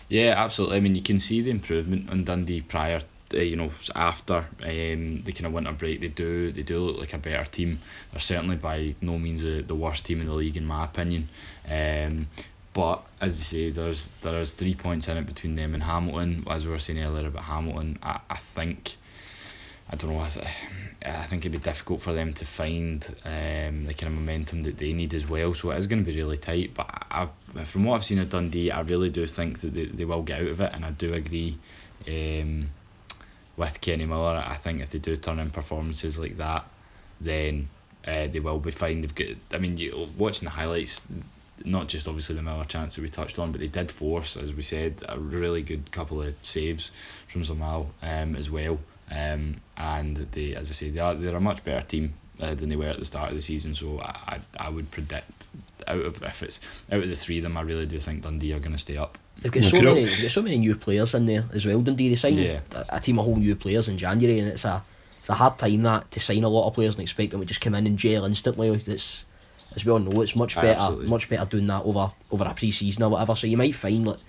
Yeah, 0.10 0.34
absolutely. 0.38 0.78
I 0.78 0.80
mean, 0.82 0.96
you 0.96 1.02
can 1.02 1.20
see 1.20 1.42
the 1.42 1.50
improvement 1.52 2.10
on 2.10 2.24
Dundee 2.24 2.62
prior, 2.62 3.02
uh, 3.34 3.38
you 3.38 3.56
know, 3.56 3.72
after 3.96 4.46
um, 4.64 5.22
the 5.24 5.32
kind 5.34 5.46
of 5.46 5.54
winter 5.54 5.72
break. 5.74 6.02
They 6.02 6.08
do 6.10 6.52
they 6.52 6.64
do 6.64 6.80
look 6.80 6.98
like 7.00 7.14
a 7.14 7.18
better 7.18 7.46
team. 7.46 7.80
They're 8.12 8.20
certainly 8.22 8.56
by 8.58 8.96
no 9.02 9.18
means 9.20 9.42
the, 9.42 9.62
the 9.62 9.76
worst 9.76 10.06
team 10.06 10.22
in 10.22 10.28
the 10.28 10.34
league, 10.34 10.58
in 10.58 10.66
my 10.66 10.86
opinion. 10.86 11.30
Um, 11.70 12.28
but 12.74 13.04
as 13.20 13.38
you 13.38 13.44
say, 13.44 13.70
there's 13.72 14.10
there 14.22 14.40
is 14.40 14.54
three 14.54 14.76
points 14.76 15.08
in 15.08 15.18
it 15.18 15.26
between 15.26 15.56
them 15.56 15.74
and 15.74 15.84
Hamilton. 15.84 16.46
As 16.50 16.66
we 16.66 16.72
were 16.72 16.80
saying 16.80 17.00
earlier 17.00 17.28
about 17.28 17.44
Hamilton, 17.44 18.00
I, 18.04 18.20
I 18.30 18.38
think 18.38 18.96
I 19.90 19.96
don't 19.96 20.12
know. 20.12 20.20
I, 20.20 20.30
th- 20.30 20.46
I 21.06 21.24
think 21.26 21.44
it'd 21.44 21.52
be 21.54 21.58
difficult 21.60 22.02
for 22.02 22.12
them 22.12 22.34
to 22.34 22.46
find 22.46 23.06
um, 23.24 23.86
the 23.86 23.94
kind 23.94 24.12
of 24.12 24.20
momentum 24.20 24.64
that 24.64 24.78
they 24.78 24.92
need 24.92 25.14
as 25.14 25.28
well. 25.28 25.54
So 25.54 25.72
it 25.72 25.78
is 25.78 25.88
going 25.88 26.04
to 26.04 26.12
be 26.12 26.18
really 26.18 26.38
tight. 26.38 26.74
But 26.74 27.06
I've, 27.10 27.30
from 27.68 27.86
what 27.86 27.96
I've 27.96 28.04
seen 28.06 28.20
of 28.20 28.30
Dundee, 28.30 28.72
I 28.72 28.82
really 28.82 29.10
do 29.10 29.26
think 29.28 29.62
that 29.62 29.74
they, 29.74 29.86
they 29.86 30.06
will 30.06 30.24
get 30.24 30.42
out 30.42 30.48
of 30.48 30.60
it, 30.60 30.74
and 30.74 30.84
I 30.84 30.92
do 30.92 31.14
agree 31.14 31.58
um, 32.08 32.70
with 33.56 33.80
Kenny 33.80 34.06
Miller. 34.06 34.44
I 34.46 34.56
think 34.56 34.82
if 34.82 34.90
they 34.90 35.00
do 35.00 35.16
turn 35.16 35.40
in 35.40 35.52
performances 35.52 36.20
like 36.20 36.36
that, 36.38 36.66
then 37.22 37.70
uh, 38.06 38.28
they 38.28 38.42
will 38.42 38.60
be 38.60 38.72
fine. 38.72 39.02
They've 39.02 39.16
got. 39.16 39.28
I 39.54 39.58
mean, 39.58 39.78
you, 39.78 40.10
watching 40.18 40.48
the 40.48 40.52
highlights, 40.52 41.02
not 41.64 41.88
just 41.88 42.10
obviously 42.10 42.36
the 42.36 42.42
Miller 42.42 42.66
chance 42.66 42.96
that 42.96 43.02
we 43.02 43.10
touched 43.10 43.40
on, 43.40 43.54
but 43.54 43.62
they 43.62 43.68
did 43.68 43.90
force, 43.90 44.36
as 44.36 44.54
we 44.54 44.64
said, 44.64 45.02
a 45.08 45.18
really 45.18 45.62
good 45.62 45.90
couple 45.92 46.22
of 46.22 46.36
saves 46.42 46.92
from 47.30 47.44
Zamal 47.44 47.88
um, 48.02 48.36
as 48.36 48.52
well. 48.52 48.80
Um, 49.10 49.62
and 49.78 50.28
they, 50.32 50.56
as 50.56 50.70
I 50.70 50.74
say, 50.74 50.90
they 50.90 51.00
are 51.00 51.16
they're 51.16 51.36
a 51.36 51.42
much 51.42 51.64
better 51.64 51.86
team 51.86 52.14
uh, 52.40 52.54
than 52.56 52.70
they 52.70 52.76
were 52.76 52.88
at 52.88 53.00
the 53.00 53.06
start 53.06 53.30
of 53.30 53.36
the 53.36 53.42
season. 53.42 53.74
So 53.74 54.00
I, 54.02 54.40
I 54.60 54.70
would 54.70 54.92
predict 54.92 55.46
out 55.88 56.00
of 56.00 56.22
if 56.24 56.44
it's 56.44 56.60
out 56.92 57.02
of 57.02 57.10
the 57.10 57.16
three 57.16 57.38
of 57.38 57.44
them, 57.44 57.58
I 57.58 57.62
really 57.62 57.86
do 57.86 58.00
think 58.00 58.24
Dundee 58.24 58.54
are 58.54 58.60
going 58.60 58.74
to 58.74 58.78
stay 58.78 58.98
up. 58.98 59.18
They've 59.42 59.52
got 59.52 59.64
so 59.64 59.82
many, 59.82 60.06
they've 60.06 60.22
got 60.24 60.32
so 60.32 60.42
many 60.42 60.58
new 60.58 60.76
players 60.76 61.14
in 61.14 61.26
there 61.26 61.46
as 61.54 61.66
well. 61.66 61.82
Dundee 61.82 62.10
they 62.10 62.16
signed 62.16 62.40
yeah. 62.40 62.62
a, 62.74 62.98
a, 62.98 63.00
team 63.00 63.20
of 63.20 63.26
whole 63.26 63.36
new 63.36 63.56
players 63.56 63.88
in 63.88 63.98
January, 63.98 64.40
and 64.40 64.50
it's 64.50 64.66
a 64.66 64.84
it's 65.12 65.30
a 65.30 65.36
hard 65.36 65.58
time 65.58 65.84
that 65.84 66.12
to 66.12 66.20
sign 66.20 66.44
a 66.44 66.50
lot 66.50 66.68
of 66.68 66.74
players 66.74 66.96
and 66.96 67.04
expect 67.04 67.32
them 67.32 67.42
to 67.42 67.46
just 67.46 67.62
come 67.62 67.76
in 67.76 67.88
and 67.88 67.98
gel 67.98 68.26
instantly. 68.26 68.70
It's 68.70 69.26
as 69.76 69.86
we 69.86 69.92
all 69.92 70.00
know, 70.00 70.22
it's 70.22 70.36
much 70.36 70.56
better, 70.56 70.80
Absolutely. 70.80 71.08
much 71.08 71.30
better 71.30 71.46
doing 71.46 71.68
that 71.68 71.84
over 71.84 72.10
over 72.32 72.44
a 72.44 72.54
pre-season 72.54 73.04
or 73.04 73.10
whatever. 73.10 73.36
So 73.36 73.48
you 73.48 73.58
might 73.58 73.76
find 73.76 74.08
that 74.08 74.20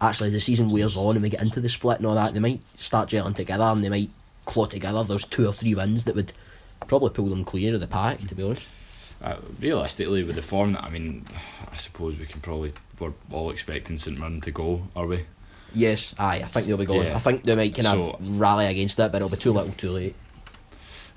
actually 0.00 0.30
the 0.30 0.40
season 0.40 0.70
wears 0.70 0.96
on 0.96 1.16
and 1.16 1.22
we 1.22 1.30
get 1.30 1.42
into 1.42 1.60
the 1.60 1.68
split 1.68 1.98
and 1.98 2.06
all 2.06 2.14
that, 2.14 2.32
they 2.32 2.40
might 2.40 2.62
start 2.74 3.08
gelling 3.10 3.34
together 3.34 3.64
and 3.64 3.84
they 3.84 3.88
might 3.88 4.10
claw 4.44 4.66
together, 4.66 5.04
there's 5.04 5.24
two 5.24 5.46
or 5.48 5.52
three 5.52 5.74
wins 5.74 6.04
that 6.04 6.14
would 6.14 6.32
probably 6.86 7.10
pull 7.10 7.28
them 7.28 7.44
clear 7.44 7.74
of 7.74 7.80
the 7.80 7.86
pack, 7.86 8.20
to 8.26 8.34
be 8.34 8.42
honest. 8.42 8.66
Uh, 9.22 9.36
realistically, 9.60 10.22
with 10.22 10.36
the 10.36 10.42
form 10.42 10.72
that 10.72 10.84
I 10.84 10.90
mean, 10.90 11.26
I 11.70 11.76
suppose 11.78 12.18
we 12.18 12.26
can 12.26 12.40
probably 12.40 12.72
we're 12.98 13.12
all 13.32 13.50
expecting 13.50 13.98
St 13.98 14.18
Mirren 14.18 14.40
to 14.42 14.50
go, 14.50 14.82
are 14.94 15.06
we? 15.06 15.24
Yes, 15.74 16.14
aye, 16.18 16.36
I 16.36 16.44
think 16.44 16.66
they'll 16.66 16.76
be 16.76 16.84
going. 16.84 17.08
Yeah. 17.08 17.16
I 17.16 17.18
think 17.18 17.42
they 17.42 17.54
might 17.54 17.74
kind 17.74 17.86
of 17.88 17.92
so, 17.92 18.18
rally 18.20 18.66
against 18.66 18.98
it, 18.98 19.10
but 19.10 19.16
it'll 19.16 19.30
be 19.30 19.36
too 19.36 19.52
little, 19.52 19.72
too 19.72 19.90
late. 19.90 20.14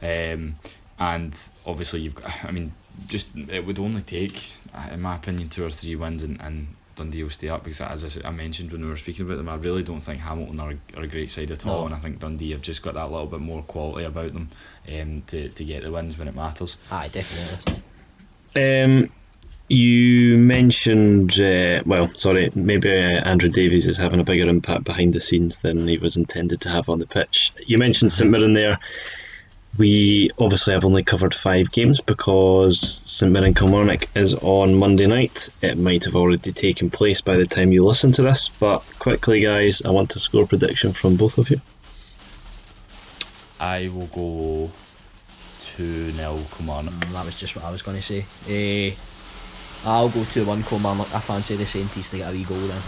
Um, 0.01 0.55
and 0.99 1.36
obviously 1.65 2.01
you've 2.01 2.15
got. 2.15 2.32
I 2.43 2.51
mean, 2.51 2.73
just 3.07 3.36
it 3.36 3.65
would 3.65 3.78
only 3.78 4.01
take, 4.01 4.41
in 4.91 5.01
my 5.01 5.15
opinion, 5.15 5.49
two 5.49 5.65
or 5.65 5.69
three 5.69 5.95
wins, 5.95 6.23
and, 6.23 6.41
and 6.41 6.67
Dundee 6.98 7.24
will 7.24 7.30
stay 7.30 7.50
up 7.50 7.64
because, 7.64 7.82
as 7.82 8.18
I, 8.18 8.28
I, 8.28 8.32
mentioned 8.32 8.72
when 8.72 8.82
we 8.82 8.89
were 8.89 8.98
speaking 8.98 9.26
about 9.26 9.38
them, 9.38 9.48
I 9.48 9.56
really 9.56 9.84
don't 9.84 10.00
think 10.00 10.20
Hamilton 10.20 10.60
are, 10.60 10.74
are 10.95 11.04
a 11.04 11.08
great 11.08 11.30
side 11.30 11.52
at 11.52 11.66
all, 11.66 11.82
no. 11.82 11.86
and 11.86 11.95
I 11.95 12.00
think 12.00 12.20
Dundee 12.20 12.52
have 12.52 12.62
just 12.62 12.82
got 12.82 12.95
that 12.95 13.12
little 13.12 13.28
bit 13.28 13.39
more 13.39 13.62
quality 13.64 14.06
about 14.06 14.34
them 14.34 14.50
um, 14.91 15.24
to, 15.28 15.50
to 15.50 15.64
get 15.64 15.84
the 15.84 15.91
wins 15.91 16.18
when 16.18 16.28
it 16.28 16.36
matters. 16.36 16.78
Aye, 16.91 17.10
definitely. 17.10 17.84
Um, 18.56 19.10
you 19.70 20.38
mentioned, 20.38 21.39
uh, 21.39 21.84
well, 21.86 22.08
sorry, 22.16 22.52
maybe 22.56 22.89
uh, 22.89 23.22
Andrew 23.24 23.50
Davies 23.50 23.88
is 23.88 23.98
having 23.98 24.20
a 24.20 24.24
bigger 24.24 24.48
impact 24.48 24.86
behind 24.86 25.14
the 25.14 25.20
scenes 25.20 25.60
than 25.60 25.88
he 25.88 25.98
was 25.98 26.18
intended 26.18 26.62
to 26.62 26.70
have 26.70 26.89
on 26.89 27.00
the 27.00 27.08
pitch. 27.08 27.52
You 27.66 27.78
mentioned 27.78 28.12
St 28.12 28.30
Mirren 28.30 28.54
there. 28.54 28.80
We 29.78 30.32
obviously 30.39 30.73
have 30.73 30.86
only 30.86 31.03
covered 31.03 31.34
five 31.34 31.71
games 31.71 32.01
because 32.01 33.01
St 33.05 33.32
Mirren 33.32 33.53
Kilmarnock 33.53 34.07
is 34.15 34.34
on 34.34 34.75
Monday 34.75 35.05
night. 35.07 35.49
It 35.61 35.78
might 35.78 36.03
have 36.05 36.15
already 36.15 36.51
taken 36.51 36.89
place 36.89 37.21
by 37.21 37.38
the 37.38 37.45
time 37.45 37.71
you 37.71 37.86
listen 37.86 38.11
to 38.13 38.21
this, 38.21 38.49
but 38.49 38.84
quickly, 38.99 39.41
guys, 39.41 39.82
I 39.84 39.89
want 39.89 40.15
a 40.15 40.19
score 40.19 40.47
prediction 40.47 40.93
from 40.93 41.15
both 41.15 41.38
of 41.38 41.49
you. 41.49 41.61
I 43.59 43.89
will 43.89 44.07
go 44.07 44.71
2 45.78 46.11
0 46.11 46.39
Kilmarnock. 46.55 46.93
Mm, 46.93 47.13
that 47.13 47.25
was 47.25 47.39
just 47.39 47.55
what 47.55 47.65
I 47.65 47.71
was 47.71 47.82
going 47.82 47.97
to 47.97 48.03
say. 48.03 48.25
Eh, 48.47 48.95
I'll 49.86 50.09
go 50.09 50.23
2 50.25 50.45
1 50.45 50.63
Kilmarnock. 50.63 51.13
I 51.13 51.19
fancy 51.19 51.55
the 51.55 51.63
Sainties 51.65 52.09
to 52.11 52.17
get 52.17 52.30
a 52.30 52.32
wee 52.32 52.43
goal 52.43 52.57
then. 52.57 52.82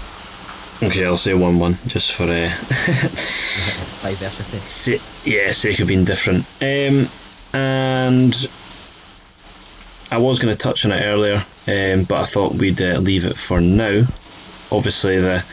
Okay, 0.81 1.03
I'll 1.05 1.17
say 1.17 1.33
1 1.33 1.59
1 1.59 1.77
just 1.87 2.13
for 2.13 2.23
uh, 2.23 2.27
Diversity. 4.01 4.59
sa- 4.65 5.03
yeah, 5.25 5.51
sake 5.51 5.79
of 5.81 5.87
being 5.89 6.05
different. 6.05 6.45
Um, 6.61 7.09
and 7.53 8.49
I 10.09 10.17
was 10.17 10.39
going 10.39 10.53
to 10.53 10.57
touch 10.57 10.85
on 10.85 10.91
it 10.93 11.01
earlier, 11.03 11.45
um, 11.67 12.05
but 12.05 12.21
I 12.21 12.25
thought 12.25 12.53
we'd 12.55 12.81
uh, 12.81 12.99
leave 12.99 13.25
it 13.25 13.37
for 13.37 13.59
now. 13.59 14.03
Obviously, 14.71 15.19
the 15.19 15.43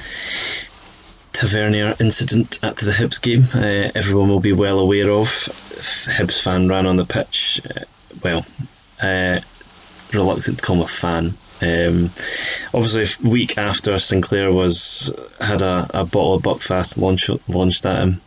Tavernier 1.32 1.96
incident 1.98 2.60
at 2.62 2.76
the 2.76 2.92
Hibs 2.92 3.20
game, 3.20 3.48
uh, 3.52 3.90
everyone 3.96 4.28
will 4.28 4.40
be 4.40 4.52
well 4.52 4.78
aware 4.78 5.10
of. 5.10 5.26
Hibs 5.28 6.40
fan 6.40 6.68
ran 6.68 6.86
on 6.86 6.96
the 6.96 7.04
pitch, 7.04 7.60
uh, 7.68 7.80
well, 8.22 8.46
uh, 9.02 9.40
reluctant 10.12 10.58
to 10.60 10.64
call 10.64 10.76
him 10.76 10.82
a 10.82 10.88
fan. 10.88 11.36
Um, 11.60 12.10
obviously, 12.74 13.28
week 13.28 13.56
after 13.58 13.98
Sinclair 13.98 14.52
was 14.52 15.12
had 15.40 15.62
a, 15.62 15.86
a 15.94 16.04
bottle 16.04 16.34
of 16.34 16.42
Buckfast 16.42 16.98
launch, 16.98 17.30
launched 17.48 17.86
at 17.86 17.98
him 17.98 18.20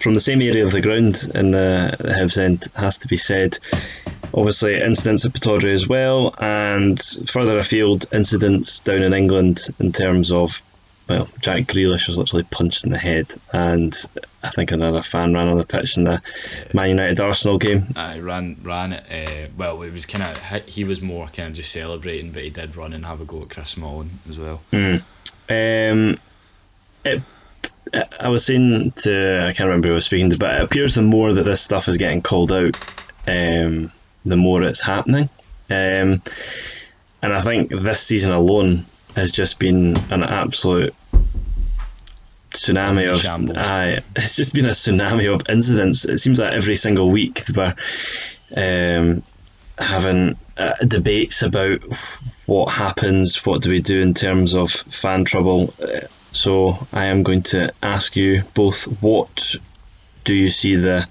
from 0.00 0.14
the 0.14 0.20
same 0.20 0.42
area 0.42 0.64
of 0.64 0.72
the 0.72 0.80
ground 0.80 1.30
in 1.34 1.52
the, 1.52 1.96
the 1.98 2.08
Hibs 2.08 2.38
end 2.38 2.64
has 2.74 2.98
to 2.98 3.08
be 3.08 3.16
said. 3.16 3.58
Obviously, 4.34 4.80
incidents 4.80 5.24
at 5.26 5.32
Pittodrie 5.32 5.72
as 5.72 5.86
well, 5.86 6.34
and 6.38 6.98
further 7.26 7.58
afield, 7.58 8.06
incidents 8.12 8.80
down 8.80 9.02
in 9.02 9.12
England 9.12 9.66
in 9.78 9.92
terms 9.92 10.32
of, 10.32 10.62
well, 11.12 11.28
Jack 11.40 11.64
Grealish 11.64 12.06
was 12.06 12.16
literally 12.16 12.44
punched 12.44 12.84
in 12.84 12.92
the 12.92 12.98
head, 12.98 13.34
and 13.52 13.94
I 14.42 14.48
think 14.48 14.72
another 14.72 15.02
fan 15.02 15.34
ran 15.34 15.48
on 15.48 15.58
the 15.58 15.64
pitch 15.64 15.98
in 15.98 16.04
the 16.04 16.22
Man 16.72 16.88
United 16.88 17.20
Arsenal 17.20 17.58
game. 17.58 17.92
I 17.96 18.18
ran 18.18 18.56
ran 18.62 18.94
it. 18.94 19.04
Uh, 19.10 19.52
well, 19.56 19.82
it 19.82 19.92
was 19.92 20.06
kind 20.06 20.24
of 20.24 20.66
he 20.66 20.84
was 20.84 21.02
more 21.02 21.26
kind 21.26 21.50
of 21.50 21.54
just 21.54 21.70
celebrating, 21.70 22.32
but 22.32 22.44
he 22.44 22.50
did 22.50 22.76
run 22.76 22.94
and 22.94 23.04
have 23.04 23.20
a 23.20 23.26
go 23.26 23.42
at 23.42 23.50
Chris 23.50 23.70
Smalling 23.70 24.18
as 24.26 24.38
well. 24.38 24.62
Um, 24.72 26.18
it, 27.04 27.22
I 28.18 28.28
was 28.28 28.46
saying 28.46 28.92
to 28.92 29.46
I 29.48 29.52
can't 29.52 29.68
remember 29.68 29.88
who 29.88 29.94
I 29.94 29.96
was 29.96 30.06
speaking 30.06 30.30
to, 30.30 30.38
but 30.38 30.54
it 30.54 30.62
appears 30.62 30.94
the 30.94 31.02
more 31.02 31.34
that 31.34 31.44
this 31.44 31.60
stuff 31.60 31.88
is 31.88 31.98
getting 31.98 32.22
called 32.22 32.52
out, 32.52 32.74
um, 33.26 33.92
the 34.24 34.36
more 34.36 34.62
it's 34.62 34.82
happening. 34.82 35.28
Um, 35.68 36.22
and 37.22 37.34
I 37.34 37.42
think 37.42 37.70
this 37.70 38.00
season 38.00 38.32
alone 38.32 38.86
has 39.14 39.30
just 39.30 39.58
been 39.58 39.96
an 40.10 40.22
absolute 40.22 40.94
tsunami 42.52 43.12
of 43.12 43.20
Shambles. 43.20 43.58
aye, 43.58 44.00
it's 44.16 44.36
just 44.36 44.54
been 44.54 44.66
a 44.66 44.70
tsunami 44.70 45.32
of 45.32 45.42
incidents. 45.48 46.04
It 46.04 46.18
seems 46.18 46.38
like 46.38 46.52
every 46.52 46.76
single 46.76 47.10
week 47.10 47.42
we're 47.54 47.74
um, 48.56 49.22
having 49.78 50.36
uh, 50.56 50.74
debates 50.86 51.42
about 51.42 51.80
what 52.46 52.70
happens, 52.70 53.44
what 53.46 53.62
do 53.62 53.70
we 53.70 53.80
do 53.80 54.00
in 54.00 54.14
terms 54.14 54.54
of 54.54 54.70
fan 54.70 55.24
trouble. 55.24 55.72
Uh, 55.82 56.06
so 56.32 56.86
I 56.92 57.06
am 57.06 57.22
going 57.22 57.42
to 57.44 57.72
ask 57.82 58.16
you 58.16 58.42
both 58.54 58.84
what 59.02 59.56
do 60.24 60.34
you 60.34 60.48
see 60.48 60.76
the 60.76 61.06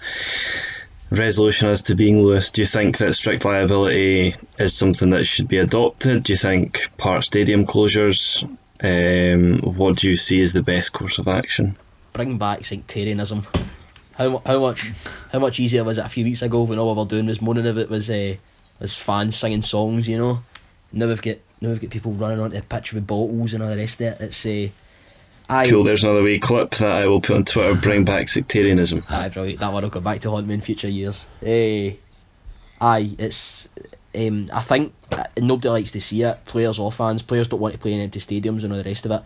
resolution 1.12 1.70
as 1.70 1.84
to 1.84 1.96
being 1.96 2.22
Lewis? 2.22 2.52
Do 2.52 2.62
you 2.62 2.66
think 2.66 2.98
that 2.98 3.14
strict 3.14 3.46
liability 3.46 4.36
is 4.58 4.76
something 4.76 5.10
that 5.12 5.26
should 5.26 5.48
be 5.48 5.58
adopted? 5.58 6.24
Do 6.24 6.34
you 6.34 6.38
think 6.38 6.90
part 6.98 7.24
stadium 7.24 7.66
closures? 7.66 8.48
Um, 8.84 9.60
what 9.60 9.98
do 9.98 10.10
you 10.10 10.16
see 10.16 10.42
as 10.42 10.54
the 10.54 10.64
best 10.64 10.94
course 10.94 11.20
of 11.20 11.28
action? 11.28 11.78
Bring 12.14 12.38
back 12.38 12.66
sectarianism. 12.66 13.44
How, 14.14 14.42
how 14.46 14.60
much 14.60 14.92
how 15.32 15.40
much 15.40 15.60
easier 15.60 15.84
was 15.84 15.98
it 15.98 16.06
a 16.06 16.10
few 16.10 16.24
weeks 16.24 16.42
ago 16.42 16.64
when 16.64 16.80
all 16.80 16.94
we 16.94 17.00
were 17.00 17.08
doing 17.08 17.28
was 17.28 17.42
moaning 17.42 17.68
of 17.68 17.78
it 17.78 17.90
was 17.90 18.10
uh, 18.10 18.36
was 18.80 18.96
fans 18.96 19.36
singing 19.36 19.62
songs, 19.62 20.08
you 20.08 20.18
know? 20.18 20.40
Now 20.92 21.08
we've 21.08 21.22
got 21.22 21.38
now 21.62 21.70
we've 21.70 21.82
got 21.82 21.90
people 21.90 22.12
running 22.14 22.40
onto 22.40 22.58
the 22.58 22.64
pitch 22.64 22.94
with 22.94 23.08
bottles 23.08 23.54
and 23.54 23.64
all 23.64 23.70
the 23.70 23.78
rest 23.78 24.02
of 24.02 24.08
it. 24.08 24.22
It's 24.22 24.46
uh, 24.46 24.68
I 25.52 25.70
Cool, 25.70 25.84
there's 25.84 26.04
another 26.04 26.24
wee 26.24 26.40
clip 26.40 26.72
that 26.76 26.92
I 26.92 27.08
will 27.08 27.20
put 27.20 27.36
on 27.36 27.44
Twitter. 27.46 27.76
Bring 27.76 28.06
back 28.06 28.30
sectarianism. 28.30 29.04
Aye, 29.10 29.30
brilliant. 29.30 29.60
That 29.60 29.74
one 29.74 29.84
will 29.84 29.90
go 29.90 30.00
back 30.00 30.22
to 30.22 30.30
haunt 30.30 30.48
me 30.48 30.54
in 30.54 30.62
future 30.62 30.88
years. 30.88 31.28
Eh, 31.44 31.94
aye, 32.80 33.16
it's. 33.18 33.68
Um, 34.14 34.50
I 34.54 34.62
think 34.62 34.94
uh, 35.12 35.24
nobody 35.38 35.70
likes 35.70 35.92
to 35.92 36.02
see 36.02 36.24
it. 36.24 36.46
Players 36.46 36.80
or 36.80 36.92
fans. 36.92 37.22
Players 37.22 37.48
don't 37.48 37.60
want 37.60 37.74
to 37.74 37.80
play 37.80 37.94
in 37.94 38.02
empty 38.02 38.20
stadiums 38.20 38.64
and 38.64 38.74
all 38.74 38.78
the 38.78 38.84
rest 38.84 39.06
of 39.06 39.12
it. 39.12 39.22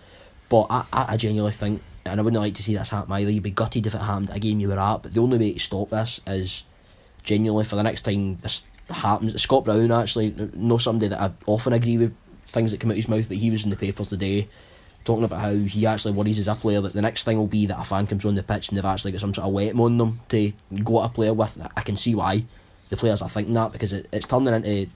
But 0.50 0.68
I, 0.70 0.86
I, 0.94 1.06
I 1.10 1.18
genuinely 1.18 1.54
think, 1.54 1.82
and 2.06 2.20
I 2.20 2.24
wouldn't 2.24 2.42
like 2.42 2.54
to 2.56 2.64
see 2.64 2.76
this 2.76 2.90
happen 2.90 3.12
either. 3.14 3.32
You'd 3.32 3.44
be 3.44 3.52
gutted 3.52 3.88
if 3.88 3.96
it 3.96 4.02
happened 4.02 4.30
at 4.30 4.38
a 4.38 4.40
game 4.40 4.60
you 4.60 4.68
were 4.68 4.80
at. 4.80 5.04
But 5.04 5.14
the 5.14 5.22
only 5.22 5.38
way 5.38 5.54
to 5.54 5.60
stop 5.60 5.90
this 5.90 6.22
is 6.28 6.64
genuinely 7.24 7.66
for 7.66 7.76
the 7.76 7.84
next 7.84 8.02
time 8.02 8.38
this 8.38 8.66
happens. 8.90 9.42
Scott 9.42 9.66
Brown 9.66 9.92
actually, 9.92 10.36
know 10.54 10.78
somebody 10.78 11.10
that 11.10 11.22
I 11.22 11.32
often 11.48 11.74
agree 11.74 11.98
with 11.98 12.16
things 12.48 12.72
that 12.72 12.80
come 12.80 12.92
out 12.92 12.94
of 12.94 12.98
his 12.98 13.08
mouth, 13.08 13.28
but 13.28 13.38
he 13.38 13.50
was 13.50 13.64
in 13.64 13.72
the 13.72 13.76
papers 13.76 14.10
today 14.10 14.48
talking 15.04 15.24
about 15.24 15.40
how 15.40 15.54
he 15.54 15.86
actually 15.86 16.12
worries 16.14 16.40
as 16.40 16.48
a 16.48 16.56
player 16.56 16.82
that 16.82 16.94
the 16.94 17.02
next 17.02 17.24
thing 17.24 17.38
will 17.38 17.48
be 17.48 17.68
that 17.68 17.80
a 17.80 17.84
fan 17.84 18.08
comes 18.08 18.26
on 18.26 18.36
the 18.36 18.44
pitch 18.44 18.70
and 18.70 18.78
they've 18.78 18.86
actually 18.86 19.12
got 19.12 19.22
some 19.22 19.34
sort 19.34 19.48
of 19.48 19.54
weapon 19.54 19.80
on 19.80 19.98
them 19.98 20.20
to 20.30 20.52
go 20.84 21.02
at 21.02 21.12
a 21.12 21.14
player 21.14 21.34
with. 21.34 21.60
I 21.78 21.82
can 21.82 21.96
see 21.96 22.16
why 22.16 22.44
the 22.96 23.00
players 23.00 23.22
are 23.22 23.30
thinking 23.30 23.54
that 23.54 23.72
because 23.72 23.94
it, 23.94 24.08
it's 24.12 24.28
turning 24.28 24.54
into. 24.54 24.90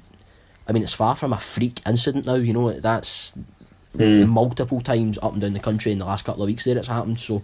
I 0.68 0.72
mean, 0.72 0.84
it's 0.84 0.94
far 0.94 1.16
from 1.16 1.34
a 1.34 1.40
freak 1.40 1.82
incident 1.86 2.26
now. 2.26 2.36
You 2.36 2.54
know, 2.54 2.72
that's 2.72 3.38
multiple 3.94 4.82
times 4.82 5.18
up 5.22 5.34
and 5.34 5.42
down 5.42 5.54
the 5.54 5.60
country 5.60 5.92
in 5.92 5.98
the 5.98 6.06
last 6.06 6.24
couple 6.24 6.44
of 6.44 6.48
weeks 6.48 6.64
there 6.64 6.78
it's 6.78 6.88
happened. 6.88 7.20
So 7.20 7.44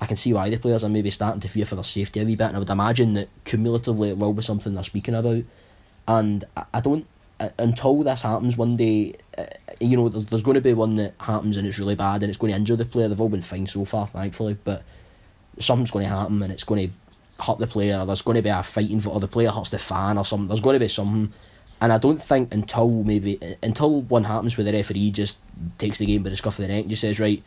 I 0.00 0.06
can 0.06 0.16
see 0.16 0.32
why 0.32 0.48
the 0.50 0.56
players 0.56 0.82
are 0.82 0.88
maybe 0.88 1.10
starting 1.10 1.40
to 1.42 1.48
fear 1.48 1.66
for 1.66 1.74
their 1.74 1.84
safety 1.84 2.20
a 2.20 2.24
wee 2.24 2.36
bit, 2.36 2.48
and 2.48 2.56
I 2.56 2.58
would 2.58 2.70
imagine 2.70 3.14
that 3.14 3.28
cumulatively 3.44 4.10
it 4.10 4.18
will 4.18 4.32
be 4.32 4.42
something 4.42 4.74
they're 4.74 4.84
speaking 4.84 5.14
about. 5.14 5.44
And 6.08 6.44
I, 6.56 6.64
I 6.74 6.80
don't 6.80 7.06
uh, 7.40 7.50
until 7.58 8.02
this 8.02 8.22
happens 8.22 8.56
one 8.56 8.76
day. 8.76 9.16
Uh, 9.36 9.44
you 9.80 9.96
know, 9.96 10.08
there's, 10.08 10.26
there's 10.26 10.42
going 10.44 10.54
to 10.54 10.60
be 10.60 10.72
one 10.72 10.94
that 10.96 11.14
happens 11.18 11.56
and 11.56 11.66
it's 11.66 11.80
really 11.80 11.96
bad 11.96 12.22
and 12.22 12.30
it's 12.30 12.38
going 12.38 12.52
to 12.52 12.56
injure 12.56 12.76
the 12.76 12.84
player. 12.84 13.08
They've 13.08 13.20
all 13.20 13.28
been 13.28 13.42
fine 13.42 13.66
so 13.66 13.84
far, 13.84 14.06
thankfully, 14.06 14.56
but 14.62 14.84
something's 15.58 15.90
going 15.90 16.08
to 16.08 16.14
happen 16.14 16.40
and 16.40 16.52
it's 16.52 16.62
going 16.62 16.88
to 16.88 16.94
hurt 17.40 17.58
the 17.58 17.66
player. 17.66 18.04
There's 18.04 18.22
going 18.22 18.36
to 18.36 18.42
be 18.42 18.48
a 18.48 18.62
fighting 18.62 19.00
for, 19.00 19.10
or 19.10 19.20
the 19.20 19.28
player 19.28 19.50
hurts 19.50 19.70
the 19.70 19.78
fan 19.78 20.18
or 20.18 20.24
something. 20.24 20.48
There's 20.48 20.60
going 20.60 20.78
to 20.78 20.84
be 20.84 20.88
something. 20.88 21.32
And 21.80 21.92
I 21.92 21.98
don't 21.98 22.22
think 22.22 22.54
until 22.54 22.88
maybe 22.88 23.38
until 23.62 24.02
one 24.02 24.24
happens 24.24 24.56
where 24.56 24.64
the 24.64 24.72
referee 24.72 25.10
just 25.10 25.38
takes 25.78 25.98
the 25.98 26.06
game 26.06 26.22
by 26.22 26.30
the 26.30 26.36
scruff 26.36 26.58
of 26.58 26.66
the 26.66 26.72
neck 26.72 26.82
and 26.82 26.90
just 26.90 27.02
says, 27.02 27.20
right, 27.20 27.42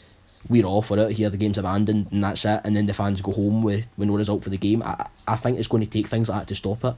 we're 0.50 0.66
off 0.66 0.88
for 0.88 1.00
it 1.00 1.14
here, 1.14 1.30
the 1.30 1.38
game's 1.38 1.58
abandoned 1.58 2.08
and 2.12 2.24
that's 2.24 2.46
it, 2.46 2.62
and 2.64 2.76
then 2.76 2.86
the 2.86 2.94
fans 2.94 3.22
go 3.22 3.32
home 3.32 3.64
with, 3.64 3.88
with 3.98 4.08
no 4.08 4.16
result 4.16 4.44
for 4.44 4.50
the 4.50 4.58
game. 4.58 4.84
I, 4.84 5.08
I 5.28 5.36
think 5.36 5.58
it's 5.58 5.68
going 5.68 5.84
to 5.84 5.90
take 5.90 6.08
things 6.08 6.30
like 6.30 6.42
that 6.42 6.48
to 6.50 6.56
stop 6.56 6.84
it. 6.84 6.96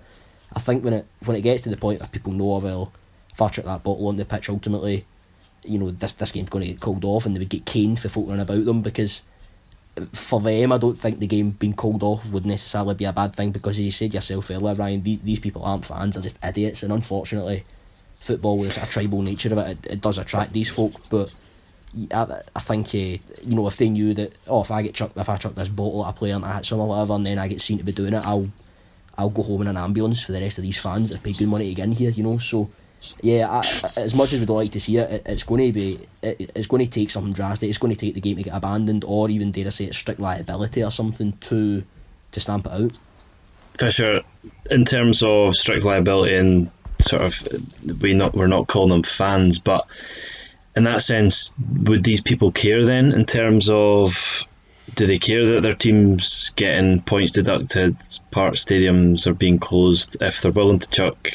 I 0.54 0.60
think 0.60 0.84
when 0.84 0.94
it 0.94 1.06
when 1.26 1.38
it 1.38 1.42
gets 1.42 1.62
to 1.64 1.70
the 1.70 1.78
point 1.78 2.00
where 2.00 2.10
people 2.10 2.34
know, 2.34 2.54
oh, 2.54 2.60
well, 2.60 2.92
if 3.32 3.42
I 3.42 3.48
chuck 3.50 3.66
that 3.66 3.84
bottle 3.84 4.08
on 4.08 4.18
the 4.18 4.26
pitch, 4.26 4.50
ultimately, 4.50 5.06
you 5.64 5.78
know, 5.78 5.92
this 5.92 6.14
this 6.14 6.32
game's 6.32 6.50
going 6.50 6.66
to 6.66 6.72
get 6.72 6.82
called 6.82 7.06
off 7.06 7.26
and 7.26 7.36
they 7.36 7.40
would 7.40 7.50
get 7.50 7.66
caned 7.66 8.00
for 8.00 8.10
folk 8.10 8.30
about 8.30 8.66
them 8.66 8.82
because 8.82 9.22
for 10.14 10.40
them, 10.40 10.72
I 10.72 10.78
don't 10.78 10.98
think 10.98 11.20
the 11.20 11.28
game 11.28 11.52
being 11.52 11.74
called 11.74 12.04
off 12.04 12.26
would 12.30 12.46
necessarily 12.46 12.96
be 12.96 13.06
a 13.06 13.14
bad 13.14 13.36
thing 13.36 13.52
because, 13.52 13.78
as 13.78 13.86
you 13.86 13.92
said 13.92 14.14
yourself 14.14 14.50
earlier, 14.52 14.74
Ryan, 14.74 15.04
the, 15.04 15.20
these 15.24 15.40
people 15.40 15.64
aren't 15.64 15.86
fans, 15.86 16.16
they're 16.16 16.24
just 16.24 16.38
idiots, 16.44 16.84
and 16.84 16.94
unfortunately, 16.94 17.66
football 18.20 18.58
with 18.58 18.82
a 18.82 18.86
tribal 18.88 19.22
nature 19.22 19.52
of 19.52 19.58
it, 19.60 19.78
it, 19.86 19.94
it 19.94 20.02
does 20.02 20.18
attract 20.18 20.54
these 20.54 20.70
folk. 20.70 20.94
But 21.10 21.34
I, 22.12 22.42
I 22.56 22.60
think, 22.60 22.88
uh, 22.88 22.98
you 22.98 23.56
know, 23.56 23.68
if 23.68 23.78
they 23.78 23.90
knew 23.90 24.14
that, 24.14 24.34
oh, 24.48 24.62
if 24.62 24.72
I 24.72 24.82
get 24.82 24.94
chucked, 24.94 25.18
if 25.18 25.30
I 25.30 25.38
chuck 25.38 25.56
this 25.56 25.70
bottle 25.70 26.06
at 26.06 26.12
a 26.12 26.14
player 26.14 26.36
and 26.36 26.46
I 26.46 26.56
hit 26.56 26.66
some 26.66 26.80
or 26.80 26.88
whatever, 26.88 27.14
and 27.14 27.26
then 27.26 27.40
I 27.40 27.48
get 27.48 27.62
seen 27.62 27.78
to 27.80 27.84
be 27.84 27.92
doing 27.92 28.14
it, 28.14 28.26
I'll 28.26 28.50
I'll 29.18 29.30
go 29.30 29.44
home 29.44 29.64
in 29.64 29.68
an 29.68 29.78
ambulance 29.78 30.24
for 30.24 30.32
the 30.32 30.40
rest 30.40 30.58
of 30.60 30.64
these 30.64 30.80
fans 30.80 31.10
that 31.10 31.16
have 31.16 31.24
paid 31.24 31.38
good 31.38 31.50
money 31.50 31.68
to 31.68 31.74
get 31.74 31.84
in 31.84 31.92
here, 31.92 32.12
you 32.12 32.24
know. 32.24 32.38
So, 32.38 32.70
yeah, 33.22 33.50
I, 33.50 33.92
as 34.00 34.14
much 34.14 34.34
as 34.34 34.40
we'd 34.40 34.50
like 34.50 34.72
to 34.72 34.80
see 34.80 34.98
it, 34.98 35.10
it 35.12 35.24
it's 35.26 35.44
going 35.44 35.68
to 35.68 35.74
be, 35.74 36.00
it, 36.22 36.52
it's 36.56 36.68
going 36.68 36.86
to 36.86 36.92
take 36.92 37.10
something 37.10 37.34
drastic. 37.34 37.70
It's 37.70 37.78
going 37.78 37.94
to 37.94 38.00
take 38.00 38.14
the 38.14 38.22
game 38.22 38.38
to 38.38 38.44
get 38.44 38.56
abandoned, 38.56 39.04
or 39.06 39.30
even 39.30 39.52
dare 39.52 39.68
I 39.68 39.70
say, 39.70 39.86
it's 39.86 39.98
strict 39.98 40.20
liability 40.20 40.84
or 40.84 40.92
something 40.92 41.34
to 41.34 41.84
to 42.32 42.40
stamp 42.40 42.66
it 42.66 42.72
out. 42.72 43.00
Fisher, 43.80 44.22
in 44.70 44.86
terms 44.86 45.24
of 45.24 45.56
strict 45.56 45.86
liability 45.86 46.36
and 46.36 46.72
sort 47.00 47.22
of, 47.22 48.02
we 48.02 48.14
not 48.14 48.36
we're 48.36 48.48
not 48.48 48.68
calling 48.68 48.90
them 48.90 49.04
fans, 49.04 49.60
but 49.60 49.86
in 50.76 50.84
that 50.84 51.02
sense, 51.02 51.54
would 51.84 52.04
these 52.04 52.22
people 52.22 52.52
care 52.52 52.86
then? 52.86 53.12
In 53.12 53.26
terms 53.26 53.70
of, 53.70 54.44
do 54.96 55.06
they 55.06 55.18
care 55.18 55.54
that 55.54 55.62
their 55.62 55.76
team's 55.76 56.52
getting 56.56 57.02
points 57.02 57.32
deducted, 57.32 57.98
part 58.32 58.56
stadiums 58.56 59.28
are 59.28 59.34
being 59.34 59.60
closed? 59.60 60.18
If 60.22 60.42
they're 60.42 60.52
willing 60.52 60.80
to 60.80 60.90
chuck 60.90 61.32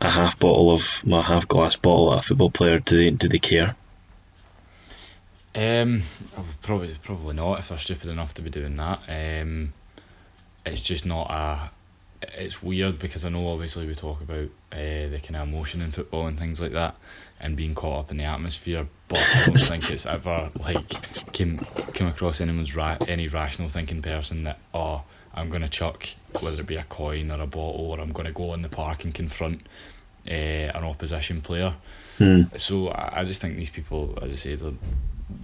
a 0.00 0.10
half 0.10 0.38
bottle 0.38 0.72
of, 0.72 1.02
a 1.10 1.22
half 1.22 1.48
glass 1.48 1.76
bottle 1.76 2.12
at 2.12 2.20
a 2.20 2.22
football 2.22 2.50
player, 2.50 2.78
do 2.78 2.96
they 2.96 3.10
do 3.10 3.28
they 3.28 3.38
care? 3.38 3.76
Um, 5.54 6.02
probably 6.62 6.94
probably 7.02 7.34
not 7.34 7.60
if 7.60 7.68
they're 7.68 7.78
stupid 7.78 8.10
enough 8.10 8.34
to 8.34 8.42
be 8.42 8.50
doing 8.50 8.76
that. 8.76 9.00
Um, 9.08 9.72
it's 10.66 10.80
just 10.80 11.06
not 11.06 11.30
a 11.30 11.70
it's 12.36 12.62
weird 12.62 12.98
because 12.98 13.24
I 13.24 13.28
know 13.28 13.48
obviously 13.48 13.86
we 13.86 13.94
talk 13.94 14.20
about 14.20 14.48
uh, 14.72 15.08
the 15.08 15.20
kind 15.22 15.36
of 15.36 15.48
emotion 15.48 15.82
in 15.82 15.90
football 15.90 16.26
and 16.26 16.38
things 16.38 16.60
like 16.60 16.72
that, 16.72 16.96
and 17.40 17.56
being 17.56 17.74
caught 17.74 18.00
up 18.00 18.10
in 18.10 18.16
the 18.16 18.24
atmosphere. 18.24 18.86
But 19.08 19.18
I 19.18 19.46
don't 19.46 19.58
think 19.60 19.90
it's 19.90 20.06
ever 20.06 20.50
like 20.58 21.32
came 21.32 21.60
came 21.92 22.08
across 22.08 22.40
anyone's 22.40 22.74
ra- 22.74 22.98
any 23.06 23.28
rational 23.28 23.68
thinking 23.68 24.02
person 24.02 24.44
that 24.44 24.58
oh 24.72 25.02
I'm 25.34 25.50
gonna 25.50 25.68
chuck 25.68 26.08
whether 26.40 26.60
it 26.60 26.66
be 26.66 26.76
a 26.76 26.84
coin 26.84 27.30
or 27.30 27.40
a 27.40 27.46
bottle 27.46 27.90
or 27.90 28.00
I'm 28.00 28.12
gonna 28.12 28.32
go 28.32 28.54
in 28.54 28.62
the 28.62 28.68
park 28.68 29.04
and 29.04 29.14
confront 29.14 29.62
uh, 30.26 30.30
an 30.30 30.84
opposition 30.84 31.40
player. 31.40 31.74
Hmm. 32.18 32.42
So 32.56 32.88
I, 32.88 33.20
I 33.20 33.24
just 33.24 33.40
think 33.40 33.56
these 33.56 33.70
people, 33.70 34.18
as 34.22 34.32
I 34.32 34.36
say, 34.36 34.54
they're 34.54 34.72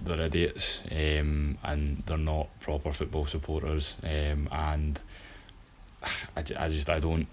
they're 0.03 0.21
idiots 0.21 0.81
um, 0.91 1.57
and 1.63 2.03
they're 2.05 2.17
not 2.17 2.47
proper 2.59 2.91
football 2.91 3.25
supporters 3.25 3.95
um, 4.03 4.47
and 4.51 4.99
I, 6.03 6.43
I 6.57 6.69
just 6.69 6.89
I 6.89 6.99
don't 6.99 7.27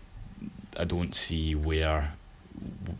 I 0.77 0.85
don't 0.85 1.15
see 1.15 1.55
where 1.55 2.13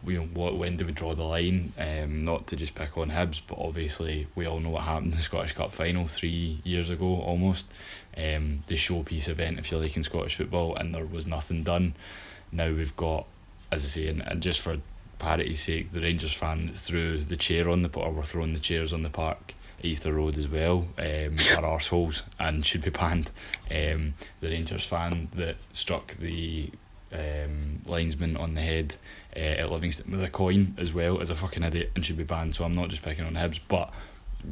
you 0.07 0.19
know 0.19 0.29
what 0.35 0.57
when 0.57 0.77
do 0.77 0.85
we 0.85 0.93
draw 0.93 1.15
the 1.15 1.25
line 1.25 1.73
um, 1.79 2.25
not 2.25 2.47
to 2.49 2.57
just 2.57 2.75
pick 2.75 2.97
on 2.97 3.11
Hibs 3.11 3.41
but 3.47 3.59
obviously 3.59 4.27
we 4.35 4.47
all 4.47 4.61
know 4.61 4.71
what 4.71 4.85
happened 4.85 5.13
in 5.13 5.19
the 5.19 5.23
Scottish 5.23 5.53
Cup 5.53 5.73
final 5.73 6.07
three 6.07 6.61
years 6.65 6.91
ago 6.91 7.21
almost 7.21 7.67
um, 8.19 8.63
the 8.67 8.75
showpiece 8.75 9.29
event 9.29 9.59
if 9.59 9.71
you 9.71 9.79
like 9.79 9.97
in 9.97 10.05
Scottish 10.05 10.37
football 10.37 10.77
and 10.77 10.95
there 10.95 11.07
was 11.07 11.27
nothing 11.27 11.63
done 11.63 11.95
now 12.53 12.71
we've 12.71 12.97
got 12.97 13.27
as 13.71 13.85
I 13.85 13.89
say 13.89 14.09
and, 14.09 14.23
and 14.23 14.43
just 14.43 14.61
for 14.61 14.77
parity's 15.19 15.63
sake 15.63 15.91
the 15.91 16.01
Rangers 16.01 16.33
fan 16.33 16.67
that 16.67 16.79
threw 16.79 17.25
the 17.25 17.37
chair 17.37 17.69
on 17.69 17.83
the 17.83 17.91
or 17.99 18.13
were 18.13 18.23
throwing 18.23 18.55
the 18.55 18.61
chairs 18.61 18.93
on 18.93 19.03
the 19.03 19.11
park 19.11 19.55
Easter 19.83 20.13
Road 20.13 20.37
as 20.37 20.49
well 20.49 20.87
um, 20.99 21.05
are 21.57 21.79
arseholes 21.79 22.23
and 22.39 22.65
should 22.65 22.83
be 22.83 22.91
banned. 22.91 23.31
Um, 23.71 24.15
the 24.41 24.49
Rangers 24.49 24.85
fan 24.85 25.29
that 25.35 25.57
struck 25.73 26.17
the 26.17 26.71
um, 27.13 27.81
linesman 27.87 28.37
on 28.37 28.55
the 28.55 28.61
head 28.61 28.97
uh, 29.37 29.39
at 29.39 29.71
Livingston 29.71 30.11
with 30.11 30.23
a 30.23 30.29
coin 30.29 30.75
as 30.79 30.93
well 30.93 31.21
as 31.21 31.31
a 31.31 31.37
fucking 31.37 31.63
idiot 31.63 31.93
and 31.95 32.05
should 32.05 32.17
be 32.17 32.25
banned. 32.25 32.55
So 32.55 32.65
I'm 32.65 32.75
not 32.75 32.89
just 32.89 33.03
picking 33.03 33.25
on 33.25 33.35
Hibs, 33.35 33.61
but 33.69 33.93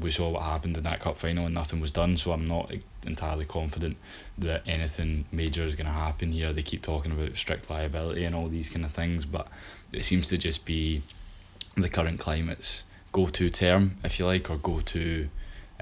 we 0.01 0.11
saw 0.11 0.29
what 0.31 0.43
happened 0.43 0.77
in 0.77 0.83
that 0.85 1.01
cup 1.01 1.17
final 1.17 1.47
and 1.47 1.55
nothing 1.55 1.81
was 1.81 1.91
done. 1.91 2.17
So 2.17 2.33
I'm 2.33 2.47
not 2.47 2.73
entirely 3.07 3.45
confident 3.45 3.97
that 4.39 4.63
anything 4.67 5.25
major 5.33 5.63
is 5.65 5.75
going 5.77 5.87
to 5.87 5.93
happen 5.93 6.33
here. 6.33 6.53
They 6.53 6.63
keep 6.63 6.83
talking 6.83 7.13
about 7.13 7.37
strict 7.37 7.71
liability 7.71 8.25
and 8.25 8.35
all 8.35 8.49
these 8.49 8.69
kind 8.69 8.85
of 8.85 8.93
things, 8.93 9.25
but 9.25 9.47
it 9.93 10.05
seems 10.05 10.29
to 10.29 10.39
just 10.39 10.65
be 10.67 11.03
the 11.77 11.89
current 11.89 12.19
climate's 12.19 12.85
go 13.13 13.27
to 13.29 13.49
term, 13.49 13.97
if 14.05 14.19
you 14.19 14.27
like, 14.27 14.51
or 14.51 14.57
go 14.59 14.81
to 14.81 15.29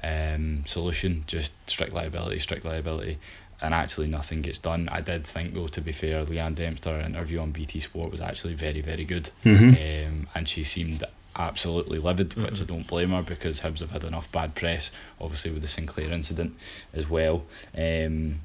um, 0.03 0.63
solution, 0.67 1.23
just 1.27 1.51
strict 1.67 1.93
liability, 1.93 2.39
strict 2.39 2.63
liability, 2.65 3.17
and 3.61 3.73
actually 3.73 4.07
nothing 4.07 4.41
gets 4.41 4.59
done. 4.59 4.87
I 4.89 5.01
did 5.01 5.25
think, 5.25 5.53
though, 5.53 5.67
to 5.67 5.81
be 5.81 5.91
fair, 5.91 6.23
Leanne 6.25 6.55
Dempster 6.55 6.99
interview 6.99 7.39
on 7.39 7.51
BT 7.51 7.79
Sport 7.79 8.11
was 8.11 8.21
actually 8.21 8.53
very, 8.53 8.81
very 8.81 9.05
good, 9.05 9.29
Mhm. 9.43 10.07
um, 10.07 10.27
and 10.35 10.47
she 10.47 10.63
seemed 10.63 11.03
absolutely 11.35 11.99
livid, 11.99 12.33
which 12.35 12.61
I 12.61 12.63
don't 12.63 12.87
blame 12.87 13.09
her 13.09 13.21
because 13.21 13.61
Hibs 13.61 13.79
have 13.79 13.91
had 13.91 14.03
enough 14.03 14.31
bad 14.31 14.55
press, 14.55 14.91
obviously 15.19 15.51
with 15.51 15.61
the 15.61 15.67
Sinclair 15.67 16.11
incident 16.11 16.55
as 16.93 17.09
well, 17.09 17.43
um, 17.77 18.39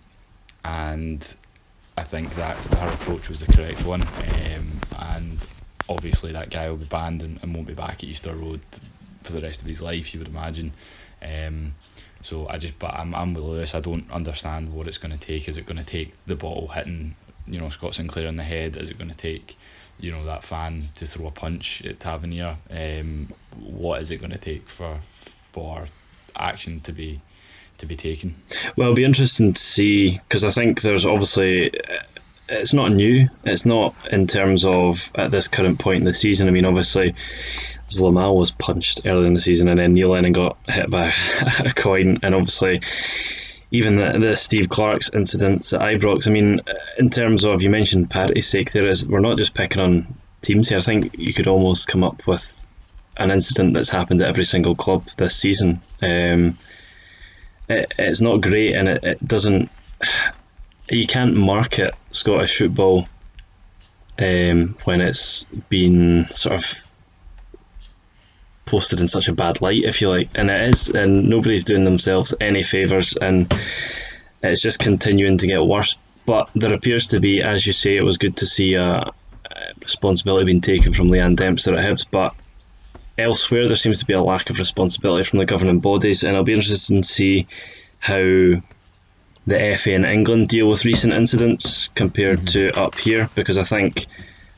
and 0.64 1.34
I 1.97 2.05
think 2.05 2.34
that 2.36 2.57
her 2.66 2.88
approach 2.88 3.28
was 3.28 3.41
the 3.41 3.53
correct 3.53 3.84
one, 3.84 4.03
um, 4.03 4.72
and 4.99 5.38
obviously 5.88 6.32
that 6.32 6.51
guy 6.51 6.68
will 6.70 6.76
be 6.76 6.84
banned 6.84 7.22
and, 7.22 7.38
and 7.43 7.55
won't 7.55 7.66
be 7.66 7.74
back 7.74 8.03
at 8.03 8.05
Easter 8.05 8.34
Road 8.34 8.61
for 9.22 9.32
the 9.32 9.41
rest 9.41 9.61
of 9.61 9.66
his 9.66 9.82
life, 9.82 10.14
you 10.14 10.20
would 10.20 10.28
imagine. 10.28 10.72
Um, 11.22 11.74
so 12.22 12.49
I 12.49 12.59
just, 12.59 12.78
but 12.78 12.95
I'm, 12.95 13.14
I'm 13.14 13.34
with 13.34 13.45
Lewis. 13.45 13.74
I 13.74 13.80
don't 13.80 14.11
understand 14.11 14.72
what 14.72 14.86
it's 14.88 14.99
going 14.99 15.16
to 15.16 15.24
take. 15.24 15.49
Is 15.49 15.57
it 15.57 15.66
going 15.66 15.78
to 15.78 15.84
take 15.84 16.12
the 16.26 16.36
bottle 16.36 16.68
hitting, 16.68 17.14
you 17.47 17.59
know, 17.61 17.68
Scott 17.68 17.95
Sinclair 17.95 18.26
in 18.26 18.36
the 18.36 18.45
head? 18.45 18.76
Is 18.76 18.91
it 18.91 18.99
going 18.99 19.11
to 19.11 19.16
take, 19.16 19.57
you 20.03 20.11
know, 20.11 20.24
that 20.26 20.44
fan 20.44 20.88
to 20.96 21.07
throw 21.07 21.26
a 21.26 21.30
punch 21.30 21.82
at 21.84 22.01
Tavernier? 22.01 22.57
Um, 22.70 23.32
what 23.59 24.03
is 24.03 24.11
it 24.11 24.18
going 24.18 24.32
to 24.32 24.38
take 24.38 24.68
for 24.68 24.98
for 25.53 25.86
action 26.36 26.80
to 26.82 26.92
be 26.92 27.20
to 27.78 27.86
be 27.86 27.96
taken? 27.96 28.34
Well, 28.76 28.88
it'll 28.88 28.96
be 28.96 29.05
interesting 29.05 29.53
to 29.53 29.61
see 29.61 30.18
because 30.18 30.44
I 30.44 30.51
think 30.51 30.82
there's 30.82 31.07
obviously 31.07 31.72
it's 32.48 32.74
not 32.74 32.92
new. 32.92 33.28
It's 33.44 33.64
not 33.64 33.94
in 34.11 34.26
terms 34.26 34.64
of 34.64 35.11
at 35.14 35.30
this 35.30 35.48
current 35.48 35.78
point 35.78 35.98
in 35.98 36.05
the 36.05 36.14
season. 36.14 36.48
I 36.48 36.51
mean, 36.51 36.64
obviously, 36.64 37.14
Zlamal 37.88 38.36
was 38.36 38.51
punched 38.51 39.03
early 39.07 39.26
in 39.26 39.34
the 39.34 39.40
season, 39.40 39.68
and 39.68 39.78
then 39.78 39.94
Neil 39.94 40.09
Lennon 40.09 40.32
got 40.32 40.59
hit 40.68 40.90
by 40.90 41.12
a 41.61 41.72
coin, 41.72 42.18
and 42.22 42.34
obviously. 42.34 42.80
Even 43.72 43.96
the, 43.96 44.18
the 44.18 44.36
Steve 44.36 44.68
Clarke's 44.68 45.10
incidents 45.14 45.72
at 45.72 45.80
Ibrox. 45.80 46.26
I 46.26 46.30
mean, 46.30 46.60
in 46.98 47.08
terms 47.08 47.44
of 47.44 47.62
you 47.62 47.70
mentioned 47.70 48.10
parity's 48.10 48.48
sake, 48.48 48.72
there 48.72 48.86
is 48.86 49.06
we're 49.06 49.20
not 49.20 49.38
just 49.38 49.54
picking 49.54 49.80
on 49.80 50.14
teams 50.42 50.68
here. 50.68 50.78
I 50.78 50.82
think 50.82 51.14
you 51.16 51.32
could 51.32 51.46
almost 51.46 51.86
come 51.86 52.02
up 52.02 52.26
with 52.26 52.66
an 53.16 53.30
incident 53.30 53.74
that's 53.74 53.90
happened 53.90 54.20
at 54.22 54.28
every 54.28 54.44
single 54.44 54.74
club 54.74 55.06
this 55.16 55.36
season. 55.36 55.80
Um, 56.02 56.58
it, 57.68 57.92
it's 57.98 58.20
not 58.20 58.40
great, 58.40 58.74
and 58.74 58.88
it, 58.88 59.04
it 59.04 59.26
doesn't. 59.26 59.70
You 60.92 61.06
can't 61.06 61.36
market 61.36 61.94
Scottish 62.10 62.58
football 62.58 63.06
um, 64.18 64.76
when 64.82 65.00
it's 65.00 65.44
been 65.68 66.26
sort 66.30 66.56
of 66.56 66.84
posted 68.70 69.00
in 69.00 69.08
such 69.08 69.26
a 69.28 69.32
bad 69.32 69.60
light, 69.60 69.82
if 69.84 70.00
you 70.00 70.08
like, 70.08 70.28
and 70.36 70.48
it 70.48 70.70
is, 70.70 70.88
and 70.90 71.28
nobody's 71.28 71.64
doing 71.64 71.82
themselves 71.82 72.32
any 72.40 72.62
favours, 72.62 73.16
and 73.16 73.52
it's 74.42 74.62
just 74.62 74.78
continuing 74.78 75.36
to 75.38 75.46
get 75.48 75.66
worse. 75.66 75.96
But 76.24 76.48
there 76.54 76.72
appears 76.72 77.08
to 77.08 77.18
be, 77.18 77.42
as 77.42 77.66
you 77.66 77.72
say, 77.72 77.96
it 77.96 78.04
was 78.04 78.16
good 78.16 78.36
to 78.36 78.46
see 78.46 78.74
a, 78.74 78.84
a 78.86 79.12
responsibility 79.82 80.44
being 80.44 80.60
taken 80.60 80.92
from 80.92 81.08
Leanne 81.08 81.34
Dempster 81.34 81.74
at 81.74 81.84
Hibs, 81.84 82.06
but 82.08 82.34
elsewhere 83.18 83.66
there 83.66 83.76
seems 83.76 83.98
to 83.98 84.06
be 84.06 84.12
a 84.12 84.22
lack 84.22 84.48
of 84.48 84.58
responsibility 84.58 85.24
from 85.24 85.40
the 85.40 85.46
governing 85.46 85.80
bodies, 85.80 86.22
and 86.22 86.36
I'll 86.36 86.44
be 86.44 86.54
interested 86.54 87.02
to 87.02 87.02
see 87.02 87.48
how 87.98 88.16
the 89.46 89.76
FA 89.78 89.92
in 89.92 90.04
England 90.04 90.48
deal 90.48 90.68
with 90.68 90.84
recent 90.84 91.12
incidents 91.12 91.88
compared 91.88 92.40
mm-hmm. 92.40 92.72
to 92.72 92.80
up 92.80 92.94
here, 92.94 93.28
because 93.34 93.58
I 93.58 93.64
think 93.64 94.06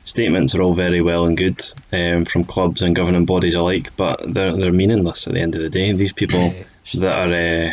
statements 0.05 0.55
are 0.55 0.63
all 0.63 0.75
very 0.75 1.01
well 1.01 1.25
and 1.27 1.37
good 1.37 1.65
um, 1.93 2.25
from 2.25 2.45
clubs 2.45 2.83
and 2.83 2.95
governing 2.97 3.25
bodies 3.25 3.55
alike, 3.55 3.91
but 3.97 4.21
they're 4.33 4.57
they're 4.57 4.73
meaningless 4.73 5.27
at 5.27 5.35
the 5.35 5.41
end 5.41 5.55
of 5.55 5.63
the 5.63 5.71
day. 5.71 5.93
These 5.93 6.13
people 6.13 6.55
that 6.95 7.13
are 7.29 7.33
uh, 7.69 7.73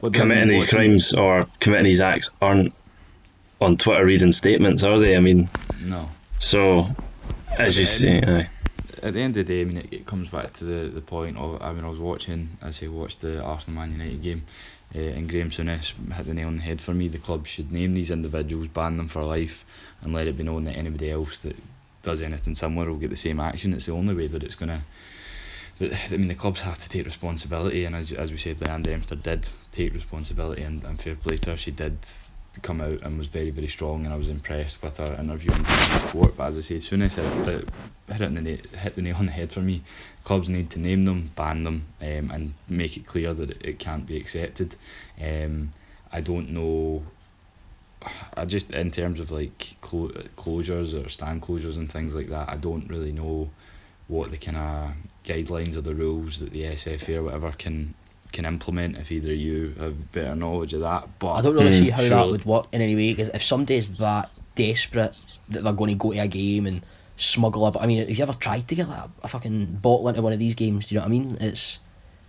Well, 0.00 0.12
committing 0.12 0.48
these 0.48 0.66
crimes 0.66 1.14
or 1.14 1.46
committing 1.60 1.84
these 1.84 2.00
acts 2.00 2.30
aren't 2.40 2.72
on 3.60 3.76
Twitter 3.76 4.04
reading 4.04 4.32
statements, 4.32 4.82
are 4.82 4.98
they? 4.98 5.16
I 5.16 5.20
mean, 5.20 5.48
No. 5.84 6.08
so 6.38 6.88
as 7.58 7.78
you 7.78 7.84
say, 7.84 8.22
aye. 8.22 8.48
at 9.02 9.12
the 9.14 9.20
end 9.20 9.36
of 9.36 9.46
the 9.46 9.52
day, 9.54 9.60
I 9.60 9.64
mean, 9.64 9.76
it, 9.78 9.92
it 9.92 10.06
comes 10.06 10.28
back 10.28 10.54
to 10.54 10.64
the, 10.64 10.88
the 10.88 11.00
point 11.02 11.36
of, 11.36 11.60
I 11.60 11.72
mean, 11.72 11.84
I 11.84 11.88
was 11.90 11.98
watching, 11.98 12.48
as 12.62 12.82
I 12.82 12.88
watched 12.88 13.20
the 13.20 13.42
Arsenal 13.42 13.80
Man 13.80 13.92
United 13.92 14.22
game, 14.22 14.44
uh, 14.94 14.98
and 14.98 15.28
Graham 15.28 15.50
Souness 15.50 15.92
hit 16.12 16.26
the 16.26 16.34
nail 16.34 16.48
on 16.48 16.56
the 16.56 16.62
head 16.62 16.80
for 16.80 16.92
me. 16.92 17.08
The 17.08 17.18
club 17.18 17.46
should 17.46 17.70
name 17.70 17.94
these 17.94 18.10
individuals, 18.10 18.68
ban 18.68 18.96
them 18.96 19.08
for 19.08 19.22
life, 19.22 19.64
and 20.02 20.12
let 20.12 20.26
it 20.26 20.36
be 20.36 20.44
known 20.44 20.64
that 20.64 20.76
anybody 20.76 21.10
else 21.10 21.38
that 21.38 21.56
does 22.02 22.20
anything 22.20 22.54
similar 22.54 22.90
will 22.90 22.98
get 22.98 23.10
the 23.10 23.16
same 23.16 23.40
action. 23.40 23.72
It's 23.72 23.86
the 23.86 23.92
only 23.92 24.14
way 24.14 24.26
that 24.26 24.42
it's 24.42 24.54
going 24.54 24.70
to. 24.70 24.82
I 25.82 26.16
mean, 26.16 26.28
the 26.28 26.34
clubs 26.34 26.60
have 26.60 26.78
to 26.82 26.88
take 26.88 27.06
responsibility, 27.06 27.84
and 27.84 27.96
as, 27.96 28.12
as 28.12 28.30
we 28.30 28.36
said, 28.36 28.58
Leanne 28.58 28.82
Dempster 28.82 29.16
did 29.16 29.48
take 29.72 29.94
responsibility, 29.94 30.62
and, 30.62 30.84
and 30.84 31.00
fair 31.00 31.14
play 31.14 31.38
to 31.38 31.52
her, 31.52 31.56
she 31.56 31.70
did 31.70 31.96
come 32.62 32.80
out 32.80 33.00
and 33.02 33.16
was 33.16 33.28
very, 33.28 33.50
very 33.50 33.68
strong, 33.68 34.04
and 34.04 34.12
I 34.12 34.16
was 34.16 34.28
impressed 34.28 34.82
with 34.82 34.96
her 34.98 35.14
interview 35.14 35.52
on 35.52 35.64
BBC 35.64 36.08
Sport. 36.08 36.36
But 36.36 36.48
as 36.48 36.58
I 36.58 36.60
say, 36.60 36.74
it 36.76 36.84
hit 36.84 36.98
hit, 37.06 38.74
hit 38.74 38.94
the 38.96 39.02
nail 39.02 39.16
on 39.16 39.26
the 39.26 39.32
head 39.32 39.52
for 39.52 39.60
me, 39.60 39.82
clubs 40.24 40.48
need 40.48 40.70
to 40.70 40.78
name 40.78 41.04
them, 41.04 41.30
ban 41.36 41.64
them, 41.64 41.86
um, 42.00 42.30
and 42.30 42.54
make 42.68 42.96
it 42.96 43.06
clear 43.06 43.34
that 43.34 43.50
it, 43.50 43.58
it 43.60 43.78
can't 43.78 44.06
be 44.06 44.16
accepted. 44.16 44.76
Um, 45.20 45.72
I 46.12 46.20
don't 46.20 46.50
know. 46.50 47.02
I 48.34 48.44
just 48.46 48.70
in 48.70 48.90
terms 48.90 49.20
of 49.20 49.30
like 49.30 49.76
clo- 49.80 50.12
closures 50.36 50.94
or 50.94 51.08
stand 51.08 51.42
closures 51.42 51.76
and 51.76 51.90
things 51.90 52.14
like 52.14 52.30
that, 52.30 52.48
I 52.48 52.56
don't 52.56 52.88
really 52.88 53.12
know 53.12 53.50
what 54.08 54.30
the 54.30 54.38
kind 54.38 54.56
of 54.56 54.92
guidelines 55.24 55.76
or 55.76 55.82
the 55.82 55.94
rules 55.94 56.40
that 56.40 56.50
the 56.50 56.62
SFA 56.62 57.16
or 57.16 57.22
whatever 57.24 57.52
can 57.52 57.94
can 58.32 58.44
implement. 58.44 58.96
If 58.96 59.12
either 59.12 59.32
you 59.32 59.74
have 59.78 60.12
better 60.12 60.34
knowledge 60.34 60.72
of 60.74 60.80
that, 60.80 61.08
but 61.18 61.34
I 61.34 61.42
don't 61.42 61.54
really 61.54 61.72
see 61.72 61.90
how 61.90 62.02
that 62.02 62.26
would 62.26 62.44
work 62.44 62.66
in 62.72 62.80
any 62.80 62.96
way 62.96 63.12
because 63.12 63.28
if 63.28 63.42
somebody's 63.42 63.96
that 63.98 64.30
desperate 64.54 65.14
that 65.48 65.62
they're 65.62 65.72
going 65.72 65.90
to 65.90 65.94
go 65.94 66.12
to 66.12 66.18
a 66.18 66.28
game 66.28 66.66
and 66.66 66.82
smuggle 67.20 67.64
up, 67.64 67.80
I 67.80 67.86
mean, 67.86 67.98
have 67.98 68.10
you 68.10 68.22
ever 68.22 68.32
tried 68.32 68.66
to 68.68 68.74
get 68.74 68.88
like, 68.88 69.08
a, 69.22 69.28
fucking 69.28 69.78
bottle 69.82 70.08
into 70.08 70.22
one 70.22 70.32
of 70.32 70.38
these 70.38 70.54
games? 70.54 70.86
Do 70.86 70.94
you 70.94 71.00
know 71.00 71.06
what 71.06 71.08
I 71.08 71.10
mean? 71.10 71.38
It's, 71.40 71.80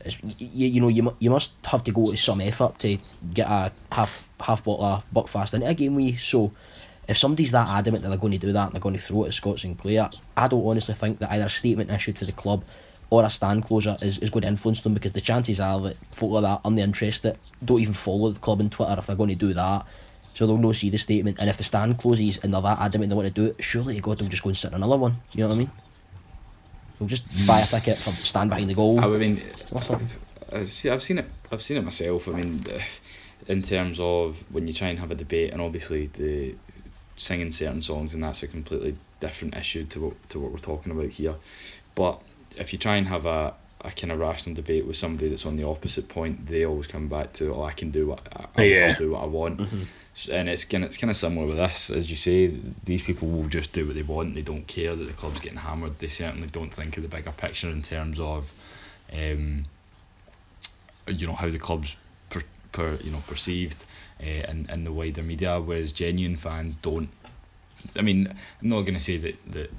it's 0.04 0.18
you, 0.40 0.68
you 0.68 0.82
know 0.82 0.88
you 0.88 1.16
you 1.20 1.30
must 1.30 1.54
have 1.66 1.84
to 1.84 1.92
go 1.92 2.08
to 2.08 2.18
some 2.18 2.42
effort 2.42 2.80
to 2.80 2.98
get 3.34 3.48
a 3.48 3.72
half 3.92 4.28
half 4.40 4.64
bottle 4.64 4.84
of 4.84 5.04
Buckfast 5.14 5.54
into 5.54 5.68
a 5.68 5.74
game 5.74 5.96
we. 5.96 6.16
So 6.16 6.52
if 7.08 7.18
somebody's 7.18 7.52
that 7.52 7.70
adamant 7.70 8.04
that 8.04 8.10
they're 8.10 8.18
going 8.18 8.34
to 8.34 8.38
do 8.38 8.52
that 8.52 8.66
and 8.66 8.74
they're 8.74 8.82
going 8.82 8.96
to 8.96 9.02
throw 9.02 9.24
it 9.24 9.28
at 9.28 9.34
Scott 9.34 9.60
Sinclair, 9.60 10.10
I 10.36 10.48
don't 10.48 10.66
honestly 10.66 10.96
think 10.96 11.20
that 11.20 11.32
either 11.32 11.46
a 11.46 11.50
statement 11.50 11.90
issued 11.92 12.18
for 12.18 12.26
the 12.26 12.32
club 12.32 12.64
or 13.10 13.24
a 13.26 13.30
stand 13.30 13.66
closure 13.66 13.98
is, 14.02 14.20
is 14.20 14.30
going 14.30 14.42
to 14.42 14.48
influence 14.48 14.82
them 14.82 14.94
because 14.94 15.12
the 15.12 15.22
chances 15.22 15.60
are 15.60 15.80
that 15.82 15.98
folk 16.14 16.32
like 16.32 16.44
that, 16.44 16.62
untheinterested, 16.64 17.38
don't 17.64 17.82
even 17.82 17.94
follow 17.94 18.32
the 18.32 18.40
club 18.40 18.62
on 18.62 18.70
Twitter 18.70 18.96
if 18.98 19.08
they're 19.08 19.16
going 19.16 19.30
to 19.30 19.36
do 19.36 19.54
that. 19.54 19.86
So 20.34 20.48
they'll 20.48 20.58
no 20.58 20.72
see 20.72 20.90
the 20.90 20.98
statement, 20.98 21.40
and 21.40 21.50
if 21.50 21.58
the 21.58 21.64
stand 21.64 21.98
closes 21.98 22.38
and 22.38 22.54
they're 22.54 22.62
that 22.62 22.80
adamant 22.80 23.10
they 23.10 23.16
want 23.16 23.28
to 23.28 23.34
do 23.34 23.46
it, 23.48 23.64
surely 23.64 24.00
God 24.00 24.18
they'll 24.18 24.30
just 24.30 24.44
go 24.44 24.50
and 24.50 24.58
sit 24.58 24.70
in 24.70 24.76
another 24.76 24.98
one. 24.98 25.18
You 25.34 25.42
know 25.42 25.48
what 25.50 25.56
I 25.56 25.60
mean? 25.60 25.72
They'll 26.98 27.08
just 27.08 27.26
hmm. 27.26 27.46
buy 27.46 27.60
a 27.60 27.68
ticket 27.68 27.98
for 27.98 28.12
stand 28.12 28.50
behind 28.50 28.70
the 28.70 28.74
goal. 28.74 29.00
I 29.00 29.08
mean. 29.08 29.42
I 30.54 30.66
see, 30.66 30.90
I've 30.90 31.02
seen 31.02 31.18
it. 31.18 31.30
I've 31.52 31.62
seen 31.62 31.78
it 31.78 31.84
myself. 31.84 32.28
I 32.28 32.32
mean, 32.32 32.66
in 33.48 33.64
terms 33.64 34.00
of 34.00 34.44
when 34.52 34.68
you 34.68 34.74
try 34.74 34.90
and 34.90 35.00
have 35.00 35.12
a 35.12 35.16
debate, 35.16 35.54
and 35.54 35.62
obviously 35.62 36.08
the 36.08 36.56
singing 37.16 37.52
certain 37.52 37.82
songs, 37.82 38.14
and 38.14 38.24
that's 38.24 38.44
a 38.44 38.48
completely 38.48 38.98
different 39.20 39.56
issue 39.56 39.86
to 39.86 40.02
what 40.02 40.30
to 40.30 40.40
what 40.40 40.52
we're 40.52 40.60
talking 40.60 40.92
about 40.92 41.10
here. 41.10 41.36
But 41.96 42.22
if 42.58 42.74
you 42.74 42.80
try 42.80 42.98
and 42.98 43.08
have 43.08 43.26
a 43.26 43.54
a 43.84 43.92
kind 43.92 44.12
of 44.12 44.20
rational 44.20 44.56
debate 44.56 44.86
with 44.86 44.96
somebody 44.96 45.30
that's 45.30 45.46
on 45.46 45.56
the 45.58 45.68
opposite 45.68 46.08
point, 46.08 46.46
they 46.48 46.66
always 46.66 46.88
come 46.88 47.08
back 47.08 47.34
to, 47.34 47.54
oh, 47.54 47.64
I 47.64 47.72
can 47.74 47.90
do 47.92 48.08
what 48.08 48.20
I, 48.56 48.64
Yeah. 48.64 48.88
I'll 48.90 48.96
do 48.96 49.12
what 49.12 49.24
I 49.24 49.26
want, 49.26 49.62
S- 50.16 50.30
and 50.30 50.48
it's 50.50 50.66
kind 50.66 50.84
of 50.84 50.90
it's 50.90 50.98
kind 50.98 51.10
of 51.10 51.16
similar 51.18 51.48
with 51.48 51.58
this, 51.58 51.90
as 51.90 52.10
you 52.10 52.18
say. 52.18 52.54
These 52.86 53.02
people 53.02 53.28
will 53.28 53.48
just 53.48 53.74
do 53.74 53.86
what 53.86 53.96
they 53.96 54.04
want. 54.04 54.36
They 54.36 54.42
don't 54.42 54.68
care 54.68 54.96
that 54.96 55.04
the 55.06 55.14
club's 55.14 55.40
getting 55.40 55.58
hammered. 55.58 55.98
They 56.00 56.10
certainly 56.10 56.48
don't 56.48 56.74
think 56.74 56.98
of 56.98 57.04
the 57.04 57.10
bigger 57.10 57.32
picture 57.32 57.70
in 57.70 57.82
terms 57.82 58.20
of, 58.20 58.52
um, 59.12 59.66
you 61.08 61.28
know, 61.28 61.34
how 61.34 61.50
the 61.50 61.60
club's 61.60 61.96
per, 62.30 62.42
per 62.72 62.96
you 63.04 63.12
know 63.12 63.24
perceived, 63.28 63.84
uh, 64.22 64.24
and 64.26 64.70
and 64.70 64.86
the 64.86 64.92
wider 64.92 65.24
media. 65.24 65.60
Whereas 65.60 65.92
genuine 65.92 66.38
fans 66.38 66.76
don't. 66.82 67.10
I 67.98 68.02
mean, 68.04 68.28
I'm 68.28 68.68
not 68.70 68.82
going 68.82 68.94
to 68.98 69.04
say 69.04 69.18
that 69.18 69.36
that 69.54 69.72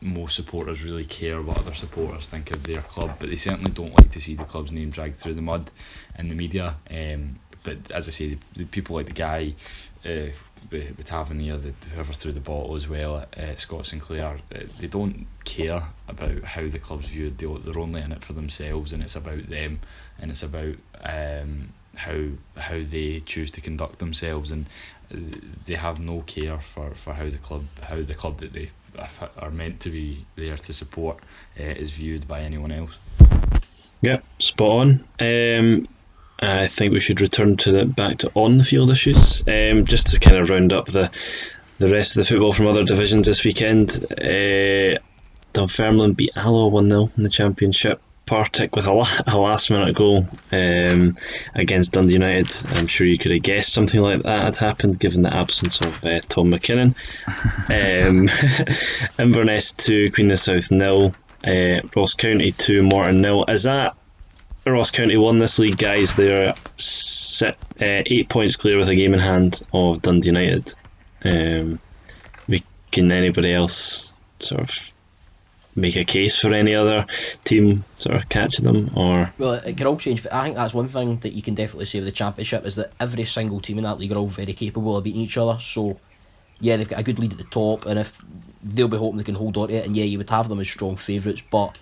most 0.00 0.36
supporters 0.36 0.82
really 0.82 1.04
care 1.04 1.42
what 1.42 1.58
other 1.58 1.74
supporters 1.74 2.28
think 2.28 2.50
of 2.54 2.64
their 2.64 2.82
club, 2.82 3.16
but 3.18 3.28
they 3.28 3.36
certainly 3.36 3.72
don't 3.72 3.96
like 3.98 4.10
to 4.12 4.20
see 4.20 4.34
the 4.34 4.44
club's 4.44 4.72
name 4.72 4.90
dragged 4.90 5.16
through 5.16 5.34
the 5.34 5.42
mud 5.42 5.70
in 6.18 6.28
the 6.28 6.34
media. 6.34 6.76
Um, 6.90 7.38
but 7.64 7.90
as 7.90 8.08
I 8.08 8.12
say, 8.12 8.34
the, 8.34 8.38
the 8.56 8.64
people 8.64 8.96
like 8.96 9.06
the 9.06 9.12
guy 9.12 9.54
uh, 10.04 10.30
with, 10.70 10.96
with 10.96 11.04
Tavernier, 11.04 11.56
the, 11.56 11.72
whoever 11.92 12.12
threw 12.12 12.32
the 12.32 12.40
bottle 12.40 12.76
as 12.76 12.88
well, 12.88 13.16
uh, 13.36 13.56
Scott 13.56 13.86
Sinclair, 13.86 14.38
uh, 14.54 14.58
they 14.78 14.86
don't 14.86 15.26
care 15.44 15.82
about 16.06 16.44
how 16.44 16.68
the 16.68 16.78
club's 16.78 17.08
viewed. 17.08 17.38
They, 17.38 17.46
they're 17.46 17.78
only 17.78 18.00
in 18.00 18.12
it 18.12 18.24
for 18.24 18.32
themselves, 18.32 18.92
and 18.92 19.02
it's 19.02 19.16
about 19.16 19.48
them, 19.48 19.80
and 20.18 20.30
it's 20.30 20.42
about 20.42 20.76
um, 21.02 21.72
how 21.96 22.28
how 22.56 22.80
they 22.82 23.20
choose 23.26 23.50
to 23.52 23.60
conduct 23.60 23.98
themselves, 23.98 24.50
and 24.50 24.66
uh, 25.12 25.38
they 25.66 25.74
have 25.74 25.98
no 25.98 26.22
care 26.22 26.58
for, 26.58 26.94
for 26.94 27.12
how 27.12 27.28
the 27.28 27.38
club 27.38 27.64
how 27.82 28.00
the 28.00 28.14
club 28.14 28.38
that 28.38 28.52
they 28.52 28.70
are- 29.38 29.50
meant 29.50 29.80
to 29.80 29.90
be 29.90 30.24
there 30.36 30.56
to 30.56 30.72
support 30.72 31.18
uh, 31.58 31.62
is 31.62 31.92
viewed 31.92 32.28
by 32.28 32.40
anyone 32.40 32.70
else. 32.72 32.96
Yep, 34.02 34.24
spot 34.38 34.68
on. 34.70 35.04
Um, 35.20 35.86
I 36.40 36.68
think 36.68 36.92
we 36.92 37.00
should 37.00 37.20
return 37.20 37.56
to 37.58 37.72
the 37.72 37.84
back 37.86 38.18
to 38.18 38.30
on 38.34 38.58
the 38.58 38.64
field 38.64 38.90
issues. 38.90 39.42
Um, 39.48 39.84
just 39.84 40.08
to 40.08 40.20
kind 40.20 40.36
of 40.36 40.50
round 40.50 40.72
up 40.72 40.86
the 40.86 41.10
the 41.78 41.88
rest 41.90 42.16
of 42.16 42.24
the 42.24 42.28
football 42.28 42.52
from 42.52 42.66
other 42.66 42.84
divisions 42.84 43.26
this 43.26 43.44
weekend. 43.44 44.04
Uh, 44.12 44.98
Dunfermline 45.52 46.12
beat 46.12 46.36
Alloa 46.36 46.68
1 46.68 46.90
0 46.90 47.10
in 47.16 47.22
the 47.22 47.28
Championship. 47.28 48.00
Partick 48.28 48.76
with 48.76 48.86
a, 48.86 48.92
la- 48.92 49.08
a 49.26 49.38
last 49.38 49.70
minute 49.70 49.94
goal 49.94 50.28
um, 50.52 51.16
against 51.54 51.92
Dundee 51.92 52.12
United. 52.12 52.54
I'm 52.76 52.86
sure 52.86 53.06
you 53.06 53.18
could 53.18 53.32
have 53.32 53.42
guessed 53.42 53.72
something 53.72 54.00
like 54.00 54.22
that 54.22 54.42
had 54.42 54.56
happened 54.56 55.00
given 55.00 55.22
the 55.22 55.34
absence 55.34 55.80
of 55.80 56.04
uh, 56.04 56.20
Tom 56.28 56.52
McKinnon. 56.52 56.94
um, 58.06 58.28
Inverness 59.18 59.72
2, 59.72 60.12
Queen 60.12 60.26
of 60.26 60.32
the 60.32 60.36
South 60.36 60.64
0. 60.64 61.14
Uh, 61.42 61.80
Ross 61.96 62.14
County 62.14 62.52
2, 62.52 62.82
Morton 62.82 63.22
0. 63.22 63.44
Is 63.48 63.62
that 63.62 63.96
Ross 64.66 64.90
County 64.90 65.16
won 65.16 65.38
this 65.38 65.58
league, 65.58 65.78
guys? 65.78 66.14
They're 66.14 66.50
uh, 66.50 67.52
eight 67.80 68.28
points 68.28 68.56
clear 68.56 68.76
with 68.76 68.88
a 68.88 68.94
game 68.94 69.14
in 69.14 69.20
hand 69.20 69.62
of 69.72 70.02
Dundee 70.02 70.26
United. 70.26 70.74
Um, 71.24 71.78
we, 72.46 72.62
can 72.92 73.10
anybody 73.10 73.52
else 73.52 74.20
sort 74.40 74.60
of 74.62 74.92
make 75.80 75.96
a 75.96 76.04
case 76.04 76.38
for 76.38 76.52
any 76.52 76.74
other 76.74 77.06
team 77.44 77.84
sort 77.96 78.16
of 78.16 78.28
catching 78.28 78.64
them? 78.64 78.90
Or 78.96 79.32
Well, 79.38 79.54
it 79.54 79.76
can 79.76 79.86
all 79.86 79.96
change. 79.96 80.26
I 80.30 80.44
think 80.44 80.56
that's 80.56 80.74
one 80.74 80.88
thing 80.88 81.18
that 81.18 81.32
you 81.32 81.42
can 81.42 81.54
definitely 81.54 81.86
say 81.86 81.98
with 81.98 82.06
the 82.06 82.12
championship 82.12 82.66
is 82.66 82.76
that 82.76 82.92
every 83.00 83.24
single 83.24 83.60
team 83.60 83.78
in 83.78 83.84
that 83.84 83.98
league 83.98 84.12
are 84.12 84.18
all 84.18 84.26
very 84.26 84.52
capable 84.52 84.96
of 84.96 85.04
beating 85.04 85.22
each 85.22 85.36
other. 85.36 85.58
So, 85.60 85.98
yeah, 86.60 86.76
they've 86.76 86.88
got 86.88 87.00
a 87.00 87.02
good 87.02 87.18
lead 87.18 87.32
at 87.32 87.38
the 87.38 87.44
top, 87.44 87.86
and 87.86 87.98
if 87.98 88.22
they'll 88.62 88.88
be 88.88 88.96
hoping 88.96 89.18
they 89.18 89.24
can 89.24 89.34
hold 89.34 89.56
on 89.56 89.68
to 89.68 89.74
it, 89.74 89.86
and 89.86 89.96
yeah, 89.96 90.04
you 90.04 90.18
would 90.18 90.30
have 90.30 90.48
them 90.48 90.60
as 90.60 90.68
strong 90.68 90.96
favourites. 90.96 91.42
But 91.50 91.78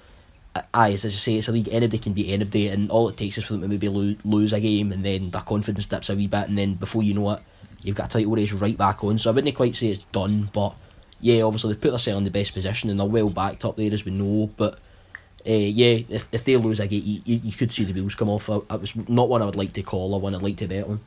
uh, 0.55 0.63
aye, 0.73 0.93
as 0.93 1.05
I 1.05 1.09
say, 1.09 1.35
it's 1.35 1.49
a 1.49 1.53
league 1.53 1.69
anybody 1.71 1.99
can 1.99 2.13
beat 2.13 2.33
anybody, 2.33 2.69
and 2.69 2.91
all 2.91 3.09
it 3.09 3.17
takes 3.17 3.39
is 3.39 3.45
for 3.45 3.55
them 3.55 3.63
to 3.63 3.69
maybe 3.69 3.89
lose, 3.89 4.17
lose 4.25 4.53
a 4.53 4.61
game, 4.61 4.93
and 4.93 5.05
then 5.05 5.31
their 5.31 5.43
confidence 5.43 5.87
dips 5.87 6.11
a 6.11 6.15
wee 6.15 6.27
bit, 6.27 6.49
and 6.49 6.59
then 6.59 6.75
before 6.75 7.03
you 7.03 7.15
know 7.15 7.33
it, 7.33 7.41
you've 7.83 7.97
got 7.97 8.07
a 8.07 8.19
title 8.19 8.35
race 8.35 8.53
right 8.53 8.77
back 8.77 9.03
on. 9.05 9.19
So 9.19 9.31
I 9.31 9.35
wouldn't 9.35 9.57
quite 9.57 9.75
say 9.75 9.89
it's 9.89 10.05
done, 10.13 10.51
but 10.53 10.75
yeah, 11.21 11.43
obviously 11.43 11.73
they've 11.73 11.81
put 11.81 11.91
themselves 11.91 12.19
in 12.19 12.25
the 12.25 12.31
best 12.31 12.55
position, 12.55 12.91
and 12.91 12.99
they're 12.99 13.07
well 13.07 13.31
backed 13.31 13.65
up 13.65 13.77
there 13.77 13.93
as 13.93 14.05
we 14.05 14.13
know, 14.13 14.51
but. 14.57 14.79
Uh, 15.49 15.53
yeah, 15.53 16.03
if, 16.09 16.27
if 16.33 16.43
they 16.43 16.57
lose 16.57 16.81
a 16.81 16.89
game, 16.89 17.03
you, 17.05 17.23
you, 17.25 17.41
you 17.45 17.53
could 17.53 17.71
see 17.71 17.85
the 17.85 17.93
wheels 17.93 18.17
come 18.17 18.29
off. 18.29 18.49
It 18.49 18.81
was 18.81 18.97
not 19.09 19.29
one 19.29 19.43
I 19.43 19.45
would 19.45 19.55
like 19.55 19.73
to 19.75 19.83
call 19.85 20.13
or 20.13 20.21
one 20.21 20.35
I'd 20.35 20.43
like 20.43 20.57
to 20.57 20.67
bet 20.67 20.89
on. 20.89 20.99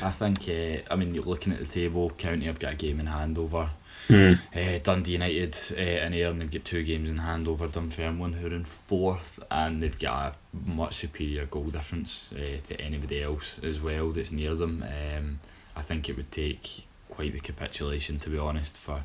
I 0.00 0.10
think, 0.10 0.48
uh, 0.48 0.82
I 0.90 0.96
mean, 0.96 1.14
you're 1.14 1.22
looking 1.22 1.52
at 1.52 1.58
the 1.58 1.66
table, 1.66 2.08
County 2.16 2.46
have 2.46 2.58
got 2.58 2.72
a 2.72 2.76
game 2.76 2.98
in 2.98 3.06
hand 3.06 3.36
over 3.36 3.68
Hmm. 4.08 4.34
uh, 4.54 4.78
Dundee 4.84 5.12
United 5.12 5.58
uh, 5.72 6.06
in 6.06 6.14
Ayr, 6.14 6.30
and 6.30 6.40
they've 6.40 6.50
got 6.50 6.64
two 6.64 6.84
games 6.84 7.10
in 7.10 7.18
hand 7.18 7.48
over 7.48 7.66
Dunfermline, 7.66 8.34
who 8.34 8.46
are 8.46 8.54
in 8.54 8.64
fourth, 8.64 9.40
and 9.50 9.82
they've 9.82 9.98
got 9.98 10.34
a 10.54 10.70
much 10.70 10.96
superior 10.96 11.46
goal 11.46 11.64
difference 11.64 12.28
uh, 12.32 12.58
to 12.68 12.80
anybody 12.80 13.22
else 13.22 13.56
as 13.62 13.80
well 13.80 14.12
that's 14.12 14.30
near 14.30 14.54
them. 14.54 14.84
Um, 14.84 15.40
I 15.74 15.82
think 15.82 16.08
it 16.08 16.16
would 16.16 16.30
take 16.30 16.86
quite 17.10 17.32
the 17.32 17.40
capitulation, 17.40 18.18
to 18.20 18.30
be 18.30 18.38
honest, 18.38 18.76
for 18.76 19.02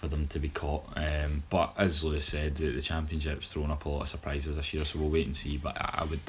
for 0.00 0.08
them 0.08 0.26
to 0.28 0.38
be 0.38 0.48
caught. 0.48 0.84
Um, 0.96 1.42
but 1.50 1.74
as 1.76 2.02
Lewis 2.02 2.24
said, 2.24 2.56
the, 2.56 2.70
the 2.70 2.80
championship's 2.80 3.48
thrown 3.48 3.70
up 3.70 3.84
a 3.84 3.88
lot 3.88 4.02
of 4.02 4.08
surprises 4.08 4.56
this 4.56 4.72
year, 4.72 4.84
so 4.84 4.98
we'll 4.98 5.10
wait 5.10 5.26
and 5.26 5.36
see. 5.36 5.58
But 5.58 5.76
I, 5.76 5.98
I 5.98 6.04
would, 6.04 6.20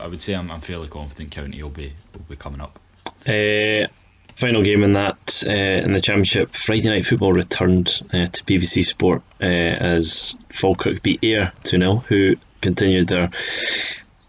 I 0.00 0.06
would 0.06 0.22
say 0.22 0.34
I'm, 0.34 0.50
I'm 0.50 0.60
fairly 0.60 0.88
confident 0.88 1.32
County 1.32 1.62
will 1.62 1.70
be 1.70 1.92
will 2.12 2.24
be 2.28 2.36
coming 2.36 2.60
up. 2.60 2.78
Uh, 3.26 3.88
final 4.36 4.62
game 4.62 4.84
in 4.84 4.92
that 4.92 5.42
uh, 5.46 5.50
in 5.50 5.92
the 5.92 6.00
championship, 6.00 6.54
Friday 6.54 6.88
night 6.88 7.06
football 7.06 7.32
returned 7.32 8.02
uh, 8.12 8.26
to 8.26 8.44
BBC 8.44 8.84
Sport 8.84 9.22
uh, 9.40 9.44
as 9.44 10.36
Falkirk 10.50 11.02
beat 11.02 11.24
Ayr 11.24 11.52
2 11.64 11.78
0, 11.78 11.96
who 12.08 12.36
continued 12.60 13.08
their 13.08 13.30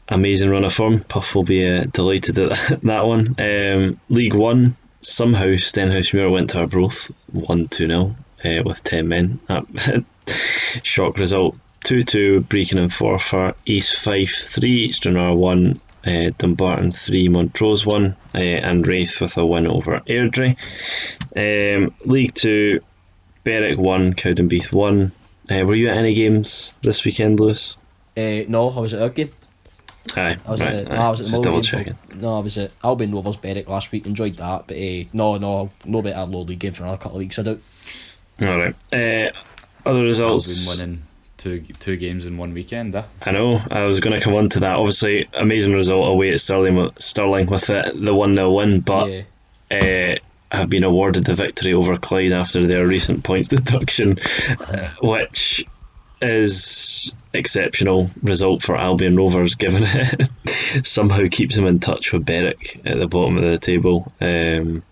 amazing 0.09 0.49
run 0.49 0.63
of 0.63 0.73
form. 0.73 1.01
Puff 1.01 1.35
will 1.35 1.43
be 1.43 1.67
uh, 1.67 1.83
delighted 1.91 2.39
at 2.39 2.49
that 2.83 3.05
one. 3.05 3.35
Um, 3.39 3.99
League 4.09 4.33
One, 4.33 4.77
somehow 5.07 5.45
Stenhousemuir 5.55 6.31
went 6.31 6.49
to 6.51 6.59
Arbroath 6.59 7.11
1 7.31 7.67
2 7.69 7.87
0 7.87 8.15
uh, 8.43 8.63
with 8.63 8.83
10 8.83 9.07
men. 9.07 9.39
Shock 10.83 11.17
result 11.17 11.57
2 11.83 12.03
2, 12.03 12.41
Brechin 12.41 12.79
and 12.79 12.91
Forfar, 12.91 13.53
East 13.65 13.95
Fife 13.95 14.35
3, 14.35 14.91
Stranraer 14.91 15.33
1, 15.33 15.81
uh, 16.05 16.31
Dumbarton 16.37 16.91
3, 16.91 17.29
Montrose 17.29 17.85
1, 17.85 18.15
uh, 18.35 18.37
and 18.37 18.85
Raith 18.85 19.21
with 19.21 19.37
a 19.37 19.45
win 19.45 19.67
over 19.67 20.01
Airdrie. 20.01 20.57
Um, 21.35 21.93
League 22.03 22.35
2, 22.35 22.81
Berwick 23.45 23.77
1, 23.77 24.13
Cowdenbeath 24.15 24.71
1. 24.71 25.11
Uh, 25.49 25.65
were 25.65 25.75
you 25.75 25.87
at 25.89 25.97
any 25.97 26.13
games 26.13 26.77
this 26.81 27.05
weekend, 27.05 27.39
Lewis? 27.39 27.77
No, 28.17 28.69
I 28.69 28.79
was 28.81 28.93
at 28.93 29.01
our 29.01 29.09
game. 29.09 29.31
Aye, 30.15 30.37
I 30.45 30.51
was 30.51 30.61
right, 30.61 30.73
at 30.73 30.85
the, 30.85 30.91
aye, 30.91 30.95
no, 30.95 31.01
I 31.01 31.09
was 31.09 31.19
at 31.19 31.25
the 31.25 31.29
just 31.31 31.31
Mull 31.33 31.41
double 31.41 31.61
game. 31.61 31.95
checking. 31.95 32.21
No, 32.21 32.37
I 32.37 32.39
was 32.39 32.57
at 32.57 32.71
Albion 32.83 33.11
Rovers 33.13 33.37
Berwick 33.37 33.67
last 33.67 33.91
week. 33.91 34.05
Enjoyed 34.05 34.35
that, 34.35 34.67
but 34.67 34.77
uh, 34.77 35.03
no, 35.13 35.37
no, 35.37 35.69
no 35.85 36.01
better 36.01 36.25
low 36.25 36.41
league 36.41 36.59
game 36.59 36.73
for 36.73 36.83
another 36.83 36.97
couple 36.97 37.17
of 37.17 37.19
weeks. 37.19 37.37
I 37.39 37.43
doubt. 37.43 37.59
Alright. 38.43 38.75
Uh, 38.91 39.31
other 39.85 39.99
Albion 39.99 40.05
results. 40.05 40.67
winning 40.77 41.03
two 41.37 41.61
two 41.79 41.95
games 41.97 42.25
in 42.25 42.37
one 42.37 42.53
weekend. 42.53 42.95
Eh? 42.95 43.03
I 43.21 43.31
know. 43.31 43.61
I 43.69 43.83
was 43.83 43.99
going 43.99 44.15
to 44.17 44.21
come 44.23 44.33
on 44.33 44.49
to 44.49 44.59
that. 44.61 44.71
Obviously, 44.71 45.27
amazing 45.33 45.73
result 45.73 46.07
away 46.07 46.31
at 46.31 46.41
Stirling, 46.41 46.91
Stirling 46.97 47.47
with 47.47 47.67
the 47.67 47.91
the 47.95 48.13
one 48.13 48.35
0 48.35 48.51
win, 48.53 48.79
but 48.81 49.25
yeah, 49.71 50.15
uh, 50.51 50.55
have 50.55 50.69
been 50.69 50.83
awarded 50.83 51.25
the 51.25 51.33
victory 51.33 51.73
over 51.73 51.97
Clyde 51.97 52.31
after 52.31 52.65
their 52.65 52.87
recent 52.87 53.23
points 53.23 53.49
deduction, 53.49 54.17
uh, 54.59 54.89
which 55.01 55.65
is 56.21 57.15
exceptional 57.33 58.09
result 58.23 58.63
for 58.63 58.75
Albion 58.75 59.15
Rovers, 59.15 59.55
given 59.55 59.83
it 59.85 60.85
somehow 60.85 61.27
keeps 61.29 61.55
them 61.55 61.65
in 61.67 61.79
touch 61.79 62.11
with 62.13 62.25
Berwick 62.25 62.81
at 62.85 62.97
the 62.97 63.07
bottom 63.07 63.37
of 63.37 63.43
the 63.43 63.57
table. 63.57 64.11
Um, 64.19 64.83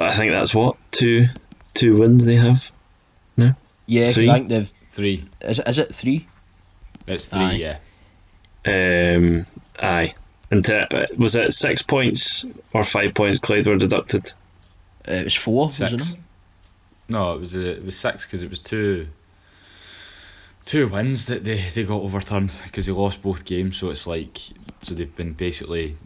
I 0.00 0.14
think 0.14 0.32
that's 0.32 0.54
what 0.54 0.76
two 0.90 1.26
two 1.74 1.98
wins 1.98 2.24
they 2.24 2.36
have. 2.36 2.70
No. 3.36 3.52
yeah. 3.86 4.08
Because 4.08 4.14
Three? 4.16 4.30
I 4.30 4.34
think 4.34 4.48
they've 4.48 4.72
Three. 4.92 5.24
is 5.42 5.58
it, 5.58 5.68
is 5.68 5.78
it 5.78 5.94
three? 5.94 6.26
It's 7.06 7.26
three. 7.26 7.38
Aye. 7.40 7.78
Yeah. 8.64 9.16
Um, 9.16 9.46
aye. 9.80 10.14
And 10.50 10.68
uh, 10.70 10.86
was 11.16 11.34
it 11.34 11.54
six 11.54 11.82
points 11.82 12.44
or 12.74 12.84
five 12.84 13.14
points 13.14 13.38
Clyde 13.40 13.66
were 13.66 13.76
deducted? 13.76 14.32
Uh, 15.08 15.12
it 15.12 15.24
was 15.24 15.34
four, 15.34 15.66
was 15.68 15.76
Six. 15.76 15.92
it? 15.92 16.16
Not? 17.12 17.32
No, 17.32 17.34
it 17.34 17.40
was 17.40 17.54
uh, 17.54 17.58
it 17.58 17.84
was 17.84 17.96
six 17.96 18.26
because 18.26 18.42
it 18.42 18.50
was 18.50 18.60
two. 18.60 19.06
Two 20.64 20.86
wins 20.88 21.26
that 21.26 21.42
they, 21.42 21.68
they 21.74 21.82
got 21.82 22.02
overturned 22.02 22.52
because 22.64 22.86
they 22.86 22.92
lost 22.92 23.20
both 23.20 23.44
games. 23.44 23.78
So 23.78 23.90
it's 23.90 24.06
like 24.06 24.38
so 24.82 24.94
they've 24.94 25.14
been 25.16 25.32
basically 25.32 25.96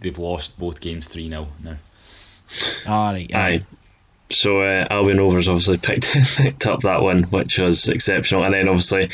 they've 0.00 0.18
lost 0.18 0.58
both 0.58 0.80
games 0.80 1.08
three 1.08 1.28
0 1.28 1.48
now. 1.62 1.76
Alright, 2.86 3.34
Aye. 3.34 3.64
So 4.30 4.62
uh, 4.62 4.86
Albion 4.88 5.18
Rovers 5.18 5.48
obviously 5.48 5.78
picked, 5.78 6.12
picked 6.36 6.66
up 6.66 6.80
that 6.82 7.02
one, 7.02 7.24
which 7.24 7.58
was 7.58 7.88
exceptional, 7.88 8.44
and 8.44 8.54
then 8.54 8.68
obviously 8.68 9.10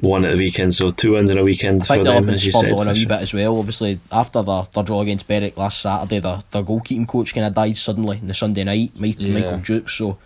one 0.00 0.24
at 0.24 0.32
the 0.32 0.38
weekend. 0.38 0.74
So 0.74 0.90
two 0.90 1.12
wins 1.12 1.30
in 1.30 1.38
a 1.38 1.42
weekend 1.42 1.82
I 1.82 1.84
for 1.84 1.94
think 1.94 2.04
they'll 2.04 2.14
have 2.14 2.26
been 2.26 2.38
spurred 2.38 2.72
on 2.72 2.88
a 2.88 2.92
wee 2.92 3.04
bit 3.04 3.20
as 3.20 3.34
well. 3.34 3.58
Obviously, 3.58 4.00
after 4.10 4.42
their, 4.42 4.62
their 4.72 4.84
draw 4.84 5.02
against 5.02 5.28
Berwick 5.28 5.56
last 5.56 5.80
Saturday, 5.80 6.20
their, 6.20 6.42
their 6.50 6.62
goalkeeping 6.62 7.06
coach 7.06 7.34
kind 7.34 7.46
of 7.46 7.54
died 7.54 7.76
suddenly 7.76 8.18
on 8.18 8.28
the 8.28 8.34
Sunday 8.34 8.64
night, 8.64 8.92
Mike, 8.98 9.16
Yeah. 9.18 9.32
Michael 9.32 9.58
Dukes. 9.58 9.92
So 9.94 10.18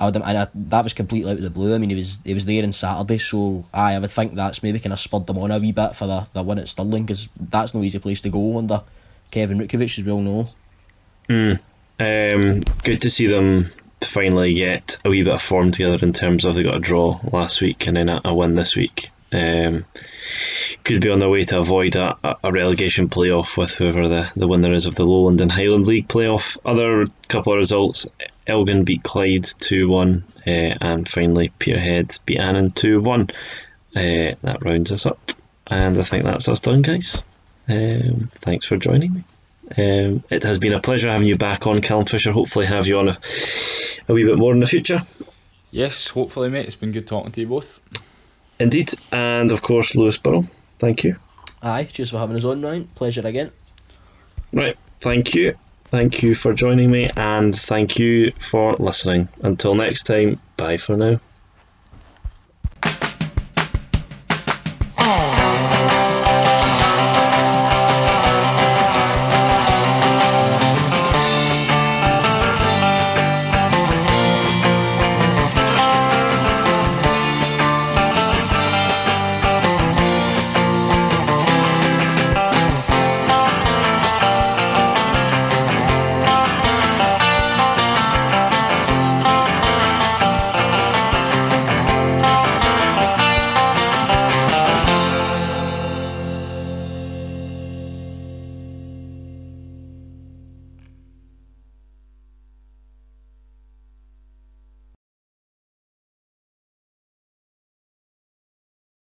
I 0.00 0.04
would, 0.06 0.16
and 0.16 0.48
that 0.70 0.84
was 0.84 0.94
completely 0.94 1.30
out 1.32 1.38
of 1.38 1.42
the 1.42 1.50
blue. 1.50 1.74
I 1.74 1.78
mean, 1.78 1.90
he 1.90 1.96
was 1.96 2.20
he 2.24 2.34
was 2.34 2.44
there 2.44 2.62
on 2.62 2.72
Saturday, 2.72 3.18
so 3.18 3.64
aye, 3.74 3.94
I 3.94 3.98
would 3.98 4.10
think 4.10 4.34
that's 4.34 4.62
maybe 4.62 4.78
kind 4.78 4.92
of 4.92 5.00
spurred 5.00 5.26
them 5.26 5.38
on 5.38 5.50
a 5.50 5.58
wee 5.58 5.72
bit 5.72 5.96
for 5.96 6.06
the, 6.06 6.26
the 6.34 6.42
win 6.42 6.58
at 6.58 6.68
Stirling 6.68 7.04
because 7.04 7.28
that's 7.38 7.74
no 7.74 7.82
easy 7.82 7.98
place 7.98 8.20
to 8.22 8.28
go 8.30 8.58
under 8.58 8.82
Kevin 9.30 9.58
Rutkiewicz, 9.58 9.98
as 9.98 10.04
we 10.04 10.12
all 10.12 10.20
know. 10.20 10.46
Um, 12.00 12.60
good 12.84 13.00
to 13.00 13.10
see 13.10 13.26
them 13.26 13.66
finally 14.00 14.54
get 14.54 14.98
a 15.04 15.10
wee 15.10 15.24
bit 15.24 15.34
of 15.34 15.42
form 15.42 15.72
together 15.72 15.98
in 16.06 16.12
terms 16.12 16.44
of 16.44 16.54
they 16.54 16.62
got 16.62 16.76
a 16.76 16.80
draw 16.80 17.18
last 17.32 17.60
week 17.60 17.86
and 17.88 17.96
then 17.96 18.08
a, 18.08 18.20
a 18.24 18.34
win 18.34 18.54
this 18.54 18.76
week. 18.76 19.10
Um, 19.32 19.84
could 20.84 21.02
be 21.02 21.10
on 21.10 21.18
their 21.18 21.28
way 21.28 21.42
to 21.42 21.58
avoid 21.58 21.96
a, 21.96 22.16
a- 22.24 22.36
a 22.44 22.52
relegation 22.52 23.08
playoff 23.08 23.56
with 23.58 23.72
whoever 23.74 24.08
the, 24.08 24.30
the 24.36 24.46
winner 24.48 24.72
is 24.72 24.86
of 24.86 24.94
the 24.94 25.04
Lowland 25.04 25.40
and 25.40 25.50
Highland 25.52 25.86
League 25.86 26.08
playoff. 26.08 26.56
Other 26.64 27.04
couple 27.26 27.52
of 27.52 27.58
results 27.58 28.06
Elgin 28.48 28.84
beat 28.84 29.02
Clyde 29.02 29.44
2 29.44 29.88
1, 29.88 30.24
uh, 30.46 30.50
and 30.50 31.08
finally 31.08 31.50
Peterhead 31.58 32.18
beat 32.26 32.38
Annan 32.38 32.70
2 32.70 33.00
1. 33.00 33.30
Uh, 33.96 34.34
that 34.42 34.58
rounds 34.62 34.92
us 34.92 35.06
up, 35.06 35.32
and 35.66 35.98
I 35.98 36.02
think 36.02 36.24
that's 36.24 36.48
us 36.48 36.60
done, 36.60 36.82
guys. 36.82 37.22
Um, 37.68 38.30
thanks 38.36 38.66
for 38.66 38.76
joining 38.76 39.14
me. 39.14 39.24
Um, 39.76 40.24
it 40.30 40.42
has 40.44 40.58
been 40.58 40.72
a 40.72 40.80
pleasure 40.80 41.10
having 41.10 41.28
you 41.28 41.36
back 41.36 41.66
on, 41.66 41.82
Callum 41.82 42.06
Fisher. 42.06 42.32
Hopefully, 42.32 42.66
have 42.66 42.86
you 42.86 42.98
on 42.98 43.08
a, 43.08 43.18
a 44.08 44.14
wee 44.14 44.24
bit 44.24 44.38
more 44.38 44.52
in 44.52 44.60
the 44.60 44.66
future. 44.66 45.02
Yes, 45.70 46.08
hopefully, 46.08 46.48
mate. 46.48 46.66
It's 46.66 46.74
been 46.74 46.92
good 46.92 47.06
talking 47.06 47.32
to 47.32 47.40
you 47.40 47.46
both. 47.46 47.80
Indeed, 48.58 48.94
and 49.12 49.52
of 49.52 49.62
course, 49.62 49.94
Lewis 49.94 50.16
Burrow. 50.16 50.44
Thank 50.78 51.04
you. 51.04 51.16
Aye, 51.62 51.84
cheers 51.84 52.10
for 52.10 52.18
having 52.18 52.36
us 52.36 52.44
on, 52.44 52.62
Ryan. 52.62 52.88
Pleasure 52.94 53.26
again. 53.26 53.50
Right, 54.52 54.78
thank 55.00 55.34
you. 55.34 55.54
Thank 55.90 56.22
you 56.22 56.34
for 56.34 56.54
joining 56.54 56.90
me, 56.90 57.10
and 57.16 57.54
thank 57.54 57.98
you 57.98 58.32
for 58.40 58.74
listening. 58.76 59.28
Until 59.42 59.74
next 59.74 60.04
time, 60.04 60.40
bye 60.56 60.78
for 60.78 60.96
now. 60.96 61.20